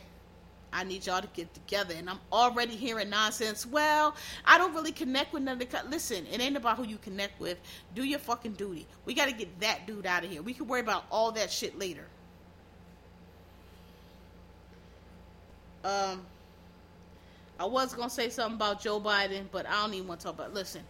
I 0.72 0.86
need 0.86 1.06
y'all 1.06 1.22
to 1.22 1.28
get 1.34 1.54
together. 1.54 1.94
And 1.98 2.10
I'm 2.10 2.20
already 2.32 2.76
hearing 2.76 3.10
nonsense. 3.10 3.66
Well, 3.66 4.16
I 4.46 4.58
don't 4.58 4.74
really 4.74 4.94
connect 4.94 5.34
with 5.34 5.44
none 5.44 5.62
of 5.62 5.70
the. 5.70 5.82
Listen, 5.90 6.26
it 6.28 6.40
ain't 6.40 6.56
about 6.56 6.78
who 6.78 6.86
you 6.86 6.98
connect 6.98 7.40
with. 7.40 7.58
Do 7.96 8.04
your 8.04 8.20
fucking 8.20 8.54
duty. 8.54 8.88
We 9.04 9.14
got 9.14 9.28
to 9.28 9.34
get 9.34 9.60
that 9.60 9.88
dude 9.88 10.06
out 10.06 10.24
of 10.24 10.32
here. 10.32 10.42
We 10.42 10.54
can 10.54 10.68
worry 10.68 10.82
about 10.82 11.06
all 11.12 11.34
that 11.34 11.52
shit 11.52 11.78
later. 11.78 12.08
Um. 15.84 16.26
I 17.60 17.66
was 17.66 17.94
gonna 17.94 18.10
say 18.10 18.30
something 18.30 18.56
about 18.56 18.82
Joe 18.82 19.00
Biden, 19.00 19.46
but 19.52 19.68
I 19.68 19.82
don't 19.82 19.94
even 19.94 20.08
want 20.08 20.20
to 20.22 20.26
talk 20.28 20.36
about. 20.36 20.50
It. 20.50 20.54
Listen, 20.54 20.82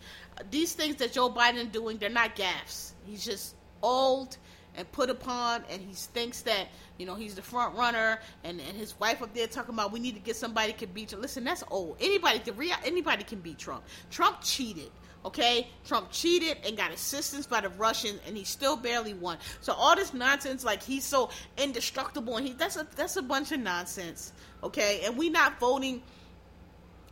these 0.52 0.74
things 0.74 0.98
that 0.98 1.14
Joe 1.14 1.30
Biden 1.30 1.72
doing, 1.72 1.98
they're 1.98 2.10
not 2.10 2.36
gaffes. 2.36 2.92
He's 3.06 3.24
just 3.24 3.56
old 3.82 4.38
and 4.76 4.90
put 4.92 5.10
upon, 5.10 5.64
and 5.70 5.82
he 5.82 5.94
thinks 5.94 6.42
that 6.42 6.68
you 6.98 7.06
know 7.06 7.16
he's 7.16 7.36
the 7.36 7.42
front 7.42 7.76
runner, 7.76 8.20
and, 8.44 8.60
and 8.60 8.78
his 8.78 9.00
wife 9.00 9.22
up 9.22 9.34
there 9.34 9.48
talking 9.48 9.74
about 9.74 9.92
we 9.92 10.00
need 10.00 10.14
to 10.16 10.22
get 10.22 10.36
somebody 10.36 10.74
can 10.74 10.90
beat. 10.92 11.10
Trump. 11.10 11.24
Listen, 11.24 11.44
that's 11.44 11.64
old. 11.70 11.98
Anybody 12.00 12.40
can 12.40 12.56
anybody 12.86 13.24
can 13.24 13.40
beat 13.40 13.58
Trump. 13.58 13.84
Trump 14.10 14.38
cheated. 14.42 14.92
Okay, 15.26 15.68
Trump 15.84 16.10
cheated 16.12 16.58
and 16.66 16.78
got 16.78 16.92
assistance 16.92 17.48
by 17.48 17.60
the 17.60 17.70
Russians, 17.70 18.20
and 18.28 18.38
he 18.38 18.44
still 18.44 18.78
barely 18.78 19.14
won. 19.14 19.38
So 19.62 19.74
all 19.74 19.96
this 19.96 20.14
nonsense, 20.14 20.64
like 20.64 20.82
he's 20.82 21.04
so 21.04 21.32
indestructible, 21.58 22.38
and 22.38 22.48
he 22.48 22.54
that's 22.54 22.78
a 22.78 22.88
that's 22.96 23.18
a 23.18 23.22
bunch 23.22 23.52
of 23.52 23.60
nonsense. 23.60 24.32
Okay, 24.64 25.02
and 25.04 25.18
we 25.18 25.30
not 25.30 25.60
voting 25.60 26.02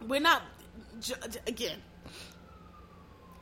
we're 0.08 0.20
not 0.20 0.44
again. 1.48 1.80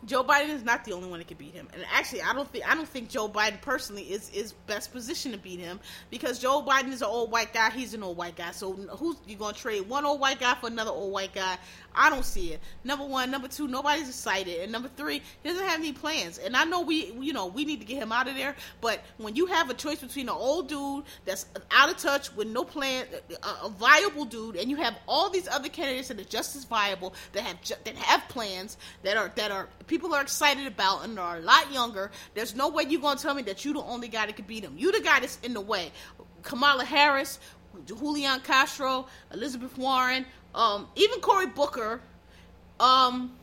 Joe 0.06 0.24
Biden 0.24 0.50
is 0.50 0.64
not 0.64 0.84
the 0.86 0.94
only 0.94 1.10
one 1.10 1.20
that 1.20 1.28
could 1.28 1.38
beat 1.38 1.54
him, 1.54 1.68
and 1.74 1.84
actually, 1.92 2.22
I 2.22 2.34
don't 2.34 2.50
think 2.52 2.70
I 2.70 2.76
don't 2.76 2.88
think 2.88 3.10
Joe 3.10 3.30
Biden 3.30 3.62
personally 3.62 4.04
is 4.04 4.30
is 4.32 4.54
best 4.68 4.92
positioned 4.92 5.34
to 5.34 5.40
beat 5.40 5.60
him 5.60 5.80
because 6.10 6.40
Joe 6.40 6.62
Biden 6.62 6.92
is 6.92 7.02
an 7.02 7.08
old 7.08 7.32
white 7.32 7.54
guy. 7.54 7.70
He's 7.70 7.94
an 7.94 8.04
old 8.04 8.18
white 8.18 8.36
guy. 8.36 8.52
So 8.52 8.74
who's 8.74 9.18
you 9.28 9.36
gonna 9.36 9.54
trade 9.54 9.88
one 9.88 10.06
old 10.06 10.20
white 10.20 10.40
guy 10.40 10.56
for 10.56 10.68
another 10.68 10.92
old 10.92 11.12
white 11.12 11.34
guy? 11.34 11.58
I 11.96 12.10
don't 12.10 12.26
see 12.26 12.54
it. 12.54 12.60
Number 12.84 13.06
one, 13.06 13.30
number 13.30 13.48
two, 13.48 13.68
nobody's 13.68 14.10
excited, 14.10 14.62
and 14.62 14.72
number 14.72 14.90
three, 14.96 15.22
he 15.44 15.50
doesn't 15.50 15.66
have 15.66 15.80
any 15.80 15.94
plans. 15.94 16.38
And 16.38 16.56
I 16.56 16.64
know 16.64 16.82
we, 16.82 17.12
you 17.20 17.34
know, 17.34 17.48
we 17.48 17.66
need 17.66 17.80
to 17.80 17.86
get 17.86 18.02
him 18.02 18.12
out 18.12 18.28
of 18.28 18.36
there. 18.36 18.56
But 18.82 19.02
when 19.18 19.36
you 19.36 19.46
have 19.48 19.70
a 19.70 19.74
choice 19.74 20.00
between 20.00 20.28
an 20.28 20.36
old 20.36 20.68
dude 20.70 21.04
that's 21.26 21.46
out 21.72 21.90
of 21.90 21.98
touch 21.98 22.36
with 22.36 22.48
no 22.48 22.64
plan, 22.64 23.06
a, 23.44 23.66
a 23.66 23.70
viable 23.70 24.26
dude, 24.26 24.56
and 24.56 24.70
you 24.70 24.78
have 24.78 24.96
all 25.08 25.30
these 25.30 25.48
other 25.48 25.70
candidates 25.70 26.08
that 26.08 26.20
are 26.20 26.24
just 26.24 26.56
as 26.56 26.66
viable 26.66 27.14
that 27.34 27.44
have 27.44 27.58
that 27.84 27.96
have 27.96 28.28
plans 28.30 28.78
that 29.04 29.18
are 29.18 29.32
that 29.36 29.52
are 29.52 29.70
people 29.94 30.16
are 30.16 30.24
excited 30.24 30.66
about 30.66 31.06
and 31.06 31.20
are 31.20 31.38
a 31.38 31.42
lot 31.42 31.72
younger. 31.72 32.10
There's 32.34 32.56
no 32.56 32.68
way 32.68 32.86
you're 32.90 33.00
gonna 33.00 33.20
tell 33.20 33.36
me 33.36 33.44
that 33.44 33.64
you 33.64 33.74
the 33.74 33.82
only 33.84 34.08
guy 34.08 34.26
that 34.26 34.36
could 34.36 34.48
beat 34.48 34.64
him. 34.64 34.74
You 34.76 34.92
the 34.92 35.02
guy 35.02 35.20
that's 35.20 35.38
in 35.44 35.54
the 35.54 35.62
way. 35.62 35.92
Kamala 36.42 36.84
Harris, 36.84 37.38
Julian 37.86 38.40
Castro, 38.40 39.06
Elizabeth 39.32 39.78
Warren, 39.78 40.26
um, 40.56 40.88
even 40.96 41.20
Cory 41.20 41.46
Booker, 41.46 42.02
um, 42.80 43.36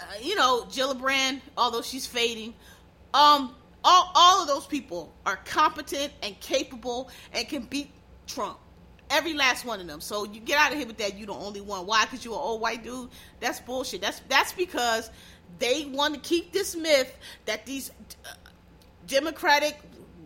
uh, 0.00 0.04
you 0.20 0.34
know, 0.34 0.66
Gillibrand, 0.68 1.40
although 1.56 1.82
she's 1.82 2.06
fading, 2.06 2.52
um, 3.14 3.54
all, 3.84 4.10
all 4.16 4.42
of 4.42 4.48
those 4.48 4.66
people 4.66 5.12
are 5.24 5.36
competent 5.44 6.12
and 6.24 6.38
capable 6.40 7.10
and 7.32 7.48
can 7.48 7.62
beat 7.62 7.92
Trump. 8.26 8.58
Every 9.10 9.34
last 9.34 9.64
one 9.64 9.80
of 9.80 9.86
them. 9.86 10.00
So 10.00 10.24
you 10.24 10.40
get 10.40 10.58
out 10.58 10.72
of 10.72 10.78
here 10.78 10.86
with 10.86 10.98
that. 10.98 11.18
You 11.18 11.26
the 11.26 11.32
only 11.32 11.60
one. 11.60 11.84
Why? 11.86 12.04
Because 12.04 12.24
you're 12.24 12.34
an 12.34 12.40
old 12.40 12.60
white 12.60 12.84
dude. 12.84 13.10
That's 13.40 13.60
bullshit. 13.60 14.00
That's 14.00 14.22
that's 14.28 14.52
because 14.52 15.10
they 15.58 15.86
want 15.86 16.14
to 16.14 16.20
keep 16.20 16.52
this 16.52 16.76
myth 16.76 17.16
that 17.46 17.66
these 17.66 17.90
uh, 18.24 18.30
Democratic 19.06 19.76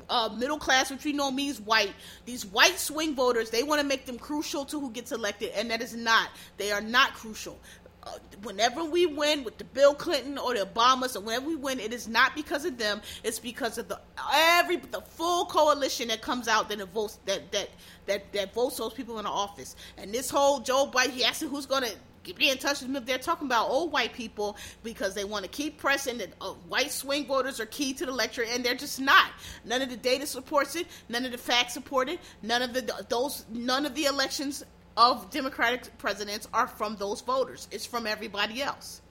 uh, 0.09 0.29
middle 0.37 0.59
class, 0.59 0.91
which 0.91 1.05
we 1.05 1.13
know 1.13 1.31
means 1.31 1.61
white. 1.61 1.95
These 2.27 2.47
white 2.47 2.79
swing 2.79 3.15
voters, 3.15 3.51
they 3.51 3.63
want 3.63 3.81
to 3.81 3.87
make 3.87 4.05
them 4.07 4.19
crucial 4.19 4.65
to 4.67 4.79
who 4.79 4.91
gets 4.91 5.13
elected, 5.13 5.51
and 5.55 5.71
that 5.71 5.81
is 5.81 5.95
not. 5.95 6.29
They 6.59 6.71
are 6.71 6.83
not 6.83 7.15
crucial. 7.15 7.59
Uh, 8.07 8.19
whenever 8.43 8.85
we 8.85 9.07
win 9.07 9.45
with 9.45 9.57
the 9.59 9.65
Bill 9.65 9.95
Clinton 9.95 10.37
or 10.39 10.55
the 10.55 10.67
Obamas, 10.67 11.17
or 11.17 11.21
whenever 11.21 11.47
we 11.47 11.57
win, 11.57 11.81
it 11.81 11.93
is 11.93 12.07
not 12.07 12.35
because 12.35 12.65
of 12.65 12.77
them. 12.77 13.01
It's 13.23 13.39
because 13.39 13.79
of 13.79 13.89
the 13.89 13.99
every 14.33 14.77
the 14.77 15.01
full 15.01 15.47
coalition 15.47 16.09
that 16.09 16.21
comes 16.21 16.49
out 16.49 16.69
that 16.69 16.79
votes 16.91 17.19
that 17.27 17.51
that 17.53 17.71
that 18.07 18.33
that 18.33 18.55
votes 18.55 18.77
those 18.77 18.93
people 18.93 19.19
in 19.19 19.25
the 19.25 19.31
office. 19.31 19.77
And 19.97 20.13
this 20.13 20.29
whole 20.31 20.61
Joe 20.61 20.91
Biden, 20.93 21.11
he 21.11 21.25
asked 21.25 21.43
who's 21.43 21.67
going 21.67 21.85
to 21.85 21.95
be 22.33 22.49
in 22.49 22.59
touch 22.59 22.81
with 22.81 22.93
them. 22.93 23.05
They're 23.05 23.19
talking 23.19 23.47
about 23.47 23.69
old 23.69 23.93
white 23.93 24.15
people 24.15 24.57
because 24.83 25.15
they 25.15 25.25
want 25.25 25.45
to 25.45 25.51
keep 25.51 25.79
pressing 25.79 26.19
that 26.19 26.31
uh, 26.41 26.53
white 26.69 26.91
swing 26.91 27.27
voters 27.27 27.61
are 27.61 27.67
key 27.67 27.93
to 27.95 28.07
the 28.07 28.13
lecture, 28.13 28.45
and 28.49 28.65
they're 28.65 28.75
just 28.75 29.01
not. 29.01 29.31
None 29.65 29.83
of 29.83 29.91
the 29.91 29.97
data 29.97 30.27
supports 30.27 30.77
it. 30.77 30.87
None 31.09 31.25
of 31.25 31.33
the 31.33 31.39
facts 31.39 31.75
support 31.75 32.09
it. 32.09 32.21
None 32.43 32.63
of 32.63 32.73
the 32.73 33.05
those 33.09 33.45
none 33.51 33.85
of 33.85 33.95
the 33.95 34.05
elections 34.05 34.65
of 34.97 35.31
Democratic 35.31 35.97
presidents 35.99 36.49
are 36.55 36.67
from 36.67 36.97
those 36.97 37.21
voters. 37.21 37.69
It's 37.71 37.87
from 37.87 38.07
everybody 38.07 38.63
else. 38.63 39.03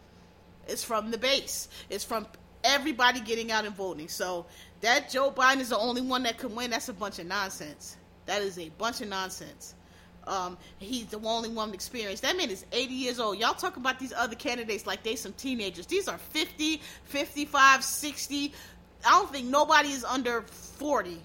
It's 0.67 0.83
from 0.83 1.11
the 1.11 1.17
base. 1.17 1.67
It's 1.89 2.03
from 2.03 2.27
everybody 2.63 3.19
getting 3.19 3.51
out 3.51 3.65
and 3.65 3.75
voting. 3.75 4.07
So 4.07 4.45
that 4.81 5.09
Joe 5.09 5.31
Biden 5.31 5.59
is 5.59 5.69
the 5.69 5.77
only 5.77 6.01
one 6.01 6.23
that 6.23 6.37
can 6.37 6.55
win, 6.55 6.71
that's 6.71 6.89
a 6.89 6.93
bunch 6.93 7.19
of 7.19 7.27
nonsense. 7.27 7.97
That 8.25 8.41
is 8.41 8.57
a 8.57 8.69
bunch 8.69 9.01
of 9.01 9.09
nonsense. 9.09 9.75
Um, 10.25 10.57
he's 10.79 11.07
the 11.07 11.19
only 11.19 11.49
one 11.49 11.73
experienced. 11.73 12.23
That 12.23 12.37
man 12.37 12.49
is 12.49 12.65
80 12.71 12.93
years 12.93 13.19
old. 13.19 13.37
Y'all 13.37 13.53
talk 13.53 13.75
about 13.75 13.99
these 13.99 14.13
other 14.13 14.35
candidates 14.35 14.87
like 14.87 15.03
they 15.03 15.17
some 15.17 15.33
teenagers. 15.33 15.85
These 15.85 16.07
are 16.07 16.17
50, 16.17 16.81
55, 17.03 17.83
60. 17.83 18.53
I 19.05 19.09
don't 19.09 19.29
think 19.29 19.47
nobody 19.47 19.89
is 19.89 20.05
under 20.05 20.43
40 20.43 21.19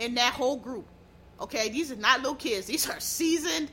in 0.00 0.14
that 0.16 0.32
whole 0.32 0.56
group. 0.56 0.86
Okay, 1.40 1.68
these 1.68 1.92
are 1.92 1.96
not 1.96 2.20
little 2.20 2.34
kids. 2.34 2.66
These 2.66 2.88
are 2.88 3.00
seasoned 3.00 3.70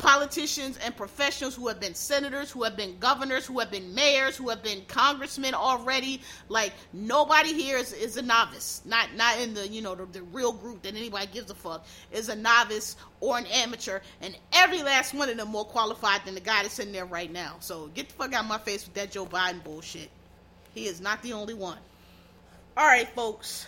politicians 0.00 0.78
and 0.78 0.96
professionals 0.96 1.54
who 1.54 1.68
have 1.68 1.78
been 1.78 1.94
senators, 1.94 2.50
who 2.50 2.62
have 2.62 2.74
been 2.74 2.98
governors, 2.98 3.44
who 3.44 3.58
have 3.58 3.70
been 3.70 3.94
mayors, 3.94 4.34
who 4.34 4.48
have 4.48 4.62
been 4.62 4.82
congressmen 4.88 5.52
already. 5.52 6.22
Like 6.48 6.72
nobody 6.92 7.52
here 7.52 7.76
is, 7.76 7.92
is 7.92 8.16
a 8.16 8.22
novice. 8.22 8.80
Not 8.86 9.14
not 9.14 9.38
in 9.40 9.52
the 9.54 9.68
you 9.68 9.82
know 9.82 9.94
the, 9.94 10.06
the 10.06 10.22
real 10.22 10.52
group 10.52 10.82
that 10.82 10.94
anybody 10.96 11.26
gives 11.26 11.50
a 11.50 11.54
fuck 11.54 11.84
is 12.10 12.30
a 12.30 12.36
novice 12.36 12.96
or 13.20 13.36
an 13.36 13.46
amateur, 13.46 14.00
and 14.22 14.36
every 14.52 14.82
last 14.82 15.12
one 15.12 15.28
of 15.28 15.36
them 15.36 15.48
more 15.48 15.66
qualified 15.66 16.24
than 16.24 16.34
the 16.34 16.40
guy 16.40 16.62
that's 16.62 16.78
in 16.78 16.92
there 16.92 17.06
right 17.06 17.30
now. 17.30 17.56
So 17.60 17.88
get 17.88 18.08
the 18.08 18.14
fuck 18.14 18.32
out 18.32 18.44
of 18.44 18.48
my 18.48 18.58
face 18.58 18.86
with 18.86 18.94
that 18.94 19.10
Joe 19.10 19.26
Biden 19.26 19.62
bullshit. 19.62 20.10
He 20.72 20.86
is 20.86 21.00
not 21.00 21.22
the 21.22 21.34
only 21.34 21.54
one. 21.54 21.78
All 22.76 22.86
right, 22.86 23.08
folks. 23.14 23.66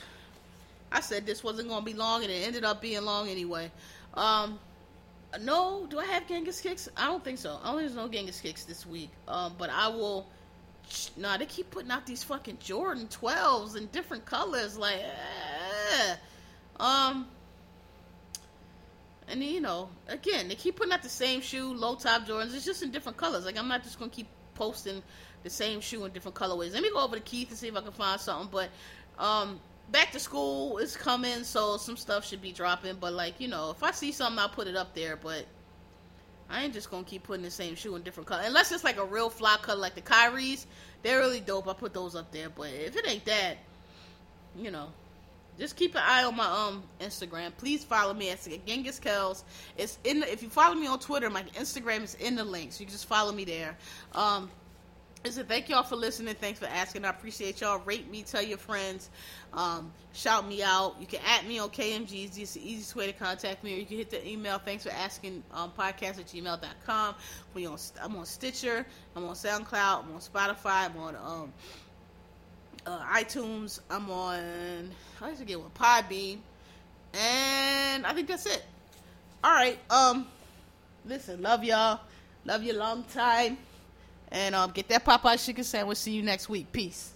I 0.93 1.01
said 1.01 1.27
this 1.27 1.43
wasn't 1.43 1.69
going 1.69 1.81
to 1.81 1.85
be 1.85 1.95
long, 1.97 2.23
and 2.23 2.31
it 2.31 2.47
ended 2.47 2.65
up 2.65 2.83
being 2.83 3.03
long 3.05 3.29
anyway. 3.29 3.71
Um, 4.15 4.59
no, 5.41 5.87
do 5.89 5.99
I 5.99 6.05
have 6.07 6.29
Genghis 6.29 6.61
kicks? 6.61 6.89
I 6.97 7.07
don't 7.07 7.25
think 7.25 7.39
so. 7.39 7.59
I 7.63 7.67
don't 7.67 7.79
think 7.79 7.93
there's 7.93 7.97
no 7.97 8.09
Genghis 8.09 8.41
kicks 8.41 8.65
this 8.65 8.85
week. 8.85 9.11
Um, 9.27 9.55
but 9.59 9.71
I 9.71 9.89
will. 9.89 10.27
Nah, 11.17 11.39
they 11.39 11.47
keep 11.47 11.71
putting 11.71 11.91
out 11.91 12.07
these 12.07 12.23
fucking 12.23 12.59
Jordan 12.59 13.09
12s 13.09 13.77
in 13.77 13.87
different 13.87 14.27
colors. 14.27 14.77
Like, 14.77 14.99
eh. 14.99 16.15
um, 16.79 17.27
and 19.29 19.43
you 19.43 19.61
know, 19.61 19.89
again, 20.09 20.49
they 20.49 20.55
keep 20.55 20.77
putting 20.77 20.93
out 20.93 21.03
the 21.03 21.09
same 21.09 21.41
shoe, 21.41 21.73
low 21.73 21.95
top 21.95 22.27
Jordans. 22.27 22.55
It's 22.55 22.65
just 22.65 22.83
in 22.83 22.91
different 22.91 23.17
colors. 23.17 23.47
Like, 23.47 23.57
I'm 23.57 23.69
not 23.69 23.85
just 23.85 23.99
gonna 23.99 24.11
keep 24.11 24.27
posting 24.55 25.03
the 25.45 25.51
same 25.51 25.81
shoe 25.81 26.05
in 26.05 26.13
different 26.13 26.37
colorways. 26.37 26.75
Let 26.75 26.83
me 26.83 26.91
go 26.91 27.03
over 27.03 27.17
to 27.17 27.23
Keith 27.23 27.49
and 27.49 27.59
see 27.59 27.69
if 27.69 27.77
I 27.77 27.81
can 27.81 27.93
find 27.93 28.21
something. 28.21 28.49
But, 28.53 28.69
um, 29.23 29.61
back 29.91 30.13
to 30.13 30.21
school 30.21 30.79
is 30.79 30.97
coming, 30.97 31.45
so 31.45 31.77
some 31.77 31.97
stuff 31.97 32.27
should 32.27 32.43
be 32.43 32.53
dropping. 32.53 32.97
But 32.97 33.13
like 33.13 33.41
you 33.41 33.49
know, 33.49 33.71
if 33.71 33.83
I 33.83 33.91
see 33.91 34.13
something, 34.13 34.39
I'll 34.39 34.49
put 34.49 34.67
it 34.67 34.77
up 34.77 34.95
there. 34.95 35.17
But 35.17 35.47
I 36.49 36.65
ain't 36.65 36.75
just 36.75 36.91
gonna 36.91 37.05
keep 37.05 37.25
putting 37.25 37.45
the 37.45 37.51
same 37.51 37.75
shoe 37.75 37.97
in 37.97 38.03
different 38.03 38.29
color, 38.29 38.43
unless 38.45 38.73
it's 38.73 38.85
like 38.85 38.99
a 38.99 39.05
real 39.05 39.31
fly 39.31 39.57
color, 39.63 39.81
like 39.81 39.95
the 39.95 40.03
Kyries. 40.03 40.67
They're 41.03 41.19
really 41.19 41.41
dope. 41.41 41.69
I 41.69 41.73
put 41.73 41.95
those 41.95 42.15
up 42.15 42.31
there. 42.31 42.49
But 42.49 42.71
if 42.71 42.97
it 42.97 43.09
ain't 43.09 43.25
that, 43.25 43.59
you 44.57 44.71
know, 44.71 44.89
just 45.59 45.77
keep 45.77 45.95
an 45.95 46.03
eye 46.05 46.25
on 46.25 46.37
my 46.37 46.47
um 46.47 46.83
Instagram. 47.01 47.57
Please 47.57 47.85
follow 47.85 48.15
me 48.15 48.31
at 48.31 48.47
Genghis 48.67 48.99
Kells. 48.99 49.45
It's 49.77 49.99
in. 50.05 50.21
The, 50.21 50.33
if 50.33 50.43
you 50.43 50.49
follow 50.49 50.75
me 50.75 50.87
on 50.87 50.99
Twitter, 50.99 51.29
my 51.31 51.43
Instagram 51.55 52.03
is 52.03 52.15
in 52.17 52.37
the 52.37 52.45
link, 52.45 52.73
so 52.73 52.81
you 52.81 52.87
can 52.87 52.93
just 52.93 53.07
follow 53.07 53.33
me 53.33 53.45
there. 53.45 53.77
Um, 54.13 54.51
Listen, 55.25 55.47
thank 55.47 55.69
y'all 55.69 55.85
for 55.85 55.95
listening. 55.95 56.35
Thanks 56.35 56.59
for 56.59 56.67
asking. 56.67 57.05
I 57.05 57.11
appreciate 57.11 57.61
y'all. 57.61 57.79
Rate 57.79 58.11
me, 58.11 58.25
tell 58.25 58.43
your 58.43 58.59
friends, 58.59 59.09
um, 59.53 59.93
shout 60.13 60.49
me 60.49 60.65
out. 60.65 60.97
You 60.99 61.07
can 61.07 61.21
at 61.25 61.47
me 61.47 61.61
on 61.61 61.69
KMG. 61.69 62.37
It's 62.37 62.55
the 62.55 62.61
easiest 62.61 62.97
way 62.97 63.07
to 63.07 63.13
contact 63.13 63.63
me. 63.63 63.75
Or 63.75 63.79
you 63.79 63.87
can 63.87 63.99
hit 63.99 64.11
the 64.11 64.27
email. 64.27 64.59
Thanks 64.59 64.83
for 64.83 64.91
asking. 64.91 65.45
Um, 65.53 65.71
podcast 65.79 66.19
at 66.19 66.27
gmail.com. 66.27 67.15
We 67.55 67.67
on, 67.67 67.79
I'm 68.03 68.17
on 68.17 68.27
Stitcher. 68.27 68.85
I'm 69.15 69.25
on 69.25 69.37
SoundCloud. 69.37 70.05
I'm 70.05 70.13
on 70.13 70.21
Spotify. 70.21 70.87
I'm 70.87 70.97
on 70.97 71.17
um, 71.17 71.53
uh, 72.85 73.05
iTunes. 73.15 73.79
I'm 73.91 74.11
on. 74.11 74.91
I 75.21 75.29
used 75.29 75.39
to 75.39 75.47
get 75.47 75.61
one 75.61 75.71
Podbean, 75.71 76.39
and 77.15 78.05
I 78.05 78.13
think 78.13 78.27
that's 78.27 78.47
it. 78.47 78.65
All 79.45 79.53
right. 79.53 79.79
Um, 79.89 80.27
listen, 81.07 81.43
love 81.43 81.63
y'all. 81.63 82.01
Love 82.45 82.65
you 82.65 82.73
long 82.73 83.05
time. 83.05 83.57
And 84.33 84.55
um, 84.55 84.71
get 84.71 84.89
that 84.89 85.05
Popeye 85.05 85.45
chicken 85.45 85.63
sandwich. 85.63 85.99
See 85.99 86.13
you 86.13 86.23
next 86.23 86.49
week. 86.49 86.73
Peace. 86.73 87.13